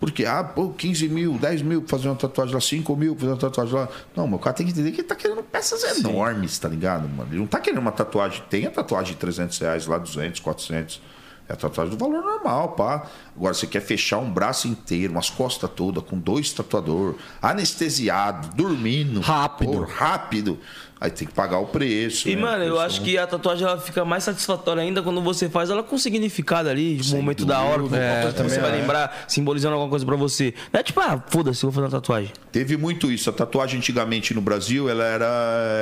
[0.00, 3.20] Porque, ah, pô, 15 mil, 10 mil pra fazer uma tatuagem lá, 5 mil pra
[3.22, 3.88] fazer uma tatuagem lá.
[4.14, 7.28] Não, o cara tem que entender que ele tá querendo peças enormes, tá ligado, mano?
[7.32, 8.42] Ele não tá querendo uma tatuagem.
[8.48, 11.00] Tem a tatuagem de 300 reais lá, 200, 400.
[11.48, 13.06] É a tatuagem do valor normal, pá.
[13.34, 19.20] Agora, você quer fechar um braço inteiro, umas costas todas, com dois tatuador, anestesiado, dormindo.
[19.20, 19.72] Rápido.
[19.72, 20.58] pô, rápido.
[21.00, 22.28] Aí tem que pagar o preço.
[22.28, 22.42] E, né?
[22.42, 25.70] mano, eu acho senão- que a tatuagem ela fica mais satisfatória ainda quando você faz
[25.70, 27.96] ela com significado ali, de um momento da hora, dúvida.
[27.98, 28.80] É, coisa que você também vai é.
[28.82, 30.52] lembrar, simbolizando alguma coisa pra você.
[30.72, 32.32] Não é tipo, ah, foda-se, eu vou fazer uma tatuagem.
[32.50, 33.30] Teve muito isso.
[33.30, 35.26] A tatuagem antigamente no Brasil, ela era,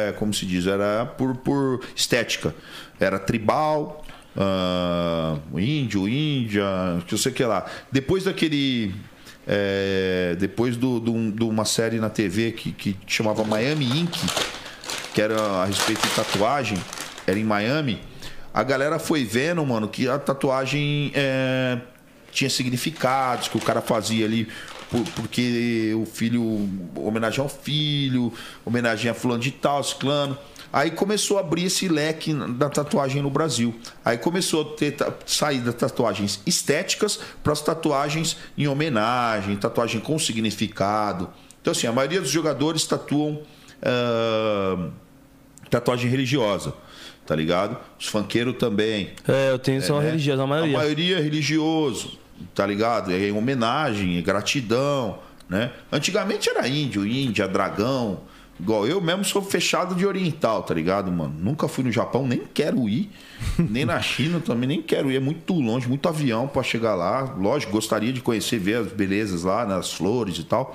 [0.08, 2.54] é, como se diz, era por, por estética.
[3.00, 4.04] Era tribal,
[4.36, 6.64] ah, índio, índia,
[7.06, 7.64] que sei o que lá.
[7.90, 8.94] Depois daquele.
[9.48, 14.18] é, depois do- do- de uma série na TV que, que chamava Miami Ink,
[15.14, 16.76] que era a respeito de tatuagem,
[17.28, 18.00] era em Miami,
[18.52, 21.78] a galera foi vendo, mano, que a tatuagem é,
[22.32, 24.48] tinha significados, que o cara fazia ali
[24.90, 28.32] por- porque o filho, homenagem ao filho,
[28.64, 30.36] homenagem a fulano de tal, ciclano.
[30.76, 33.74] Aí começou a abrir esse leque da tatuagem no Brasil.
[34.04, 34.94] Aí começou a ter
[35.24, 41.30] sair das tatuagens estéticas para as tatuagens em homenagem, tatuagem com significado.
[41.62, 43.40] Então, assim, a maioria dos jogadores tatuam
[43.82, 44.90] ah,
[45.70, 46.74] tatuagem religiosa,
[47.24, 47.78] tá ligado?
[47.98, 49.12] Os funkeiros também.
[49.26, 50.10] É, eu tenho só né?
[50.10, 50.76] religiosa, a maioria.
[50.76, 52.18] A maioria é religioso,
[52.54, 53.12] tá ligado?
[53.12, 55.72] É em homenagem, é gratidão, né?
[55.90, 58.20] Antigamente era índio, índia, dragão.
[58.58, 61.34] Igual eu mesmo sou fechado de oriental, tá ligado, mano?
[61.38, 63.10] Nunca fui no Japão, nem quero ir.
[63.58, 65.16] Nem na China também, nem quero ir.
[65.16, 67.34] É muito longe, muito avião pra chegar lá.
[67.38, 70.74] Lógico, gostaria de conhecer, ver as belezas lá, nas flores e tal.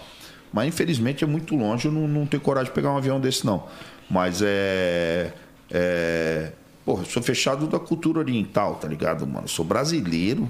[0.54, 3.46] Mas infelizmente é muito longe, eu não, não tenho coragem de pegar um avião desse,
[3.46, 3.64] não.
[4.10, 5.34] Mas é.
[5.72, 6.52] é
[6.86, 9.48] porra, eu sou fechado da cultura oriental, tá ligado, mano?
[9.48, 10.50] Sou brasileiro,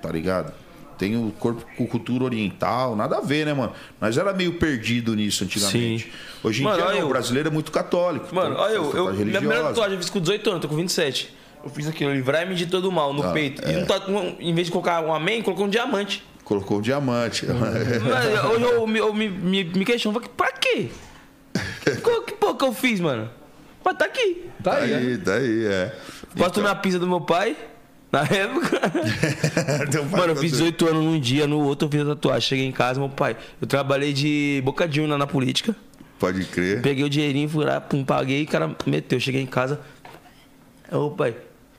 [0.00, 0.52] tá ligado?
[1.00, 3.72] Tenho corpo com cultura oriental, nada a ver, né, mano?
[3.98, 6.04] Nós era meio perdido nisso antigamente.
[6.04, 6.10] Sim.
[6.44, 8.32] Hoje em Mano, dia, não, eu- o brasileiro é muito católico.
[8.34, 10.76] Mano, então, olha, eu, eu, minha primeira tatuagem eu fiz com 18 anos, tô com
[10.76, 11.34] 27.
[11.64, 13.66] Eu fiz aquilo, livrar-me de todo mal no Ah, peito.
[13.66, 13.80] é.
[13.80, 16.22] E tatu- um- em vez de colocar um amém, colocou um diamante.
[16.44, 17.46] Colocou um diamante.
[17.46, 20.88] Mas hoje eu, me- eu me, me, me questiono, pra quê?
[22.02, 23.30] Qual, que porra que eu fiz, mano?
[23.82, 24.44] Mas tá aqui.
[24.62, 24.90] Tá aí.
[24.90, 25.96] Daí, daí, é.
[26.36, 27.56] Posto na pizza do meu pai,
[28.12, 28.80] na época.
[30.10, 30.72] Mano, eu tá fiz doido.
[30.76, 32.40] 18 anos num dia, no outro eu fiz a tatuagem.
[32.48, 33.36] Cheguei em casa, meu pai.
[33.60, 35.74] Eu trabalhei de bocadinho na, na política.
[36.18, 36.82] Pode crer.
[36.82, 39.18] Peguei o dinheirinho, fui lá, pum, paguei, o cara meteu.
[39.18, 39.80] Cheguei em casa.
[40.92, 41.36] Ô pai,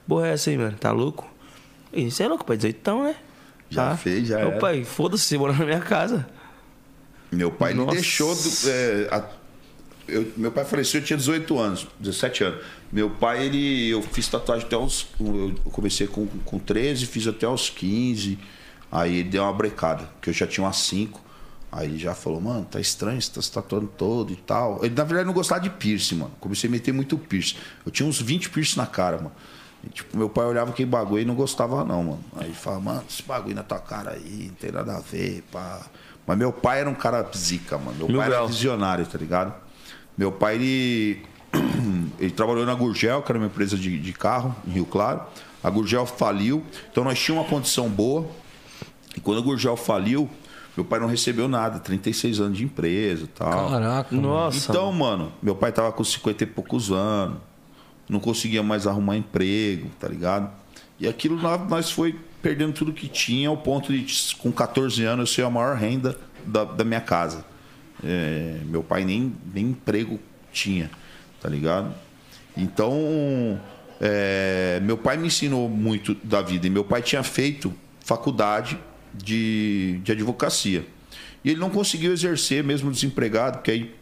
[0.07, 0.75] porra é essa aí, mano?
[0.79, 1.29] Tá louco?
[1.93, 3.15] Isso é louco, pai, 18 então, né?
[3.69, 6.27] Já fez, já Ô pai, foda-se, você mora na minha casa.
[7.31, 7.91] Meu pai Nossa.
[7.91, 8.33] deixou.
[8.35, 9.25] do- é, a-
[10.07, 12.59] eu- meu pai faleceu, eu tinha 18 anos, 17 anos.
[12.91, 13.89] Meu pai, ele.
[13.89, 15.07] Eu fiz tatuagem até os.
[15.19, 18.37] Eu comecei com, com 13, fiz até os 15.
[18.91, 21.21] Aí ele deu uma brecada, que eu já tinha umas 5.
[21.71, 24.83] Aí ele já falou, mano, tá estranho, você tá se tatuando todo e tal.
[24.83, 26.31] Ele, na verdade, não gostava de piercing, mano.
[26.41, 27.55] Comecei a meter muito piercing.
[27.85, 29.31] Eu tinha uns 20 piercing na cara, mano.
[29.85, 32.23] E, tipo, meu pai olhava aquele bagulho e não gostava não, mano.
[32.35, 35.81] Aí falava, mano, esse bagulho na tua cara aí, não tem nada a ver, pá.
[36.27, 37.97] Mas meu pai era um cara zica, mano.
[37.99, 38.47] Meu Mil pai era grau.
[38.49, 39.53] visionário, tá ligado?
[40.17, 41.23] Meu pai, ele,
[42.19, 45.21] ele trabalhou na Gurgel, que era uma empresa de, de carro, em Rio Claro.
[45.63, 48.27] A Gurgel faliu, então nós tínhamos uma condição boa.
[49.15, 50.29] E quando a Gurgel faliu,
[50.75, 53.69] meu pai não recebeu nada, 36 anos de empresa e tal.
[53.69, 54.15] Caraca.
[54.15, 54.71] Nossa.
[54.71, 57.37] Então, mano, meu pai tava com 50 e poucos anos,
[58.09, 60.49] não conseguia mais arrumar emprego, tá ligado?
[60.99, 65.29] E aquilo nós, nós foi perdendo tudo que tinha, ao ponto de, com 14 anos,
[65.29, 67.45] eu ser a maior renda da, da minha casa.
[68.03, 70.19] É, meu pai nem, nem emprego
[70.51, 70.89] tinha,
[71.41, 71.93] tá ligado?
[72.55, 73.59] Então,
[73.99, 76.67] é, meu pai me ensinou muito da vida.
[76.67, 78.77] E meu pai tinha feito faculdade
[79.13, 80.85] de, de advocacia.
[81.43, 83.95] E ele não conseguiu exercer, mesmo desempregado, porque aí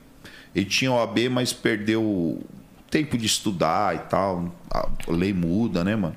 [0.53, 2.41] ele tinha OAB, mas perdeu
[2.89, 4.53] tempo de estudar e tal.
[4.69, 6.15] A lei muda, né, mano?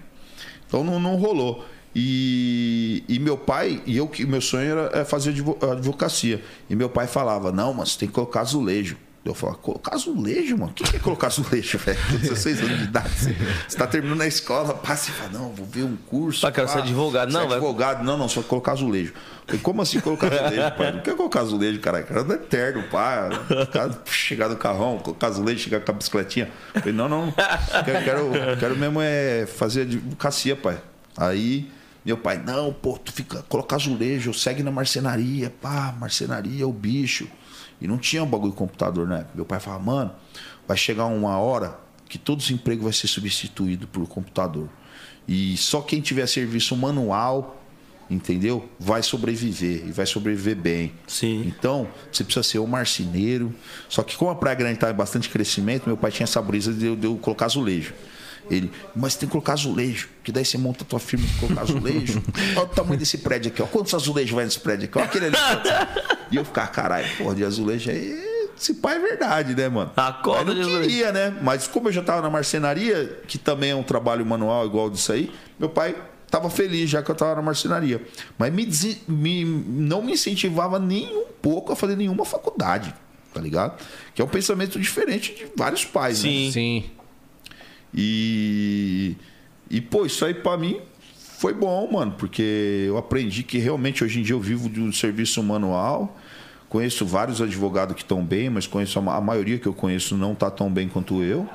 [0.67, 1.65] Então não, não rolou.
[1.95, 6.43] E, e meu pai, e eu que meu sonho era é fazer advo- advocacia.
[6.69, 8.97] E meu pai falava: Não, mas tem que colocar azulejo.
[9.25, 10.73] Eu falava: Colocar azulejo, mano?
[10.73, 11.99] O que é colocar azulejo, velho?
[12.11, 13.09] Com 16 anos de idade.
[13.11, 13.37] Você,
[13.69, 16.45] você tá terminando a escola, passa e fala: Não, vou ver um curso.
[16.47, 17.31] Ah, quero ser advogado.
[17.31, 18.05] Ser Não, vai- advogado.
[18.05, 19.13] Não, não, só colocar azulejo.
[19.47, 20.93] Falei, Como assim colocar azulejo, pai?
[20.93, 21.79] Não quer colocar azulejo.
[21.81, 23.29] Cara, é eterno, pá.
[24.07, 26.51] Chegar no carrão, colocar azulejo, chegar com a bicicletinha.
[26.75, 27.33] Falei, não, não.
[27.85, 30.79] Quero, quero, quero mesmo é fazer advocacia, pai.
[31.17, 31.71] Aí,
[32.05, 36.73] meu pai, não, pô, tu fica, coloca azulejo, segue na marcenaria, pá, marcenaria é o
[36.73, 37.29] bicho.
[37.83, 39.27] E não tinha um bagulho de computador, né?
[39.35, 40.13] Meu pai falava, mano,
[40.69, 41.77] vai chegar uma hora
[42.09, 44.69] que todos os empregos vai ser substituído por computador.
[45.27, 47.61] E só quem tiver serviço manual,
[48.09, 48.69] entendeu?
[48.79, 50.93] Vai sobreviver e vai sobreviver bem.
[51.09, 51.43] Sim.
[51.47, 53.53] Então, você precisa ser um marceneiro.
[53.89, 56.73] Só que como a Praia Grande está em bastante crescimento, meu pai tinha essa brisa
[56.73, 57.95] de eu, de eu colocar azulejo.
[58.55, 61.63] Ele, mas tem que colocar azulejo, que daí você monta a tua firma e colocar
[61.63, 62.23] azulejo.
[62.57, 63.67] Olha o tamanho desse prédio aqui, ó.
[63.67, 64.99] Quantos azulejos vai nesse prédio aqui?
[64.99, 65.37] Olha aquele ali.
[66.31, 68.33] E eu ficar, caralho, porra, de azulejo aí.
[68.59, 69.91] Esse pai é verdade, né, mano?
[69.97, 71.37] Acorda Aí de não queria, né?
[71.43, 75.11] Mas como eu já tava na marcenaria, que também é um trabalho manual igual disso
[75.13, 75.97] aí, meu pai
[76.31, 78.01] tava feliz já que eu tava na marcenaria.
[78.39, 78.69] Mas me,
[79.09, 82.95] me- não me incentivava nem um pouco a fazer nenhuma faculdade,
[83.35, 83.83] tá ligado?
[84.15, 86.31] Que é um pensamento diferente de vários pais, né?
[86.31, 86.51] Sim.
[86.53, 86.85] Sim.
[87.95, 89.17] E,
[89.71, 90.81] e pô, isso aí pra mim
[91.39, 94.93] foi bom, mano, porque eu aprendi que realmente hoje em dia eu vivo de um
[94.93, 96.17] serviço manual.
[96.69, 100.17] Conheço vários advogados que estão bem, mas conheço a, ma- a maioria que eu conheço
[100.17, 101.47] não tá tão bem quanto eu.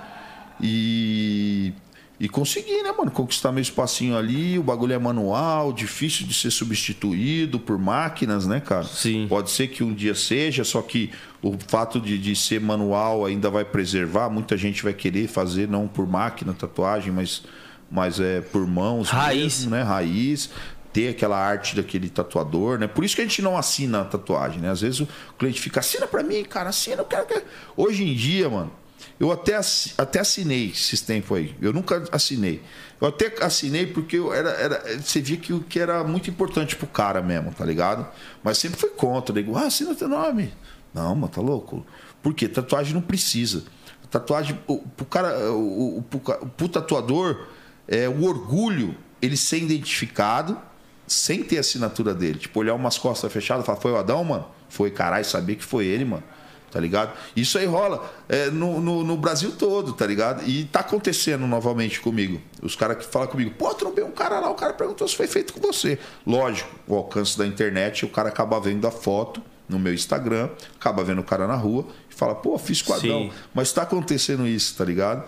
[0.62, 1.74] E
[2.20, 4.58] e consegui, né, mano, conquistar meu espacinho ali.
[4.58, 8.86] O bagulho é manual, difícil de ser substituído por máquinas, né, cara?
[8.86, 9.28] Sim.
[9.30, 11.12] Pode ser que um dia seja, só que
[11.44, 14.30] o fato de, de ser manual ainda vai preservar.
[14.30, 17.44] Muita gente vai querer fazer, não por máquina, tatuagem, mas,
[17.90, 19.10] mas é por mãos.
[19.10, 19.60] Raiz.
[19.60, 19.84] mesmo, né?
[19.84, 20.50] Raiz.
[20.92, 22.88] Ter aquela arte daquele tatuador, né?
[22.88, 24.72] Por isso que a gente não assina a tatuagem, né?
[24.72, 27.28] Às vezes o cliente fica, assina pra mim, cara, assina, eu quero.
[27.28, 27.44] que-"
[27.76, 28.72] Hoje em dia, mano,
[29.20, 29.60] eu até,
[29.98, 31.56] até assinei esses tempos aí.
[31.62, 32.62] Eu nunca assinei.
[33.00, 36.88] Eu até assinei porque eu era, era, você via que que era muito importante pro
[36.88, 38.08] cara mesmo, tá ligado?
[38.44, 39.34] Mas sempre foi contra.
[39.34, 40.54] Digo, ah, assina teu nome.
[40.94, 41.86] Não, mano, tá louco?
[42.22, 42.48] Por quê?
[42.48, 43.64] Tatuagem não precisa.
[44.10, 47.48] Tatuagem, o, pro cara, o, o, pro, pro tatuador,
[47.88, 50.60] é o orgulho, ele ser identificado
[51.06, 52.40] sem ter a assinatura dele.
[52.40, 54.46] Tipo, olhar umas costas fechadas e falar, foi o Adão, mano?
[54.70, 56.24] Foi, caralho, sabia que foi ele, mano.
[56.70, 57.14] Tá ligado?
[57.36, 60.48] Isso aí rola é, no, no, no Brasil todo, tá ligado?
[60.48, 62.42] E tá acontecendo novamente comigo.
[62.62, 65.28] Os caras que falam comigo, pô, trombei um cara lá, o cara perguntou se foi
[65.28, 65.98] feito com você.
[66.26, 71.04] Lógico, o alcance da internet, o cara acaba vendo a foto no meu Instagram, acaba
[71.04, 73.22] vendo o cara na rua e fala, pô, fiz com o Adão.
[73.24, 73.32] Sim.
[73.54, 75.24] Mas tá acontecendo isso, tá ligado?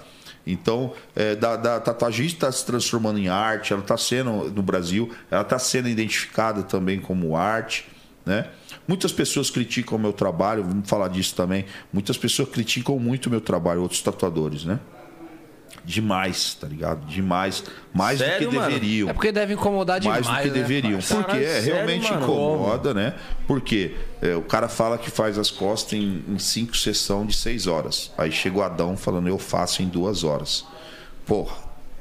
[0.45, 5.14] Então, é, da, da tatuagem está se transformando em arte, ela está sendo, no Brasil,
[5.30, 7.88] ela está sendo identificada também como arte,
[8.26, 8.50] né?
[8.90, 11.64] Muitas pessoas criticam o meu trabalho, vamos falar disso também.
[11.93, 14.80] Muitas pessoas criticam muito o meu trabalho, outros tatuadores, né?
[15.85, 17.06] Demais, tá ligado?
[17.06, 17.64] Demais.
[17.93, 18.68] Mais Sério, do que mano?
[18.72, 20.43] deveriam É porque deve incomodar mais demais.
[20.43, 21.00] do que né, deveriam.
[21.00, 22.24] Porque é, sério, realmente mano?
[22.24, 23.14] incomoda, né?
[23.45, 27.68] Porque é, o cara fala que faz as costas em, em cinco sessões de seis
[27.68, 28.11] horas.
[28.18, 30.66] Aí chega o Adão falando, eu faço em duas horas.
[31.27, 31.56] Porra,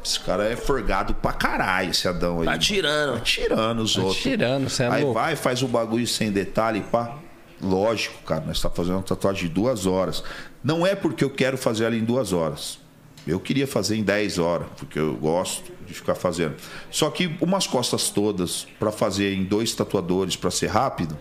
[0.09, 2.47] esse cara é forgado pra caralho, esse Adão aí.
[2.47, 3.15] Tá tirando.
[3.15, 4.23] Tá tirando os Tá outros.
[4.23, 5.19] tirando, você é Aí louco.
[5.21, 7.17] vai, faz o bagulho sem detalhe, pá.
[7.61, 10.23] Lógico, cara, nós tá fazendo uma tatuagem de duas horas.
[10.63, 12.79] Não é porque eu quero fazer ela em duas horas.
[13.27, 16.55] Eu queria fazer em 10 horas, porque eu gosto de ficar fazendo.
[16.91, 21.19] Só que umas costas todas para fazer em dois tatuadores para ser rápido,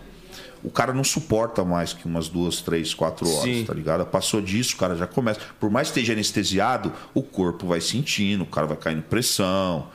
[0.62, 3.64] o cara não suporta mais que umas duas, três, quatro horas, Sim.
[3.64, 4.04] tá ligado?
[4.06, 5.40] Passou disso, o cara já começa.
[5.58, 9.88] Por mais que esteja anestesiado, o corpo vai sentindo, o cara vai caindo pressão.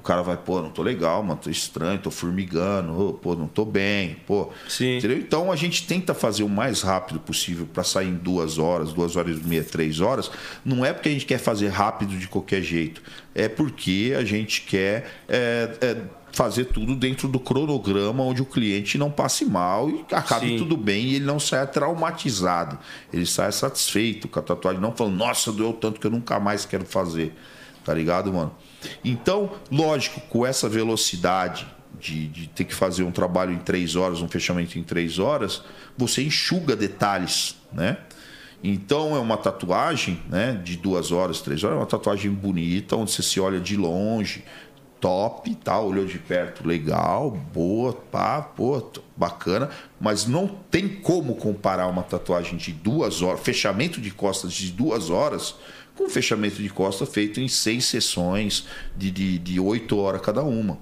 [0.00, 3.66] O cara vai, pô, não tô legal, mano, tô estranho, tô formigando, pô, não tô
[3.66, 4.48] bem, pô.
[4.66, 4.96] Sim.
[4.96, 5.18] Entendeu?
[5.18, 9.14] Então a gente tenta fazer o mais rápido possível para sair em duas horas, duas
[9.14, 10.30] horas e meia, três horas.
[10.64, 13.02] Não é porque a gente quer fazer rápido de qualquer jeito,
[13.34, 15.96] é porque a gente quer é, é,
[16.32, 20.58] fazer tudo dentro do cronograma onde o cliente não passe mal e acabe Sim.
[20.58, 22.78] tudo bem e ele não saia traumatizado.
[23.12, 26.64] Ele saia satisfeito com a tatuagem, não falando, nossa, doeu tanto que eu nunca mais
[26.64, 27.34] quero fazer.
[27.84, 28.54] Tá ligado, mano?
[29.04, 31.66] Então, lógico, com essa velocidade
[31.98, 35.62] de, de ter que fazer um trabalho em três horas, um fechamento em três horas,
[35.96, 37.98] você enxuga detalhes, né?
[38.62, 40.60] Então é uma tatuagem, né?
[40.62, 44.44] De duas horas, três horas, é uma tatuagem bonita, onde você se olha de longe,
[45.00, 45.80] top, tá?
[45.80, 49.70] Olhou de perto, legal, boa, pá, pô, bacana,
[50.00, 55.10] mas não tem como comparar uma tatuagem de duas horas, fechamento de costas de duas
[55.10, 55.54] horas,
[55.96, 60.78] com fechamento de costa feito em seis sessões de, de, de oito horas cada uma.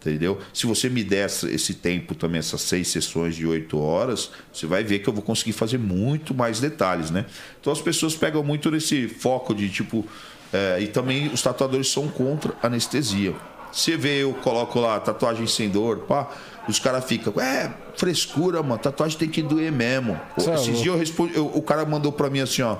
[0.00, 0.38] Entendeu?
[0.54, 4.84] Se você me der esse tempo também, essas seis sessões de oito horas, você vai
[4.84, 7.26] ver que eu vou conseguir fazer muito mais detalhes, né?
[7.60, 10.06] Então as pessoas pegam muito nesse foco de tipo.
[10.52, 13.34] É, e também os tatuadores são contra anestesia.
[13.72, 16.28] Você vê, eu coloco lá tatuagem sem dor, pá,
[16.66, 20.18] os caras ficam, é, frescura, mano, tatuagem tem que doer mesmo.
[20.34, 22.78] Pô, é esses dias eu respondi, eu- o cara mandou pra mim assim, ó.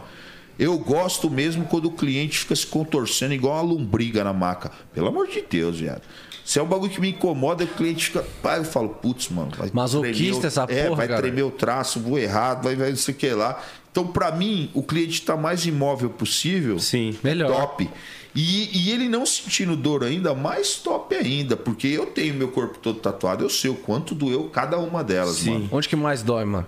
[0.59, 4.73] Eu gosto mesmo quando o cliente fica se contorcendo igual uma lombriga na maca.
[4.93, 6.03] Pelo amor de Deus, viado.
[6.45, 8.25] Se é um bagulho que me incomoda, o cliente fica.
[8.43, 9.53] Pai, eu falo, putz, mano.
[9.57, 11.21] Vai Masoquista tremer o- essa É, porra, vai cara.
[11.23, 13.63] tremer o traço, vou errado, vai, vai não sei o que lá.
[13.91, 16.79] Então, pra mim, o cliente tá mais imóvel possível.
[16.79, 17.17] Sim.
[17.23, 17.51] Melhor.
[17.51, 17.89] Top.
[18.35, 21.57] E, e ele não sentindo dor ainda, mais top ainda.
[21.57, 25.37] Porque eu tenho meu corpo todo tatuado, eu sei o quanto doeu cada uma delas,
[25.37, 25.53] Sim.
[25.55, 25.69] mano.
[25.73, 26.67] Onde que mais dói, mano?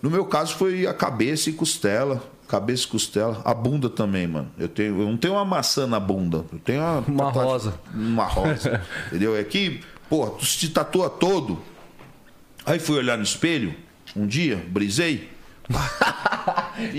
[0.00, 2.22] No meu caso foi a cabeça e costela.
[2.46, 3.40] Cabeça e costela.
[3.44, 4.50] A bunda também, mano.
[4.58, 6.44] Eu, tenho, eu não tenho uma maçã na bunda.
[6.52, 6.98] Eu tenho uma.
[7.00, 7.74] Uma tatuagem- rosa.
[7.94, 8.82] Uma rosa.
[9.08, 9.34] entendeu?
[9.36, 11.58] É que, pô, tu se tatua todo.
[12.66, 13.74] Aí fui olhar no espelho
[14.14, 15.31] um dia, brisei.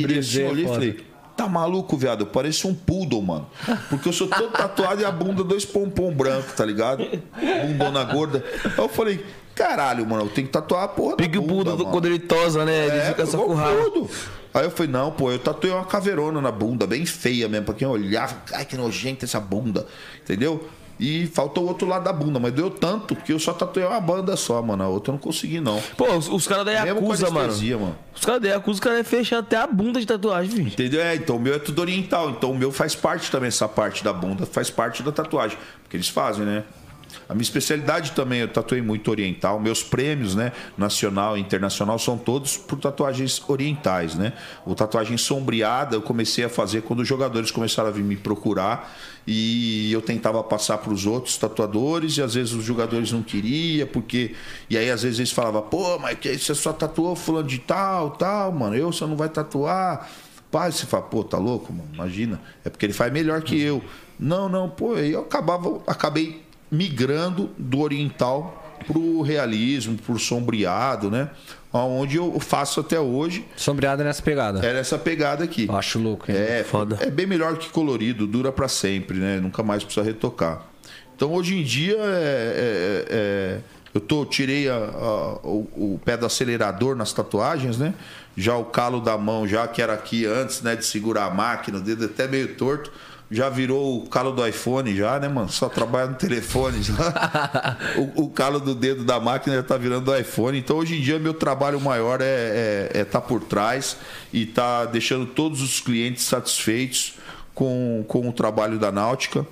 [0.01, 1.05] Brisei, assim, olhei e falei.
[1.35, 2.21] Tá maluco, viado?
[2.21, 3.47] Eu pareço um poodle, mano.
[3.89, 7.03] Porque eu sou todo tatuado e a bunda dois pompom branco, tá ligado?
[7.67, 8.43] Bundona gorda.
[8.63, 9.25] Aí eu falei,
[9.55, 11.91] caralho, mano, eu tenho que tatuar a porra Pique da o bunda, pudo mano.
[11.91, 12.85] quando ele tosa, né?
[12.87, 14.09] Ele É, fica só com o rabo.
[14.53, 17.73] Aí eu falei, não, pô, eu tatuei uma caveirona na bunda, bem feia mesmo, pra
[17.73, 19.87] quem olhava, ai que nojenta essa bunda,
[20.21, 20.69] entendeu?
[20.99, 23.99] E faltou o outro lado da bunda, mas deu tanto que eu só tatuei uma
[23.99, 24.83] banda só, mano.
[24.83, 25.81] A outra eu não consegui, não.
[25.97, 27.53] Pô, os, os caras da Yakuza, mano.
[27.79, 27.95] mano.
[28.15, 30.67] Os caras da Yakuza, os caras é fechar até a bunda de tatuagem, filho.
[30.67, 31.01] Entendeu?
[31.01, 32.29] É, então o meu é tudo oriental.
[32.29, 35.57] Então o meu faz parte também, essa parte da bunda, faz parte da tatuagem.
[35.81, 36.63] Porque eles fazem, né?
[37.27, 39.59] A minha especialidade também, eu tatuei muito oriental.
[39.59, 44.33] Meus prêmios, né, nacional e internacional, são todos por tatuagens orientais, né?
[44.65, 48.93] O tatuagem sombreada eu comecei a fazer quando os jogadores começaram a vir me procurar
[49.25, 53.87] e eu tentava passar para os outros tatuadores e às vezes os jogadores não queriam,
[53.87, 54.35] porque.
[54.69, 58.11] E aí às vezes eles falavam, pô, mas que você só tatuou fulano de tal,
[58.11, 60.09] tal, mano, eu você não vai tatuar.
[60.51, 61.89] Pai, você fala, pô, tá louco, mano?
[61.93, 62.39] Imagina.
[62.63, 63.83] É porque ele faz melhor que eu.
[64.19, 66.42] Não, não, pô, eu acabava, acabei
[66.73, 71.29] migrando do oriental pro realismo, pro sombreado, né?
[71.71, 74.63] Onde eu faço até hoje Sombreada nessa pegada.
[74.63, 75.67] era essa pegada aqui.
[75.67, 76.37] Eu Acho louco, hein?
[76.37, 76.97] É, Foda.
[77.01, 79.39] é bem melhor que colorido, dura pra sempre, né?
[79.39, 80.67] Nunca mais precisa retocar.
[81.15, 83.59] Então hoje em dia é, é- é-
[83.93, 87.93] eu tô, tirei a- a- o, o pé do acelerador nas tatuagens, né?
[88.35, 90.75] Já o calo da mão, já que era aqui antes, né?
[90.75, 92.91] De segurar a máquina, o dedo até meio torto.
[93.33, 95.49] Já virou o calo do iPhone, já, né, mano?
[95.49, 96.83] Só trabalha no telefone.
[96.83, 97.77] Já.
[97.97, 100.57] o, o calo do dedo da máquina já tá virando do iPhone.
[100.57, 103.97] Então, hoje em dia, meu trabalho maior é estar é, tá por trás
[104.31, 107.15] e tá deixando todos os clientes satisfeitos
[107.55, 109.45] com, com o trabalho da Náutica.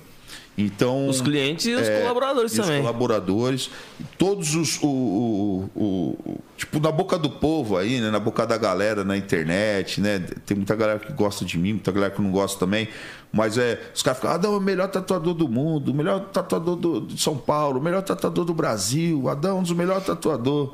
[0.56, 2.82] Então, Os clientes e os é, colaboradores e os também.
[2.82, 4.78] colaboradores, e todos os.
[4.82, 8.10] O- o- o- tipo, na boca do povo aí, né?
[8.10, 10.18] Na boca da galera na internet, né?
[10.44, 12.86] Tem muita galera que gosta de mim, muita galera que não gosta também.
[13.32, 13.80] Mas é.
[13.94, 17.18] Os caras ficam, Adão é o melhor tatuador do mundo, o melhor tatuador do, de
[17.20, 20.72] São Paulo, o melhor tatuador do Brasil, Adão é um dos melhores tatuadores.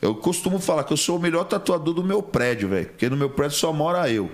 [0.00, 2.86] Eu costumo falar que eu sou o melhor tatuador do meu prédio, velho.
[2.86, 4.30] Porque no meu prédio só mora eu.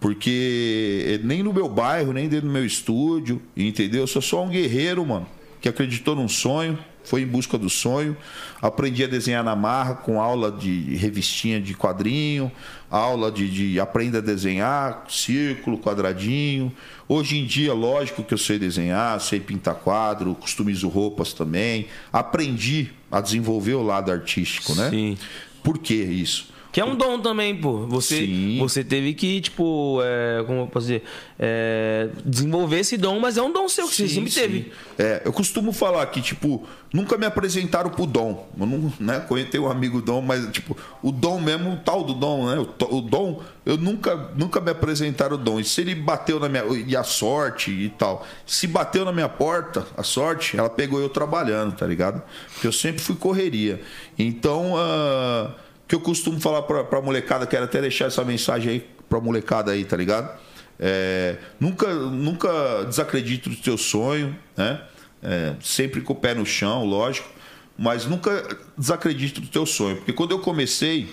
[0.00, 4.02] Porque nem no meu bairro, nem dentro do meu estúdio, entendeu?
[4.02, 5.26] Eu sou só um guerreiro, mano,
[5.60, 8.16] que acreditou num sonho, foi em busca do sonho.
[8.60, 12.52] Aprendi a desenhar na marra com aula de revistinha de quadrinho,
[12.90, 16.72] aula de, de aprenda a desenhar, círculo, quadradinho.
[17.08, 21.86] Hoje em dia, lógico que eu sei desenhar, sei pintar quadro, customizo roupas também.
[22.12, 24.90] Aprendi a desenvolver o lado artístico, né?
[24.90, 25.18] Sim.
[25.62, 26.56] Por que isso?
[26.70, 27.86] Que é um dom também, pô.
[27.86, 28.58] Você, Sim.
[28.58, 31.02] você teve que, tipo, é, como eu posso dizer,
[31.38, 34.40] é, desenvolver esse dom, mas é um dom seu que você Sim, sempre sim.
[34.40, 34.72] teve.
[34.98, 38.48] É, eu costumo falar que, tipo, nunca me apresentaram pro Dom.
[38.58, 42.12] Eu não, né, conheci um amigo Dom, mas, tipo, o Dom mesmo, o tal do
[42.12, 42.58] Dom, né?
[42.58, 45.58] O, o Dom, eu nunca, nunca me apresentaram o Dom.
[45.58, 46.64] E se ele bateu na minha.
[46.86, 48.26] E a sorte e tal.
[48.46, 52.22] Se bateu na minha porta, a sorte, ela pegou eu trabalhando, tá ligado?
[52.52, 53.80] Porque eu sempre fui correria.
[54.18, 58.86] Então, o que eu costumo falar pra, pra molecada, quero até deixar essa mensagem aí
[59.08, 60.38] pra molecada aí, tá ligado?
[60.78, 64.82] É, nunca, nunca desacredite do teu sonho, né?
[65.22, 67.28] É, sempre com o pé no chão, lógico,
[67.76, 71.08] mas nunca desacredite do teu sonho, porque quando eu comecei,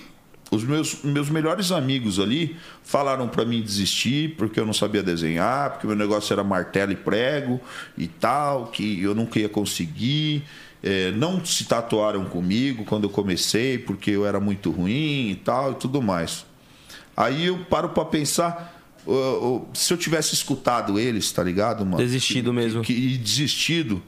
[0.51, 5.71] os meus, meus melhores amigos ali falaram para mim desistir porque eu não sabia desenhar,
[5.71, 7.59] porque meu negócio era martelo e prego
[7.97, 10.43] e tal, que eu nunca ia conseguir.
[10.87, 15.71] É, não se tatuaram comigo quando eu comecei porque eu era muito ruim e tal
[15.71, 16.45] e tudo mais.
[17.17, 18.79] Aí eu paro para pensar,
[19.73, 21.97] se eu tivesse escutado eles, tá ligado, mano?
[21.97, 22.81] Desistido mesmo.
[22.83, 24.01] que- e desistido,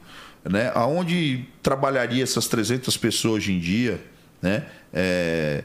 [0.48, 0.72] né?
[0.76, 4.00] Aonde trabalharia essas 300 pessoas hoje em dia,
[4.42, 4.66] né?
[4.94, 5.64] É,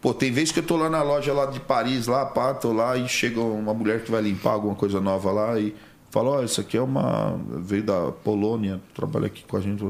[0.00, 2.72] Pô, tem vezes que eu tô lá na loja lá de Paris, lá, pá, tô
[2.72, 5.74] lá e chega uma mulher que vai limpar alguma coisa nova lá e
[6.12, 7.40] fala, ó, isso aqui é uma.
[7.58, 9.82] veio da Polônia, trabalha aqui com a gente.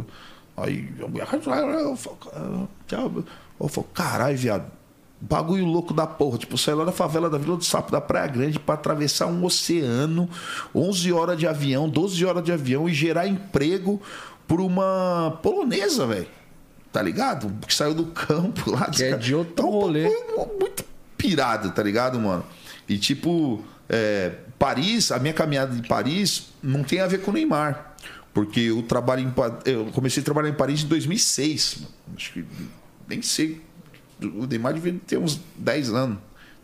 [0.57, 1.29] Aí a mulher.
[1.33, 3.25] Eu falo, "Tchau."
[3.61, 4.65] eu falo, caralho, viado.
[5.21, 6.39] Bagulho louco da porra.
[6.39, 9.45] Tipo, sair lá da favela da Vila do Sapo, da Praia Grande, pra atravessar um
[9.45, 10.29] oceano,
[10.75, 14.01] 11 horas de avião, 12 horas de avião e gerar emprego
[14.47, 16.27] por uma polonesa, velho.
[16.93, 17.51] Tá ligado?
[17.67, 18.91] Que saiu do campo lá.
[18.91, 20.09] Que é de outro Então, rolê.
[20.11, 20.85] foi muito
[21.17, 22.45] pirado, tá ligado, mano?
[22.89, 27.35] E tipo, é, Paris, a minha caminhada de Paris não tem a ver com o
[27.35, 27.86] Neymar.
[28.37, 29.33] Porque eu trabalho em
[29.65, 31.77] eu comecei a trabalhar em Paris em 2006.
[31.81, 31.89] mano.
[32.15, 32.45] Acho que
[33.09, 33.63] nem sei.
[34.23, 36.19] O Neymar devia ter uns 10 anos.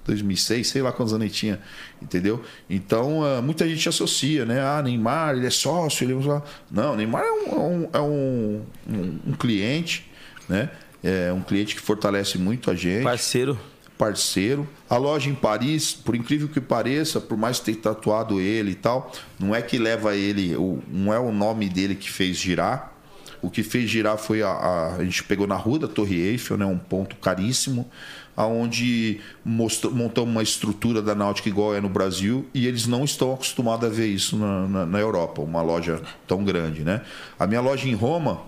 [0.05, 1.61] 2006, sei lá quantos anos ele tinha,
[2.03, 2.43] entendeu?
[2.69, 4.61] Então, ah, muita gente associa, né?
[4.61, 6.43] Ah, Neymar, ele é sócio, ele é...
[6.71, 10.11] Não, Neymar é é um, é um, um- um cliente,
[10.49, 10.71] né?
[11.03, 13.57] É um cliente que fortalece muito a gente Parceiro.
[14.03, 14.69] Parceiro.
[14.91, 19.13] A loja em Paris, por incrível que pareça, por mais ter tatuado ele e tal,
[19.39, 20.57] não é que leva ele,
[20.89, 22.93] não é o nome dele que fez girar.
[23.41, 26.57] O que fez girar foi a, a, a gente pegou na rua da Torre Eiffel,
[26.57, 27.89] né, um ponto caríssimo,
[28.37, 33.89] aonde montamos uma estrutura da náutica igual é no Brasil e eles não estão acostumados
[33.89, 37.03] a ver isso na, na, na Europa, uma loja tão grande, né?
[37.39, 38.41] A minha loja em Roma,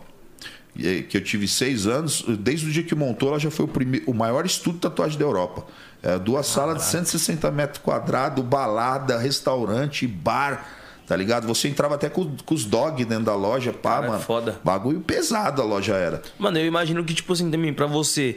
[1.09, 4.03] que eu tive seis anos, desde o dia que montou, ela já foi o, prime-
[4.07, 5.65] o maior estúdio de tatuagem da Europa.
[6.03, 10.67] É, duas salas de 160 metros quadrados, balada, restaurante, bar,
[11.07, 11.47] tá ligado?
[11.47, 14.21] Você entrava até com, com os dog dentro da loja, pá, Cara, é mano.
[14.23, 14.61] foda.
[14.65, 16.23] Bagulho pesado a loja era.
[16.39, 18.37] Mano, eu imagino que, tipo assim, também, pra você,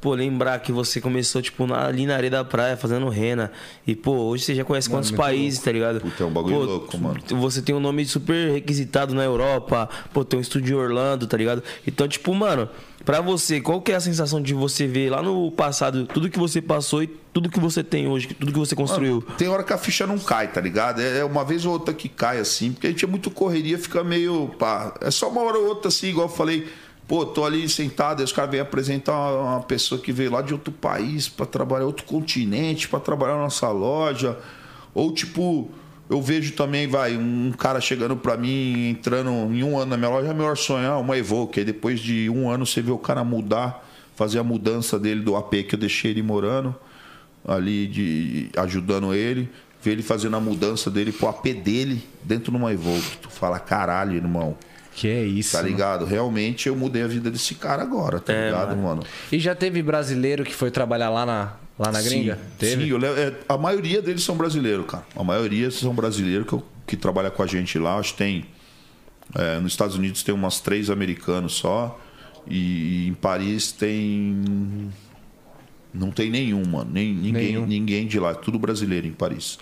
[0.00, 3.50] pô, lembrar que você começou, tipo, na- ali na areia da praia, fazendo rena.
[3.86, 6.00] E, pô, hoje você já conhece quantos países, tá ligado?
[6.00, 7.20] Puta, é um bagulho Pô, louco, mano.
[7.40, 11.36] Você tem um nome super requisitado na Europa, pô, tem um estúdio em Orlando, tá
[11.36, 11.62] ligado?
[11.86, 12.68] Então, tipo, mano,
[13.04, 16.38] pra você, qual que é a sensação de você ver lá no passado tudo que
[16.38, 19.22] você passou e tudo que você tem hoje, tudo que você construiu?
[19.36, 21.00] Tem hora que a ficha não cai, tá ligado?
[21.00, 24.02] É uma vez ou outra que cai assim, porque a gente é muito correria, fica
[24.04, 24.48] meio.
[24.58, 26.68] Pá, é só uma hora ou outra assim, igual eu falei.
[27.08, 30.52] Pô, tô ali sentado, aí os caras vêm apresentar uma pessoa que veio lá de
[30.52, 34.38] outro país pra trabalhar, outro continente, pra trabalhar na nossa loja.
[34.94, 35.70] Ou tipo,
[36.10, 40.10] eu vejo também, vai, um cara chegando pra mim, entrando em um ano na minha
[40.10, 41.60] loja, é meu sonho, ah, uma Evoque.
[41.60, 45.34] Aí depois de um ano você vê o cara mudar, fazer a mudança dele do
[45.34, 46.76] AP que eu deixei ele morando
[47.46, 49.48] ali de ajudando ele,
[49.80, 53.16] ver ele fazendo a mudança dele pro AP dele dentro de uma Evoque.
[53.22, 54.58] Tu fala, caralho, irmão.
[54.98, 55.52] Que é isso.
[55.52, 55.68] Tá mano.
[55.70, 56.04] ligado?
[56.04, 58.82] Realmente eu mudei a vida desse cara agora, tá É, ligado, mano.
[58.82, 59.02] mano?
[59.30, 62.34] E já teve brasileiro que foi trabalhar lá na, lá na gringa?
[62.34, 62.84] Sim, teve?
[62.86, 65.04] sim levo- é, a maioria deles são brasileiros, cara.
[65.14, 67.96] A maioria são brasileiros que, eu- que trabalham com a gente lá.
[67.96, 68.44] Acho que tem.
[69.36, 72.00] é, nos Estados Unidos tem umas três americanos só.
[72.50, 74.90] E, em Paris tem.
[75.92, 76.90] Não tem nenhum, mano.
[76.92, 77.66] Nem, ninguém, Nenhum.
[77.66, 78.34] ninguém de lá.
[78.34, 79.58] Tudo brasileiro em Paris.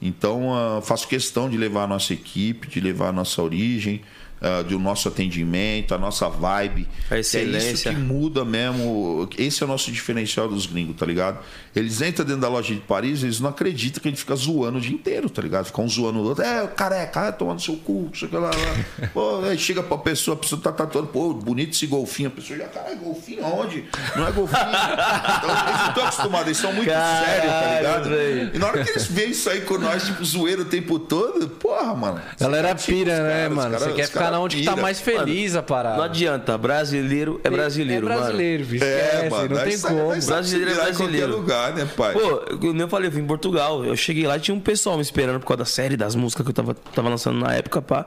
[0.00, 4.00] Então, ah, faço questão de levar a nossa equipe, de levar a nossa origem,
[4.42, 6.88] ah, do nosso atendimento, a nossa vibe.
[7.10, 7.92] A É isso excelência.
[7.92, 9.28] que muda mesmo.
[9.38, 11.38] Esse é o nosso diferencial dos gringos, tá ligado?
[11.74, 14.78] Eles entram dentro da loja de Paris, eles não acreditam que a gente fica zoando
[14.78, 15.66] o dia inteiro, tá ligado?
[15.66, 16.44] Fica um zoando o outro.
[16.44, 19.08] É, careca, ah, tomando seu cu, chega lá, lá.
[19.14, 22.28] Pô, aí chega pra pessoa, a pessoa tá tatuando, pô, bonito esse golfinho.
[22.28, 23.84] A pessoa já, caralho, golfinho aonde?
[24.16, 24.60] Não é golfinho.
[24.60, 28.08] então, eles não estão acostumados, eles são muito Caralho, sérios, tá ligado?
[28.10, 28.50] velho.
[28.54, 31.48] E na hora que eles veem isso aí com nós, tipo, zoeiro o tempo todo,
[31.48, 32.20] porra, mano.
[32.38, 33.78] Galera pira, né, caras, mano?
[33.78, 35.96] Você quer ficar caras na onde que tá mais feliz a parada.
[35.96, 38.20] Não adianta, brasileiro é brasileiro, é mano.
[38.22, 38.84] brasileiro, bicho.
[38.84, 39.54] É, mano.
[39.54, 40.08] não tem sai- como.
[40.26, 41.36] Brasileiro é virar em qualquer brasileiro.
[41.36, 42.12] lugar, né, pai?
[42.12, 43.84] Pô, eu, nem eu falei, eu vim em Portugal.
[43.84, 46.44] Eu cheguei lá e tinha um pessoal me esperando por causa da série, das músicas
[46.44, 48.06] que eu tava, tava lançando na época, pá.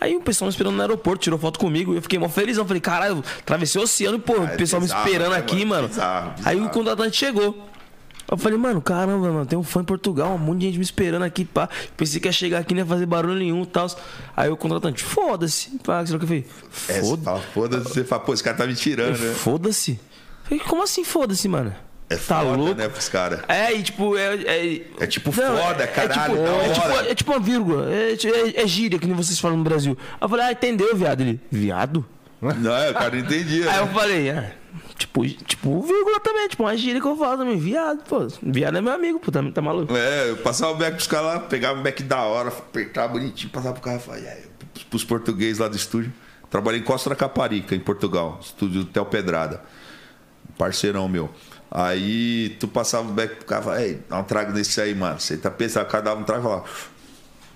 [0.00, 1.94] Aí o pessoal me esperando no aeroporto, tirou foto comigo.
[1.94, 2.66] e Eu fiquei mó felizão.
[2.66, 5.38] Falei, caralho, eu atravessei o oceano e, pô, o é pessoal bizarro, me esperando né,
[5.38, 5.68] aqui, mano?
[5.82, 5.88] mano.
[5.88, 6.74] Bizarro, Aí o bizarro.
[6.74, 7.68] contratante chegou.
[8.34, 10.84] Eu falei, mano, caramba, mano, tem um fã em Portugal, um monte de gente me
[10.84, 11.68] esperando aqui, pá.
[11.96, 13.86] Pensei que ia chegar aqui, não ia fazer barulho nenhum e tal.
[14.36, 15.70] Aí o contratante, foda-se.
[15.84, 16.46] Pá, sei lá o que eu falei,
[16.88, 19.32] É, você foda- fala, foda-se, você fala, pô, esse cara tá me tirando, né?
[19.34, 20.00] foda-se.
[20.44, 21.74] Falei, como assim foda-se, mano?
[22.10, 22.74] É tá foda, louco?
[22.74, 23.40] né, pros caras.
[23.48, 24.34] É, e tipo, é.
[24.34, 27.10] É, É tipo foda, caralho, É da tipo, é, tipo, hora.
[27.10, 27.90] é tipo uma vírgula.
[27.90, 29.96] É, é, é gíria, que nem vocês falam no Brasil.
[30.12, 31.22] Aí eu falei, ah, entendeu, viado?
[31.22, 32.04] Ele, viado?
[32.42, 32.50] Não,
[32.90, 33.70] o cara não entendia.
[33.70, 33.92] Aí eu né?
[33.94, 34.52] falei, ah,
[34.96, 38.26] tipo, tipo, vírgula também, tipo, uma gíria que eu falo também, viado, pô.
[38.42, 39.96] Viado é meu amigo, pô, tá, tá maluco?
[39.96, 43.50] É, eu passava o back pros caras lá, pegava o back da hora, apertava bonitinho,
[43.50, 44.24] passava pro cara e falava,
[44.90, 46.12] pros portugueses lá do estúdio.
[46.50, 49.60] Trabalhei em Costa da Caparica, em Portugal, estúdio do Tel Pedrada.
[50.56, 51.30] Parceirão meu.
[51.70, 54.94] Aí tu passava o back pro cara e falava, ei, dá um trago nesse aí,
[54.94, 55.18] mano.
[55.18, 56.64] Você tá pensando, o cara dava um trago e falava,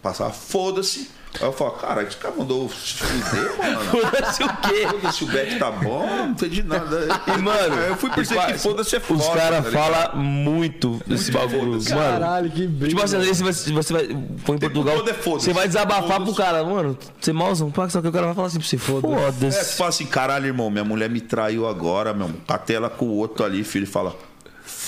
[0.03, 1.18] passava, foda-se.
[1.41, 3.81] Aí eu falava, cara, esse cara mandou fuder, mano.
[3.91, 4.87] Foda-se o quê?
[4.91, 7.07] Foda-se, o back tá bom, não entendi nada.
[7.27, 9.21] E, mano, eu fui perceber que foda-se é foda.
[9.21, 11.73] Os caras tá falam muito desse bagulho.
[11.73, 12.89] Mano, Caralho, que briga.
[12.89, 14.07] Tipo assim, às vezes você vai, você vai
[14.45, 15.45] for em Portugal, é foda-se.
[15.47, 18.47] você vai desabafar pro cara, mano, você mauzão, pá, só que o cara vai falar
[18.49, 19.77] assim pra você, É, foda-se.
[19.77, 22.31] fala assim, caralho, irmão, minha mulher me traiu agora, meu.
[22.47, 24.17] Catei ela com o outro ali, filho, fala.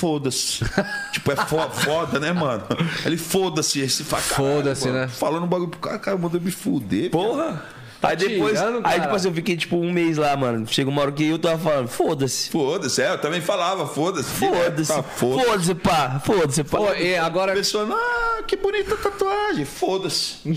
[0.00, 0.64] Foda-se.
[1.12, 2.64] tipo, é fo- foda, né, mano?
[3.04, 3.86] Ele foda-se.
[4.02, 5.06] Fala, caralho, Foda-se, né?
[5.08, 7.10] Falando um bagulho pro cara, cara, mandou me fuder.
[7.10, 7.62] Porra!
[8.02, 10.66] Aí depois, tirando, aí assim, eu fiquei tipo um mês lá, mano.
[10.66, 12.50] Chega uma hora que eu tava falando, foda-se.
[12.50, 14.28] Foda-se, é, eu também falava, foda-se.
[14.30, 14.92] Foda-se.
[14.92, 15.46] Tá, foda-se.
[15.46, 16.20] Foda-se, pá.
[16.24, 16.78] Foda-se, pá.
[16.78, 19.64] Pô, e A agora, pessoa, ah, que bonita tatuagem.
[19.64, 20.36] Foda-se.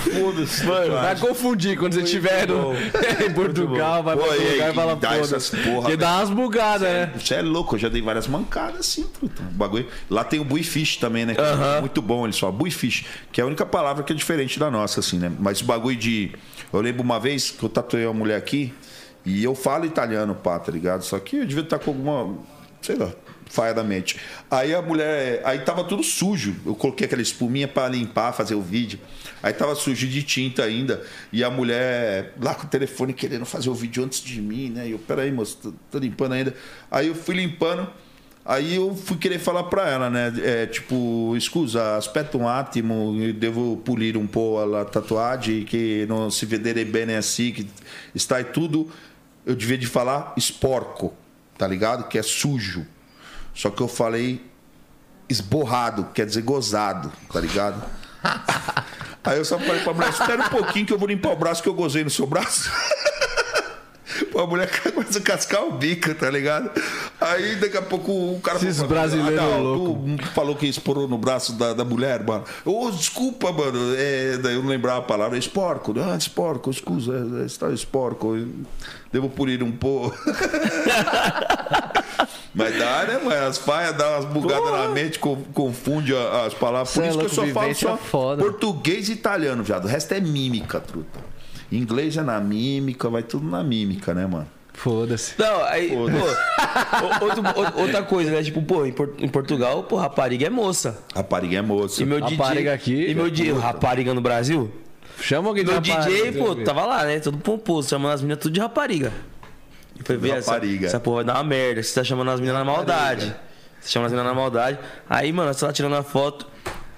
[0.00, 0.64] Foda-se.
[0.64, 2.72] Mano, vai confundir quando você estiver no-
[3.24, 5.68] em Portugal, vai pra Pô, outro e lugar e fala dá essas foda-se.
[5.68, 7.12] porra, Porque dá umas bugadas, né?
[7.18, 9.42] Você é louco, eu já dei várias mancadas assim, truta.
[9.42, 9.86] O bagulho.
[10.08, 11.34] Lá tem o Buifish também, né?
[11.34, 12.56] que é Muito bom eles falam.
[12.56, 15.32] Buifish, que é a única palavra que é diferente da nossa, assim, né?
[15.38, 16.32] Mas o bagulho de.
[16.72, 18.72] Eu lembro uma vez que eu tatuei uma mulher aqui
[19.24, 21.04] e eu falo italiano, pá, tá ligado?
[21.04, 22.38] Só que eu devia estar com alguma.
[22.80, 23.12] Sei lá.
[23.46, 24.16] Faia da mente.
[24.48, 25.42] Aí a mulher.
[25.44, 26.54] Aí tava tudo sujo.
[26.64, 29.00] Eu coloquei aquela espuminha pra limpar, fazer o vídeo.
[29.42, 31.02] Aí tava sujo de tinta ainda.
[31.32, 34.86] E a mulher lá com o telefone querendo fazer o vídeo antes de mim, né?
[34.86, 36.54] E eu, peraí, moço, tô, tô limpando ainda.
[36.88, 37.90] Aí eu fui limpando.
[38.44, 40.32] Aí eu fui querer falar pra ela, né?
[40.42, 46.30] É, tipo, scusa, aspetta um attimo, eu devo polir um po' la tatuagem, que não
[46.30, 47.68] se vedere bene assim, que
[48.14, 48.90] está tudo.
[49.44, 51.12] Eu devia de falar esporco,
[51.56, 52.08] tá ligado?
[52.08, 52.86] Que é sujo.
[53.54, 54.44] Só que eu falei
[55.28, 57.84] esborrado, quer dizer gozado, tá ligado?
[59.22, 61.62] Aí eu só falei pra mulher, espera um pouquinho que eu vou limpar o braço
[61.62, 62.70] que eu gozei no seu braço.
[64.26, 66.70] Pô, a mulher começa a cascar o bico, tá ligado?
[67.20, 70.66] Aí daqui a pouco o cara Esses falou, brasileiros "Ah, não, louco." tu falou que
[70.66, 72.44] esporou no braço da, da mulher, mano.
[72.64, 73.94] Ô, desculpa, mano.
[73.96, 75.36] É, daí eu não lembrava a palavra.
[75.38, 75.94] Esporco.
[75.98, 77.12] Ah, esporco, escusa.
[77.42, 78.36] é, Está esporco.
[79.12, 80.16] Devo polir um pouco.
[82.54, 83.46] Mas dá, né, mano?
[83.46, 86.92] As faias dão umas bugadas na mente, co- confunde as palavras.
[86.92, 88.42] Por Cê é isso que eu só falo só foda.
[88.42, 89.84] português e italiano, viado.
[89.84, 91.20] O resto é mímica, truta.
[91.70, 94.46] Inglês é na mímica, vai tudo na mímica, né, mano?
[94.72, 95.34] Foda-se.
[95.38, 98.42] Não, aí, pô, o- outro- outra coisa, né?
[98.42, 100.98] Tipo, pô, em, em Portugal, pô, rapariga é moça.
[101.14, 102.02] Rapariga é moça.
[102.02, 102.68] E meu Rapariga DJ.
[102.70, 104.70] aqui, E meu é DJ, rapariga no Brasil?
[105.20, 107.20] Chama alguém de Meu rapariga, DJ, pô, tava lá, né?
[107.20, 109.12] Todo pomposo, chamando as meninas tudo de rapariga.
[109.98, 110.86] Eu falei, "Vê, essa, rapariga.
[110.86, 111.82] essa porra vai dar uma merda.
[111.82, 113.26] Você tá chamando as meninas na maldade.
[113.26, 114.78] Você tá chamando as meninas na maldade.
[115.10, 116.46] Aí, mano, você tá tirando a foto.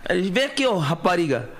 [0.09, 1.51] Aí ele, vem aqui, ó, rapariga.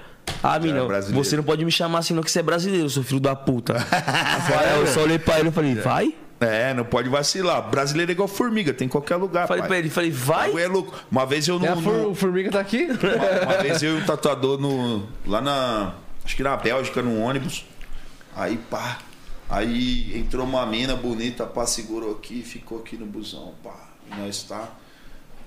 [0.43, 1.25] Ah, brasileiro.
[1.25, 3.75] você não pode me chamar assim, não, que você é brasileiro, seu filho da puta.
[3.93, 6.15] Aí eu só olhei pra ele e falei, vai?
[6.41, 7.62] É, não pode vacilar.
[7.71, 9.47] Brasileiro é igual formiga, tem em qualquer lugar.
[9.47, 9.69] Falei pai.
[9.69, 10.51] pra ele, falei, vai?
[10.61, 10.93] é louco.
[11.11, 12.89] Uma vez eu E a no, for- no- o Formiga tá aqui?
[12.91, 15.95] uma, uma vez eu e um tatuador no, lá na.
[16.25, 17.65] Acho que na Bélgica, num ônibus.
[18.35, 18.99] Aí, pá.
[19.49, 23.91] Aí entrou uma mina bonita, pá, segurou aqui, ficou aqui no busão, pá.
[24.11, 24.69] E nós tá.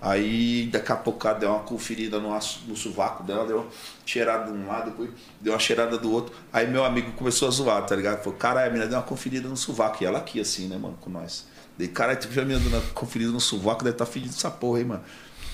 [0.02, 3.68] Aí daqui a pouco deu uma conferida no, no sovaco dela, deu uma
[4.06, 5.10] cheirada de um lado, depois
[5.42, 6.36] deu uma cheirada do outro.
[6.54, 8.24] Aí meu amigo começou a zoar, tá ligado?
[8.24, 10.04] Falou, caralho, a mina deu uma conferida no sovaco.
[10.04, 11.46] E ela aqui assim, né, mano, com nós.
[11.78, 14.52] Daí, caralho, tu viu a mina dando uma conferida no sovaco, deve tá fedido essa
[14.52, 15.04] porra, hein, mano.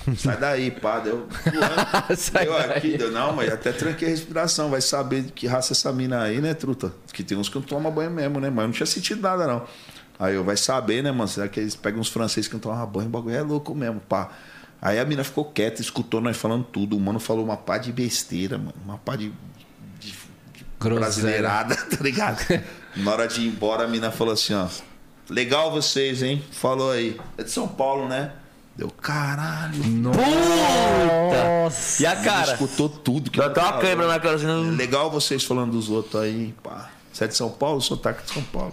[0.18, 1.28] Sai daí, pá, deu.
[2.16, 5.72] Sai deu aqui, deu, não, mas até tranquei a respiração, vai saber de que raça
[5.72, 6.92] é essa mina aí, né, truta?
[7.12, 8.50] Que tem uns que não tomam banho mesmo, né?
[8.50, 9.66] Mas eu não tinha sentido nada, não.
[10.22, 11.26] Aí eu vai saber, né, mano?
[11.26, 13.08] Será que eles pegam uns franceses que não tomam banho?
[13.08, 14.30] O bagulho é louco mesmo, pá.
[14.80, 16.96] Aí a mina ficou quieta, escutou nós falando tudo.
[16.96, 18.74] O mano falou uma pá de besteira, mano.
[18.84, 19.32] Uma pá de
[20.78, 21.00] Groselha.
[21.00, 22.38] brasileirada, tá ligado?
[22.94, 24.68] Na hora de ir embora, a mina falou assim, ó.
[25.28, 26.40] Legal vocês, hein?
[26.52, 27.20] Falou aí.
[27.36, 28.30] É de São Paulo, né?
[28.76, 29.82] Deu caralho.
[31.98, 32.52] E a cara?
[32.52, 34.70] Escutou tudo que Dá até uma câimbra na cara assim.
[34.76, 36.92] Legal vocês falando dos outros aí, pá.
[37.12, 37.78] Você é de São Paulo?
[37.78, 38.72] Eu sou de São Paulo.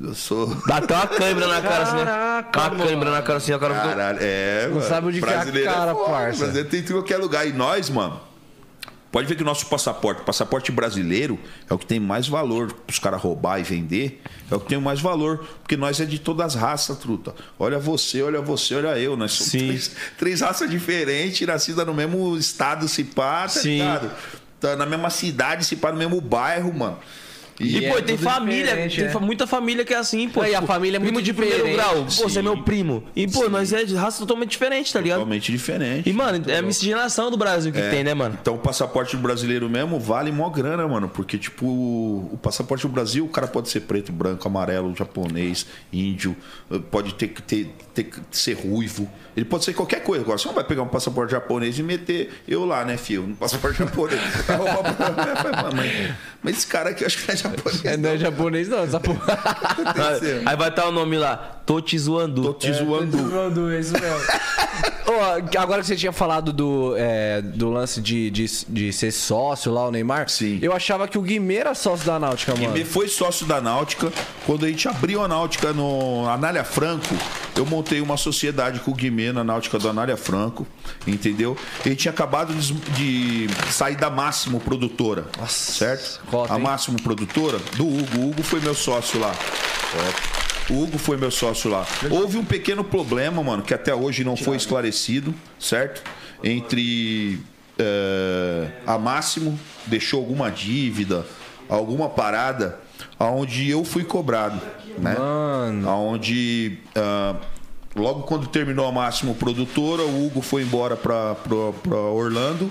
[0.00, 0.46] Eu sou.
[0.66, 2.04] Dá até uma câimbra na cara assim, né?
[2.04, 3.90] Caraca, Uma câimbra na cara assim, o cara ficou.
[3.90, 4.82] Caralho, é, mano.
[4.82, 6.38] sabe onde a Brasileiro cara, é foda, parça.
[6.38, 7.46] Brasileiro tem tudo em qualquer lugar.
[7.46, 8.20] E nós, mano,
[9.12, 11.38] pode ver que o nosso passaporte, o passaporte brasileiro,
[11.70, 14.20] é o que tem mais valor pros caras roubar e vender.
[14.50, 17.32] É o que tem mais valor, porque nós é de todas as raças, truta.
[17.56, 19.16] Olha você, olha você, olha eu.
[19.16, 19.58] Nós somos Sim.
[19.68, 23.78] três, três raças diferentes, nascidas no mesmo estado, se pá, tá Sim.
[23.78, 24.10] ligado?
[24.58, 26.98] Tá na mesma cidade, se pá, no mesmo bairro, mano.
[27.60, 30.42] E, E pô, é tem tudo família, tem fa- muita família que é assim, pô.
[30.42, 31.94] É, e a tipo, família é primo muito de primeiro grau.
[32.04, 32.42] Pô, você é Sim.
[32.42, 33.04] meu primo.
[33.14, 35.18] E, pô, nós é de raça totalmente diferente, tá ligado?
[35.18, 36.08] Totalmente diferente.
[36.10, 38.36] E, mano, é a miscigenação do Brasil que tem, né, mano?
[38.40, 41.08] Então o passaporte do brasileiro mesmo vale mó grana, mano.
[41.08, 46.36] Porque, tipo, o passaporte do Brasil, o cara pode ser preto, branco, amarelo, japonês, índio,
[46.90, 49.08] pode ter que ter, ter que ser ruivo.
[49.36, 50.22] Ele pode ser qualquer coisa.
[50.22, 53.26] Agora, você não vai pegar um passaporte japonês e meter eu lá, né, filho?
[53.26, 54.20] No passaporte japonês.
[54.46, 55.92] Vai roubar pra- mas,
[56.42, 57.84] mas esse cara aqui, eu acho que não é japonês.
[57.84, 58.78] É, não é japonês, não.
[58.78, 59.20] Essa porra.
[60.46, 62.42] Aí vai estar o nome lá, Totizuandu.
[62.42, 63.16] Tô te zoando.
[63.28, 64.18] Zoando, é isso mesmo.
[65.06, 69.72] Ô, agora que você tinha falado do, é, do lance de, de, de ser sócio
[69.72, 70.28] lá, o Neymar.
[70.28, 70.58] Sim.
[70.62, 72.72] Eu achava que o Guimê era sócio da Náutica, mano.
[72.72, 74.12] Guimê foi sócio da Náutica.
[74.46, 77.14] Quando a gente abriu a Náutica no Anália Franco,
[77.56, 80.66] eu montei uma sociedade com o Guimê na Náutica do Anália Franco,
[81.06, 81.56] entendeu?
[81.84, 86.20] Ele tinha acabado de, sair da Máximo Produtora, certo?
[86.30, 86.58] cota, a?
[86.58, 88.18] Máximo Produtora do Hugo.
[88.18, 89.34] O Hugo foi meu sócio lá.
[90.70, 91.86] O Hugo foi meu sócio lá.
[92.10, 96.02] Houve um pequeno problema, mano, que até hoje não foi esclarecido, certo?
[96.42, 97.40] Entre
[97.78, 101.26] eh, a Máximo deixou alguma dívida,
[101.68, 102.78] alguma parada,
[103.18, 104.60] aonde eu fui cobrado,
[104.98, 105.16] né?
[105.18, 105.88] Mano.
[105.88, 107.36] Aonde ah,
[107.94, 111.36] logo quando terminou a Máximo produtora, o Hugo foi embora para
[111.96, 112.70] Orlando.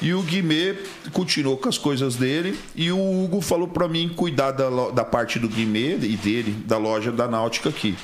[0.00, 0.76] E o Guimê
[1.12, 2.58] continuou com as coisas dele.
[2.76, 6.78] E o Hugo falou para mim cuidar da, da parte do Guimê e dele, da
[6.78, 7.96] loja da Náutica aqui,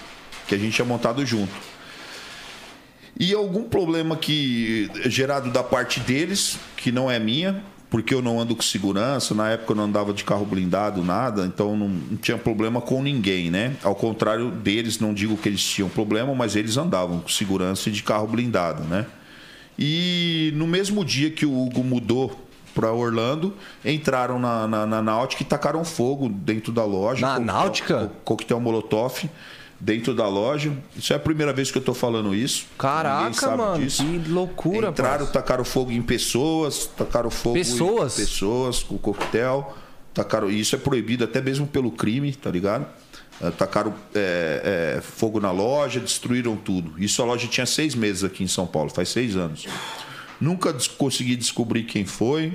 [0.49, 1.53] que a gente tinha montado junto.
[3.19, 7.63] E algum problema que gerado da parte deles, que não é minha,
[7.95, 11.47] porque eu não ando com segurança, na época eu não andava de carro blindado, nada,
[11.47, 13.77] então não, não tinha problema com ninguém, né?
[13.85, 17.93] Ao contrário deles, não digo que eles tinham problema, mas eles andavam com segurança e
[17.93, 19.07] de carro blindado, né?
[19.79, 22.37] E no mesmo dia que o Hugo mudou
[22.75, 27.25] para Orlando, entraram na, na, na Náutica e tacaram fogo dentro da loja.
[27.25, 28.11] Na Co- Náutica?
[28.25, 29.23] co- Coquetel Molotov
[29.81, 30.73] dentro da loja.
[30.97, 32.67] Isso é a primeira vez que eu tô falando isso.
[32.79, 33.83] Caraca, mano.
[33.85, 34.05] disso.
[34.05, 35.33] Que loucura, Entraram, parça.
[35.33, 38.19] tacaram fogo em pessoas, tacaram fogo Pessoas?
[38.19, 39.77] em pessoas com coquetel.
[40.13, 42.87] Tacaram, isso é proibido até mesmo pelo crime, tá ligado?
[43.43, 46.95] Eh, Tacaram é, é, fogo na loja, destruíram tudo.
[46.99, 49.67] Isso a loja tinha seis meses aqui em São Paulo, faz seis anos.
[50.41, 52.53] Nunca des- consegui descobrir quem foi.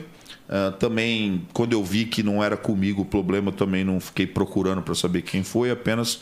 [0.47, 4.81] Ah, também, quando eu vi que não era comigo o problema, também não fiquei procurando
[4.81, 6.21] para saber quem foi, apenas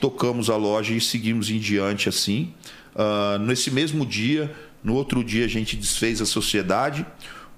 [0.00, 2.52] tocamos a loja e seguimos em diante assim.
[2.94, 7.06] Ah, nesse mesmo dia, no outro dia, a gente desfez a sociedade,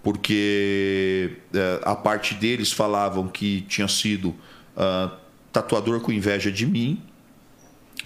[0.02, 4.34] porque eh, a parte deles falavam que tinha sido
[4.76, 5.10] ah,
[5.52, 7.02] tatuador com inveja de mim.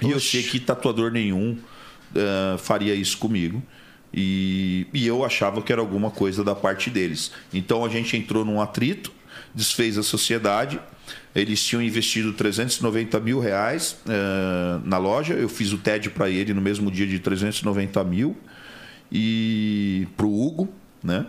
[0.02, 1.58] E eu sei que tatuador nenhum
[2.14, 3.62] eh, faria isso comigo.
[4.12, 7.32] E, e eu achava que era alguma coisa da parte deles.
[7.52, 9.12] Então a gente entrou num atrito,
[9.52, 10.80] desfez a sociedade.
[11.34, 15.34] Eles tinham investido 390 mil reais eh, na loja.
[15.34, 18.36] Eu fiz o TED para ele no mesmo dia de 390 mil.
[19.10, 20.72] E para o Hugo,
[21.02, 21.26] né?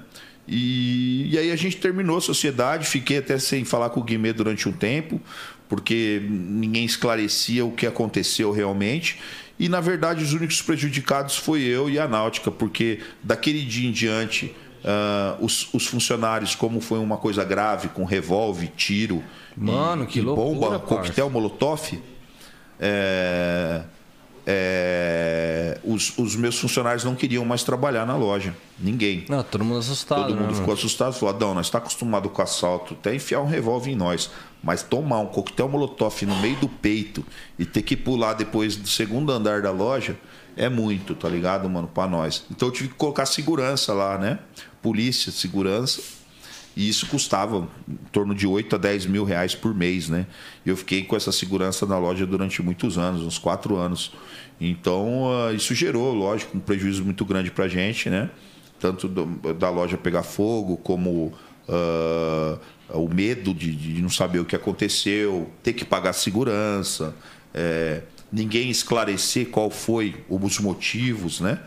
[0.48, 2.86] E, e aí a gente terminou a sociedade.
[2.86, 5.20] Fiquei até sem falar com o Guimê durante um tempo,
[5.68, 9.20] porque ninguém esclarecia o que aconteceu realmente.
[9.58, 13.92] E na verdade os únicos prejudicados foi eu e a Náutica, porque daquele dia em
[13.92, 14.54] diante
[14.86, 19.24] ah, os, os funcionários, como foi uma coisa grave, com revólver, tiro,
[19.58, 20.96] Mano, e, que loucura, bomba, parça.
[20.96, 22.00] coquetel molotov,
[22.80, 23.82] é,
[24.46, 28.56] é, os, os meus funcionários não queriam mais trabalhar na loja.
[28.80, 29.26] Ninguém.
[29.28, 30.58] Não, todo mundo assustado, Todo né, mundo mano?
[30.58, 31.14] ficou assustado.
[31.14, 34.30] Falou, Adão, nós está acostumado com assalto, até enfiar um revólver em nós.
[34.62, 37.26] Mas tomar um coquetel molotov no meio do peito
[37.58, 40.16] e ter que pular depois do segundo andar da loja
[40.58, 42.46] é muito, tá ligado, mano, pra nós.
[42.50, 44.40] Então eu tive que colocar segurança lá, né?
[44.86, 46.00] Polícia, segurança.
[46.78, 50.28] E isso custava em torno de 8 a 10 mil reais por mês, né?
[50.64, 54.12] Eu fiquei com essa segurança na loja durante muitos anos, uns quatro anos.
[54.62, 58.30] Então, ah, isso gerou, lógico, um prejuízo muito grande pra gente, né?
[58.80, 61.34] Tanto do- da loja pegar fogo, como
[61.68, 67.16] uh, o medo de, de, não saber o que aconteceu, ter que pagar segurança,
[67.56, 71.58] é, ninguém esclarecer qual foi os motivos, né?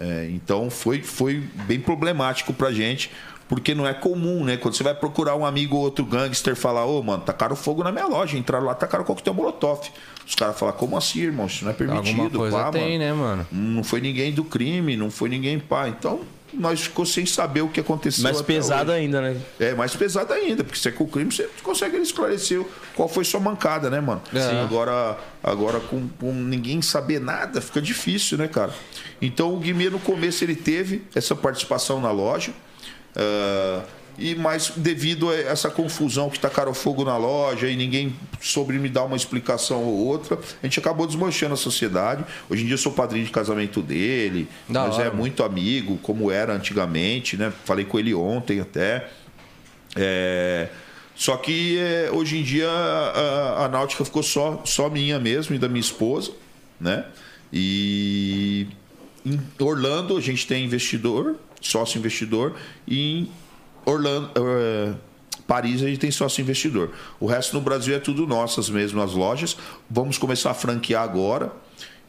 [0.00, 3.10] É, então foi, foi bem problemático pra gente,
[3.46, 4.56] porque não é comum, né?
[4.56, 7.84] Quando você vai procurar um amigo ou outro gangster falar, ô, oh, mano, tacaram fogo
[7.84, 9.90] na minha loja, entraram lá, tacaram coquetel molotov.
[10.26, 11.46] Os caras falam, como assim, irmão?
[11.46, 12.22] Isso não é permitido.
[12.22, 12.98] Alguma coisa pá, tem, mano.
[12.98, 13.46] né, mano?
[13.52, 15.88] Não foi ninguém do crime, não foi ninguém pá.
[15.88, 16.20] Então,
[16.52, 18.24] nós ficou sem saber o que aconteceu.
[18.24, 19.00] Mais pesado hoje.
[19.00, 19.36] ainda, né?
[19.58, 22.64] É, mais pesado ainda, porque você é com o crime, você consegue esclarecer
[22.94, 24.22] qual foi sua mancada, né, mano?
[24.34, 24.60] É.
[24.62, 28.72] Agora, agora com, com, ninguém saber nada, fica difícil, né, cara?
[29.20, 32.52] Então o Guimê no começo ele teve essa participação na loja.
[33.16, 33.82] Uh,
[34.18, 38.88] e mais devido a essa confusão que tacaram fogo na loja e ninguém soube me
[38.88, 42.22] dar uma explicação ou outra, a gente acabou desmanchando a sociedade.
[42.48, 45.96] Hoje em dia eu sou padrinho de casamento dele, Da mas hora, é muito amigo,
[46.02, 47.50] como era antigamente, né?
[47.64, 49.08] Falei com ele ontem até.
[49.96, 50.68] É,
[51.14, 55.58] Só que é, hoje em dia a, a náutica ficou só, só minha mesmo e
[55.58, 56.30] da minha esposa,
[56.78, 57.06] né?
[57.50, 58.66] E
[59.24, 62.54] em Orlando a gente tem investidor, sócio investidor,
[62.86, 63.32] e em
[63.84, 64.92] Orlando, eh,
[65.46, 66.92] Paris a gente tem sócio investidor.
[67.18, 69.56] O resto no Brasil é tudo nossas mesmo, as lojas.
[69.90, 71.52] Vamos começar a franquear agora.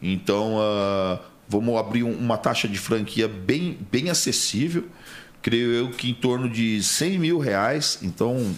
[0.02, 4.86] Então ah, vamos abrir um- uma taxa de franquia bem, bem acessível.
[5.42, 7.98] Creio eu que em torno de 100 mil reais.
[8.04, 8.56] Então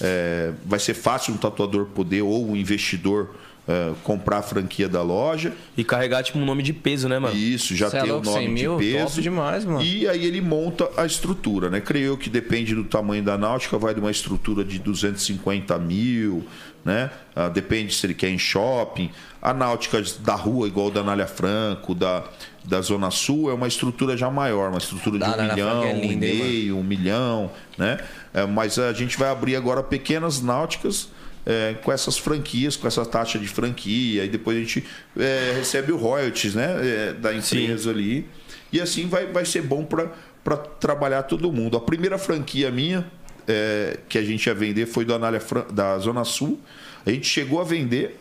[0.00, 3.34] é, vai ser fácil um tatuador poder ou um investidor
[3.68, 5.52] eh, comprar a franquia da loja.
[5.76, 7.36] E carregar, tipo, um nome de peso, né, mano?
[7.36, 8.76] Isso, já Cê é tem o louco, nome 100 mil?
[8.78, 9.06] de peso.
[9.06, 9.82] Top demais, mano.
[9.82, 11.80] E aí ele monta a estrutura, né?
[11.80, 16.44] Creio eu que depende do tamanho da náutica, vai de uma estrutura de 250 mil,
[16.84, 17.10] né?
[17.34, 19.10] Ah, depende se ele quer em shopping.
[19.42, 22.24] A náutica da rua, igual da Anália Franco, da,
[22.64, 25.82] da Zona Sul, é uma estrutura já maior, uma estrutura Da de um Anália milhão,
[25.82, 26.50] é um e linda, hein, mano?
[26.50, 27.98] meio, um milhão, né?
[28.32, 31.08] É, mas a gente vai abrir agora pequenas náuticas
[31.46, 34.84] é, com essas franquias, com essa taxa de franquia, e depois a gente
[35.16, 38.26] é, recebe o royalties né, é, da empresa ali.
[38.72, 41.76] E assim vai, vai ser bom para trabalhar todo mundo.
[41.76, 43.06] A primeira franquia minha
[43.46, 45.40] é, que a gente ia vender foi do Anália
[45.72, 46.60] da Zona Sul.
[47.04, 48.18] A gente chegou a vender,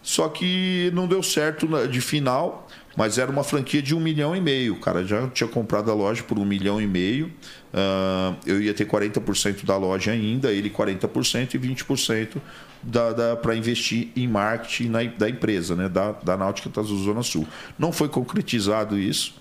[0.00, 4.40] só que não deu certo de final, mas era uma franquia de um milhão e
[4.40, 4.76] meio.
[4.76, 7.32] Cara já tinha comprado a loja por um milhão e meio.
[7.72, 12.36] Ah, eu ia ter 40% da loja ainda, ele 40% e 20%
[12.82, 15.88] da, da, para investir em marketing na, da empresa, né?
[15.88, 17.46] da, da Náutica Tazul Zona Sul.
[17.78, 19.34] Não foi concretizado isso.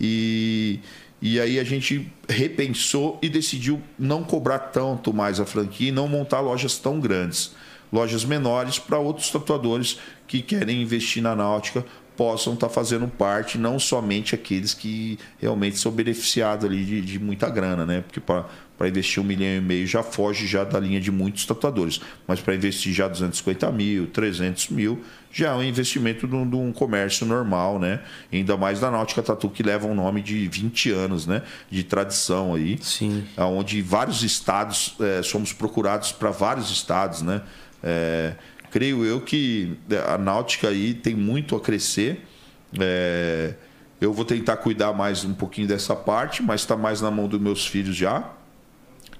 [0.00, 0.80] E,
[1.20, 6.08] e aí a gente repensou e decidiu não cobrar tanto mais a franquia e não
[6.08, 7.54] montar lojas tão grandes.
[7.92, 11.84] Lojas menores para outros tatuadores que querem investir na náutica
[12.16, 17.48] possam estar fazendo parte, não somente aqueles que realmente são beneficiados ali de, de muita
[17.48, 18.02] grana, né?
[18.02, 22.00] Porque para investir um milhão e meio já foge já da linha de muitos tatuadores.
[22.26, 26.56] Mas para investir já 250 mil, 300 mil, já é um investimento de um, de
[26.56, 28.00] um comércio normal, né?
[28.30, 31.42] Ainda mais da Náutica Tatu, que leva um nome de 20 anos, né?
[31.70, 32.78] De tradição aí.
[32.82, 33.24] Sim.
[33.38, 37.40] Onde vários estados, eh, somos procurados para vários estados, né?
[37.82, 38.34] Eh,
[38.72, 39.76] creio eu que
[40.08, 42.24] a náutica aí tem muito a crescer.
[42.80, 43.54] É,
[44.00, 47.40] eu vou tentar cuidar mais um pouquinho dessa parte, mas está mais na mão dos
[47.40, 48.32] meus filhos já.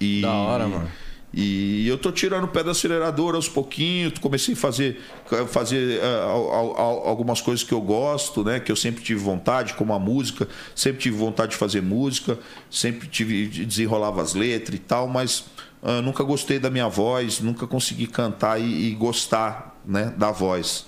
[0.01, 0.91] E, Da hora, mano.
[1.35, 4.13] E eu tô tirando o pé do acelerador aos pouquinhos.
[4.21, 5.01] Comecei a fazer,
[5.49, 8.61] fazer al- algumas coisas que eu gosto, né?
[8.61, 10.47] Que eu sempre tive vontade, como a música.
[10.75, 12.39] Sempre tive vontade de fazer música.
[12.71, 15.45] Sempre tive desenrolava as letras e tal, mas
[15.83, 20.13] ah, nunca gostei da minha voz, nunca consegui cantar e, e gostar, né?
[20.17, 20.87] Da voz.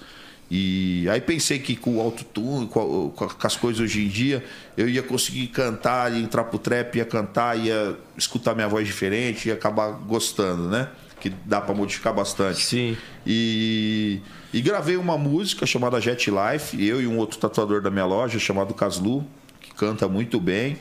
[0.50, 4.04] E aí pensei que com o autotune, com, a- com a- com as coisas hoje
[4.04, 4.44] em dia,
[4.76, 9.48] eu ia conseguir cantar, ia entrar pro trap, ia cantar, ia escutar minha voz diferente,
[9.48, 10.88] ia acabar gostando, né?
[11.18, 12.60] Que dá para modificar bastante.
[12.62, 12.96] Sim.
[13.26, 14.20] E,
[14.52, 18.38] e gravei uma música chamada Jet Life, eu e um outro tatuador da minha loja
[18.38, 19.24] chamado Caslu,
[19.60, 20.76] que canta muito bem.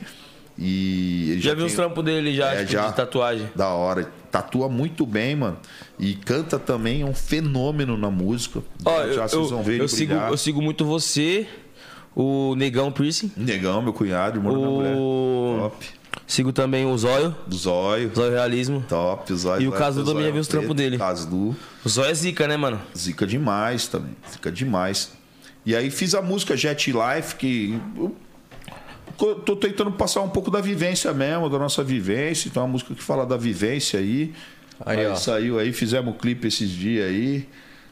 [0.56, 2.88] E ele Já, vi tem- uns trampos dele já, É, tipo, já.
[2.88, 3.48] de tatuagem.
[3.56, 4.08] da hora.
[4.30, 5.56] Tatua muito bem, mano.
[5.98, 8.62] E canta também, é um fenômeno na música.
[8.84, 11.46] Ó, já eu, vocês vão ver eu, eu sigo, eu sigo muito você,
[12.14, 14.96] o Negão Piercing, Negão, meu cunhado, irmão da minha mulher.
[14.96, 15.56] o...
[15.60, 15.86] Top.
[16.26, 18.10] Sigo também o Zóio, Zóio.
[18.14, 18.84] Zóio Realismo.
[18.88, 19.62] Top, o Zóio.
[19.62, 20.96] E o ter também já vi os trampos dele.
[21.84, 22.80] O Zóio é zica, né, mano?
[22.96, 24.16] Zica demais também.
[24.32, 25.12] Zica demais.
[25.66, 27.78] E aí fiz a música Jet Life, que
[29.16, 32.48] tô tentando passar um pouco da vivência mesmo, da nossa vivência.
[32.48, 34.32] Então é uma música que fala da vivência aí.
[34.84, 35.14] Aí, ó.
[35.14, 37.48] Saiu aí, fizemos o clipe esses dias aí.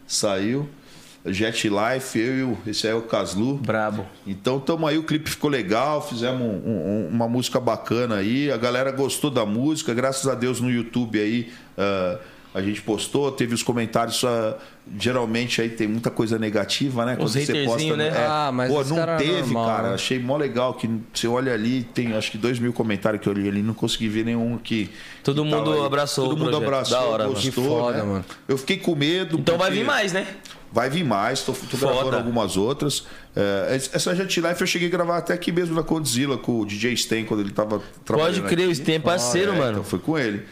[0.07, 0.69] Saiu.
[1.25, 3.55] Jet Life, eu e o, esse aí é o Caslu.
[3.59, 4.05] Brabo.
[4.27, 8.57] Então tamo aí, o clipe ficou legal, fizemos um- um- uma música bacana aí, a
[8.57, 12.19] galera gostou da música, graças a Deus no YouTube aí ah,
[12.55, 14.57] a gente postou, teve os comentários, ah,
[14.99, 17.17] geralmente aí tem muita coisa negativa, né?
[17.19, 18.09] Os haterzinho, né?
[18.09, 19.95] é, Ah, mas pô, não cara é teve, normal, cara, né?
[19.95, 23.33] achei mó legal que você olha ali, tem acho que dois mil comentários que eu
[23.33, 24.91] li ali, não consegui ver nenhum que...
[25.25, 26.67] Todo que mundo abraçou Todo o mundo projeto.
[26.69, 27.35] abraçou, Da hora, mano.
[27.35, 28.03] gostou, Que foda, né?
[28.05, 28.25] mano.
[28.47, 29.39] Eu fiquei com medo.
[29.39, 30.27] Então vai vir mais, né?
[30.71, 33.07] Vai vir mais, tô, tô gravando algumas outras.
[33.37, 36.67] É, essa Jet Life eu cheguei a gravar até aqui mesmo na Condzilla com o
[36.67, 38.37] DJ Sten, quando ele tava trabalhando.
[38.43, 38.77] Pode crer, o aqui.
[38.81, 39.71] Sten é parceiro, É, mano.
[39.73, 40.43] Então foi com ele.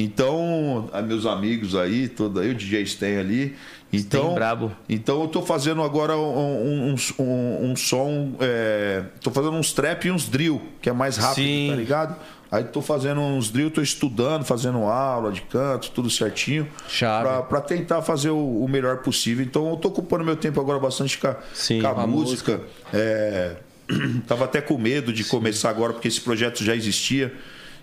[0.00, 3.56] Então, a meus amigos aí, todo aí, o DJ Sten ali.
[3.92, 4.70] Então, brabo.
[4.88, 8.34] então eu tô fazendo agora um, um, um, um som.
[8.40, 11.68] É, tô fazendo uns trap e uns drill, que é mais rápido, Sim.
[11.70, 12.16] tá ligado?
[12.52, 16.66] Aí tô fazendo uns drill, tô estudando, fazendo aula de canto, tudo certinho.
[16.88, 17.42] Chave.
[17.48, 19.44] Pra, tentar fazer o, o melhor possível.
[19.44, 22.60] Então eu tô ocupando meu tempo agora bastante com a, Sim, com a a música.
[22.92, 23.56] É,
[24.26, 27.32] tava até com medo de começar agora, porque esse projeto já existia.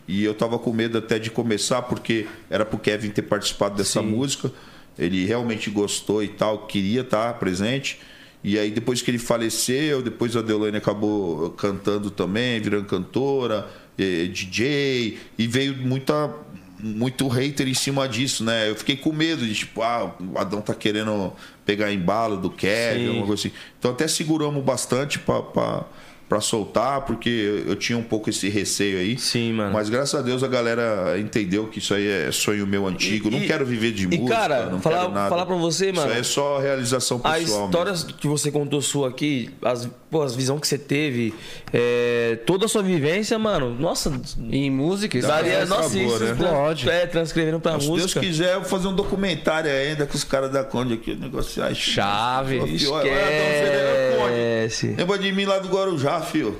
[0.08, 4.02] E eu tava com medo até de começar, porque era pro Kevin ter participado dessa
[4.02, 4.08] Sim.
[4.08, 4.52] música.
[4.98, 8.00] Ele realmente gostou e tal, queria estar presente.
[8.44, 14.30] E aí, depois que ele faleceu, depois a Deolane acabou cantando também, virando cantora, eh,
[14.32, 16.34] DJ, e veio muita,
[16.80, 18.70] muito hater em cima disso, né?
[18.70, 21.34] Eu fiquei com medo de, tipo, ah, o Adão tá querendo
[21.66, 23.56] pegar embalo do Kevin, alguma coisa assim.
[23.78, 25.84] Então, até seguramos bastante pra.
[26.28, 29.18] Pra Pra soltar, porque eu tinha um pouco esse receio aí.
[29.18, 29.74] Sim, mano.
[29.74, 33.28] Mas graças a Deus a galera entendeu que isso aí é sonho meu antigo.
[33.28, 34.38] E- não e- quero viver de e, música.
[34.38, 35.30] cara, não falar- quero nada.
[35.30, 37.66] falar pra você, mano, Isso aí é só realização A pessoal.
[37.66, 38.14] história mesmo.
[38.14, 41.34] que você contou sua aqui, as, pô, as visões que você teve,
[41.74, 44.12] é, toda a sua vivência, mano, nossa,
[44.52, 46.32] Em música, isso daria, é nossa, boa, isso né?
[46.34, 46.88] Explode.
[46.90, 48.20] é, transcrevendo pra Se Deus música.
[48.20, 51.16] quiser, eu vou fazer um documentário ainda com os caras da Conde aqui.
[51.16, 52.58] Negócio ai, Chave.
[52.76, 54.94] Esquece.
[54.98, 56.60] Lembra de mim lá do Guarujá, filho.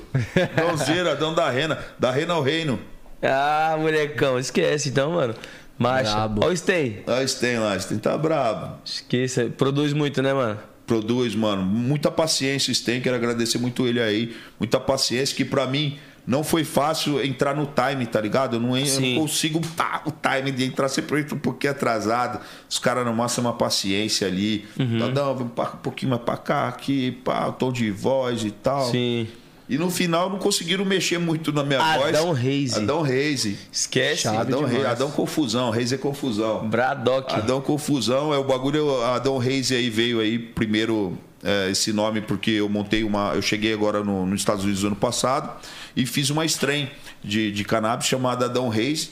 [0.56, 1.78] Dãozeira, Adão da Rena.
[1.98, 2.78] Da Rena ao Reino.
[3.22, 5.34] Ah, molecão, esquece então, mano.
[5.78, 6.44] Brabo.
[6.44, 7.04] Ó o Stay.
[7.06, 8.78] Ah, Sten lá, Sten tá brabo.
[8.84, 10.58] Esqueça, produz muito, né, mano?
[10.88, 11.62] produz, mano.
[11.62, 13.00] Muita paciência, Sten.
[13.00, 14.34] Quero agradecer muito ele aí.
[14.58, 18.56] Muita paciência, que pra mim não foi fácil entrar no time, tá ligado?
[18.56, 22.40] Eu não, eu não consigo tá, o time de entrar sempre um pouquinho atrasado.
[22.68, 24.66] Os caras não mostram uma paciência ali.
[24.78, 24.98] Uhum.
[24.98, 28.90] Tá, não, vamos um pouquinho mais pra cá, aqui, pá, tom de voz e tal.
[28.90, 29.28] Sim.
[29.68, 32.14] E no final não conseguiram mexer muito na minha voz.
[32.16, 32.74] Adão Reis.
[32.74, 33.44] Adão Reis.
[33.70, 34.22] Esquece.
[34.22, 34.64] Chave Adão.
[34.64, 34.84] Reis.
[34.86, 35.70] Adão Confusão.
[35.70, 36.66] Reis é confusão.
[36.68, 37.34] Bradock.
[37.34, 39.02] Adão Confusão é o bagulho.
[39.02, 43.32] Adão Reis aí veio aí primeiro é, esse nome porque eu montei uma.
[43.34, 45.60] Eu cheguei agora no- nos Estados Unidos ano passado
[45.94, 46.88] e fiz uma strain
[47.22, 49.10] de, de cannabis chamada Adão Reis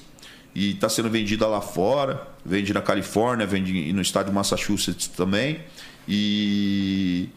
[0.55, 2.27] e está sendo vendida lá fora.
[2.45, 5.61] Vende na Califórnia, vende no estado de Massachusetts também.
[6.09, 7.29] E.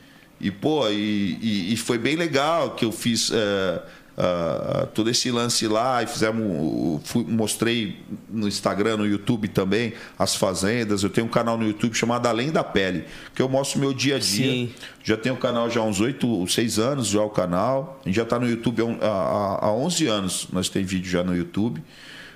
[0.41, 3.81] E, pô, e, e- e foi bem legal que eu fiz é,
[4.17, 7.01] ah, todo esse lance lá e fizemos.
[7.03, 7.97] fui- mostrei
[8.29, 11.03] no Instagram, no YouTube também, as fazendas.
[11.03, 14.15] Eu tenho um canal no YouTube chamado Além da Pele, que eu mostro meu dia
[14.15, 14.51] a dia.
[14.51, 14.73] Sim.
[15.03, 17.99] Já tenho o canal já há uns 8, 6 anos já o canal.
[18.03, 20.47] A gente já está no YouTube há, um- há, há 11 anos.
[20.53, 21.81] Nós tem vídeo já no YouTube.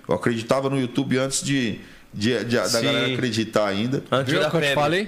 [0.07, 1.79] Eu acreditava no YouTube antes de,
[2.13, 4.03] de- de- da galera acreditar ainda.
[4.11, 5.07] Antes Viu da que eu te falei?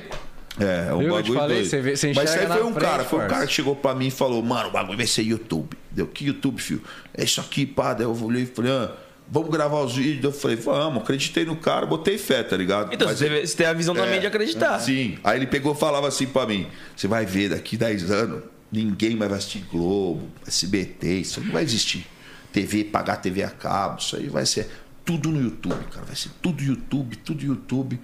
[0.60, 1.02] É, é um?
[1.02, 1.70] Eu te bagulho falei, doido.
[1.70, 3.76] você vê- você Mas isso aí foi um frente, cara, foi um cara que chegou
[3.76, 5.78] pra mim e falou, mano, o bagulho vai ser YouTube.
[5.92, 6.82] Deu, que YouTube, filho?
[7.14, 7.94] É isso aqui, pá.
[7.94, 8.92] Daí eu olhei e falei, ah,
[9.30, 10.24] vamos gravar os vídeos.
[10.24, 12.94] Eu falei, vamos, acreditei no cara, botei fé, tá ligado?
[12.94, 14.80] Então, Mas você, você tem a visão também de acreditar.
[14.80, 15.18] Sim.
[15.24, 19.16] Aí ele pegou e falava assim pra mim: você vai ver daqui 10 anos, ninguém
[19.16, 22.06] mais vai assistir Globo, SBT, isso não vai existir.
[22.54, 24.70] TV, pagar TV a cabo, isso aí vai ser
[25.04, 26.06] tudo no YouTube, cara.
[26.06, 28.00] Vai ser tudo YouTube, tudo YouTube.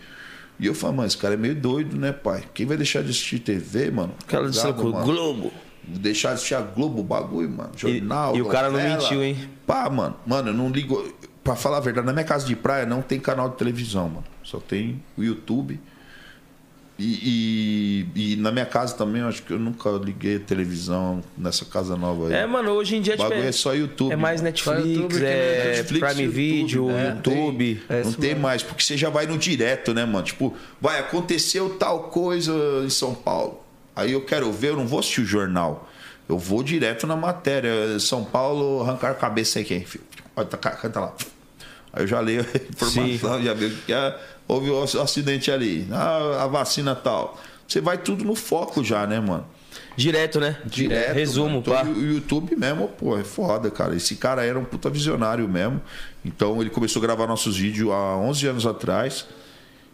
[0.62, 2.44] E eu falo, mano, esse cara é meio doido, né, pai?
[2.54, 4.14] Quem vai deixar de assistir TV, mano?
[4.28, 5.04] Tá de mano?
[5.04, 5.52] Globo.
[5.84, 7.72] Deixar de assistir a Globo, o bagulho, mano.
[7.76, 8.38] Jornal.
[8.38, 9.36] e o cara não mentiu, hein?
[9.66, 10.16] Pá, mano.
[10.24, 11.04] Mano, eu não ligo.
[11.44, 14.24] Pra falar a verdade, na minha casa de praia não tem canal de televisão, mano.
[14.44, 15.80] Só tem o YouTube.
[17.04, 21.24] E, e- e na minha casa também, eu acho que eu nunca liguei a televisão
[21.38, 22.34] nessa casa nova aí.
[22.34, 24.12] É, mano, hoje em dia o bagulho tipo, é só YouTube.
[24.12, 24.42] é mais.
[24.42, 27.14] Netflix, YouTube que é Netflix, Prime YouTube, Video, né?
[27.16, 27.74] YouTube.
[27.74, 28.42] Não tem, É não tem mesmo.
[28.42, 30.24] mais, porque você já vai no direto, né, mano?
[30.24, 32.54] Tipo, vai, aconteceu tal coisa
[32.86, 33.64] em São Paulo.
[33.96, 35.90] Aí eu quero ver, eu não vou assistir o jornal.
[36.30, 38.00] Eu vou direto na matéria.
[38.00, 39.84] São Paulo, arrancar cabeça aí quem?
[39.84, 40.04] filho?
[40.36, 41.14] Olha, tá, Canta lá.
[41.94, 45.88] Aí eu já leio a informação, já vejo que é, houve um acidente ali.
[45.92, 47.40] Ah, a vacina tal.
[47.68, 49.46] Você vai tudo no foco já, né, mano?
[49.96, 50.58] Direto, né?
[50.66, 51.14] Direto.
[51.14, 51.60] Resumo.
[51.60, 51.84] Então, pá.
[51.84, 53.96] O YouTube mesmo, pô, é foda, cara.
[53.96, 55.82] Esse cara era um puta visionário mesmo.
[56.24, 59.26] Então ele começou a gravar nossos vídeos há 11 anos atrás.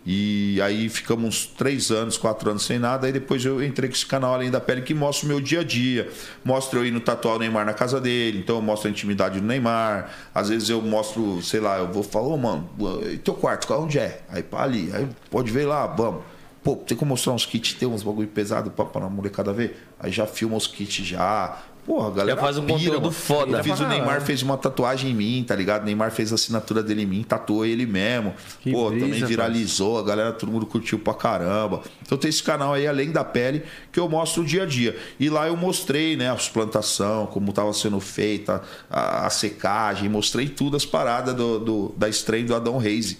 [0.09, 3.07] E aí ficamos uns três anos, quatro anos sem nada.
[3.07, 5.59] Aí depois eu entrei com esse canal Além da Pele que mostra o meu dia
[5.59, 6.09] a dia.
[6.45, 8.39] Mostra eu indo tatuar o Neymar na casa dele.
[8.39, 10.09] Então eu mostro a intimidade do Neymar.
[10.33, 12.69] Às vezes eu mostro, sei lá, eu vou falar, ô mano,
[13.11, 14.21] e teu quarto, onde é?
[14.29, 14.89] Aí pá ali.
[14.93, 16.23] Aí pode ver lá, vamos.
[16.63, 19.77] Pô, tem como mostrar uns kits, tem uns bagulho pesado pra, pra molecada ver?
[19.99, 21.61] Aí já filma os kits já.
[21.87, 22.35] Porra, a galera.
[22.35, 23.11] Já faz um pira, conteúdo mano.
[23.13, 23.57] foda.
[23.59, 25.83] Eu fiz o Neymar fez uma tatuagem em mim, tá ligado?
[25.83, 28.33] O Neymar fez a assinatura dele em mim, tatuou ele mesmo.
[28.59, 31.81] Que Pô, brisa, também viralizou, a galera, todo mundo curtiu pra caramba.
[32.01, 34.97] Então tem esse canal aí, Além da Pele, que eu mostro o dia a dia.
[35.17, 40.49] E lá eu mostrei, né, a plantação, como tava sendo feita, a, a secagem, mostrei
[40.49, 43.17] tudo as paradas do, do- da estreia do Adão Reis.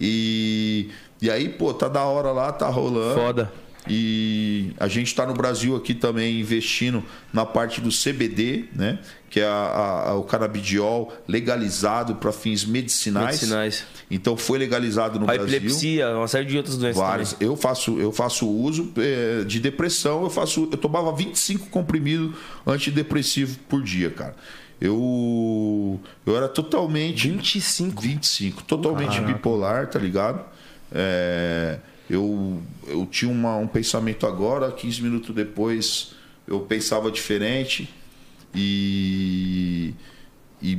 [0.00, 0.88] E,
[1.20, 3.20] e aí, pô, tá da hora lá, tá rolando.
[3.20, 3.52] Foda.
[3.86, 8.98] E a gente está no Brasil aqui também investindo na parte do CBD, né?
[9.30, 13.26] Que é a- a- o canabidiol legalizado para fins medicinais.
[13.36, 13.84] Medicinais.
[14.10, 15.56] Então foi legalizado no A Brasil.
[15.56, 17.32] epilepsia, uma série de outras doenças Várias.
[17.34, 17.48] também.
[17.48, 22.34] Eu faço, eu faço uso eh, de depressão, eu faço, eu tomava 25 comprimidos
[22.66, 24.34] antidepressivos por dia, cara.
[24.80, 28.00] Eu eu era totalmente 25.
[28.02, 30.44] 25, totalmente bipolar, tá ligado?
[30.92, 31.78] É,
[32.08, 36.12] eu, eu tinha uma- um pensamento agora, 15 minutos depois
[36.46, 37.88] eu pensava diferente
[38.54, 39.94] e,
[40.62, 40.72] e,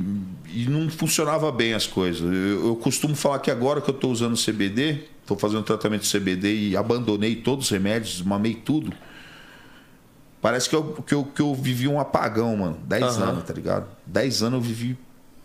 [0.52, 2.22] e não funcionava bem as coisas.
[2.22, 6.10] Eu, eu costumo falar que agora que eu estou usando CBD, estou fazendo tratamento de
[6.18, 8.92] CBD e abandonei todos os remédios, mamei tudo.
[10.42, 12.78] Parece que eu, que eu, que eu vivi um apagão, mano.
[12.84, 13.24] 10 Aham.
[13.30, 13.86] anos, tá ligado?
[14.06, 14.98] 10 anos eu vivi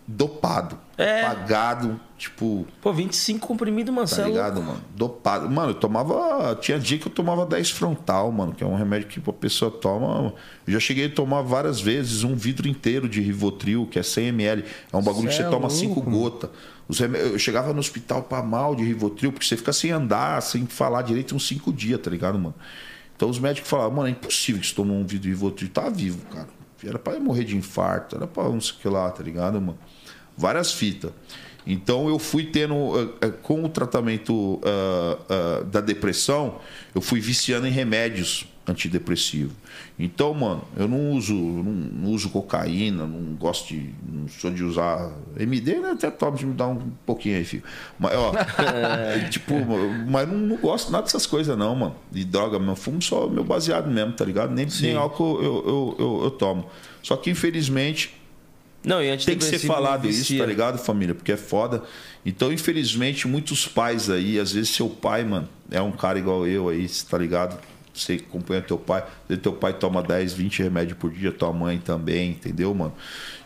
[0.08, 0.77] dopado.
[0.98, 1.24] É.
[1.24, 4.08] Apagado, tipo, Pô, 25 comprimido, mano.
[4.08, 4.80] tá é ligado, mano?
[4.95, 5.50] Dopado.
[5.50, 6.56] Mano, eu tomava.
[6.61, 9.69] Tinha dia que eu tomava 10 frontal, mano, que é um remédio que a pessoa
[9.69, 10.34] toma.
[10.66, 14.27] Eu já cheguei a tomar várias vezes um vidro inteiro de Rivotril, que é 100
[14.30, 14.64] ml.
[14.93, 16.17] É um bagulho que Cê você é toma louco, 5 mano.
[16.17, 16.50] gotas.
[16.88, 20.42] Os remé- Eu chegava no hospital pra mal de Rivotril, porque você fica sem andar,
[20.42, 22.56] sem falar direito uns 5 dias, tá ligado, mano?
[23.17, 25.69] Então os médicos falavam, mano, é impossível que você tomou um vidro de Rivotril.
[25.69, 26.48] Tá vivo, cara.
[26.85, 29.77] Era pra morrer de infarto, era pra não sei o que lá, tá ligado, mano?
[30.38, 31.12] Várias fitas.
[31.66, 32.76] Então eu fui tendo,
[33.22, 36.60] eh, eh, com o tratamento ah, ah, da depressão,
[36.94, 39.54] eu fui viciando em remédios antidepressivos.
[39.98, 43.90] Então, mano, eu não uso, não, não uso cocaína, não gosto de.
[44.08, 45.92] não sou de usar MD, né?
[45.92, 47.64] Até tomo de me dar um pouquinho aí, filho.
[47.98, 48.34] Mas, ó,
[49.30, 49.54] tipo,
[50.08, 51.96] mas não, não gosto nada dessas coisas, não, mano.
[52.12, 54.52] De droga, meu fumo só meu baseado mesmo, tá ligado?
[54.52, 56.66] Nem, nem álcool eu, eu, eu, eu tomo.
[57.02, 58.14] Só que, infelizmente,
[58.86, 61.16] Não, e tem que ser falado isso, tá ligado, família?
[61.16, 61.84] Porque é foda.
[62.26, 66.70] Então, infelizmente, muitos pais aí, às vezes seu pai, mano, é um cara igual eu
[66.70, 67.60] aí, tá ligado?
[67.94, 69.06] Você acompanha teu pai,
[69.42, 72.94] teu pai toma 10, 20 remédios por dia, tua mãe também, entendeu, mano?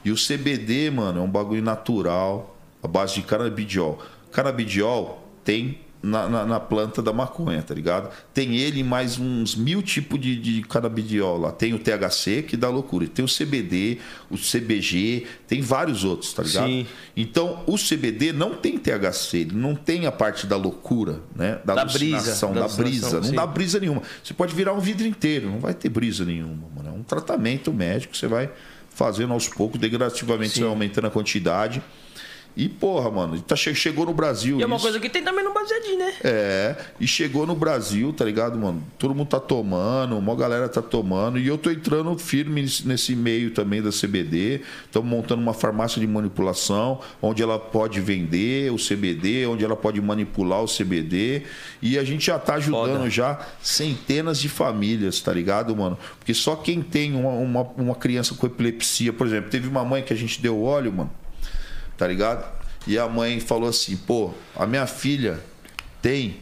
[0.03, 4.03] E o CBD, mano, é um bagulho natural, a base de canabidiol.
[4.31, 8.09] Canabidiol tem na, na, na planta da maconha, tá ligado?
[8.33, 11.51] Tem ele e mais uns mil tipos de, de canabidiol lá.
[11.51, 13.07] Tem o THC, que dá loucura.
[13.07, 16.67] Tem o CBD, o CBG, tem vários outros, tá ligado?
[16.67, 16.87] Sim.
[17.15, 21.59] Então, o CBD não tem THC, ele não tem a parte da loucura, né?
[21.65, 23.17] Da, Da brisa, da da, brisa.
[23.17, 23.35] Não sim.
[23.35, 24.01] dá brisa nenhuma.
[24.23, 26.89] Você pode virar um vidro inteiro, não vai ter brisa nenhuma, mano.
[26.89, 28.49] É um tratamento médico, você vai
[28.89, 31.81] fazendo aos poucos, degradativamente você vai aumentando a quantidade.
[32.57, 34.59] E, porra, mano, tá, che- chegou no Brasil.
[34.59, 36.13] E é uma coisa que tem também no baseadinho, né?
[36.23, 38.83] É, e chegou no Brasil, tá ligado, mano?
[38.97, 43.15] Todo mundo tá tomando, uma galera tá tomando, e eu tô entrando firme nesse- nesse
[43.15, 44.61] meio também da CBD.
[44.85, 50.01] Estamos montando uma farmácia de manipulação, onde ela pode vender o CBD, onde ela pode
[50.01, 51.43] manipular o CBD,
[51.81, 53.09] e a gente já tá ajudando Foda.
[53.09, 55.97] já centenas de famílias, tá ligado, mano?
[56.17, 60.03] Porque só quem tem uma, uma, uma criança com epilepsia, por exemplo, teve uma mãe
[60.03, 61.11] que a gente deu óleo, mano
[61.99, 62.49] tá ligado?
[62.87, 65.39] E a mãe falou assim, pô, a minha filha
[66.01, 66.37] tem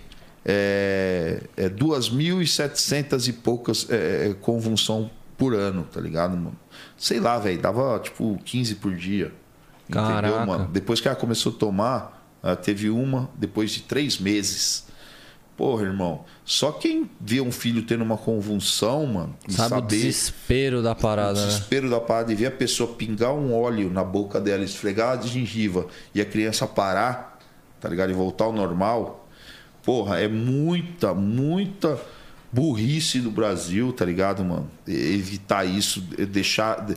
[0.46, 6.58] é, é 2.700 e poucas é, convulsão por ano, tá ligado, mano?
[6.96, 9.34] Sei lá, velho, dava tipo 15 por dia.
[9.92, 10.28] Caraca.
[10.28, 10.70] Entendeu, mano?
[10.72, 14.87] Depois que ela começou a tomar, ela teve uma depois de três meses.
[15.58, 19.96] Porra, irmão, só quem vê um filho tendo uma convulsão, mano, e Sabe o saber
[19.96, 21.48] desespero da o parada, né?
[21.48, 25.22] desespero da parada de ver a pessoa pingar um óleo na boca dela, esfregar a
[25.22, 27.40] gengiva e a criança parar,
[27.82, 28.12] tá ligado?
[28.12, 29.28] E voltar ao normal.
[29.82, 32.00] Porra, é muita, muita
[32.52, 34.70] burrice do Brasil, tá ligado, mano?
[34.88, 36.86] Evitar isso, deixar.
[36.86, 36.96] de-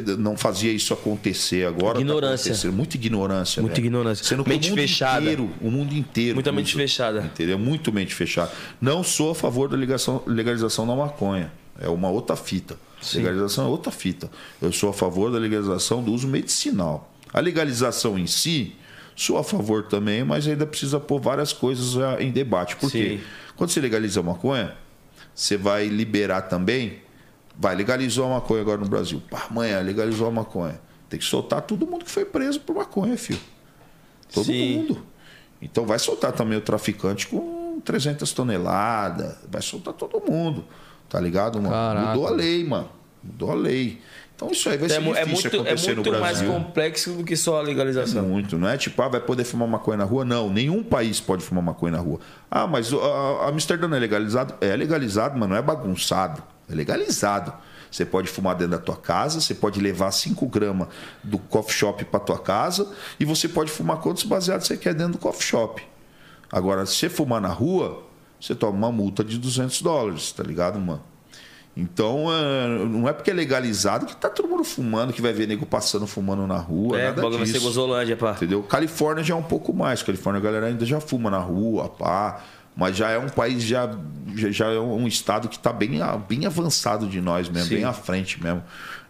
[0.00, 1.94] de- Não fazia isso acontecer agora.
[1.94, 2.50] tá Ignorância.
[2.50, 2.72] acontecendo.
[2.72, 3.62] muita ignorância.
[3.62, 3.86] Muita velho.
[3.86, 4.24] ignorância.
[4.24, 5.20] Sendo Mente o mundo fechada.
[5.22, 6.34] Inteiro, o mundo inteiro.
[6.34, 6.78] Muita mente usa.
[6.82, 7.20] fechada.
[7.24, 7.58] Entendeu?
[7.58, 8.50] Muito mente fechada.
[8.80, 11.50] Não sou a favor da ligação- legalização da maconha.
[11.80, 12.76] É uma outra fita.
[13.14, 14.30] Legalização é outra fita.
[14.60, 17.12] Eu sou a favor da legalização do uso medicinal.
[17.32, 18.74] A legalização em si
[19.14, 22.76] Sou a favor também, mas ainda precisa pôr várias coisas ah, em debate.
[22.76, 23.20] Por quê?
[23.62, 24.76] Quando você legaliza a maconha,
[25.32, 26.98] você vai liberar também.
[27.56, 29.22] Vai, legalizou a maconha agora no Brasil.
[29.30, 30.80] Pá, amanhã legalizou a maconha.
[31.08, 33.38] Tem que soltar todo mundo que foi preso por maconha, filho.
[34.34, 34.78] Todo Sim.
[34.78, 35.06] mundo.
[35.60, 39.36] Então vai soltar também o traficante com 300 toneladas.
[39.48, 40.64] Vai soltar todo mundo.
[41.08, 41.70] Tá ligado, mano?
[41.70, 42.14] Caraca.
[42.16, 42.90] Mudou a lei, mano.
[43.22, 44.02] Mudou a lei.
[44.34, 46.52] Então isso aí vai ser É, é difícil muito, é acontecer muito no mais Brasil.
[46.52, 48.22] complexo do que só a legalização.
[48.24, 50.24] Muito, não é tipo, ah, vai poder fumar maconha na rua?
[50.24, 52.18] Não, nenhum país pode fumar maconha na rua.
[52.50, 54.54] Ah, mas o- a, Amsterdã é legalizado?
[54.60, 56.42] É legalizado, mas não é bagunçado.
[56.68, 57.52] É legalizado.
[57.90, 60.88] Você pode fumar dentro da tua casa, você pode levar 5 gramas
[61.22, 65.12] do coffee shop para tua casa e você pode fumar quantos baseados você quer dentro
[65.12, 65.82] do coffee shop.
[66.50, 68.02] Agora, se você fumar na rua,
[68.40, 71.02] você toma uma multa de 200 dólares, tá ligado, mano?
[71.74, 75.48] Então, é, não é porque é legalizado que tá todo mundo fumando, que vai ver
[75.48, 77.64] nego passando fumando na rua, É, nada bagulho vai ser disso.
[77.64, 78.32] Gozolândia, pá.
[78.32, 78.62] Entendeu?
[78.62, 80.02] Califórnia já é um pouco mais.
[80.02, 82.42] Califórnia a galera ainda já fuma na rua, pá.
[82.76, 83.90] Mas já é um país, já,
[84.34, 87.76] já, é um estado que está bem, bem avançado de nós mesmo, Sim.
[87.76, 88.62] bem à frente mesmo.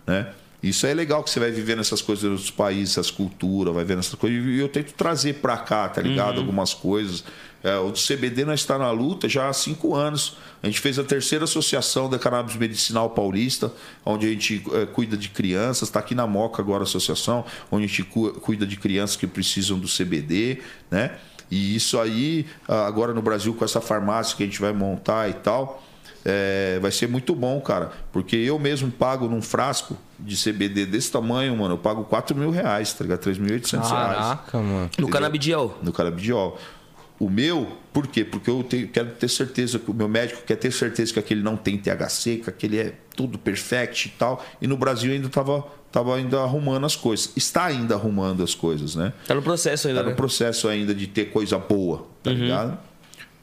[0.04, 0.26] Né?
[0.62, 4.00] Isso é legal que você vai vivendo essas coisas dos países, essas culturas, vai vendo
[4.00, 4.44] essas coisas.
[4.44, 6.38] E eu tento trazer para cá, tá ligado?
[6.38, 7.24] Algumas coisas.
[7.64, 10.36] É, o CBD nós está na luta já há cinco anos.
[10.62, 13.72] A gente fez a terceira associação da Cannabis Medicinal Paulista,
[14.04, 15.88] onde a gente é, cuida de crianças.
[15.88, 19.26] Está aqui na Moca agora a associação, onde a gente cu- cuida de crianças que
[19.26, 20.58] precisam do CBD,
[20.90, 21.16] né?
[21.50, 25.34] E isso aí, agora no Brasil, com essa farmácia que a gente vai montar e
[25.34, 25.84] tal,
[26.24, 27.92] é, vai ser muito bom, cara.
[28.10, 32.50] Porque eu mesmo pago num frasco de CBD desse tamanho, mano, eu pago 4 mil
[32.50, 33.20] reais, tá ligado?
[33.20, 34.90] 3.800 reais Caraca, mano.
[34.98, 35.78] No canabidiol.
[35.82, 36.58] no canabidiol.
[37.24, 38.24] O meu, por quê?
[38.24, 41.40] Porque eu tenho- quero ter certeza que o meu médico quer ter certeza que aquele
[41.40, 44.44] não tem THC, que aquele é tudo perfect e tal.
[44.60, 47.30] E no Brasil ainda estava tava ainda arrumando as coisas.
[47.36, 49.12] Está ainda arrumando as coisas, né?
[49.26, 50.16] Tá no processo ainda, Tá no né?
[50.16, 52.76] processo ainda de ter coisa boa, tá ligado?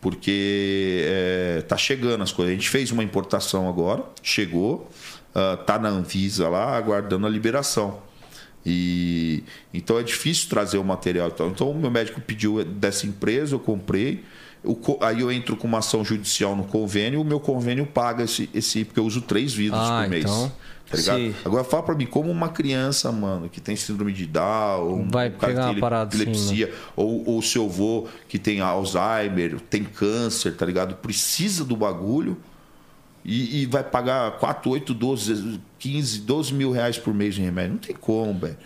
[0.02, 2.52] Porque é, tá chegando as coisas.
[2.52, 4.90] A gente fez uma importação agora, chegou,
[5.36, 8.02] ah, tá na Anvisa lá, aguardando a liberação.
[8.66, 11.30] E então é difícil trazer o material.
[11.30, 14.24] Então, então o meu médico pediu dessa empresa, eu comprei.
[14.64, 18.26] O co- aí eu entro com uma ação judicial no convênio, o meu convênio paga
[18.26, 20.24] esse, esse porque eu uso três vidros Ah, por mês.
[20.26, 20.52] então-
[20.90, 20.96] Tá.
[21.46, 25.30] Agora fala pra mim, como uma criança, mano, que tem síndrome de Down, um Vai
[25.30, 30.66] pegar uma parada assim, epilepsia, ou o seu avô que tem Alzheimer, tem câncer, tá
[30.66, 30.96] ligado?
[30.96, 32.38] Precisa do bagulho
[33.24, 37.72] e, e vai pagar 4, 8, 12, 15, 12 mil reais por mês em remédio.
[37.72, 38.58] Não tem como, velho.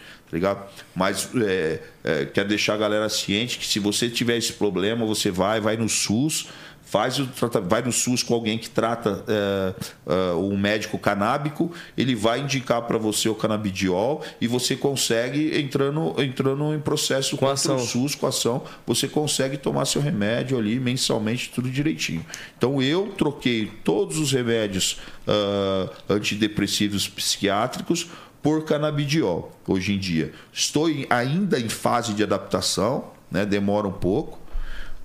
[0.42, 0.68] Tá?
[0.96, 5.30] Mas é, é, quero deixar a galera ciente que se você tiver esse problema, você
[5.30, 6.48] vai, vai no SUS,
[6.94, 7.28] faz o
[7.66, 9.74] vai no SUS com alguém que trata é,
[10.06, 16.14] é, um médico canábico, ele vai indicar para você o canabidiol e você consegue entrando
[16.22, 17.78] entrando em processo Com ação.
[17.78, 22.24] o SUS com ação, você consegue tomar seu remédio ali mensalmente, tudo direitinho.
[22.56, 28.08] Então eu troquei todos os remédios ah, antidepressivos psiquiátricos
[28.40, 30.32] por canabidiol hoje em dia.
[30.52, 33.48] Estou ainda em fase de adaptação, né?
[33.48, 34.43] demora um pouco,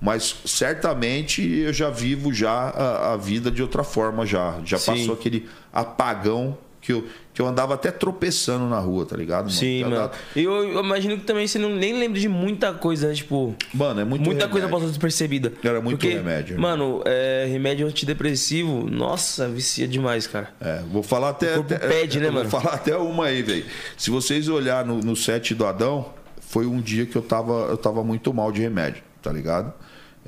[0.01, 4.59] mas certamente eu já vivo já a, a vida de outra forma já.
[4.65, 4.93] Já Sim.
[4.93, 7.05] passou aquele apagão que eu,
[7.35, 9.47] que eu andava até tropeçando na rua, tá ligado?
[9.47, 9.51] Mano?
[9.51, 10.11] Sim, mano.
[10.35, 13.15] E eu, eu imagino que também você não nem lembra de muita coisa, né?
[13.15, 14.51] Tipo, Mano, é muito muita remédio.
[14.53, 15.53] coisa passou despercebida.
[15.63, 16.63] Era muito Porque, remédio, né?
[16.63, 20.51] Mano, é, remédio antidepressivo, nossa, vicia demais, cara.
[20.61, 21.53] É, vou falar até.
[21.55, 22.49] O corpo até- pede, né, eu mano?
[22.49, 23.67] Vou falar até uma aí, velho.
[23.97, 26.07] Se vocês olhar no, no set do Adão,
[26.41, 29.75] foi um dia que eu tava, eu tava muito mal de remédio, tá ligado?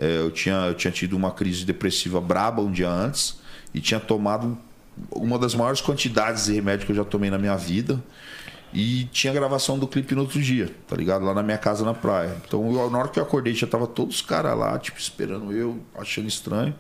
[0.01, 3.39] É, eu, tinha, eu tinha tido uma crise depressiva braba um dia antes
[3.75, 4.57] e tinha tomado
[5.13, 8.03] uma das maiores quantidades de remédio que eu já tomei na minha vida.
[8.73, 11.25] E tinha gravação do clipe no outro dia, tá ligado?
[11.25, 12.37] Lá na minha casa na praia.
[12.47, 15.53] Então, eu- na hora que eu acordei, já tava todos os caras lá, tipo, esperando
[15.53, 16.73] eu, achando estranho.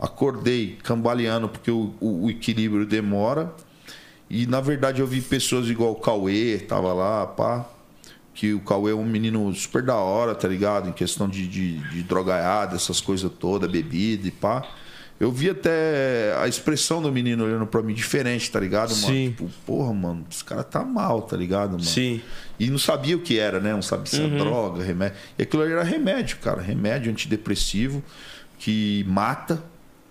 [0.00, 3.52] Acordei cambaleando, porque o, o- o equilíbrio demora.
[4.28, 7.64] E na verdade eu vi pessoas igual o Cauê, tava lá, pá.
[8.36, 10.90] Que o Cauê é um menino super da hora, tá ligado?
[10.90, 14.62] Em questão de, de, de drogaiada, essas coisas todas, bebida e pá.
[15.18, 19.06] Eu vi até a expressão do menino olhando pra mim diferente, tá ligado, mano?
[19.06, 19.30] Sim.
[19.30, 21.82] Tipo, porra, mano, esse cara tá mal, tá ligado, mano?
[21.82, 22.20] Sim.
[22.60, 23.72] E não sabia o que era, né?
[23.72, 25.16] Não sabia se era droga, remédio.
[25.38, 26.60] E aquilo ali era remédio, cara.
[26.60, 28.04] Remédio antidepressivo
[28.58, 29.64] que mata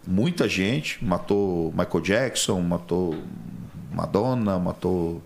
[0.08, 1.04] muita gente.
[1.06, 3.16] Matou Michael Jackson, matou
[3.94, 5.22] Madonna, matou.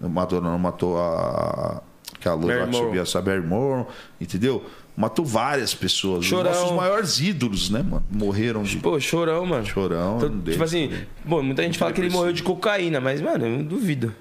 [0.00, 1.82] Madonna não matou a.
[2.20, 2.72] Que Barrymore.
[2.86, 3.86] subia essa Barrymore,
[4.20, 4.64] entendeu?
[4.96, 6.24] Matou várias pessoas.
[6.26, 6.50] Chorão.
[6.50, 8.04] Os nossos maiores ídolos, né, mano?
[8.10, 9.64] Morreram de Pô, chorão, mano.
[9.64, 10.16] chorão.
[10.18, 10.92] Então, um deles tipo assim,
[11.24, 14.14] bom, muita gente fala que ele morreu de cocaína, mas, mano, eu duvido.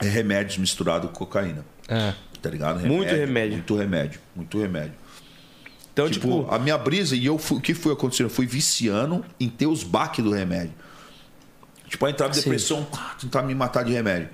[0.00, 1.64] É remédios misturados com cocaína.
[1.88, 2.12] É.
[2.40, 2.80] tá ligado?
[2.86, 3.52] Muito remédio.
[3.54, 4.92] Muito remédio, muito remédio.
[5.92, 8.26] Então, tipo, tipo, a minha brisa, e eu fui- o que foi acontecendo?
[8.26, 10.72] Eu fui viciando em ter os baques do remédio.
[11.88, 12.86] Tipo, aí entrava em depressão,
[13.20, 14.28] tentar me matar de remédio.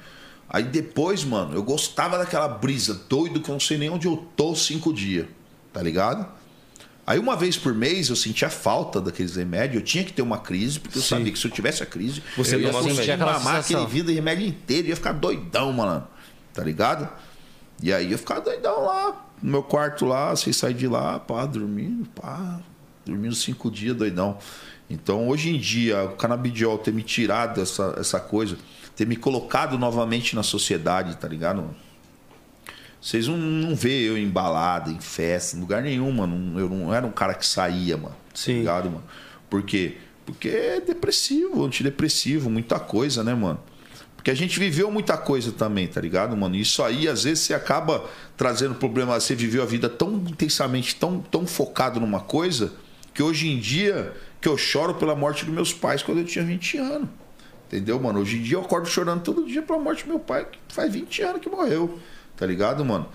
[0.48, 4.16] Aí depois, mano, eu gostava daquela brisa, doido, que eu não sei nem onde eu
[4.34, 5.26] tô cinco dias,
[5.72, 6.26] tá ligado?
[7.06, 10.38] Aí uma vez por mês eu sentia falta daqueles remédios, eu tinha que ter uma
[10.38, 11.08] crise, porque eu Sim.
[11.08, 14.46] sabia que se eu tivesse a crise, Você eu ia conseguir mamar aquele vida remédio
[14.46, 16.06] inteiro, ia ficar doidão, mano,
[16.52, 17.08] tá ligado?
[17.82, 21.46] E aí eu ficava doidão lá, no meu quarto lá, sem sair de lá, pá,
[21.46, 22.60] dormindo, pá,
[23.06, 24.36] dormindo cinco dias, doidão.
[24.90, 28.56] Então, hoje em dia, o canabidiol ter me tirado essa, essa coisa,
[28.98, 31.72] ter me colocado novamente na sociedade, tá ligado?
[33.00, 36.58] Vocês não, não vê eu em balada, em festa, em lugar nenhum, mano.
[36.58, 38.16] Eu não era um cara que saía, mano.
[38.34, 38.54] Sim.
[38.54, 39.04] Tá ligado, mano?
[39.48, 39.98] Por quê?
[40.26, 43.60] Porque é depressivo, antidepressivo, muita coisa, né, mano?
[44.16, 46.56] Porque a gente viveu muita coisa também, tá ligado, mano?
[46.56, 48.04] Isso aí, às vezes, você acaba
[48.36, 49.20] trazendo problema.
[49.20, 52.72] Você viveu a vida tão intensamente, tão, tão focado numa coisa,
[53.14, 56.44] que hoje em dia, que eu choro pela morte dos meus pais quando eu tinha
[56.44, 57.08] 20 anos.
[57.68, 58.20] Entendeu, mano?
[58.20, 60.90] Hoje em dia eu acordo chorando todo dia pela morte do meu pai, que faz
[60.92, 61.98] 20 anos que morreu.
[62.36, 63.06] Tá ligado, mano?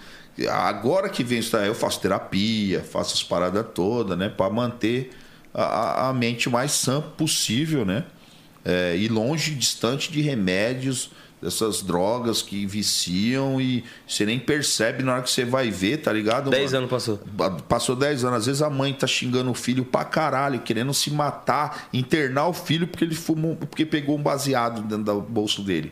[0.49, 4.29] Agora que vem isso eu faço terapia, faço as paradas todas, né?
[4.29, 5.11] Pra manter
[5.53, 8.03] a- a, a mente mais sã possível, né?
[8.65, 11.09] É, e longe, distante de remédios,
[11.43, 16.11] dessas drogas que viciam e você nem percebe na hora que você vai ver, tá
[16.11, 16.49] ligado?
[16.49, 16.77] 10 mano?
[16.77, 17.19] anos passou.
[17.67, 18.39] Passou 10 anos.
[18.39, 22.53] Às vezes a mãe tá xingando o filho pra caralho, querendo se matar, internar o
[22.53, 25.91] filho porque ele fumou, porque pegou um baseado dentro do bolso dele.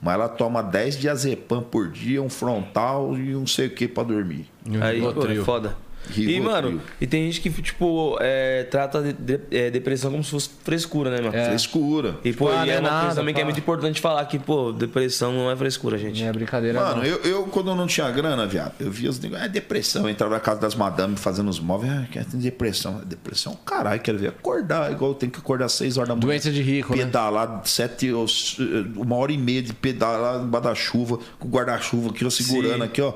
[0.00, 3.88] Mas ela toma 10 diazepam por dia, um frontal e um não sei o que
[3.88, 4.46] pra dormir.
[4.80, 5.74] Aí, pô, é
[6.10, 6.36] Rivotril.
[6.36, 10.30] E, mano, e tem gente que, tipo, é, trata de, de- é, depressão como se
[10.30, 11.34] fosse frescura, né, mano?
[11.36, 11.46] É.
[11.48, 12.16] Frescura.
[12.24, 13.46] E, pô, Ah, e é é uma coisa nada, também que é pá.
[13.50, 16.20] muito importante falar que, pô, depressão não é frescura, gente.
[16.22, 17.04] Não é brincadeira, Mano, não.
[17.04, 20.02] eu, eu, quando eu não tinha grana, viado, eu via os negócios, é depressão.
[20.02, 23.00] Eu entrava na casa das madames fazendo os móveis, ah, quer ter depressão.
[23.04, 26.26] Depressão, caralho, quero ver acordar, igual eu tenho que acordar às 6 horas da manhã.
[26.26, 27.04] Doença de rico, né?
[27.04, 28.56] Pedalar sete, ou s-
[28.96, 32.76] uma hora e meia de pedalar embaixo da chuva, com o guarda-chuva aqui, ó, segurando
[32.78, 32.82] Sim.
[32.82, 33.12] aqui, ó.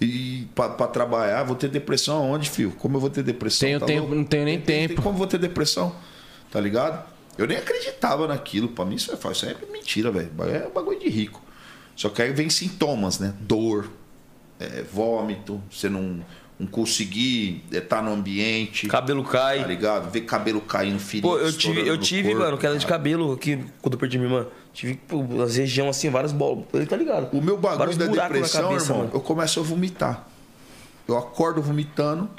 [0.00, 2.70] E pra, pra trabalhar, vou ter depressão aonde, filho?
[2.78, 3.66] Como eu vou ter depressão?
[3.68, 4.14] Tenho tempo- louco?
[4.14, 5.02] não tenho nem Tem- tem- tempo.
[5.02, 5.94] Como eu vou ter depressão?
[6.50, 7.04] Tá ligado?
[7.36, 8.68] Eu nem acreditava naquilo.
[8.68, 10.30] Pra mim, isso é, isso é mentira, velho.
[10.48, 11.42] É bagulho de rico.
[11.94, 13.34] Só que aí vem sintomas, né?
[13.40, 13.90] Dor,
[14.58, 16.20] é, vômito, você não,
[16.58, 18.88] não conseguir estar no ambiente.
[18.88, 19.64] Cabelo Tá cai.
[19.64, 20.10] ligado?
[20.10, 21.28] Ver cabelo caindo, ferido.
[21.28, 22.98] Pô, eu tive, eu tive corpo, mano, queda de cara.
[22.98, 24.46] cabelo aqui quando eu perdi minha irmã.
[24.72, 26.64] Tive, pô, as regiões assim, várias bolas.
[26.72, 27.36] Ele tá ligado?
[27.36, 29.10] O meu bagulho da depressão, cabeça, irmão, mano.
[29.14, 30.26] eu começo a vomitar.
[31.08, 32.30] Eu acordo vomitando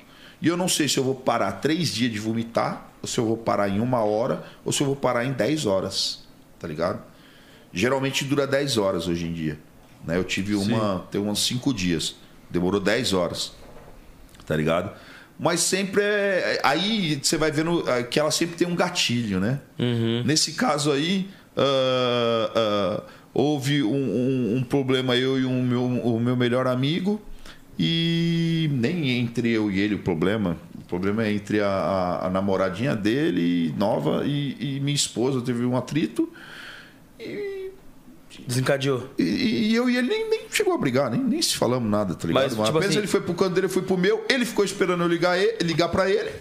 [0.42, 3.26] e eu não sei se eu vou parar três dias de vomitar, ou se eu
[3.26, 6.24] vou parar em uma hora, ou se eu vou parar em 10 horas.
[6.60, 7.02] Tá ligado?
[7.74, 9.60] Geralmente dura 10 horas hoje em dia.
[10.06, 10.18] Né?
[10.18, 11.06] Eu tive uma.
[11.12, 12.16] Tem uns 5 dias.
[12.50, 13.54] Demorou 10 horas.
[14.46, 14.92] Tá ligado?
[15.40, 16.60] Mas sempre é.
[16.64, 19.60] Aí você vai vendo ah, que ela sempre tem um gatilho, né?
[20.24, 26.20] Nesse caso aí, ah, ah, houve um, um- um problema eu e um meu, o
[26.20, 27.22] meu melhor amigo.
[27.80, 30.56] E nem entre eu e ele o problema.
[30.80, 35.42] O problema é entre a, a- a namoradinha dele, nova, e, e minha esposa.
[35.42, 36.30] Teve um atrito.
[38.48, 39.10] Desencadeou.
[39.20, 39.24] E,
[39.72, 42.28] e eu e ele nem, nem chegou a brigar, nem, nem se falamos nada, tá
[42.28, 42.44] ligado?
[42.44, 44.24] Mas, Mas, tipo apenas assim- ele foi pro canto dele, eu fui pro meu.
[44.30, 46.32] Ele ficou esperando eu ligar, ele, ligar pra ele.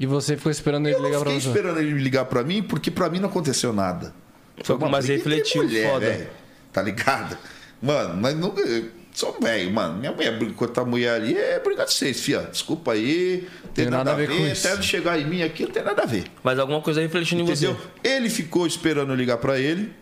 [0.00, 1.48] E você ficou esperando ele Eu não ligar pra fiquei você?
[1.48, 4.14] esperando ele me ligar pra mim, porque pra mim não aconteceu nada.
[4.62, 6.06] Foi uma mais briga entre refletivo, foda.
[6.06, 6.28] velho.
[6.72, 7.36] Tá ligado?
[7.82, 8.56] Mano, mas não.
[8.56, 9.98] eu Sou velho, mano.
[9.98, 12.42] Minha mulher briga com outra mulher ali, é briga de vocês, fia.
[12.42, 13.48] Desculpa aí.
[13.74, 14.28] Tem, nada, a ver.
[14.28, 14.68] com isso.
[14.68, 16.24] Até chegar em mim aqui, não tem nada a ver.
[16.44, 17.74] Mas alguma coisa refletindo em Entendeu?
[17.74, 18.08] você.
[18.08, 19.92] Ele ficou esperando eu ligar pra ele.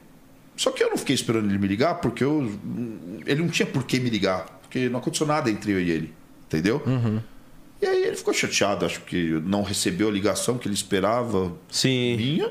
[0.54, 2.52] Só que eu não fiquei esperando ele me ligar, porque eu.
[3.24, 4.44] Ele não tinha por que me ligar.
[4.60, 6.12] Porque não aconteceu nada entre eu e ele.
[6.46, 6.82] Entendeu?
[7.80, 12.16] E aí ele ficou chateado, acho que não recebeu a ligação que ele esperava Sim.
[12.16, 12.50] minha.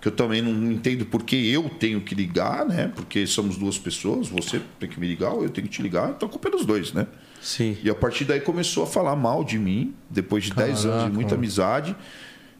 [0.00, 2.90] Que eu também não entendo por que eu tenho que ligar, né?
[2.94, 6.10] Porque somos duas pessoas, você tem que me ligar ou eu tenho que te ligar,
[6.10, 7.06] então a culpa é dos dois, né?
[7.40, 7.76] Sim.
[7.82, 11.10] E a partir daí começou a falar mal de mim, depois de 10 anos de
[11.10, 11.94] muita amizade,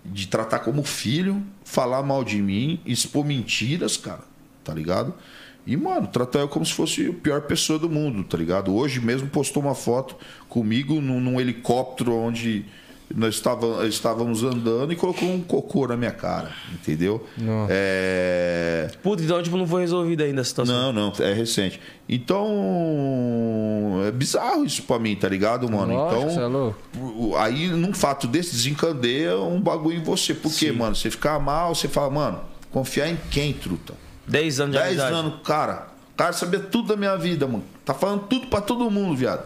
[0.04, 4.24] de tratar como filho, falar mal de mim, expor mentiras, cara,
[4.62, 5.14] tá ligado?
[5.70, 8.74] E, mano, tratar eu como se fosse a pior pessoa do mundo, tá ligado?
[8.74, 10.16] Hoje mesmo postou uma foto
[10.48, 12.64] comigo num, num helicóptero onde
[13.14, 17.24] nós estava- estávamos andando e colocou um cocô na minha cara, entendeu?
[17.38, 17.72] Nossa.
[17.72, 18.90] É.
[19.02, 20.92] Puta, então, tipo, não foi resolvida ainda a situação.
[20.92, 21.80] Não, não, é recente.
[22.08, 25.92] Então, é bizarro isso pra mim, tá ligado, mano?
[25.94, 30.34] Lógico, então, você é aí num fato desse desencandeia um bagulho em você.
[30.34, 30.94] Por quê, mano?
[30.94, 32.40] Você ficar mal, você fala, mano,
[32.70, 33.94] confiar em quem, truta?
[34.30, 35.14] 10 anos de 10 amizade.
[35.14, 35.86] anos, cara,
[36.16, 37.64] cara sabia tudo da minha vida, mano.
[37.84, 39.44] Tá falando tudo pra todo mundo, viado.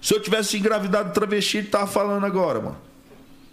[0.00, 2.76] Se eu tivesse engravidado travesti, ele tava falando agora, mano.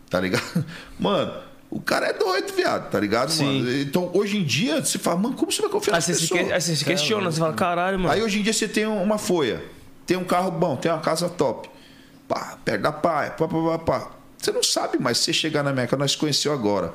[0.09, 0.65] Tá ligado?
[0.99, 1.33] Mano,
[1.69, 3.61] o cara é doido, viado, tá ligado, Sim.
[3.61, 3.77] mano?
[3.79, 6.21] Então, hoje em dia, você fala, mano, como você vai confiar Aí nas você, se,
[6.23, 6.41] pessoas?
[6.47, 8.13] que- aí você se questiona, você fala, caralho, mano.
[8.13, 9.63] Aí hoje em dia você tem uma folha,
[10.05, 11.69] tem um carro bom, tem uma casa top.
[12.27, 14.11] Pá, perto da praia, pá, pá, pá, pá.
[14.37, 16.93] Você não sabe mais se você chegar na Meca, nós conheceu agora.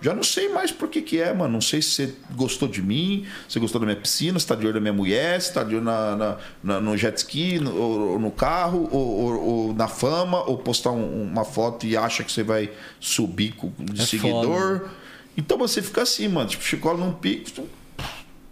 [0.00, 1.52] Já não sei mais por que que é, mano.
[1.54, 4.64] Não sei se você gostou de mim, se gostou da minha piscina, se tá de
[4.66, 7.74] olho na minha mulher, se tá de olho na, na- na- no jet ski, no,
[7.76, 12.22] ou- no carro, ou, ou- ou na fama, ou postar um- uma foto e acha
[12.24, 12.70] que você vai
[13.00, 14.88] subir com, de É seguidor.
[15.36, 16.48] Então você fica assim, mano.
[16.48, 17.66] Tipo, chegou num pico,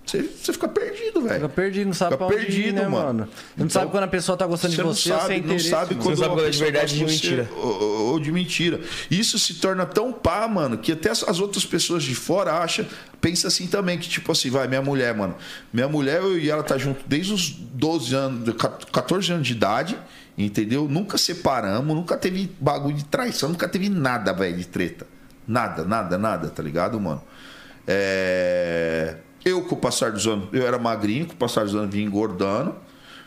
[0.04, 1.34] você, você fica perdido, velho.
[1.34, 2.94] Fica perdido, não sabe Fica pra onde ir, perdido, né, mano.
[3.04, 3.18] mano?
[3.56, 5.58] Não Então, sabe quando a pessoa tá gostando de Você não você sabe, sem não
[5.58, 7.48] sabe quando Você não sabe quando é de verdade de mentira.
[7.56, 8.80] Ou de mentira.
[9.10, 12.84] Isso se torna tão pá, mano, que até as, as outras pessoas de fora acham,
[13.20, 15.34] pensa assim também, que tipo assim, vai, minha mulher, mano.
[15.72, 18.54] Minha mulher, eu e ela tá junto desde os 12 anos,
[18.92, 19.96] 14 anos de idade,
[20.36, 20.88] entendeu?
[20.88, 25.06] Nunca separamos, nunca teve bagulho de traição, nunca teve nada, velho, de treta.
[25.46, 27.22] Nada, nada, nada, tá ligado, mano?
[27.86, 29.16] É...
[29.44, 32.02] Eu, com o passar dos anos, eu era magrinho, com o passar dos anos, vim
[32.04, 32.74] engordando.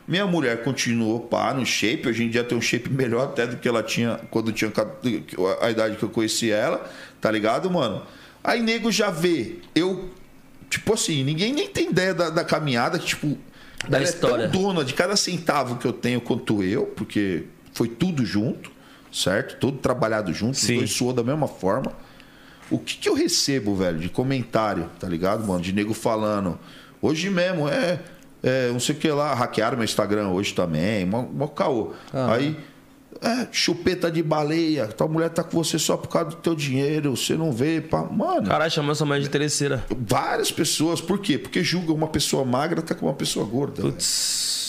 [0.08, 2.08] Minha mulher continuou pá no shape.
[2.08, 4.72] Hoje em dia tem um shape melhor até do que ela tinha quando tinha
[5.62, 8.02] a idade que eu conheci ela, tá ligado, mano?
[8.44, 9.56] Aí nego já vê.
[9.74, 10.10] Eu,
[10.70, 13.38] tipo assim, ninguém nem tem ideia da, da caminhada, que, tipo,
[13.90, 14.44] Da ela história.
[14.44, 18.72] é tão dona de cada centavo que eu tenho quanto eu, porque foi tudo junto,
[19.12, 19.58] certo?
[19.60, 20.74] Tudo trabalhado junto, Sim.
[20.74, 21.92] os dois suou da mesma forma.
[22.70, 25.62] O que, que eu recebo, velho, de comentário, tá ligado, mano?
[25.62, 26.58] De nego falando.
[27.02, 28.00] Hoje mesmo, é.
[28.42, 31.94] é não sei o que lá, hackearam meu Instagram hoje também, mó, mó caô.
[32.12, 32.58] Aí.
[33.22, 37.16] É, chupeta de baleia, tua mulher tá com você só por causa do teu dinheiro,
[37.16, 38.04] você não vê, pá.
[38.04, 39.84] Mano, Caralho, chamou essa mãe de terceira.
[39.98, 41.38] várias pessoas, por quê?
[41.38, 43.82] Porque julgam uma pessoa magra tá com uma pessoa gorda.
[43.84, 43.96] velho.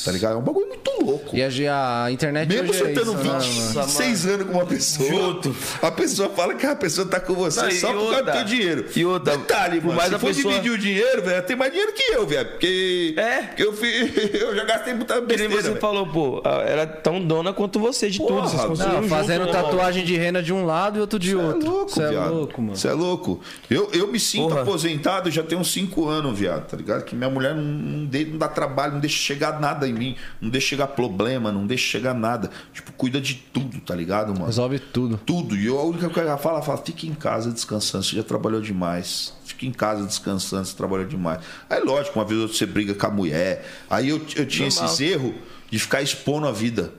[0.05, 0.35] Tá ligado?
[0.35, 1.37] É um bagulho muito louco.
[1.37, 3.39] E a, a internet Mesmo hoje você é tendo isso, né,
[3.83, 4.35] 26 mano?
[4.35, 5.57] anos com uma pessoa, Junto.
[5.83, 8.17] a pessoa fala que a pessoa tá com você Não, e só por causa do
[8.19, 8.87] outra- teu dinheiro.
[8.95, 11.57] e outra, Detalhe, por mano, mais se a for pessoa- dividir o dinheiro, velho, tem
[11.57, 12.49] mais dinheiro que eu, velho.
[12.51, 13.43] Porque É.
[13.43, 15.81] porque eu, fi- eu já gastei muita Que nem besteira, você velho.
[15.81, 18.49] falou, pô, ela é tão dona quanto você de Porra, tudo.
[18.49, 21.19] Vocês não, construíram Não, junto, fazendo né, tatuagem de rena de um lado e outro
[21.19, 21.67] de Cê outro.
[21.67, 22.77] É louco, Cê é louco, mano.
[22.77, 23.41] Você é louco.
[23.71, 24.63] Eu, eu me sinto Porra.
[24.63, 27.05] aposentado já tem uns 5 anos, viado, tá ligado?
[27.05, 30.17] Que minha mulher não, não, dê- não dá trabalho, não deixa chegar nada em mim,
[30.41, 32.51] não deixa chegar problema, não deixa chegar nada.
[32.73, 34.47] Tipo, cuida de tudo, tá ligado, mano?
[34.47, 35.21] Resolve tudo.
[35.25, 35.57] Tudo.
[35.57, 38.17] E eu, a única coisa que ela fala, ela fala, fique em casa descansando, você
[38.17, 39.35] já trabalhou demais.
[39.45, 41.41] Fique em casa descansando, você trabalhou demais.
[41.71, 43.65] Aí, lógico, uma vez ou outra você briga com a mulher.
[43.89, 44.85] Aí eu, eu tinha Normal.
[44.87, 45.33] esses erros
[45.71, 46.93] de ficar expondo a vida.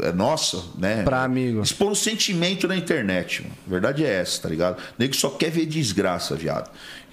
[0.00, 1.02] É nossa, né?
[1.02, 1.62] Pra amigo.
[1.62, 3.42] Expondo sentimento na internet.
[3.42, 3.54] Mano.
[3.66, 4.78] A verdade é essa, tá ligado?
[4.78, 6.70] O nego só quer ver desgraça, viado.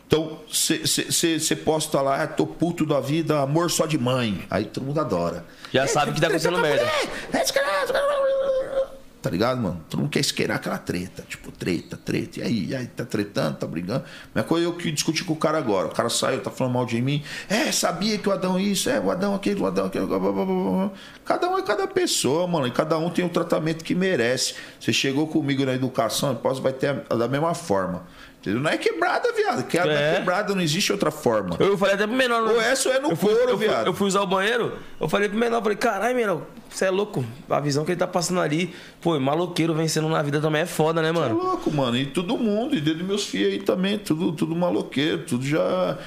[0.08, 4.46] Então, você posta lá, ah, tô puto da vida, amor só de mãe.
[4.50, 5.46] Aí todo mundo adora.
[5.72, 6.86] Já sabe que tá acontecendo merda.
[9.22, 9.80] Tá ligado, mano?
[9.88, 11.24] Todo mundo quer esquerar aquela treta.
[11.30, 12.40] Tipo, treta, treta.
[12.40, 12.66] E aí?
[12.70, 14.04] E aí, tá tretando, tá brigando.
[14.34, 15.88] Mesma coisa eu que discuti com o cara agora.
[15.88, 17.22] O cara saiu, tá falando mal de mim.
[17.48, 20.08] É, sabia que o Adão isso, é, o Adão aquele, o Adão aquele.
[20.08, 20.92] blá, blá, blá, blá.
[21.24, 22.66] Cada um é cada pessoa, mano.
[22.66, 24.56] E cada um tem o tratamento que merece.
[24.80, 28.08] Você chegou comigo na educação, depois vai ter a- da mesma forma.
[28.44, 29.64] Não é quebrada, viado.
[29.68, 29.82] Que É.
[30.14, 31.56] é quebrada, não existe outra forma.
[31.60, 32.42] Eu falei até pro menor.
[32.42, 32.52] né?
[32.54, 33.86] Ou essa ou é no eu fui, couro, fui- viado.
[33.86, 37.24] Eu fui usar o banheiro, eu falei pro menor, falei, caralho, menor, você é louco.
[37.48, 41.04] A visão que ele tá passando ali, pô, maloqueiro vencendo na vida também é foda,
[41.04, 41.36] né, É mano?
[41.38, 41.96] louco, mano.
[41.96, 45.98] E todo mundo, e dentro dos meus filhos aí também, tudo, tudo maloqueiro, tudo já.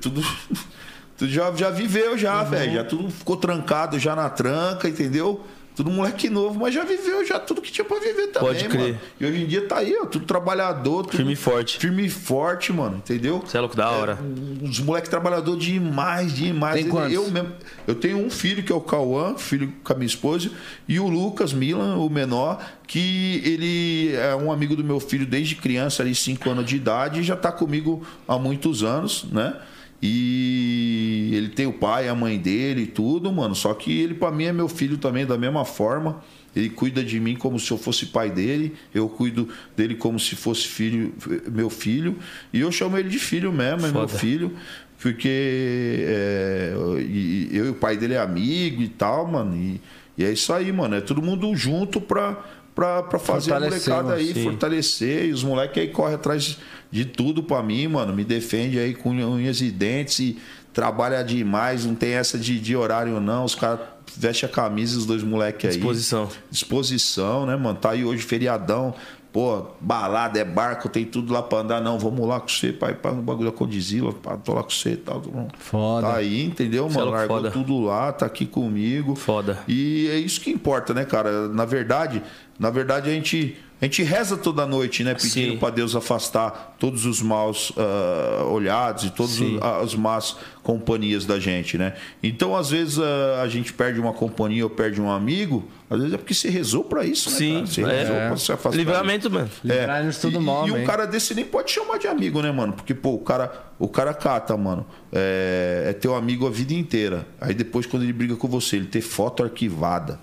[0.00, 0.22] Tudo,
[1.18, 2.50] tudo já, já viveu, já, Uhum.
[2.50, 2.72] velho.
[2.74, 5.40] Já tudo ficou trancado já na tranca, entendeu?
[5.80, 8.80] Tudo moleque novo, mas já viveu já tudo que tinha pra viver também, Pode crer.
[8.82, 9.00] mano.
[9.18, 11.78] E hoje em dia tá aí, ó, tudo trabalhador, tudo Firme e forte.
[11.78, 13.40] Firme e forte, mano, entendeu?
[13.42, 14.18] Você é louco, da hora.
[14.62, 16.74] Os moleques trabalhador demais, demais.
[16.74, 17.14] Tem quantos?
[17.14, 17.54] Eu mesmo.
[17.86, 20.50] Eu tenho um filho que é o Cauã, filho com a minha esposa,
[20.86, 25.54] e o Lucas Milan, o menor, que ele é um amigo do meu filho desde
[25.54, 29.54] criança, ali, 5 anos de idade, e já tá comigo há muitos anos, né?
[30.02, 33.54] E ele tem o pai, a mãe dele e tudo, mano.
[33.54, 36.22] Só que ele, pra mim, é meu filho também, da mesma forma.
[36.56, 38.74] Ele cuida de mim como se eu fosse pai dele.
[38.94, 41.12] Eu cuido dele como se fosse filho,
[41.52, 42.16] meu filho.
[42.52, 44.18] E eu chamo ele de filho mesmo, é meu Foda.
[44.18, 44.52] filho.
[44.98, 49.56] Porque é, eu e o pai dele é amigo e tal, mano.
[49.56, 49.80] E,
[50.18, 50.96] e é isso aí, mano.
[50.96, 52.42] É todo mundo junto pra,
[52.74, 54.42] pra, pra fazer a molecada aí, sim.
[54.42, 55.26] fortalecer.
[55.26, 56.58] E os moleques aí correm atrás
[56.90, 58.14] de tudo pra mim, mano.
[58.14, 60.38] Me defende aí com unhas e dentes e
[60.72, 61.84] trabalha demais.
[61.84, 63.44] Não tem essa de, de horário, não.
[63.44, 63.80] Os caras
[64.16, 65.76] vestem a camisa, os dois moleques aí.
[65.76, 66.28] Disposição.
[66.50, 67.78] Disposição, né, mano?
[67.78, 68.94] Tá aí hoje feriadão.
[69.32, 71.80] Pô, balada, é barco, tem tudo lá pra andar.
[71.80, 74.70] Não, vamos lá com você, pai, para no bagulho da Condizila, pá, tô lá com
[74.70, 75.22] você e tal.
[75.56, 76.08] Foda.
[76.08, 77.00] Tá aí, entendeu, é mano?
[77.02, 77.50] louco, Largou foda.
[77.52, 79.14] tudo lá, tá aqui comigo.
[79.14, 79.60] Foda.
[79.68, 81.46] E é isso que importa, né, cara?
[81.46, 82.20] Na verdade,
[82.60, 87.06] na verdade a gente a gente reza toda noite, né, pedindo para Deus afastar todos
[87.06, 89.38] os maus ah, olhados e todas
[89.82, 91.94] as más companhias da gente, né?
[92.22, 96.12] Então, às vezes ah, a gente perde uma companhia ou perde um amigo, às vezes
[96.12, 97.66] é porque você rezou para isso, né, Sim, cara?
[97.66, 97.98] Você é.
[98.00, 98.76] rezou pra se afastar.
[98.76, 99.50] Livramento, mano.
[99.64, 102.52] Livrar-nos É, tudo e, mal, e um cara desse nem pode chamar de amigo, né,
[102.52, 102.74] mano?
[102.74, 104.84] Porque, pô, o cara, o cara cata, mano.
[105.10, 107.26] É, é teu amigo a vida inteira.
[107.40, 110.20] Aí depois, quando ele briga com você, ele ter foto arquivada,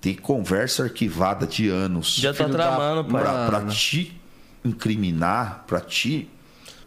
[0.00, 2.16] ter conversa arquivada de anos.
[2.16, 3.22] Já tá Filho da- tramando, pai.
[3.22, 4.14] pra, pra te
[4.64, 6.28] incriminar, pra te.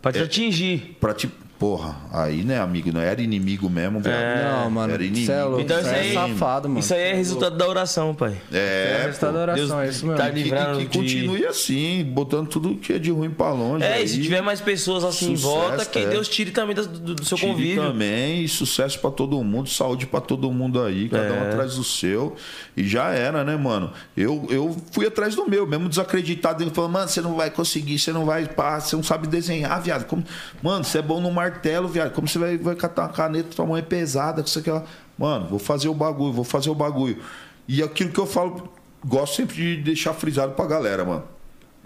[0.01, 0.98] Pra te atingir.
[0.99, 1.30] Pra te.
[1.61, 2.91] Porra, aí, né, amigo?
[2.91, 4.51] Não era inimigo mesmo, velho.
[4.51, 4.93] Não, mano.
[4.95, 5.31] Era inimigo.
[5.31, 5.61] É louco.
[5.61, 6.80] Então isso é aí- safado, mano.
[6.80, 8.35] Isso aí é resultado da oração, pai.
[8.51, 9.35] É, É, resultado pô.
[9.38, 10.17] da oração, Deus é isso mesmo.
[10.17, 13.85] tá Que, livrando que de- continue assim, botando tudo que é de ruim pra longe.
[13.85, 14.06] É, aí.
[14.06, 16.07] e se tiver mais pessoas assim Sucesso, em volta, que é.
[16.09, 17.83] Deus tire também do, do- do seu Tire convívio.
[17.83, 21.49] também, e sucesso pra todo mundo, saúde pra todo mundo aí, cada um É.
[21.49, 22.35] atrás do seu.
[22.75, 23.91] E já era, né, mano?
[24.17, 26.64] Eu, eu fui atrás do meu, mesmo desacreditado.
[26.64, 29.80] Ele falou, mano, você não vai conseguir, você não vai, pá, você não sabe desenhar,
[29.80, 30.06] viado.
[30.06, 30.23] Como...
[30.64, 32.11] Mano, você é bom no martelo, viado.
[32.13, 34.81] Como você vai, vai catar uma caneta, tua mão é pesada, que isso aqui, ó.
[35.17, 37.21] Mano, vou fazer o bagulho, vou fazer o bagulho.
[37.67, 38.71] E aquilo que eu falo,
[39.05, 41.23] gosto sempre de deixar frisado pra galera, mano.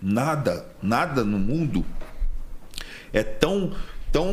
[0.01, 1.85] Nada, nada no mundo
[3.11, 3.71] é tão.
[4.11, 4.29] tão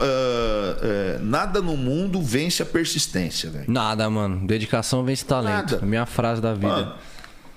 [0.00, 3.64] ah, é, nada no mundo vence a persistência, velho.
[3.68, 4.46] Nada, mano.
[4.46, 5.74] Dedicação vence talento.
[5.74, 5.86] Nada.
[5.86, 6.68] Minha frase da vida.
[6.68, 6.94] Mano,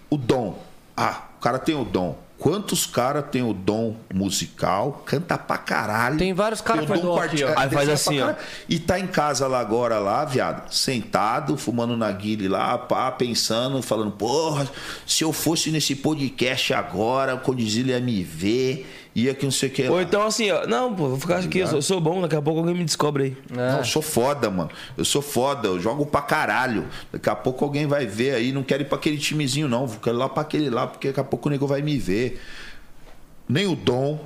[0.10, 0.64] o dom.
[0.96, 2.18] Ah, o cara tem o dom.
[2.40, 6.18] Quantos caras tem o dom musical, canta pra caralho.
[6.18, 7.50] Tem vários caras Tem o que dom aqui, ó.
[7.50, 8.28] é, Aí faz assim, pra ó.
[8.28, 8.46] caralho.
[8.70, 13.82] E tá em casa lá agora, lá, viado, sentado, fumando na guile lá, pá, pensando,
[13.82, 14.70] falando, porra,
[15.06, 19.70] se eu fosse nesse podcast agora, o Condizila ia me ver, ia que não sei
[19.70, 19.88] o que.
[19.88, 20.04] Ou lá.
[20.04, 20.68] então assim, ó.
[20.68, 22.86] Não, pô, vou ficar aqui, eu sou, eu sou bom, daqui a pouco alguém me
[22.86, 23.38] descobre aí.
[23.50, 24.70] Não, eu sou foda, mano.
[24.96, 26.88] Eu sou foda, eu jogo pra caralho.
[27.12, 29.88] Daqui a pouco alguém vai ver aí, não quero ir pra aquele timezinho, não.
[29.88, 31.98] Vou quero ir lá pra aquele lá, porque daqui a pouco o nego vai me
[31.98, 32.40] ver.
[33.50, 34.20] Nem o dom,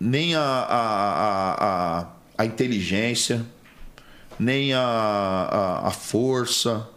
[0.00, 2.06] nem a, a, a, a,
[2.38, 3.46] a inteligência,
[4.38, 6.88] nem a, a, a força,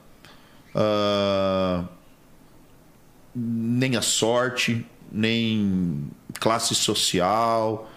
[0.73, 1.83] ah,
[3.35, 7.89] nem a sorte, nem classe social.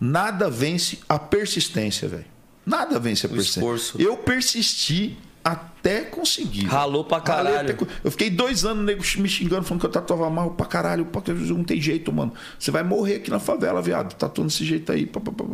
[0.00, 2.26] Nada vence a persistência, velho.
[2.64, 3.60] Nada vence a persistência.
[3.60, 4.00] esforço.
[4.00, 6.66] Eu persisti até conseguir.
[6.66, 7.70] Ralou pra caralho.
[7.70, 11.06] até Eu fiquei dois anos nego me xingando, falando que eu tatuava mal pra caralho.
[11.06, 12.32] Porque não tem jeito, mano.
[12.58, 14.14] Você vai morrer aqui na favela, viado.
[14.14, 15.06] Tatuando desse jeito aí.
[15.06, 15.44] pá, pá, pá,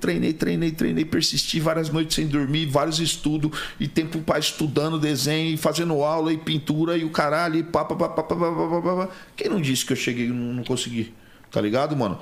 [0.00, 5.54] Treinei, treinei, treinei, persisti várias noites sem dormir, vários estudos, e tempo para estudando desenho,
[5.54, 8.52] e fazendo aula, e pintura, e o caralho, e pá, pá, pá, pá, pá, pá,
[8.52, 9.08] pá, pá, pá.
[9.36, 11.14] Quem não disse que eu cheguei e não, não consegui?
[11.50, 12.18] Tá ligado, mano?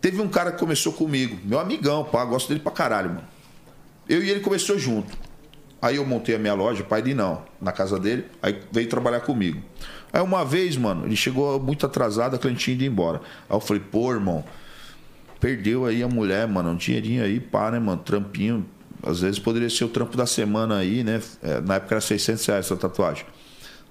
[0.00, 3.24] Teve um cara que começou comigo, meu amigão, pá, gosto dele pra caralho, mano.
[4.08, 5.16] Eu e ele começou junto.
[5.80, 9.20] Aí eu montei a minha loja, pai dele não, na casa dele, aí veio trabalhar
[9.20, 9.62] comigo.
[10.12, 13.20] Aí uma vez, mano, ele chegou muito atrasado, a cliente tinha ido embora.
[13.48, 14.44] Aí eu falei, pô, irmão,
[15.38, 18.66] perdeu aí a mulher, mano, um dinheirinho aí, pá, né, mano, trampinho.
[19.02, 21.22] Às vezes poderia ser o trampo da semana aí, né?
[21.40, 23.24] É, na época era 600 reais essa tatuagem.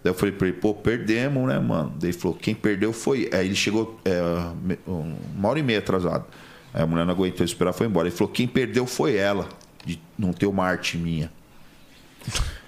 [0.03, 1.93] Daí eu falei pra ele, pô, perdemos, né, mano?
[1.99, 3.29] Daí ele falou, quem perdeu foi.
[3.33, 4.21] Aí ele chegou é,
[5.35, 6.25] uma hora e meia atrasado.
[6.73, 8.07] Aí a mulher não aguentou esperar, foi embora.
[8.07, 9.47] Ele falou, quem perdeu foi ela,
[9.85, 11.31] de não ter uma arte minha.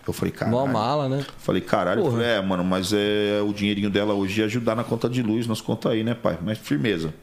[0.07, 0.73] Eu falei, Mó caralho.
[0.73, 1.25] mala, né?
[1.37, 4.83] Falei, caralho, eu falei, é, mano, mas é o dinheirinho dela hoje ia ajudar na
[4.83, 6.39] conta de luz, nas contas aí, né, pai?
[6.41, 7.13] Mas firmeza.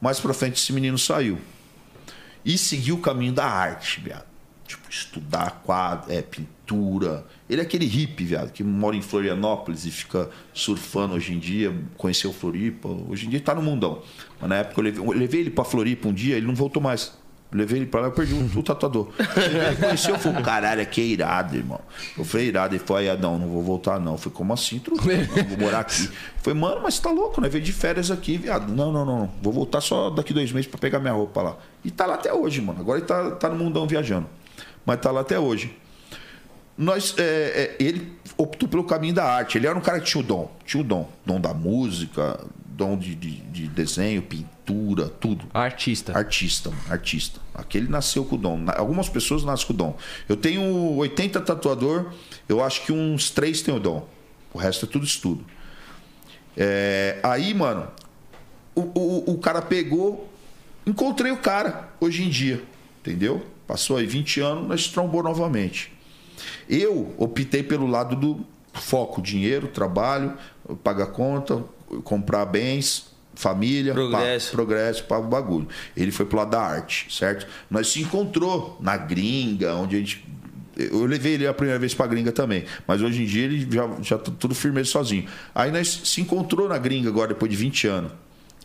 [0.00, 1.38] Mais pra frente esse menino saiu.
[2.44, 4.26] E seguiu o caminho da arte, viado.
[4.66, 7.24] Tipo, estudar quadro, é, pintura.
[7.48, 11.74] Ele é aquele hippie, viado, que mora em Florianópolis e fica surfando hoje em dia,
[11.96, 12.88] conheceu Floripa.
[12.88, 14.02] Hoje em dia ele tá no mundão.
[14.40, 16.82] Mas na época eu levei, eu levei ele pra Floripa um dia, ele não voltou
[16.82, 17.12] mais.
[17.52, 19.10] Eu levei ele pra lá, eu perdi o, o tatuador.
[19.18, 21.80] Ele conheceu, eu falei, caralho, aqui é irado, irmão.
[22.18, 22.74] Eu falei, irado.
[22.74, 24.12] Ele falou, ah, não, não vou voltar, não.
[24.12, 25.02] Eu falei, como assim, truta?
[25.04, 26.06] Não vou morar aqui.
[26.06, 27.48] Eu falei, mano, mas você tá louco, né?
[27.48, 28.72] Veio de férias aqui, viado.
[28.72, 29.30] Não, não, não, não.
[29.40, 31.56] Vou voltar só daqui dois meses pra pegar minha roupa lá.
[31.84, 32.80] E tá lá até hoje, mano.
[32.80, 34.26] Agora ele tá, tá no mundão viajando.
[34.84, 35.76] Mas tá lá até hoje.
[36.76, 39.58] Nós, é, é, ele optou pelo caminho da arte.
[39.58, 40.50] Ele era um cara que tinha o dom.
[40.64, 41.08] Tinha o dom.
[41.24, 42.40] Dom da música,
[42.74, 45.46] dom de, de, de desenho, pintura, tudo.
[45.54, 46.16] Artista.
[46.16, 47.40] Artista, artista.
[47.54, 48.64] Aquele nasceu com o dom.
[48.76, 49.96] Algumas pessoas nascem com o dom.
[50.28, 50.62] Eu tenho
[50.96, 52.12] 80 tatuador,
[52.48, 54.08] eu acho que uns 3 têm o dom.
[54.52, 55.44] O resto é tudo estudo.
[56.56, 57.88] É, aí, mano,
[58.74, 60.28] o, o, o cara pegou,
[60.86, 62.62] encontrei o cara hoje em dia,
[63.00, 63.44] entendeu?
[63.66, 65.93] Passou aí 20 anos, nós trombou novamente.
[66.68, 70.34] Eu optei pelo lado do foco, dinheiro, trabalho,
[70.82, 71.62] pagar conta,
[72.02, 74.50] comprar bens, família, Progresso.
[74.50, 75.68] Pá, progresso, pá, o bagulho.
[75.96, 77.46] Ele foi pro lado da arte, certo?
[77.70, 80.24] Nós se encontrou na gringa, onde a gente.
[80.76, 83.88] Eu levei ele a primeira vez pra gringa também, mas hoje em dia ele já,
[84.02, 85.26] já tá tudo firme sozinho.
[85.54, 88.12] Aí nós se encontrou na gringa agora, depois de 20 anos.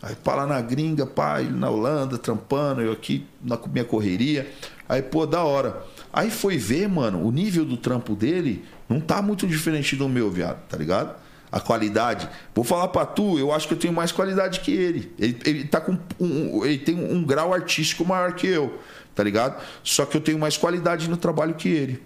[0.02, 4.50] Aí pá, lá na gringa, pá, ele na Holanda, trampando, eu aqui na minha correria.
[4.88, 5.84] Aí, pô, da hora.
[6.12, 10.30] Aí foi ver, mano, o nível do trampo dele não tá muito diferente do meu,
[10.30, 11.14] viado, tá ligado?
[11.52, 12.28] A qualidade.
[12.54, 15.12] Vou falar pra tu, eu acho que eu tenho mais qualidade que ele.
[15.18, 18.78] Ele, ele tá com um, ele tem um grau artístico maior que eu,
[19.14, 19.60] tá ligado?
[19.82, 22.02] Só que eu tenho mais qualidade no trabalho que ele.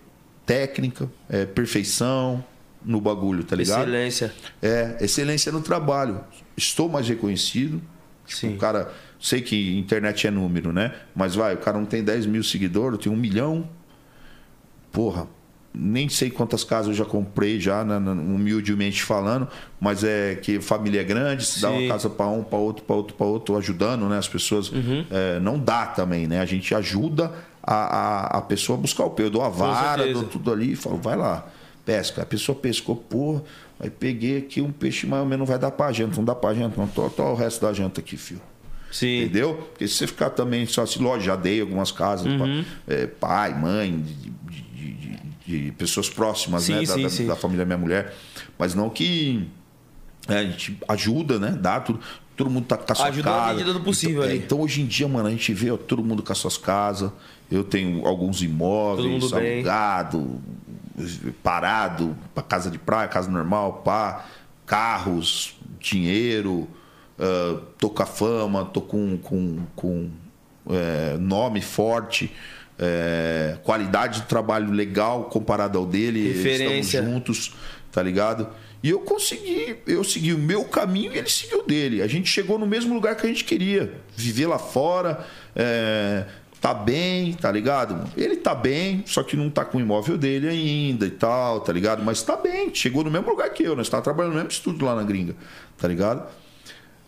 [0.47, 2.45] Técnica, é, perfeição
[2.85, 3.83] no bagulho, tá ligado?
[3.83, 4.35] Excelência.
[4.61, 6.21] É, excelência no trabalho.
[6.57, 7.81] Estou mais reconhecido.
[8.27, 8.55] Sim.
[8.55, 10.95] O cara, sei que internet é número, né?
[11.15, 13.69] Mas vai, o cara não tem 10 mil seguidores, eu tenho um milhão.
[14.95, 15.27] Porra,
[15.77, 19.49] nem sei quantas casas eu já comprei, já, na- na- humildemente falando,
[19.81, 22.95] mas é que família é grande, se dá uma casa para um, para outro, para
[22.97, 24.17] outro, para outro, ajudando, né?
[24.17, 24.71] As pessoas.
[24.71, 25.05] Uhum.
[25.11, 26.41] é, não dá também, né?
[26.41, 27.33] A gente ajuda
[27.63, 29.27] a, a, a pessoa a buscar o peixe.
[29.27, 31.45] Eu dou a vara, dou tudo ali e falo, vai lá,
[31.85, 32.23] pesca.
[32.23, 33.43] A pessoa pescou, porra,
[33.81, 36.37] aí peguei aqui um peixe mais ou menos, não vai dar pra janta, não dá
[36.37, 36.87] pra janta, não.
[36.87, 38.41] Tô, tô o resto da janta aqui, filho.
[38.93, 39.23] Sim.
[39.23, 39.55] Entendeu?
[39.71, 42.39] Porque se você ficar também só assim, lógico, já dei algumas casas, Uhum.
[42.39, 46.81] pa- é, pai, mãe, de, de- de- de- de pessoas próximas, Sim, né?
[46.81, 47.27] Da, sim, da- sim.
[47.27, 48.15] da família da minha mulher.
[48.59, 49.49] Mas não que
[50.29, 51.57] é, a gente ajuda, né?
[51.61, 52.01] Dá tudo.
[52.37, 53.53] Todo mundo tá com a sua Ajuda na casa.
[53.55, 56.03] medida do possível então, é, então hoje em dia, mano, a gente vê ó, todo
[56.03, 57.13] mundo com as suas casas.
[57.51, 60.41] Eu tenho alguns imóveis alugado,
[61.43, 64.25] parado, pra casa de praia, casa normal, pá,
[64.67, 66.67] carros, dinheiro,
[67.19, 70.11] ah, tô com a fama, tô com, com, com
[70.71, 72.33] é, nome forte,
[72.79, 76.99] é, qualidade de trabalho legal comparado ao dele, Referência.
[76.99, 77.55] estamos juntos,
[77.93, 78.49] tá ligado?
[78.83, 82.03] E eu consegui, eu segui o meu caminho e ele seguiu o dele.
[82.03, 85.25] A gente chegou no mesmo lugar que a gente queria, viver lá fora,
[85.57, 86.25] é,
[86.61, 88.11] tá bem, tá ligado?
[88.17, 91.73] Ele tá bem, só que não tá com o imóvel dele ainda e tal, tá
[91.73, 92.03] ligado?
[92.03, 94.85] Mas tá bem, chegou no mesmo lugar que eu, nós tá trabalhando no mesmo estúdio
[94.87, 95.35] lá na gringa,
[95.79, 96.29] tá ligado?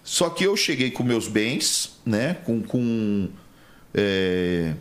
[0.03, 2.35] Só que eu cheguei com meus bens, né?
[2.45, 2.63] Com.
[2.63, 3.29] com
[3.93, 4.75] é,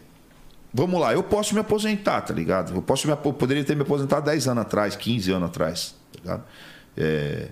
[0.78, 2.76] Vamos lá, eu posso me aposentar, tá ligado?
[2.76, 6.20] Eu posso me, eu poderia ter me aposentado 10 anos atrás, 15 anos atrás, tá
[6.20, 6.44] ligado?
[6.98, 7.48] É,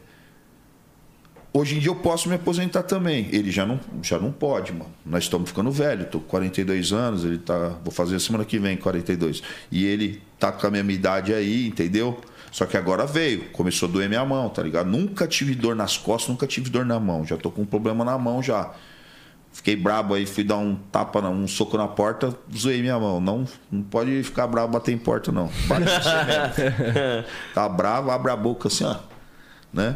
[1.56, 3.30] Hoje em dia eu posso me aposentar também.
[3.32, 4.92] Ele já não, já não pode, mano.
[5.06, 6.06] Nós estamos ficando velho.
[6.08, 7.78] Tô com 42 anos, ele tá.
[7.84, 9.44] Vou fazer semana que vem 42.
[9.72, 12.20] E ele tá com a mesma idade aí, entendeu?
[12.52, 14.90] Só que agora veio, começou a doer minha mão, tá ligado?
[14.90, 17.24] Nunca tive dor nas costas, nunca tive dor na mão.
[17.24, 18.74] Já tô com um problema na mão já.
[19.54, 23.22] Fiquei brabo aí, fui dar um tapa, um soco na porta, zoei minha mão.
[23.22, 25.50] Não, não pode ficar brabo bater em porta, não.
[25.68, 27.24] Bate você.
[27.54, 28.96] Tá bravo, abre a boca assim, ó.
[29.72, 29.96] Né?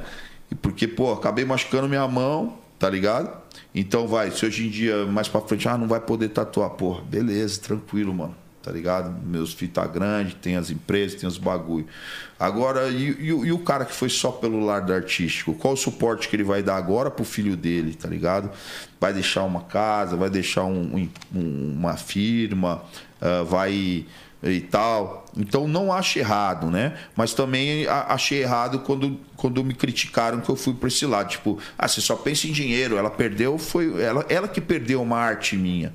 [0.51, 3.35] E porque, pô, acabei machucando minha mão, tá ligado?
[3.73, 7.01] Então vai, se hoje em dia, mais pra frente, ah, não vai poder tatuar, porra,
[7.01, 8.35] beleza, tranquilo, mano.
[8.67, 9.15] Tá ligado?
[9.25, 11.87] Meus filhos tá grande, tem as empresas, tem os bagulho.
[12.37, 15.53] Agora, e, e e o cara que foi só pelo lado artístico?
[15.53, 18.51] Qual o suporte que ele vai dar agora pro filho dele, tá ligado?
[18.99, 22.83] Vai deixar uma casa, vai deixar um- um- uma firma,
[23.21, 24.05] ah, vai
[24.43, 25.25] e tal.
[25.37, 26.97] Então não acho errado, né?
[27.15, 31.29] Mas também achei errado quando, quando me criticaram que eu fui para esse lado.
[31.29, 32.97] Tipo, ah, você só pensa em dinheiro.
[32.97, 35.93] Ela perdeu, foi ela, ela que perdeu uma arte minha.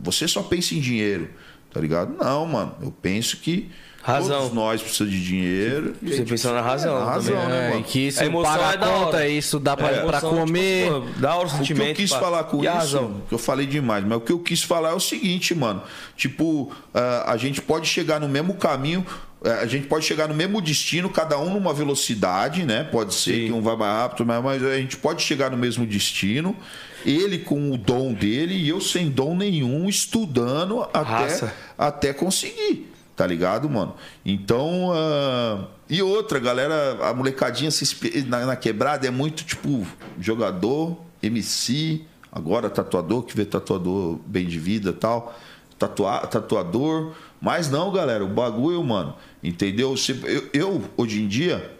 [0.00, 1.28] Você só pensa em dinheiro,
[1.72, 2.14] tá ligado?
[2.16, 2.74] Não, mano.
[2.82, 3.70] Eu penso que
[4.02, 4.38] Razão.
[4.40, 5.94] todos nós precisamos de dinheiro.
[6.02, 7.48] Você gente pensa na razão É, na razão, também.
[7.48, 7.80] né, É, mano?
[7.80, 9.28] e que isso A emoção paga é da conta, hora.
[9.28, 10.84] isso dá pra, É, pra emoção, comer.
[10.84, 11.88] tipo, pô, da hora o O que sentimento.
[11.90, 12.20] eu quis pá.
[12.20, 13.22] falar com E isso, razão?
[13.28, 15.82] que eu falei demais, mas o que eu quis falar é o seguinte, mano.
[16.16, 19.04] Tipo, ah, a gente pode chegar no mesmo caminho,
[19.44, 22.84] eh, a gente pode chegar no mesmo destino, cada um numa velocidade, né?
[22.84, 23.46] Pode ser Sim.
[23.46, 26.56] que um vai mais rápido, mas a gente pode chegar no mesmo destino.
[27.04, 31.54] Ele com o dom dele e eu sem dom nenhum, estudando até, Raça.
[31.76, 32.92] até conseguir.
[33.16, 33.94] Tá ligado, mano?
[34.24, 34.90] Então.
[34.92, 39.84] ah, E outra, galera, a molecadinha se na, na quebrada é muito tipo
[40.20, 45.36] jogador, MC, agora tatuador, que vê tatuador bem de vida e tal.
[45.78, 47.12] Tatua, tatuador.
[47.40, 49.14] Mas não, galera, o bagulho, mano.
[49.42, 49.94] Entendeu?
[50.24, 51.72] Eu, eu, hoje em dia,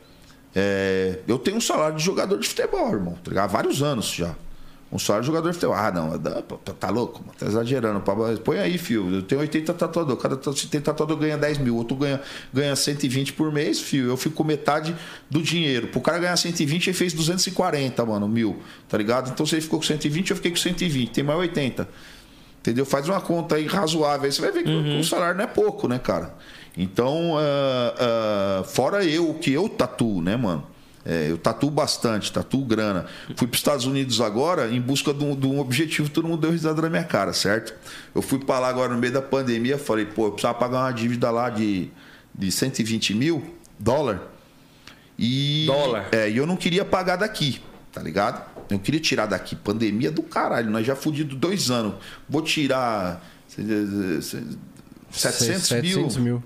[0.54, 3.14] é, eu tenho um salário de jogador de futebol, irmão.
[3.22, 3.44] Tá ligado?
[3.44, 4.34] Há vários anos já.
[4.90, 5.76] Um de jogador de futebol.
[5.76, 7.20] Ah, não, tá, tá louco?
[7.20, 8.02] mano, Tá exagerando.
[8.42, 9.16] Põe aí, filho.
[9.16, 10.16] Eu tenho 80 tatuador.
[10.16, 12.20] Cada tatuador ganha 10 mil, outro ganha,
[12.52, 14.08] ganha 120 por mês, filho.
[14.08, 14.96] Eu fico com metade
[15.28, 15.88] do dinheiro.
[15.88, 18.62] Pro cara ganhar 120, ele fez 240, mano, mil.
[18.88, 19.30] Tá ligado?
[19.30, 21.10] Então se ele ficou com 120, eu fiquei com 120.
[21.10, 21.86] Tem mais 80.
[22.60, 22.86] Entendeu?
[22.86, 24.24] Faz uma conta aí razoável.
[24.24, 26.34] Aí você vai ver que o salário não é pouco, né, cara?
[26.76, 30.64] Então, ah, ah, fora eu, o que eu tatuo, né, mano?
[31.08, 33.06] É, eu tatuo bastante, tatuo grana.
[33.34, 36.42] Fui para os Estados Unidos agora em busca de um, de um, objetivo, todo mundo
[36.42, 37.72] deu risada na minha cara, certo?
[38.14, 40.92] Eu fui para lá agora no meio da pandemia, falei, pô, eu precisava pagar uma
[40.92, 41.88] dívida lá de,
[42.34, 44.20] de 120 mil dólar.
[45.18, 46.08] E, Dólar.
[46.12, 47.58] É, e eu não queria pagar daqui,
[47.90, 48.44] tá ligado?
[48.68, 49.56] Eu queria tirar daqui.
[49.56, 51.94] Pandemia do caralho, nós já fudido dois anos.
[52.28, 53.26] Vou tirar
[53.58, 56.42] eh, 700, 700 mil, mil.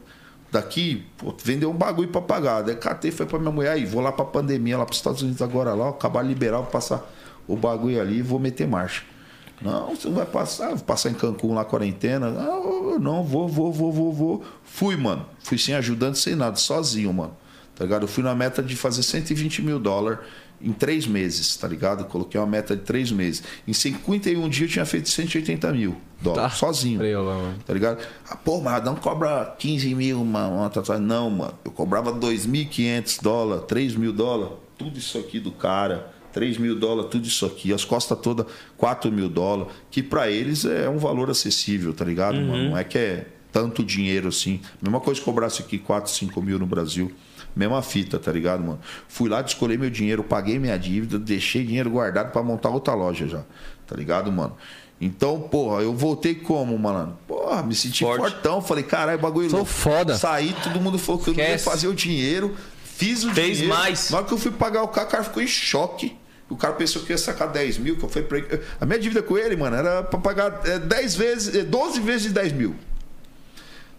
[0.52, 2.62] Daqui, pô, vendeu um bagulho pra pagar.
[2.62, 5.40] Daí catei, foi pra minha mulher aí, vou lá pra pandemia, lá pros Estados Unidos
[5.40, 7.10] agora, lá, acabar liberal, vou passar
[7.48, 9.02] o bagulho ali e vou meter marcha.
[9.62, 12.30] Não, você não vai passar, vou passar em Cancún lá, quarentena.
[12.30, 14.44] Não, não, vou, vou, vou, vou, vou.
[14.62, 15.24] Fui, mano.
[15.42, 17.36] Fui sem ajudante, sem nada, sozinho, mano.
[17.74, 18.02] Tá ligado?
[18.02, 20.18] Eu fui na meta de fazer 120 mil dólares
[20.62, 22.04] em três meses, tá ligado?
[22.04, 23.42] Coloquei uma meta de três meses.
[23.66, 26.56] Em 51 dias eu tinha feito 180 mil dólares, Tá.
[26.56, 26.98] sozinho.
[26.98, 27.54] Preula, mano.
[27.66, 27.98] Tá ligado?
[28.28, 31.04] Ah, pô, mas não cobra 15 mil uma, uma tatuagem.
[31.04, 31.54] Não, mano.
[31.64, 36.12] Eu cobrava 2.500 dólares, 3 mil dólares, tudo isso aqui do cara.
[36.32, 37.74] 3 mil dólares, tudo isso aqui.
[37.74, 38.46] As costas todas,
[38.78, 39.72] 4 mil dólares.
[39.90, 42.70] Que pra eles é um valor acessível, tá ligado, mano?
[42.70, 44.58] Não é que é tanto dinheiro assim.
[44.80, 47.12] Mesma coisa que cobrasse aqui 4, 5 mil no Brasil.
[47.54, 48.80] Mesma fita, tá ligado, mano?
[49.08, 53.26] Fui lá, descolei meu dinheiro, paguei minha dívida, deixei dinheiro guardado pra montar outra loja
[53.28, 53.42] já.
[53.86, 54.56] Tá ligado, mano?
[55.00, 57.18] Então, porra, eu voltei como, mano?
[57.26, 58.20] Porra, me senti Forte.
[58.20, 58.62] fortão.
[58.62, 59.72] Falei, caralho, bagulho Sou louco.
[59.72, 60.16] foda.
[60.16, 62.56] Saí, todo mundo falou que eu não ia fazer o dinheiro.
[62.84, 63.76] Fiz o Fez dinheiro.
[63.76, 64.10] mais.
[64.10, 66.16] Na hora que eu fui pagar o carro, o cara ficou em choque.
[66.48, 68.38] O cara pensou que ia sacar 10 mil, que eu fui pra.
[68.80, 72.22] A minha dívida com ele, mano, era pra pagar é, 10 vezes, é, 12 vezes
[72.24, 72.76] de 10 mil.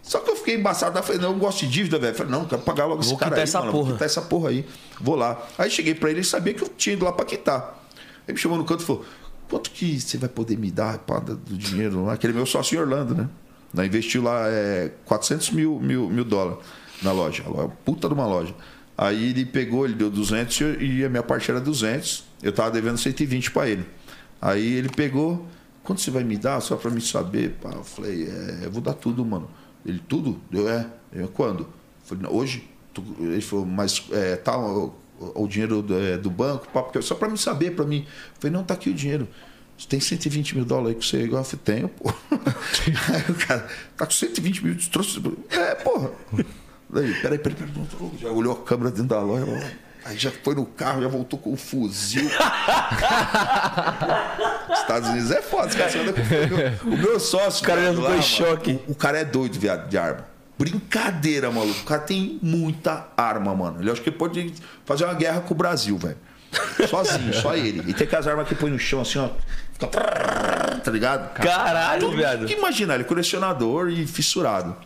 [0.04, 2.14] Só que eu fiquei embaçado, eu falei, não, eu gosto de dívida, velho.
[2.14, 3.72] Falei, não, quero pagar logo esse Vou cara quitar aí, essa mano.
[3.72, 3.84] porra.
[3.84, 4.66] Vou quitar essa porra aí.
[5.00, 5.42] Vou lá.
[5.56, 7.82] Aí cheguei pra ele, ele sabia que eu tinha ido lá pra quitar.
[8.28, 9.04] Ele me chamou no canto e falou,
[9.48, 12.12] quanto que você vai poder me dar pá, do dinheiro lá?
[12.12, 13.28] Aquele meu sócio em Orlando, né?
[13.72, 16.58] Nós investiu lá é, 400 mil, mil, mil dólares
[17.02, 17.42] na loja.
[17.42, 18.54] A Puta de uma loja.
[18.96, 22.24] Aí ele pegou, ele deu 200 e a minha parte era 200.
[22.42, 23.84] Eu tava devendo 120 pra ele.
[24.40, 25.46] Aí ele pegou,
[25.82, 26.60] quanto você vai me dar?
[26.60, 27.56] Só pra me saber.
[27.60, 29.48] Pá, eu falei, é, eu vou dar tudo, mano.
[29.84, 30.40] Ele, tudo?
[30.52, 30.86] Eu, é.
[31.12, 31.68] Eu, quando?
[32.04, 32.68] Falei, "Não, hoje?
[33.18, 34.94] Ele falou, mas é, tá o,
[35.34, 36.68] o dinheiro do, é, do banco?
[36.72, 38.00] Pá, porque- só pra me saber, pra mim.
[38.06, 39.26] Eu falei, não, tá aqui o dinheiro.
[39.76, 41.40] Você tem 120 mil dólares aí que você igual?
[41.42, 42.08] Eu falei, tenho, pô.
[43.12, 45.20] aí o cara, tá com 120 mil, trouxe.
[45.50, 46.10] É, porra.
[46.88, 47.72] Daí, peraí, peraí, peraí.
[48.20, 49.44] Já olhou a câmera dentro da loja.
[50.04, 52.28] Aí já foi no carro, já voltou com o fuzil.
[54.70, 56.58] Estados Unidos é foda, os caras você anda com fuzil.
[56.84, 57.62] O meu sócio.
[57.62, 58.80] O cara já ficou em choque.
[58.86, 60.26] O, o cara é doido, viado, de arma.
[60.58, 61.80] Brincadeira, maluco.
[61.80, 63.80] O cara tem muita arma, mano.
[63.80, 64.52] Ele acha que pode
[64.84, 66.18] fazer uma guerra com o Brasil, velho.
[66.88, 67.82] Sozinho, só ele.
[67.86, 69.30] E tem aquelas armas que põe no chão assim, ó.
[69.72, 69.88] Fica.
[69.88, 71.32] Tá ligado?
[71.34, 72.46] Caralho, viado.
[72.46, 74.76] que imaginar, ele é colecionador e fissurado.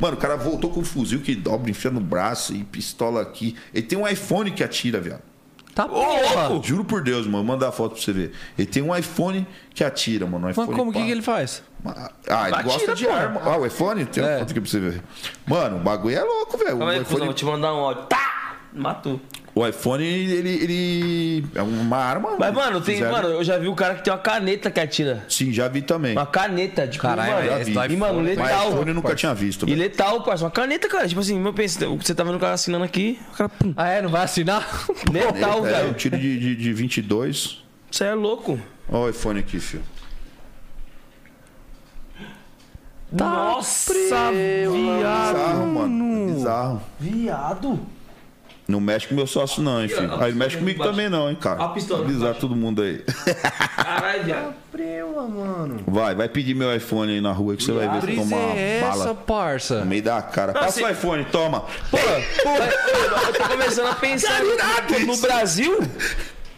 [0.00, 3.56] Mano, o cara voltou com um fuzil que dobra, enfia no braço e pistola aqui.
[3.72, 5.22] Ele tem um iPhone que atira, viado.
[5.74, 6.60] Tá porra.
[6.62, 7.42] Juro por Deus, mano.
[7.44, 8.32] Manda a foto pra você ver.
[8.56, 10.38] Ele tem um iPhone que atira, mano.
[10.38, 11.04] Um Mas iPhone como que, pá.
[11.04, 11.62] que ele faz?
[11.84, 13.18] Ah, ele Atira, gosta de porra.
[13.18, 13.40] arma.
[13.44, 14.04] Ah, o iPhone?
[14.06, 14.38] Tem uma É.
[14.38, 15.02] foto aqui pra você ver.
[15.46, 16.70] Mano, o bagulho é louco, velho.
[16.78, 18.04] Calma O aí, cuzão, iPhone, vou te mandar um áudio.
[18.04, 18.56] Tá!
[18.72, 19.20] Matou.
[19.54, 22.36] O iPhone, ele, ele é uma arma.
[22.38, 24.80] Mas, mano, tem, Fizeram- mano, eu já vi o cara que tem uma caneta que
[24.80, 25.24] atira.
[25.28, 26.12] Sim, já vi também.
[26.12, 28.68] Uma caneta, tipo, Caralho, mano, esse do e, mano, iPhone- Mas letal.
[28.70, 29.62] iPhone eu nunca tinha visto.
[29.64, 29.78] E velho.
[29.82, 30.44] letal, parça.
[30.44, 31.06] Uma caneta, cara.
[31.06, 33.88] Tipo assim, meu pensa, você tá vendo o cara assinando aqui, o cara, pum, Ah,
[33.88, 34.02] é?
[34.02, 34.86] Não vai assinar?
[35.12, 35.94] letal, É, eu velho.
[35.94, 37.62] tiro de, de, de 22.
[37.90, 38.58] Você é louco.
[38.88, 39.84] Olha o iPhone aqui, filho.
[43.12, 44.32] Nossa, Bizarro,
[44.72, 45.66] viado.
[45.68, 46.30] mano.
[46.30, 46.82] É Bizarro.
[46.98, 47.80] Viado.
[48.66, 50.22] Não mexe com meu sócio, não, hein, filho.
[50.22, 51.64] Aí mexe comigo também, não, hein, cara.
[51.64, 53.04] A pistola Avisar todo mundo aí.
[53.76, 54.54] Caralho, viado.
[55.86, 58.54] Vai, vai pedir meu iPhone aí na rua que você vai ver se toma uma
[58.56, 59.80] é bala essa, parça?
[59.80, 60.52] no meio da cara.
[60.52, 61.60] Passa se- o iPhone, toma.
[61.90, 61.98] Pô,
[62.42, 62.50] pô,
[63.26, 65.78] eu tô começando a pensar no, no Brasil.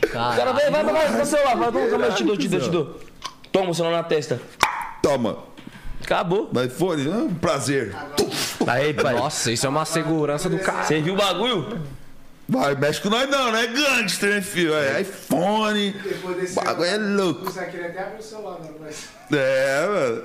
[0.03, 2.61] O cara vai, vai, vai, vai, vai, celular, vai, vai, vai, te dou, te dou,
[2.61, 3.01] te dou.
[3.51, 4.41] Toma o celular na testa.
[5.03, 5.39] Toma.
[6.07, 6.49] Acabou.
[6.53, 7.93] Vai, iPhone, ah, prazer.
[8.65, 9.15] Aí, pai.
[9.15, 10.85] Nossa, isso é uma segurança do cara.
[10.85, 11.81] Você viu o bagulho?
[12.49, 14.73] Vai, mexe com nós não, não é gangster, né, filho?
[14.75, 15.91] É iPhone.
[16.03, 17.49] Depois desse Bagulho é louco.
[17.49, 19.09] Até abrir o celular, não, mas.
[19.33, 20.23] É, mano.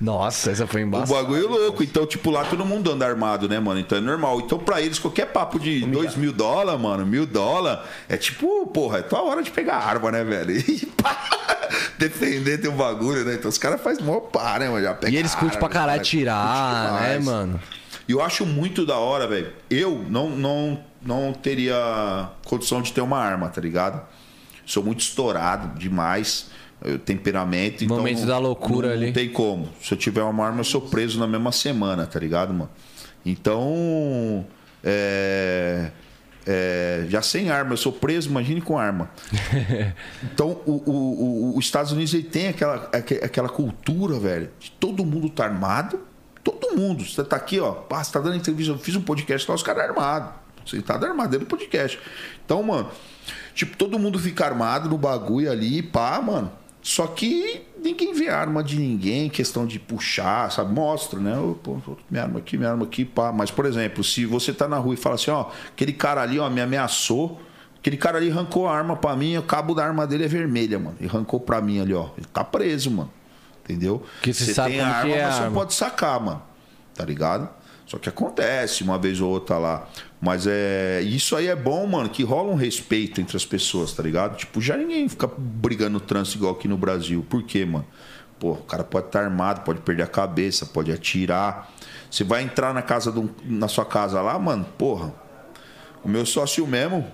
[0.00, 1.20] Nossa, essa foi O embaçada.
[1.20, 1.82] bagulho é louco.
[1.82, 3.80] Então, tipo, lá todo mundo anda armado, né, mano?
[3.80, 4.40] Então é normal.
[4.40, 8.98] Então, pra eles, qualquer papo de 2 mil dólares, mano, mil dólares, é tipo, porra,
[8.98, 10.54] é tua hora de pegar arma, né, velho?
[10.66, 11.28] E pá,
[11.98, 13.34] defender teu bagulho, né?
[13.34, 14.82] Então os caras fazem mó pá, né, mano?
[14.84, 17.60] Já pega E eles curtem pra caralho tirar, né, mano?
[18.06, 19.52] E eu acho muito da hora, velho.
[19.70, 24.00] Eu não, não, não teria condição de ter uma arma, tá ligado?
[24.66, 26.50] Sou muito estourado demais.
[27.06, 27.82] Temperamento.
[27.84, 29.06] Então Momento não- da loucura não, ali.
[29.06, 29.68] Não tem como.
[29.80, 32.70] Se eu tiver uma arma, eu sou preso na mesma semana, tá ligado, mano?
[33.24, 34.44] Então.
[34.82, 35.90] É.
[36.46, 39.08] é, já sem arma, eu sou preso, imagine com arma.
[40.22, 44.70] Então, o, o- o- os Estados Unidos ele tem aquela, aque- aquela cultura, velho, de
[44.72, 46.00] todo mundo tá armado.
[46.42, 47.02] Todo mundo.
[47.02, 49.62] Você tá aqui, ó, pá, você tá dando entrevista, eu fiz um podcast lá, os
[49.62, 50.34] caras armados.
[50.64, 51.98] Você tá armado dentro do podcast.
[52.44, 52.88] Então, mano,
[53.54, 56.50] tipo, todo mundo fica armado no bagulho ali, pá, mano.
[56.82, 60.72] Só que ninguém vê arma de ninguém, questão de puxar, sabe?
[60.74, 61.38] Mostra, né?
[61.38, 61.78] Ô, pô,
[62.10, 63.32] minha arma aqui, minha arma aqui, pá.
[63.32, 66.38] Mas, por exemplo, se você tá na rua e fala assim, ó, aquele cara ali,
[66.38, 67.40] ó, me ameaçou.
[67.78, 70.78] Aquele cara ali arrancou a arma pra mim, o cabo da arma dele é vermelha,
[70.78, 70.96] mano.
[70.98, 72.10] Ele arrancou pra mim ali, ó.
[72.16, 73.10] Ele tá preso, mano.
[73.62, 74.02] Entendeu?
[74.20, 75.54] Que você tem a como arma, é a mas você arma.
[75.54, 76.42] pode sacar, mano.
[76.94, 77.48] Tá ligado?
[77.86, 79.88] Só que acontece uma vez ou outra lá.
[80.24, 81.02] Mas é.
[81.02, 84.36] Isso aí é bom, mano, que rola um respeito entre as pessoas, tá ligado?
[84.38, 87.24] Tipo, já ninguém fica brigando trânsito igual aqui no Brasil.
[87.28, 87.84] Por quê, mano?
[88.38, 91.70] Pô, o cara pode estar armado, pode perder a cabeça, pode atirar.
[92.10, 95.12] Você vai entrar na casa um- na sua casa lá, mano, porra.
[96.02, 97.06] O meu sócio mesmo.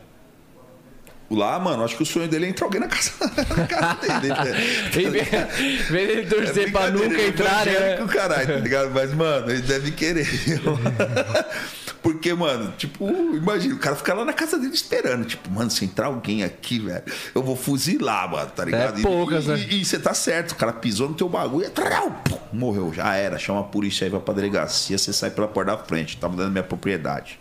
[1.30, 3.12] Lá, mano, acho que o sonho dele é entrar alguém na casa,
[3.56, 4.34] na casa dele.
[4.34, 4.88] né?
[4.96, 8.06] Em vez em vez dele torcer pra brincadeira, nunca ele é entrar, né?
[8.12, 8.90] caralho, tá ligado?
[8.90, 10.26] Mas, mano, ele deve querer.
[12.02, 15.24] Porque, mano, tipo, imagina, o cara fica lá na casa dele esperando.
[15.26, 17.02] Tipo, mano, se entrar alguém aqui, velho,
[17.34, 18.98] eu vou fuzilar, mano, tá ligado?
[18.98, 19.66] E- poucas, e, né?
[19.70, 23.14] E você tá certo, o cara pisou no teu bagulho, e trau, pum, morreu, já
[23.14, 23.38] era.
[23.38, 26.50] Chama a polícia aí, vai pra delegacia, você sai pela porta da frente, tá dando
[26.50, 27.38] minha propriedade.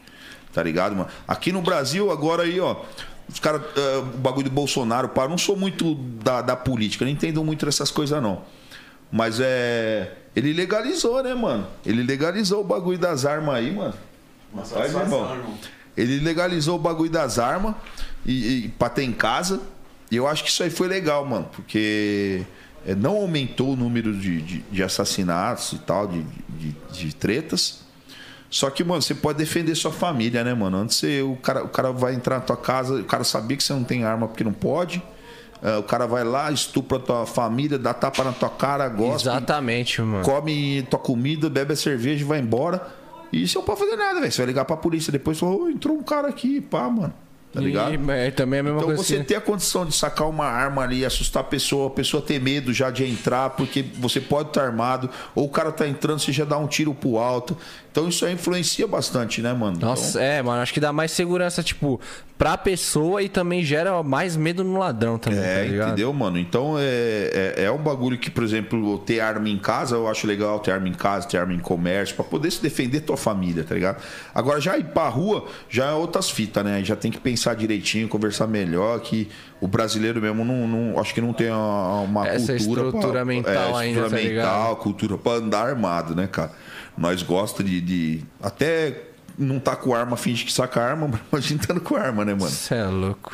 [0.54, 1.10] Tá ligado, mano?
[1.28, 2.76] Aqui no Brasil, agora aí, ó.
[3.32, 7.12] Os caras, eh, o bagulho do Bolsonaro, eu não sou muito da, da política, não
[7.12, 8.42] entendo muito dessas coisas, não.
[9.12, 10.16] Mas é.
[10.36, 11.68] Ele legalizou, né, mano?
[11.86, 13.94] Ele legalizou o bagulho das armas aí, mano.
[14.66, 15.58] Faz, irmão.
[15.98, 17.76] Ele legalizou o bagulho das armas
[18.26, 19.62] e, e pra ter em casa.
[20.10, 21.48] E eu acho que isso aí foi legal, mano.
[21.52, 22.46] Porque
[22.86, 27.82] é, não aumentou o número de, de, de assassinatos e tal, de, de, de tretas.
[28.50, 30.78] Só que, mano, você pode defender sua família, né, mano?
[30.78, 33.64] Antes você, o, cara, o cara vai entrar na tua casa, o cara sabia que
[33.64, 35.02] você não tem arma porque não pode.
[35.62, 39.30] Ah, o cara vai lá, estupra a tua família, dá tapa na tua cara, gosta
[39.30, 40.24] Exatamente, mano.
[40.24, 42.88] come tua comida, bebe a cerveja e vai embora.
[43.32, 44.32] E você não pode fazer nada, velho.
[44.32, 47.14] Você vai ligar pra polícia depois e falar, ô, entrou um cara aqui, pá, mano.
[47.52, 47.94] Tá ligado?
[47.94, 49.04] E, é, também é a mesma Então coisa.
[49.04, 49.24] você assim.
[49.24, 52.72] ter a condição de sacar uma arma ali, assustar a pessoa, a pessoa ter medo
[52.72, 56.46] já de entrar, porque você pode estar armado, ou o cara tá entrando, você já
[56.46, 57.58] dá um tiro pro alto.
[57.92, 59.78] Então isso aí influencia bastante, né, mano?
[59.80, 62.00] Nossa, é, mano, acho que dá mais segurança, tipo,
[62.38, 66.38] pra pessoa e também gera mais medo no ladrão também, É, tá entendeu, mano?
[66.38, 70.28] Então é, é, é um bagulho que, por exemplo, ter arma em casa, eu acho
[70.28, 73.64] legal ter arma em casa, ter arma em comércio, pra poder se defender tua família,
[73.64, 74.02] tá ligado?
[74.36, 76.84] Agora, já ir pra rua, já é outras fitas, né?
[76.84, 79.28] Já tem que pensar direitinho, conversar melhor, que
[79.60, 82.82] o brasileiro mesmo não, não- acho que não tem uma, uma Essa cultura.
[82.86, 84.46] estrutura mental ainda, estrutura tá ligado?
[84.46, 86.52] mental, cultura pra andar armado, né, cara?
[87.00, 89.04] Nós gosta de, de- Até
[89.38, 92.50] não tá com arma, finge que saca arma, mas imagina estando com arma, né, mano?
[92.52, 93.34] Você é louco.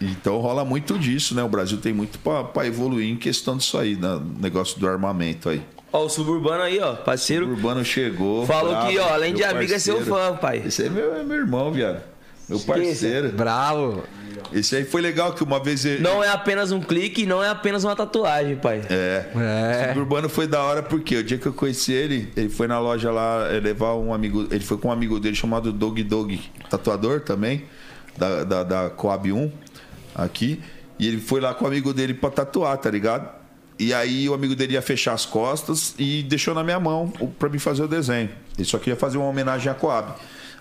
[0.00, 1.42] Então rola muito disso, né?
[1.42, 5.48] O Brasil tem muito pra pra evoluir em questão disso aí, no negócio do armamento
[5.48, 5.60] aí.
[5.92, 7.48] Ó, o suburbano aí, ó, O parceiro.
[7.48, 8.46] Urbano chegou.
[8.46, 10.62] Falou bravo, que, ó, além de amigo, é seu fã, pai.
[10.64, 12.00] Esse é meu, é meu irmão, viado.
[12.48, 13.30] Meu parceiro.
[13.30, 14.04] Bravo.
[14.52, 16.02] Esse aí foi legal que uma vez ele.
[16.02, 18.82] Não é apenas um clique, não é apenas uma tatuagem, pai.
[18.88, 19.26] É.
[19.36, 19.92] É.
[19.94, 22.78] O Urbano foi da hora porque o dia que eu conheci ele, ele foi na
[22.78, 24.46] loja lá eh, levar um amigo.
[24.50, 27.64] Ele foi com um amigo dele chamado Dog Dog, tatuador também,
[28.16, 29.52] da, da, da Coab 1,
[30.14, 30.62] aqui.
[30.98, 33.38] E ele foi lá com o amigo dele pra tatuar, tá ligado?
[33.78, 37.48] E aí o amigo dele ia fechar as costas e deixou na minha mão pra
[37.48, 38.30] mim fazer o desenho.
[38.56, 40.14] Ele só queria fazer uma homenagem à Coab.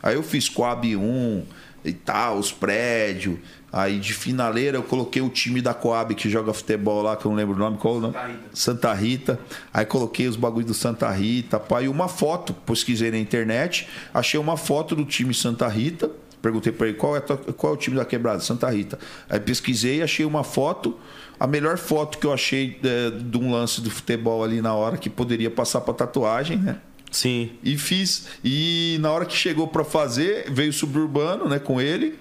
[0.04, 1.44] Aí eu fiz Coab 1
[1.88, 3.38] e tal, os prédios.
[3.72, 7.32] Aí de finaleira eu coloquei o time da Coab que joga futebol lá, que eu
[7.32, 8.16] não lembro o nome, qual o nome?
[8.54, 9.40] Santa Rita.
[9.74, 14.56] Aí coloquei os bagulhos do Santa Rita, e uma foto, pesquisei na internet, achei uma
[14.56, 16.10] foto do time Santa Rita.
[16.42, 18.98] Perguntei pra ele qual é, qual é o time da quebrada, Santa Rita.
[19.30, 20.98] Aí pesquisei, achei uma foto,
[21.40, 24.98] a melhor foto que eu achei é, de um lance do futebol ali na hora
[24.98, 26.78] que poderia passar pra tatuagem, né?
[27.18, 27.50] Sim.
[27.64, 28.28] E fiz.
[28.44, 32.14] E na hora que chegou pra fazer, veio o suburbano, né, com ele.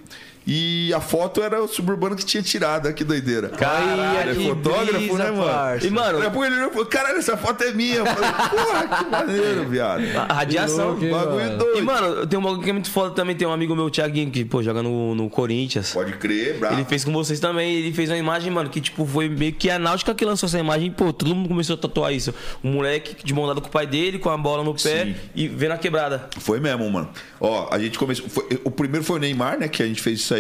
[0.47, 3.49] E a foto era o suburbano que tinha tirado, que doideira.
[3.49, 5.44] Caralho, é que fotógrafo, brisa, né, mano?
[5.44, 5.86] parça.
[5.86, 7.97] E, mano- pouco ele olhou e falou, caralho, essa foto é minha.
[7.97, 10.02] Eu falei, porra, que maneiro, viado.
[10.28, 10.91] A radiação.
[10.91, 11.58] louco, Bagulho mano?
[11.58, 11.78] doido.
[11.78, 13.34] E, mano, tem um bagulho que é muito foda também.
[13.34, 15.92] Tem um amigo meu, o Thiaguinho, que, pô, joga no, no Corinthians.
[15.92, 16.75] Pode crer, bravo.
[16.76, 17.75] Ele fez com vocês também.
[17.75, 20.60] Ele fez uma imagem, mano, que, tipo, foi meio que a náutica que lançou essa
[20.60, 20.92] imagem.
[20.92, 22.33] Pô, todo mundo começou a tatuar isso.
[22.62, 25.15] Um moleque de mão dada com o pai dele, com a bola no pé Sim.
[25.34, 26.28] e vendo a quebrada.
[26.39, 27.08] Foi mesmo, mano.
[27.41, 28.28] Ó, a gente começou.
[28.28, 29.66] foi- o primeiro foi o Neymar, né?
[29.66, 30.35] Que a gente fez isso aí.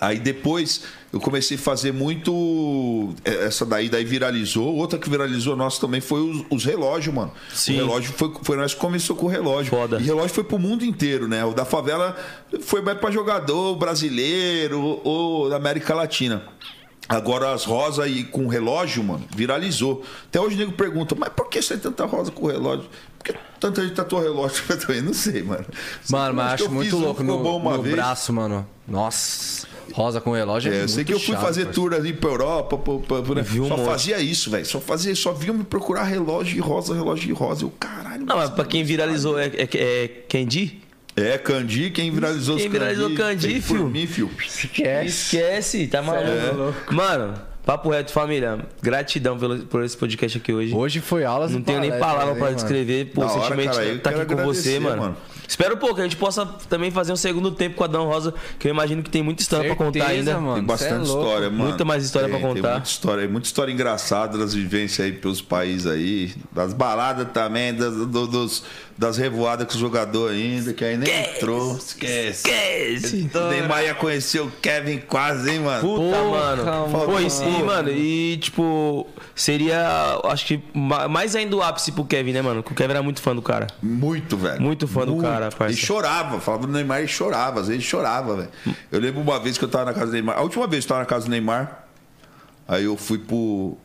[0.00, 3.14] Aí depois eu comecei a fazer muito.
[3.24, 4.74] é, Essa daí, daí viralizou.
[4.74, 7.30] Outra que viralizou nossa também foi os, os relógios, mano.
[7.54, 7.74] Sim.
[7.74, 9.70] O relógio foi, foi nós que começou com o relógio.
[9.70, 10.00] Foda.
[10.00, 11.44] E relógio foi pro mundo inteiro, né?
[11.44, 12.16] O da favela
[12.62, 16.42] foi mais pra jogador brasileiro ou da América Latina.
[17.16, 20.02] Agora as rosas aí com relógio, mano, viralizou.
[20.28, 22.86] Até hoje o nego pergunta, mas por que você tem tanta rosa com relógio?
[23.18, 24.62] Por que tanta gente tatuou relógio?
[24.70, 25.64] Eu também não sei, mano.
[26.10, 27.94] Mano, mas Acho acho muito louco no, bom uma no vez.
[27.94, 28.66] braço, mano.
[28.88, 31.90] Nossa, rosa com relógio é, É, eu sei que eu fui chato, fazer parceiro.
[31.90, 33.86] tour ali pra Europa, pra, pra- pra- Vi um só monte.
[33.86, 34.66] fazia isso, velho.
[34.66, 37.64] Só fazia, só vinha me procurar relógio de rosa, relógio de rosa.
[37.64, 38.24] Eu, caralho.
[38.26, 40.80] Não, mas pra quem viralizou é, é, é Candy?
[41.14, 43.86] É, Candi, quem viralizou Quem os viralizou Candi, por fio?
[43.88, 44.30] mim, fio.
[45.04, 46.74] Esquece, tá maluco.
[46.94, 47.34] Mano,
[47.66, 48.60] papo reto, família.
[48.80, 50.74] Gratidão pelo, por esse podcast aqui hoje.
[50.74, 52.54] Hoje foi aulas Não tenho nem palavra mano?
[52.54, 53.12] descrever.
[53.14, 55.02] Pô, o sentimento cara, eu tá aqui com você, mano.
[55.02, 55.16] mano.
[55.46, 58.32] Espero, pô, que a gente possa também fazer um segundo tempo com a Dan Rosa,
[58.58, 60.38] que eu imagino que tem muita história pra contar ainda.
[60.40, 60.54] mano.
[60.54, 61.64] Tem bastante é história, mano.
[61.64, 62.72] Muita mais história Tem, pra Tem contar.
[62.72, 67.92] muita história, muita história engraçada das vivências aí pelos países aí, das baladas também, das,
[67.94, 68.64] do- dos,
[69.02, 71.76] das revoadas com o jogador ainda, que aí nem entrou.
[71.76, 72.48] Esquece.
[72.48, 73.30] Esquece.
[73.50, 75.80] Neymar ia conhecer o Kevin quase, hein, mano?
[75.80, 76.64] Puta, Porra, mano.
[76.64, 77.04] mano.
[77.06, 82.04] Pô, e, e, mano, e tipo, seria, acho que ma- mais ainda o ápice pro
[82.04, 82.62] Kevin, né, mano?
[82.62, 83.66] Que o Kevin era muito fã do cara.
[83.82, 84.62] Muito, velho.
[84.62, 85.74] Muito fã do cara, parça.
[85.74, 88.48] E chorava, falava do Neymar e chorava, às vezes chorava, velho.
[88.90, 90.92] Eu lembro uma vez que eu tava na casa do Neymar, a última vez que
[90.92, 91.84] eu tava na casa do Neymar,
[92.68, 93.76] aí eu fui pro.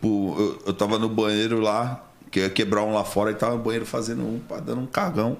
[0.00, 2.03] pro eu, eu tava no banheiro lá,
[2.34, 4.86] que eu ia quebrar um lá fora, e tava no banheiro fazendo um, dando um
[4.86, 5.36] cagão.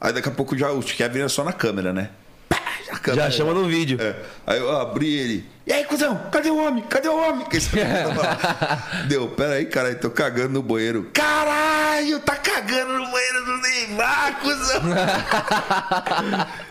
[0.00, 2.08] Aí daqui a pouco já o Kevin era só na câmera, né?
[2.48, 3.98] Pá, já, câmera, Já chama no vídeo.
[4.00, 4.16] é.
[4.46, 5.46] Aí eu abri ele.
[5.66, 6.84] E aí, cuzão, cadê o homem?
[6.88, 7.44] Cadê o homem?
[7.46, 7.58] Que
[9.08, 11.10] Deu, peraí, cara, eu tô cagando no banheiro.
[11.12, 14.82] Caralho, tá cagando no banheiro do Neymar, cuzão.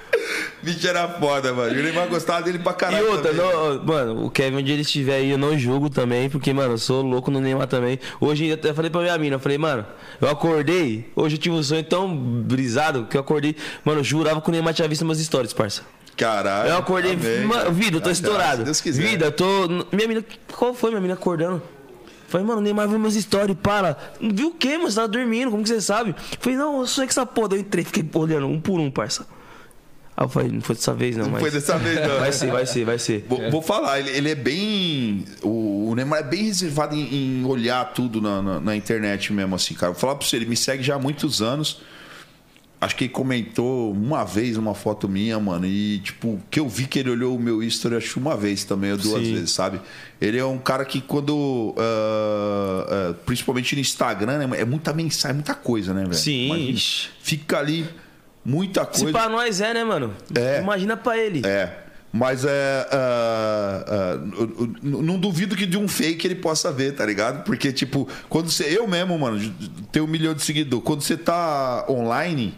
[0.64, 1.76] Bicho era foda, mano.
[1.76, 3.12] E o Neymar gostava dele pra E caralho.
[3.12, 3.46] outra, também.
[3.54, 6.78] não, mano, o Kevin, onde ele estiver aí, eu não julgo também, porque, mano, eu
[6.78, 8.00] sou louco no Neymar também.
[8.22, 9.86] Hoje eu até falei pra minha mina, eu falei, mano,
[10.22, 14.40] eu acordei, hoje eu tive um sonho tão brisado que eu acordei, mano, eu jurava
[14.42, 15.82] que o Neymar tinha visto meus stories, parça.
[16.18, 16.70] Caralho.
[16.70, 18.64] Eu acordei, amém, mano, vida, eu tô Ah, estourado.
[18.64, 19.02] Deus quiser.
[19.06, 19.68] Vida, tô.
[19.92, 21.62] Minha mina, qual foi minha mina acordando?
[22.28, 23.98] Falei, mano, Neymar viu meus stories, para.
[24.20, 24.90] Viu o quê, mano?
[24.90, 26.16] Você tava dormindo, como que você sabe?
[26.40, 27.50] Falei, não, eu sonhei que essa porra.
[27.54, 29.28] Eu entrei, fiquei olhando um por um, parça.
[30.18, 31.42] Aí eu falei, não foi dessa vez não, Não mas.
[31.42, 32.20] foi dessa vez, não.
[32.20, 33.26] Vai ser, vai ser, vai ser.
[33.28, 35.26] Vou, vou falar, ele, ele é bem.
[35.44, 39.54] O, o Neymar é bem reservado em, em olhar tudo na, na, na internet mesmo,
[39.56, 39.92] assim, cara.
[39.92, 41.82] Vou falar pra você, ele me segue já há muitos anos.
[42.86, 45.66] Acho que ele comentou uma vez uma foto minha, mano.
[45.66, 48.92] E, tipo, que eu vi que ele olhou o meu history, acho uma vez também,
[48.92, 49.34] ou duas Sim.
[49.34, 49.82] vezes, sabe?
[50.22, 51.74] Ele é um cara que quando.
[51.78, 56.14] ah, ah, principalmente no Instagram, né, é muita mensagem, muita coisa, né, velho?
[56.14, 56.80] Sim, Imagina.
[57.22, 57.86] Fica ali
[58.46, 59.12] muita Se coisa.
[59.18, 60.14] pra nós é, né, mano?
[60.38, 60.60] É.
[60.62, 61.42] Imagina pra ele.
[61.44, 61.82] É.
[62.14, 62.88] Mas é.
[64.38, 67.44] eu- eu não duvido que de um fake ele possa ver, tá ligado?
[67.44, 68.64] Porque, tipo, quando você.
[68.78, 69.40] Eu mesmo, mano,
[69.92, 70.86] tenho um milhão de seguidores.
[70.86, 72.54] Quando você tá online,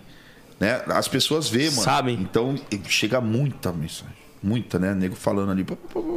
[0.59, 0.81] né?
[0.87, 1.81] As pessoas vê, mano.
[1.83, 2.15] Sabem.
[2.21, 2.55] Então
[2.87, 4.15] chega muita mensagem.
[4.41, 4.93] Muita, né?
[4.93, 5.65] Nego falando ali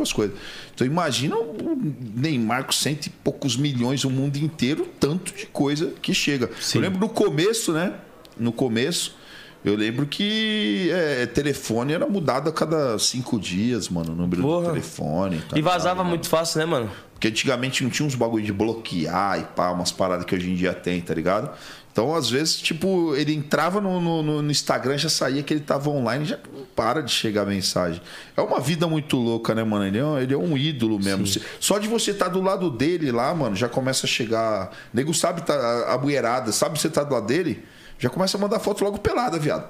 [0.02, 0.36] as coisas.
[0.74, 1.78] Então imagina o
[2.14, 6.50] Neymar com cento e poucos milhões, o mundo inteiro, tanto de coisa que chega.
[6.60, 6.78] Sim.
[6.78, 7.94] Eu lembro no começo, né?
[8.38, 9.16] No começo,
[9.64, 14.66] eu lembro que é, telefone era mudado a cada cinco dias, mano, o número Porra.
[14.66, 15.42] do telefone.
[15.48, 16.08] tá E vazava ligado?
[16.08, 16.90] muito fácil, né, mano?
[17.12, 20.54] Porque antigamente não tinha uns bagulho de bloquear e pá, umas paradas que hoje em
[20.54, 21.50] dia tem, tá ligado?
[21.92, 25.90] Então, às vezes, tipo, ele entrava no, no- no- Instagram, já saía que ele tava
[25.90, 26.38] online, já
[26.76, 28.00] para de chegar a mensagem.
[28.36, 29.84] É uma vida muito louca, né, mano?
[29.84, 31.26] Ele é, um- ele é um ídolo mesmo.
[31.26, 34.70] Se- Só de você estar do lado dele lá, mano, já começa a chegar.
[34.94, 37.64] Nego sabe tá, a, a bueirada, sabe você tá do lado dele?
[38.00, 39.68] Já começa a mandar foto logo pelada, viado.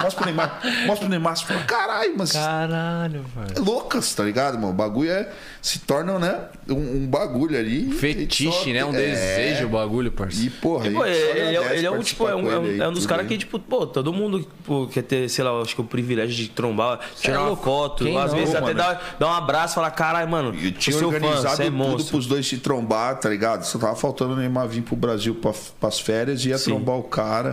[0.00, 0.60] Mostra pro Neymar.
[0.86, 1.36] Mostra pro Neymar.
[1.36, 3.52] Você fala, caralho, mas Caralho, velho.
[3.56, 4.68] é loucas, tá ligado, mano?
[4.70, 5.28] O bagulho é.
[5.60, 6.38] Se torna, né?
[6.68, 7.90] Um, um bagulho ali.
[7.90, 8.84] Fetiche, Só- né?
[8.84, 8.98] Um é.
[8.98, 10.52] desejo o bagulho, E, parceiro.
[10.62, 12.80] porra, E, pô, ele, ele é, ele é um, tipo, é um, é um- aí,
[12.80, 15.74] é um dos caras que, tipo, pô, todo mundo pô, quer ter, sei lá, acho
[15.74, 18.74] que o privilégio de trombar, tirar uma foto, às não, vezes até mano?
[18.78, 21.64] dar, dar um abraço e falar, caralho, mano, E sou tinha seu fã, organizado é
[21.64, 22.12] tudo monstro.
[22.12, 23.64] pros dois se trombar, tá ligado?
[23.64, 26.70] Só tava faltando o Neymar vir pro Brasil pra, pras férias e ia Sim.
[26.70, 27.47] trombar o cara.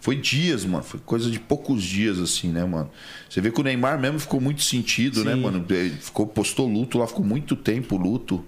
[0.00, 0.84] Foi dias, mano.
[0.84, 2.90] Foi coisa de poucos dias, assim, né, mano?
[3.28, 5.40] Você vê que o Neymar mesmo ficou muito sentido, né, Sim.
[5.40, 5.64] mano?
[5.70, 8.44] Ele ficou, postou luto lá, ficou muito tempo o luto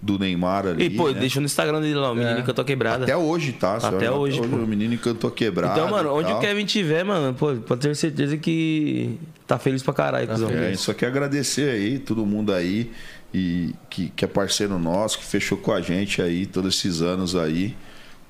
[0.00, 0.84] do Neymar ali.
[0.84, 1.20] E, pô, né?
[1.20, 3.04] deixou no Instagram dele lá, o menino cantou quebrada.
[3.04, 3.76] Até hoje, tá?
[3.76, 4.56] Até olha, hoje, pô.
[4.56, 5.78] O menino cantou quebrado.
[5.78, 6.38] Então, mano, onde tal.
[6.38, 10.48] o Kevin tiver, mano, pô, pode ter certeza que tá feliz pra caralho, cuzão.
[10.50, 12.90] É, só quer agradecer aí, todo mundo aí,
[13.34, 17.36] e que, que é parceiro nosso, que fechou com a gente aí todos esses anos
[17.36, 17.76] aí.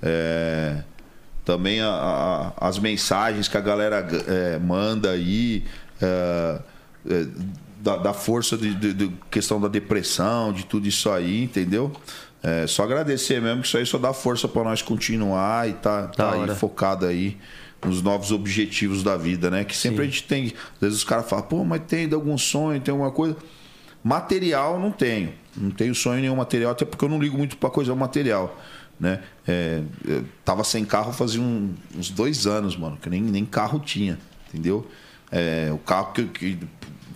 [0.02, 0.82] É,
[1.50, 5.64] também a- a- as mensagens que a galera é, manda aí.
[6.00, 6.60] é,
[7.10, 7.26] é,
[7.82, 11.90] da, da força de, de- de questão da depressão, de tudo isso aí, entendeu?
[12.42, 16.06] É, só agradecer mesmo, que isso aí só dá força pra nós continuar e tá,
[16.08, 17.36] tá aí focado aí
[17.84, 19.64] nos novos objetivos da vida, né?
[19.64, 20.46] Que sempre a gente tem.
[20.74, 23.34] Às vezes os caras falam, pô, mas tem algum sonho, tem alguma coisa.
[24.02, 25.32] Material não tenho.
[25.56, 28.58] Não tenho sonho nenhum material, até porque eu não ligo muito pra coisa material.
[29.00, 29.20] Né?
[29.48, 33.80] É, eu tava sem carro fazia um- uns dois anos, mano, que nem, nem carro
[33.80, 34.86] tinha, entendeu?
[35.32, 36.58] É, o carro que, que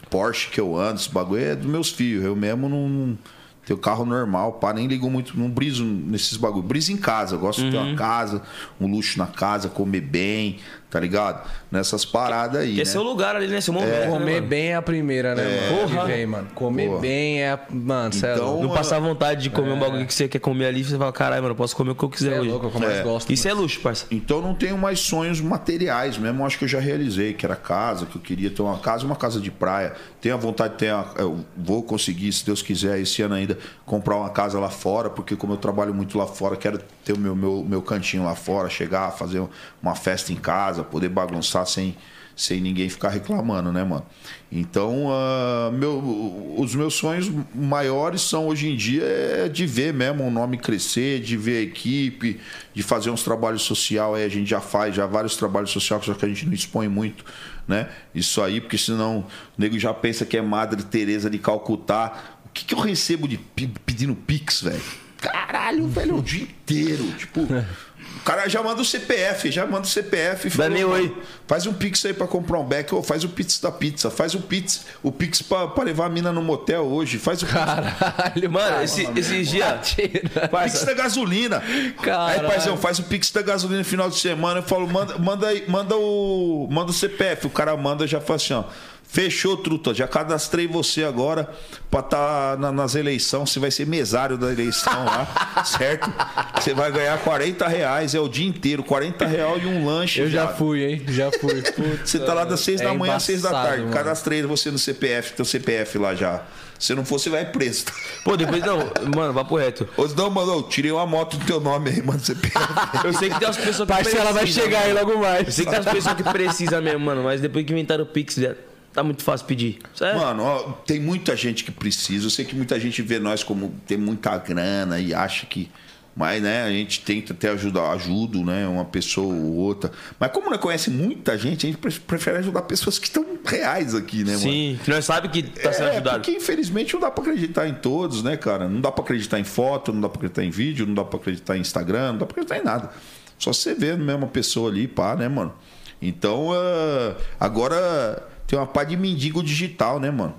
[0.09, 2.25] Porsche que eu ando, esse bagulho é dos meus filhos.
[2.25, 3.19] Eu mesmo não,
[3.67, 6.63] tenho carro normal, pá, nem ligo muito, não briso nesses bagulho.
[6.63, 8.41] Briso em casa, eu gosto de ter uma casa,
[8.81, 11.47] um luxo na casa, comer bem, tá ligado?
[11.75, 12.75] Nessas paradas aí.
[12.75, 12.85] É né?
[12.85, 13.61] seu lugar ali, né?
[13.61, 13.91] Seu momento.
[13.91, 14.47] né, Comer mano?
[14.47, 15.81] bem é a primeira, né, mano?
[15.89, 16.01] Porra.
[16.07, 16.49] Que vem, mano.
[16.55, 17.01] Comer Porra.
[17.01, 17.51] bem é.
[17.51, 18.63] a- Mano, é Então.
[18.63, 21.43] Não passar vontade de comer um bagulho que você quer comer ali, você fala, caralho,
[21.43, 22.49] mano, eu posso comer o que eu quiser é hoje.
[22.51, 23.03] louco, é o eu mais É.
[23.03, 23.33] gosto.
[23.33, 24.07] Isso é luxo, parça.
[24.11, 28.07] Então não tenho mais sonhos materiais mesmo, acho que eu já realizei, que era casa,
[28.07, 29.95] que eu queria ter uma casa, uma casa de praia.
[30.21, 33.59] Tenho a vontade de ter, uma, eu vou conseguir, se Deus quiser, esse ano ainda,
[33.85, 37.19] comprar uma casa lá fora, porque como eu trabalho muito lá fora, quero ter o
[37.19, 39.43] meu, meu, meu cantinho lá fora, chegar, fazer
[39.83, 41.97] uma festa em casa, poder bagunçar sem,
[42.37, 44.05] sem ninguém ficar reclamando, né, mano?
[44.51, 50.25] Então, ah, meu, os meus sonhos maiores são hoje em dia é de ver mesmo
[50.25, 52.41] o nome crescer, de ver a equipe,
[52.73, 54.15] de fazer uns trabalhos social.
[54.15, 56.89] Aí a gente já faz já vários trabalhos sociais, só que a gente não expõe
[56.89, 57.25] muito,
[57.67, 57.89] né?
[58.15, 62.37] Isso aí, porque senão o nego já pensa que é Madre Teresa de Calcutá.
[62.47, 63.39] O que, que eu recebo de
[63.85, 64.81] pedindo pix, velho?
[65.19, 67.11] Caralho, velho, o dia inteiro.
[67.13, 67.41] Tipo,
[68.25, 70.49] cara já manda o CPF, já manda o CPF.
[70.49, 73.23] e Dá nem "Mano, oi." Faz um pix aí pra comprar um beck, ou faz
[73.25, 76.43] o pix da pizza, faz o pix, o pix pra, pra levar a mina no
[76.43, 79.95] motel hoje, faz o pix, Caralho, Mano, esse, esses dias.
[79.95, 81.63] pix da gasolina.
[82.03, 82.41] Caralho.
[82.43, 84.61] Aí, paizão, faz o pix da gasolina no final de semana.
[84.61, 87.47] Eu falo, manda, manda, aí, manda, o, manda o CPF.
[87.47, 88.65] O cara manda já fala assim, ó.
[89.07, 89.95] Fechou, truta.
[89.95, 91.49] Já cadastrei você agora
[91.91, 93.51] pra estar nas eleições.
[93.51, 95.29] Você vai ser mesário da eleição lá,
[95.65, 96.13] certo?
[96.61, 98.83] Você vai ganhar 40 reais, é o dia inteiro.
[98.83, 100.21] 40 reais e um lanche.
[100.21, 100.57] Eu já viado.
[100.59, 101.03] fui, hein?
[101.09, 101.63] Já fui.
[101.63, 103.83] Putz, Você tá lá das 6 é da manhã às 6 da tarde.
[103.83, 103.93] mano.
[103.93, 106.43] Cadastrei você no CPF, teu CPF lá já.
[106.77, 107.85] Se não for, você vai preso.
[108.25, 108.79] Pô, depois não,
[109.15, 109.89] mano, papo reto.
[109.97, 112.57] Ou não, mano, eu tirei uma moto do teu nome aí, mano, CPF.
[113.05, 115.07] Eu sei que tem umas pessoas que Parcela vai precisam, chegar aí mano.
[115.07, 115.55] logo Eu mais.
[115.55, 118.35] sei que tem umas pessoas que precisam mesmo, mano, mas depois que inventaram o Pix,
[118.35, 118.55] já
[118.95, 119.79] tá muito fácil pedir.
[119.95, 120.19] Sério?
[120.21, 122.25] Mano, ó, tem muita gente que precisa.
[122.27, 125.69] Eu sei que muita gente vê nós como tem muita grana e acha que.
[126.17, 129.91] Mas, né, a gente tenta até ajudar, ajudo, né, uma pessoa ou outra.
[130.21, 133.97] Mas como não conhece muita gente, a gente pre- prefere ajudar pessoas que estão reais
[133.97, 134.39] aqui, né, mano?
[134.39, 136.19] Sim, que nós sabemos que tá sendo É, ajudado.
[136.19, 138.69] porque infelizmente não dá pra acreditar em todos, né, cara?
[138.69, 141.19] Não dá pra acreditar em foto, não dá pra acreditar em vídeo, não dá pra
[141.19, 142.91] acreditar em Instagram, não dá pra acreditar em nada.
[143.37, 145.53] Só você vê mesmo uma pessoa ali, pá, né, mano?
[146.01, 150.35] Então, ah, agora tem uma pá de mendigo digital, né, mano?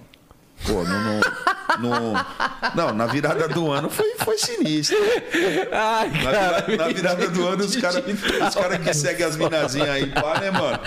[0.65, 1.21] Pô, no, no-
[2.13, 2.25] no-
[2.75, 4.97] não, na virada do ano foi, foi sinistro.
[5.71, 8.03] Ai, Na, vira- na virada do ano, os caras
[8.47, 10.79] os cara que seguem as minazinhas aí, pá, né, mano?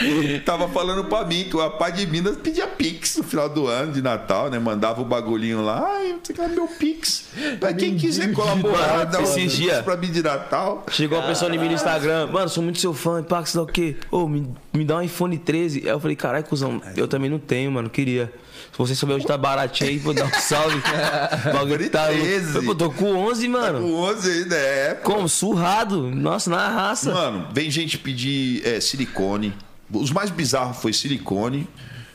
[0.44, 3.92] Tava falando pra mim que o pai de Minas pedia Pix no final do ano
[3.92, 4.58] de Natal, né?
[4.58, 7.28] Mandava o bagulhinho lá, ai, você quer meu Pix.
[7.60, 10.84] Pra quem quiser colaborar, dá um dias- pra mim de Natal.
[10.90, 13.66] Chegou a pessoa em mim no Instagram, mano, sou muito seu fã, sei lá o
[13.66, 13.96] quê.
[14.10, 15.80] Ô, me, me dá um iPhone 13.
[15.84, 18.32] Aí eu falei, caralho, cuzão, eu também não tenho, mano, queria.
[18.72, 20.80] Se você souber onde tá baratinho aí, vou dar um salve.
[21.52, 22.20] Bagulho tá aí.
[22.20, 22.62] 13.
[22.62, 23.80] Pô, tô com 11, mano.
[23.84, 24.94] O 11 ainda é.
[24.94, 25.12] pô.
[25.12, 25.28] Como?
[25.28, 26.02] Surrado.
[26.10, 27.12] Nossa, na raça.
[27.12, 29.52] Mano, vem gente pedir é, silicone.
[29.92, 31.68] Os mais bizarros foi silicone.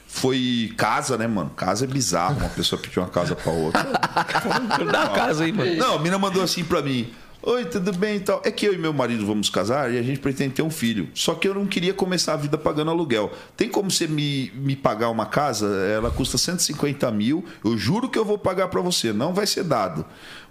[0.08, 1.50] Foi casa, né, mano?
[1.50, 2.38] Casa é bizarro.
[2.38, 3.84] Uma pessoa pediu uma casa pra outra.
[4.92, 5.76] Dá casa aí, mano.
[5.76, 7.12] Não, a mina mandou assim pra mim.
[7.46, 8.42] Oi, tudo bem e tal.
[8.46, 11.10] É que eu e meu marido vamos casar e a gente pretende ter um filho.
[11.14, 13.34] Só que eu não queria começar a vida pagando aluguel.
[13.58, 15.68] Tem como você me, me pagar uma casa?
[15.94, 17.44] Ela custa 150 mil.
[17.62, 19.12] Eu juro que eu vou pagar pra você.
[19.12, 20.06] Não vai ser dado.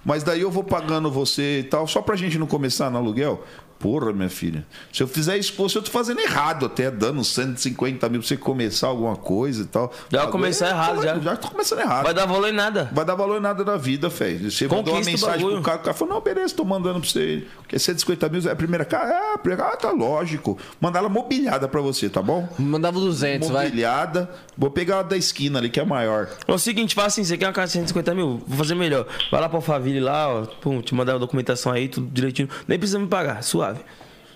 [0.05, 3.43] Mas daí eu vou pagando você e tal, só pra gente não começar no aluguel.
[3.83, 4.65] Porra, minha filha.
[4.93, 8.87] Se eu fizer se eu tô fazendo errado até, dando 150 mil pra você começar
[8.87, 9.93] alguma coisa e tal.
[10.09, 11.19] Já vai começar é- errado, já.
[11.19, 12.89] Já tô começando errado Vai dar valor em nada.
[12.93, 14.53] vai dar valor em nada na vida, velho.
[14.53, 17.45] Você mandou uma mensagem pro cara, o cara falou, não, beleza, tô mandando pra você.
[17.67, 19.11] Quer 150 mil, é a primeira cara?
[19.13, 20.57] É, a primeira ah, tá lógico.
[20.81, 22.49] Mandar ela mobiliada pra você, tá bom?
[22.57, 23.65] Mandava 200, vai.
[23.65, 24.31] mobiliada.
[24.57, 26.29] Vou pegar a da esquina ali, que é maior.
[26.47, 28.43] É o seguinte, fala assim, você quer uma casa de 150 mil?
[28.47, 29.07] Vou fazer melhor.
[29.31, 32.49] Vai lá pra Alphaville lá, ó, pum, te mandar a documentação aí, tudo direitinho.
[32.69, 33.72] Nem precisa me pagar, suave.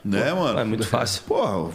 [0.05, 0.59] Né, mano?
[0.59, 1.23] É muito fácil.
[1.27, 1.71] Porra,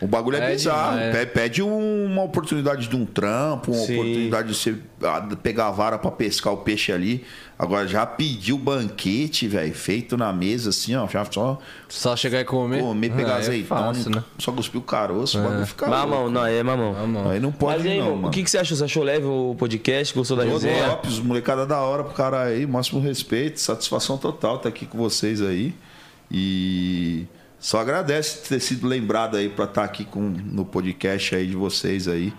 [0.00, 0.96] O bagulho é, É bizarro.
[1.34, 3.94] Pede um- uma oportunidade de um trampo, uma Sim.
[3.94, 7.24] oportunidade de você ah, pegar a vara pra pescar o peixe ali.
[7.58, 11.04] Agora já pediu banquete, velho, feito na mesa assim, ó.
[11.08, 12.80] Já só Só chegar e comer.
[12.80, 14.24] comer, pegar Ah, é azeitona, fácil, né?
[14.38, 16.30] só cuspir o caroço, o bagulho fica Mamão, louco.
[16.30, 17.30] não, é mamão.
[17.30, 18.28] Aí não Mas pode aí, não, mano.
[18.28, 18.76] o que, que você achou?
[18.76, 20.14] Você achou leve o podcast?
[20.14, 20.86] Gostou da resenha?
[20.86, 25.42] Lopes, molecada da hora pro cara aí, máximo respeito, satisfação total estar aqui com vocês
[25.42, 25.74] aí.
[26.30, 27.26] E
[27.58, 32.06] só agradece ter sido lembrado aí pra estar aqui com, no podcast aí de vocês
[32.06, 32.32] aí,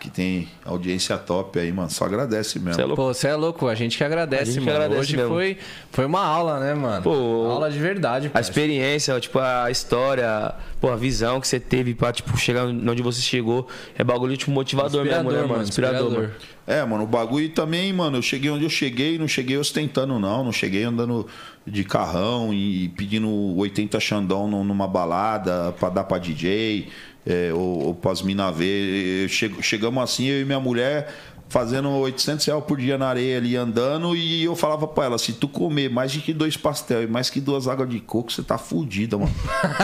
[0.00, 1.88] que tem audiência top aí, mano.
[1.90, 2.74] Só agradece mesmo.
[2.74, 3.02] Cê é louco.
[3.02, 4.76] Pô, você é louco, a gente que agradece, gente que mano.
[4.76, 5.30] agradece Hoje mesmo.
[5.30, 5.58] foi,
[5.92, 7.02] foi uma aula, né, mano?
[7.02, 11.94] Pô, aula de verdade, A experiência, tipo, a história, pô, a visão que você teve
[11.94, 13.68] pra, tipo, chegar onde você chegou.
[13.96, 15.62] É bagulho, tipo, motivador mesmo, né, mano?
[15.62, 16.30] Inspirador, mano.
[16.66, 20.42] É, mano, o bagulho também, mano, eu cheguei onde eu cheguei, não cheguei ostentando, não.
[20.42, 21.26] Não cheguei andando
[21.66, 26.88] de carrão e pedindo 80 xandão num- numa balada pra dar pra DJ
[27.26, 29.22] é, ou, ou pras mina ver.
[29.24, 31.12] Eu chego- chegamos assim, eu e minha mulher
[31.48, 35.32] fazendo 800 reais por dia na areia ali andando e eu falava pra ela, se
[35.32, 38.42] tu comer mais de que dois pastel e mais que duas águas de coco, você
[38.42, 39.34] tá fudida, mano.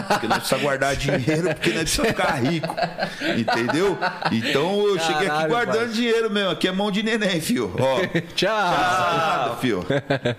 [0.08, 2.74] Porque nós precisamos guardar dinheiro, porque nós precisamos ficar rico.
[3.39, 3.97] Entendeu?
[4.32, 6.50] Então eu cheguei aqui Caralho, guardando dinheiro mesmo.
[6.50, 7.72] Aqui é mão de neném, fio.
[7.78, 8.00] Ó.
[8.34, 8.50] Tchau.
[8.50, 9.84] Nada, fio.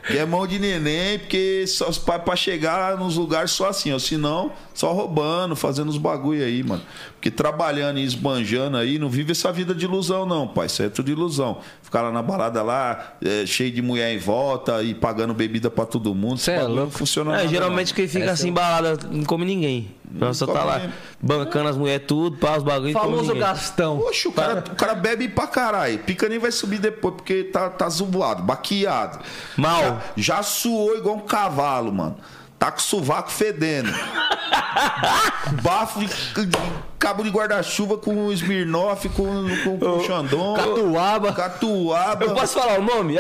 [0.08, 3.94] Que é mão de neném, porque só os pais pra chegar nos lugares só assim,
[3.94, 4.00] ó.
[4.00, 6.82] Senão, só roubando, fazendo os bagulho aí, mano.
[7.14, 10.66] Porque trabalhando e esbanjando aí, não vive essa vida de ilusão, não, pai.
[10.66, 11.58] Isso é tudo ilusão.
[11.82, 15.86] Ficar lá na balada lá, é, cheio de mulher em volta e pagando bebida pra
[15.86, 16.38] todo mundo.
[16.38, 16.92] Cê é bagulho louco.
[16.92, 19.92] não funciona É, nada, geralmente quem fica assim embalada não come ninguém.
[20.14, 20.90] Nós só tá lá
[21.22, 22.94] bancando as mulheres tudo, pá, os bagulhos.
[22.94, 23.34] Famoso.
[23.36, 23.96] Gastão.
[23.96, 24.08] não.
[24.08, 26.00] Oxe, o cara, o cara bebe pra caralho.
[26.00, 29.20] Pica nem vai subir depois, porque tá, tá zoado, baqueado.
[29.56, 29.82] Mal.
[29.82, 32.18] Já, já suou igual um cavalo, mano.
[32.62, 33.90] Tá com o sovaco fedendo.
[35.64, 36.06] Bafo de,
[36.46, 36.58] de
[37.00, 39.26] cabo de guarda-chuva com o Smirnoff, com,
[39.64, 40.54] com, com o Xandão.
[40.54, 41.34] Catuaba.
[41.34, 42.24] Catuaba.
[42.24, 43.16] Eu posso falar o nome?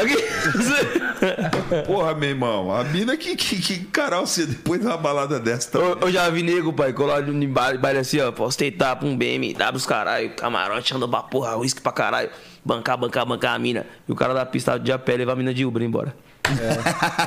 [1.87, 2.71] Porra, meu irmão.
[2.71, 5.75] A mina que, que, que encarar você depois de uma balada dessa.
[5.75, 8.31] Eu, eu já vi nego, pai, colado baile, baile assim, ó.
[8.31, 12.29] Posso tentar pra um BMW, os caralho, camarote andando pra porra, uísque pra caralho.
[12.63, 13.87] Bancar, bancar, bancar a mina.
[14.07, 16.13] E o cara da pista de a pé levar a mina de Uber embora.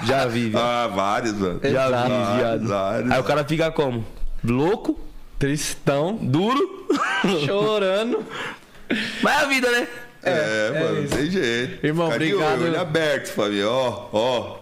[0.05, 0.59] Já vi, viu?
[0.59, 1.61] Ah, vários, mano.
[1.63, 2.69] Já vi, Vários, viado.
[2.69, 3.11] vários.
[3.13, 4.05] Aí o cara fica como?
[4.45, 4.99] Louco,
[5.39, 6.17] Tristão.
[6.21, 6.87] duro,
[7.47, 8.25] Chorando.
[9.23, 9.89] mas é a vida, né?
[10.23, 11.87] É, mano, não tem jeito.
[11.87, 12.61] Irmão, Fica de obrigado.
[12.61, 13.69] Olho, olho aberto, Fabio.
[13.71, 14.57] Ó, ó.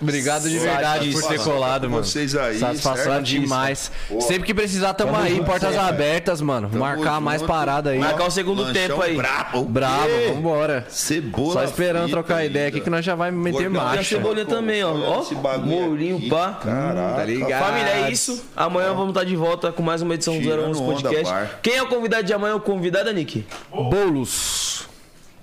[0.00, 2.04] Obrigado de verdade por ter colado, mano.
[2.04, 3.24] vocês aí, Satisfação certo?
[3.24, 3.90] demais.
[4.08, 4.20] Pô.
[4.20, 6.70] Sempre que precisar, tamo, Tamo aí, portas é, abertas, mano.
[6.72, 7.22] Marcar junto.
[7.22, 7.98] mais parada aí.
[7.98, 9.16] Marcar o segundo Lanchão tempo aí.
[9.16, 9.64] Brabo.
[9.64, 10.32] Bravo, Quê?
[10.34, 10.86] vambora.
[10.88, 11.52] Cebola.
[11.52, 12.84] Só esperando frita trocar ideia aqui ainda.
[12.84, 14.92] que nós já vai meter E a cebolinha também, ó.
[14.94, 16.58] Ó, Esse bagulho molhinho, aqui, pá.
[16.62, 17.16] Caraca.
[17.16, 17.64] Tá ligado?
[17.64, 18.44] Família, é isso.
[18.56, 21.34] Amanhã vamos estar de volta com mais uma edição do Tirando 011 onda, Podcast.
[21.62, 22.54] Quem é o convidado de amanhã?
[22.56, 23.46] O convidado é Nick.
[23.70, 24.86] Bolos.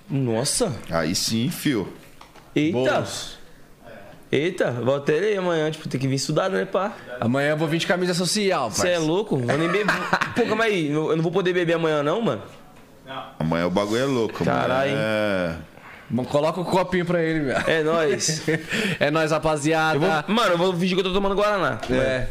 [0.08, 0.72] Nossa.
[0.90, 1.92] Aí sim, fio.
[2.54, 2.78] Eita.
[2.78, 3.43] Bolos.
[4.34, 5.70] Eita, volta ele aí amanhã.
[5.70, 6.92] Tipo, tem que vir estudar, né, pá?
[7.20, 9.36] Amanhã eu vou vir de camisa social, Você é louco?
[9.36, 9.92] Eu nem bebo.
[10.34, 10.90] Pô, calma aí.
[10.90, 12.42] Eu não vou poder beber amanhã, não, mano?
[13.38, 14.42] Amanhã o bagulho é louco.
[14.42, 14.92] amanhã Caralho?
[14.96, 15.54] É...
[16.10, 17.64] Bom, Coloca o copinho pra ele, velho.
[17.68, 18.42] É nóis.
[18.98, 19.94] É nóis, rapaziada.
[19.94, 21.78] Eu vou, mano, eu vou fingir que eu tô tomando Guaraná.
[21.88, 22.26] É.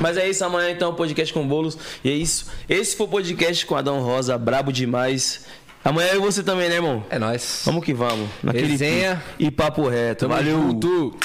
[0.00, 1.76] Mas é isso, amanhã então, podcast com bolos.
[2.02, 2.46] E é isso.
[2.66, 5.46] Esse foi o podcast com Adão Rosa, brabo demais.
[5.86, 7.04] Amanhã eu e você também, né, irmão?
[7.08, 7.62] É nóis.
[7.64, 8.28] Vamos que vamos.
[8.42, 9.22] Naquele Resenha.
[9.38, 10.26] E papo reto.
[10.26, 10.60] Valeu.
[10.60, 11.16] junto.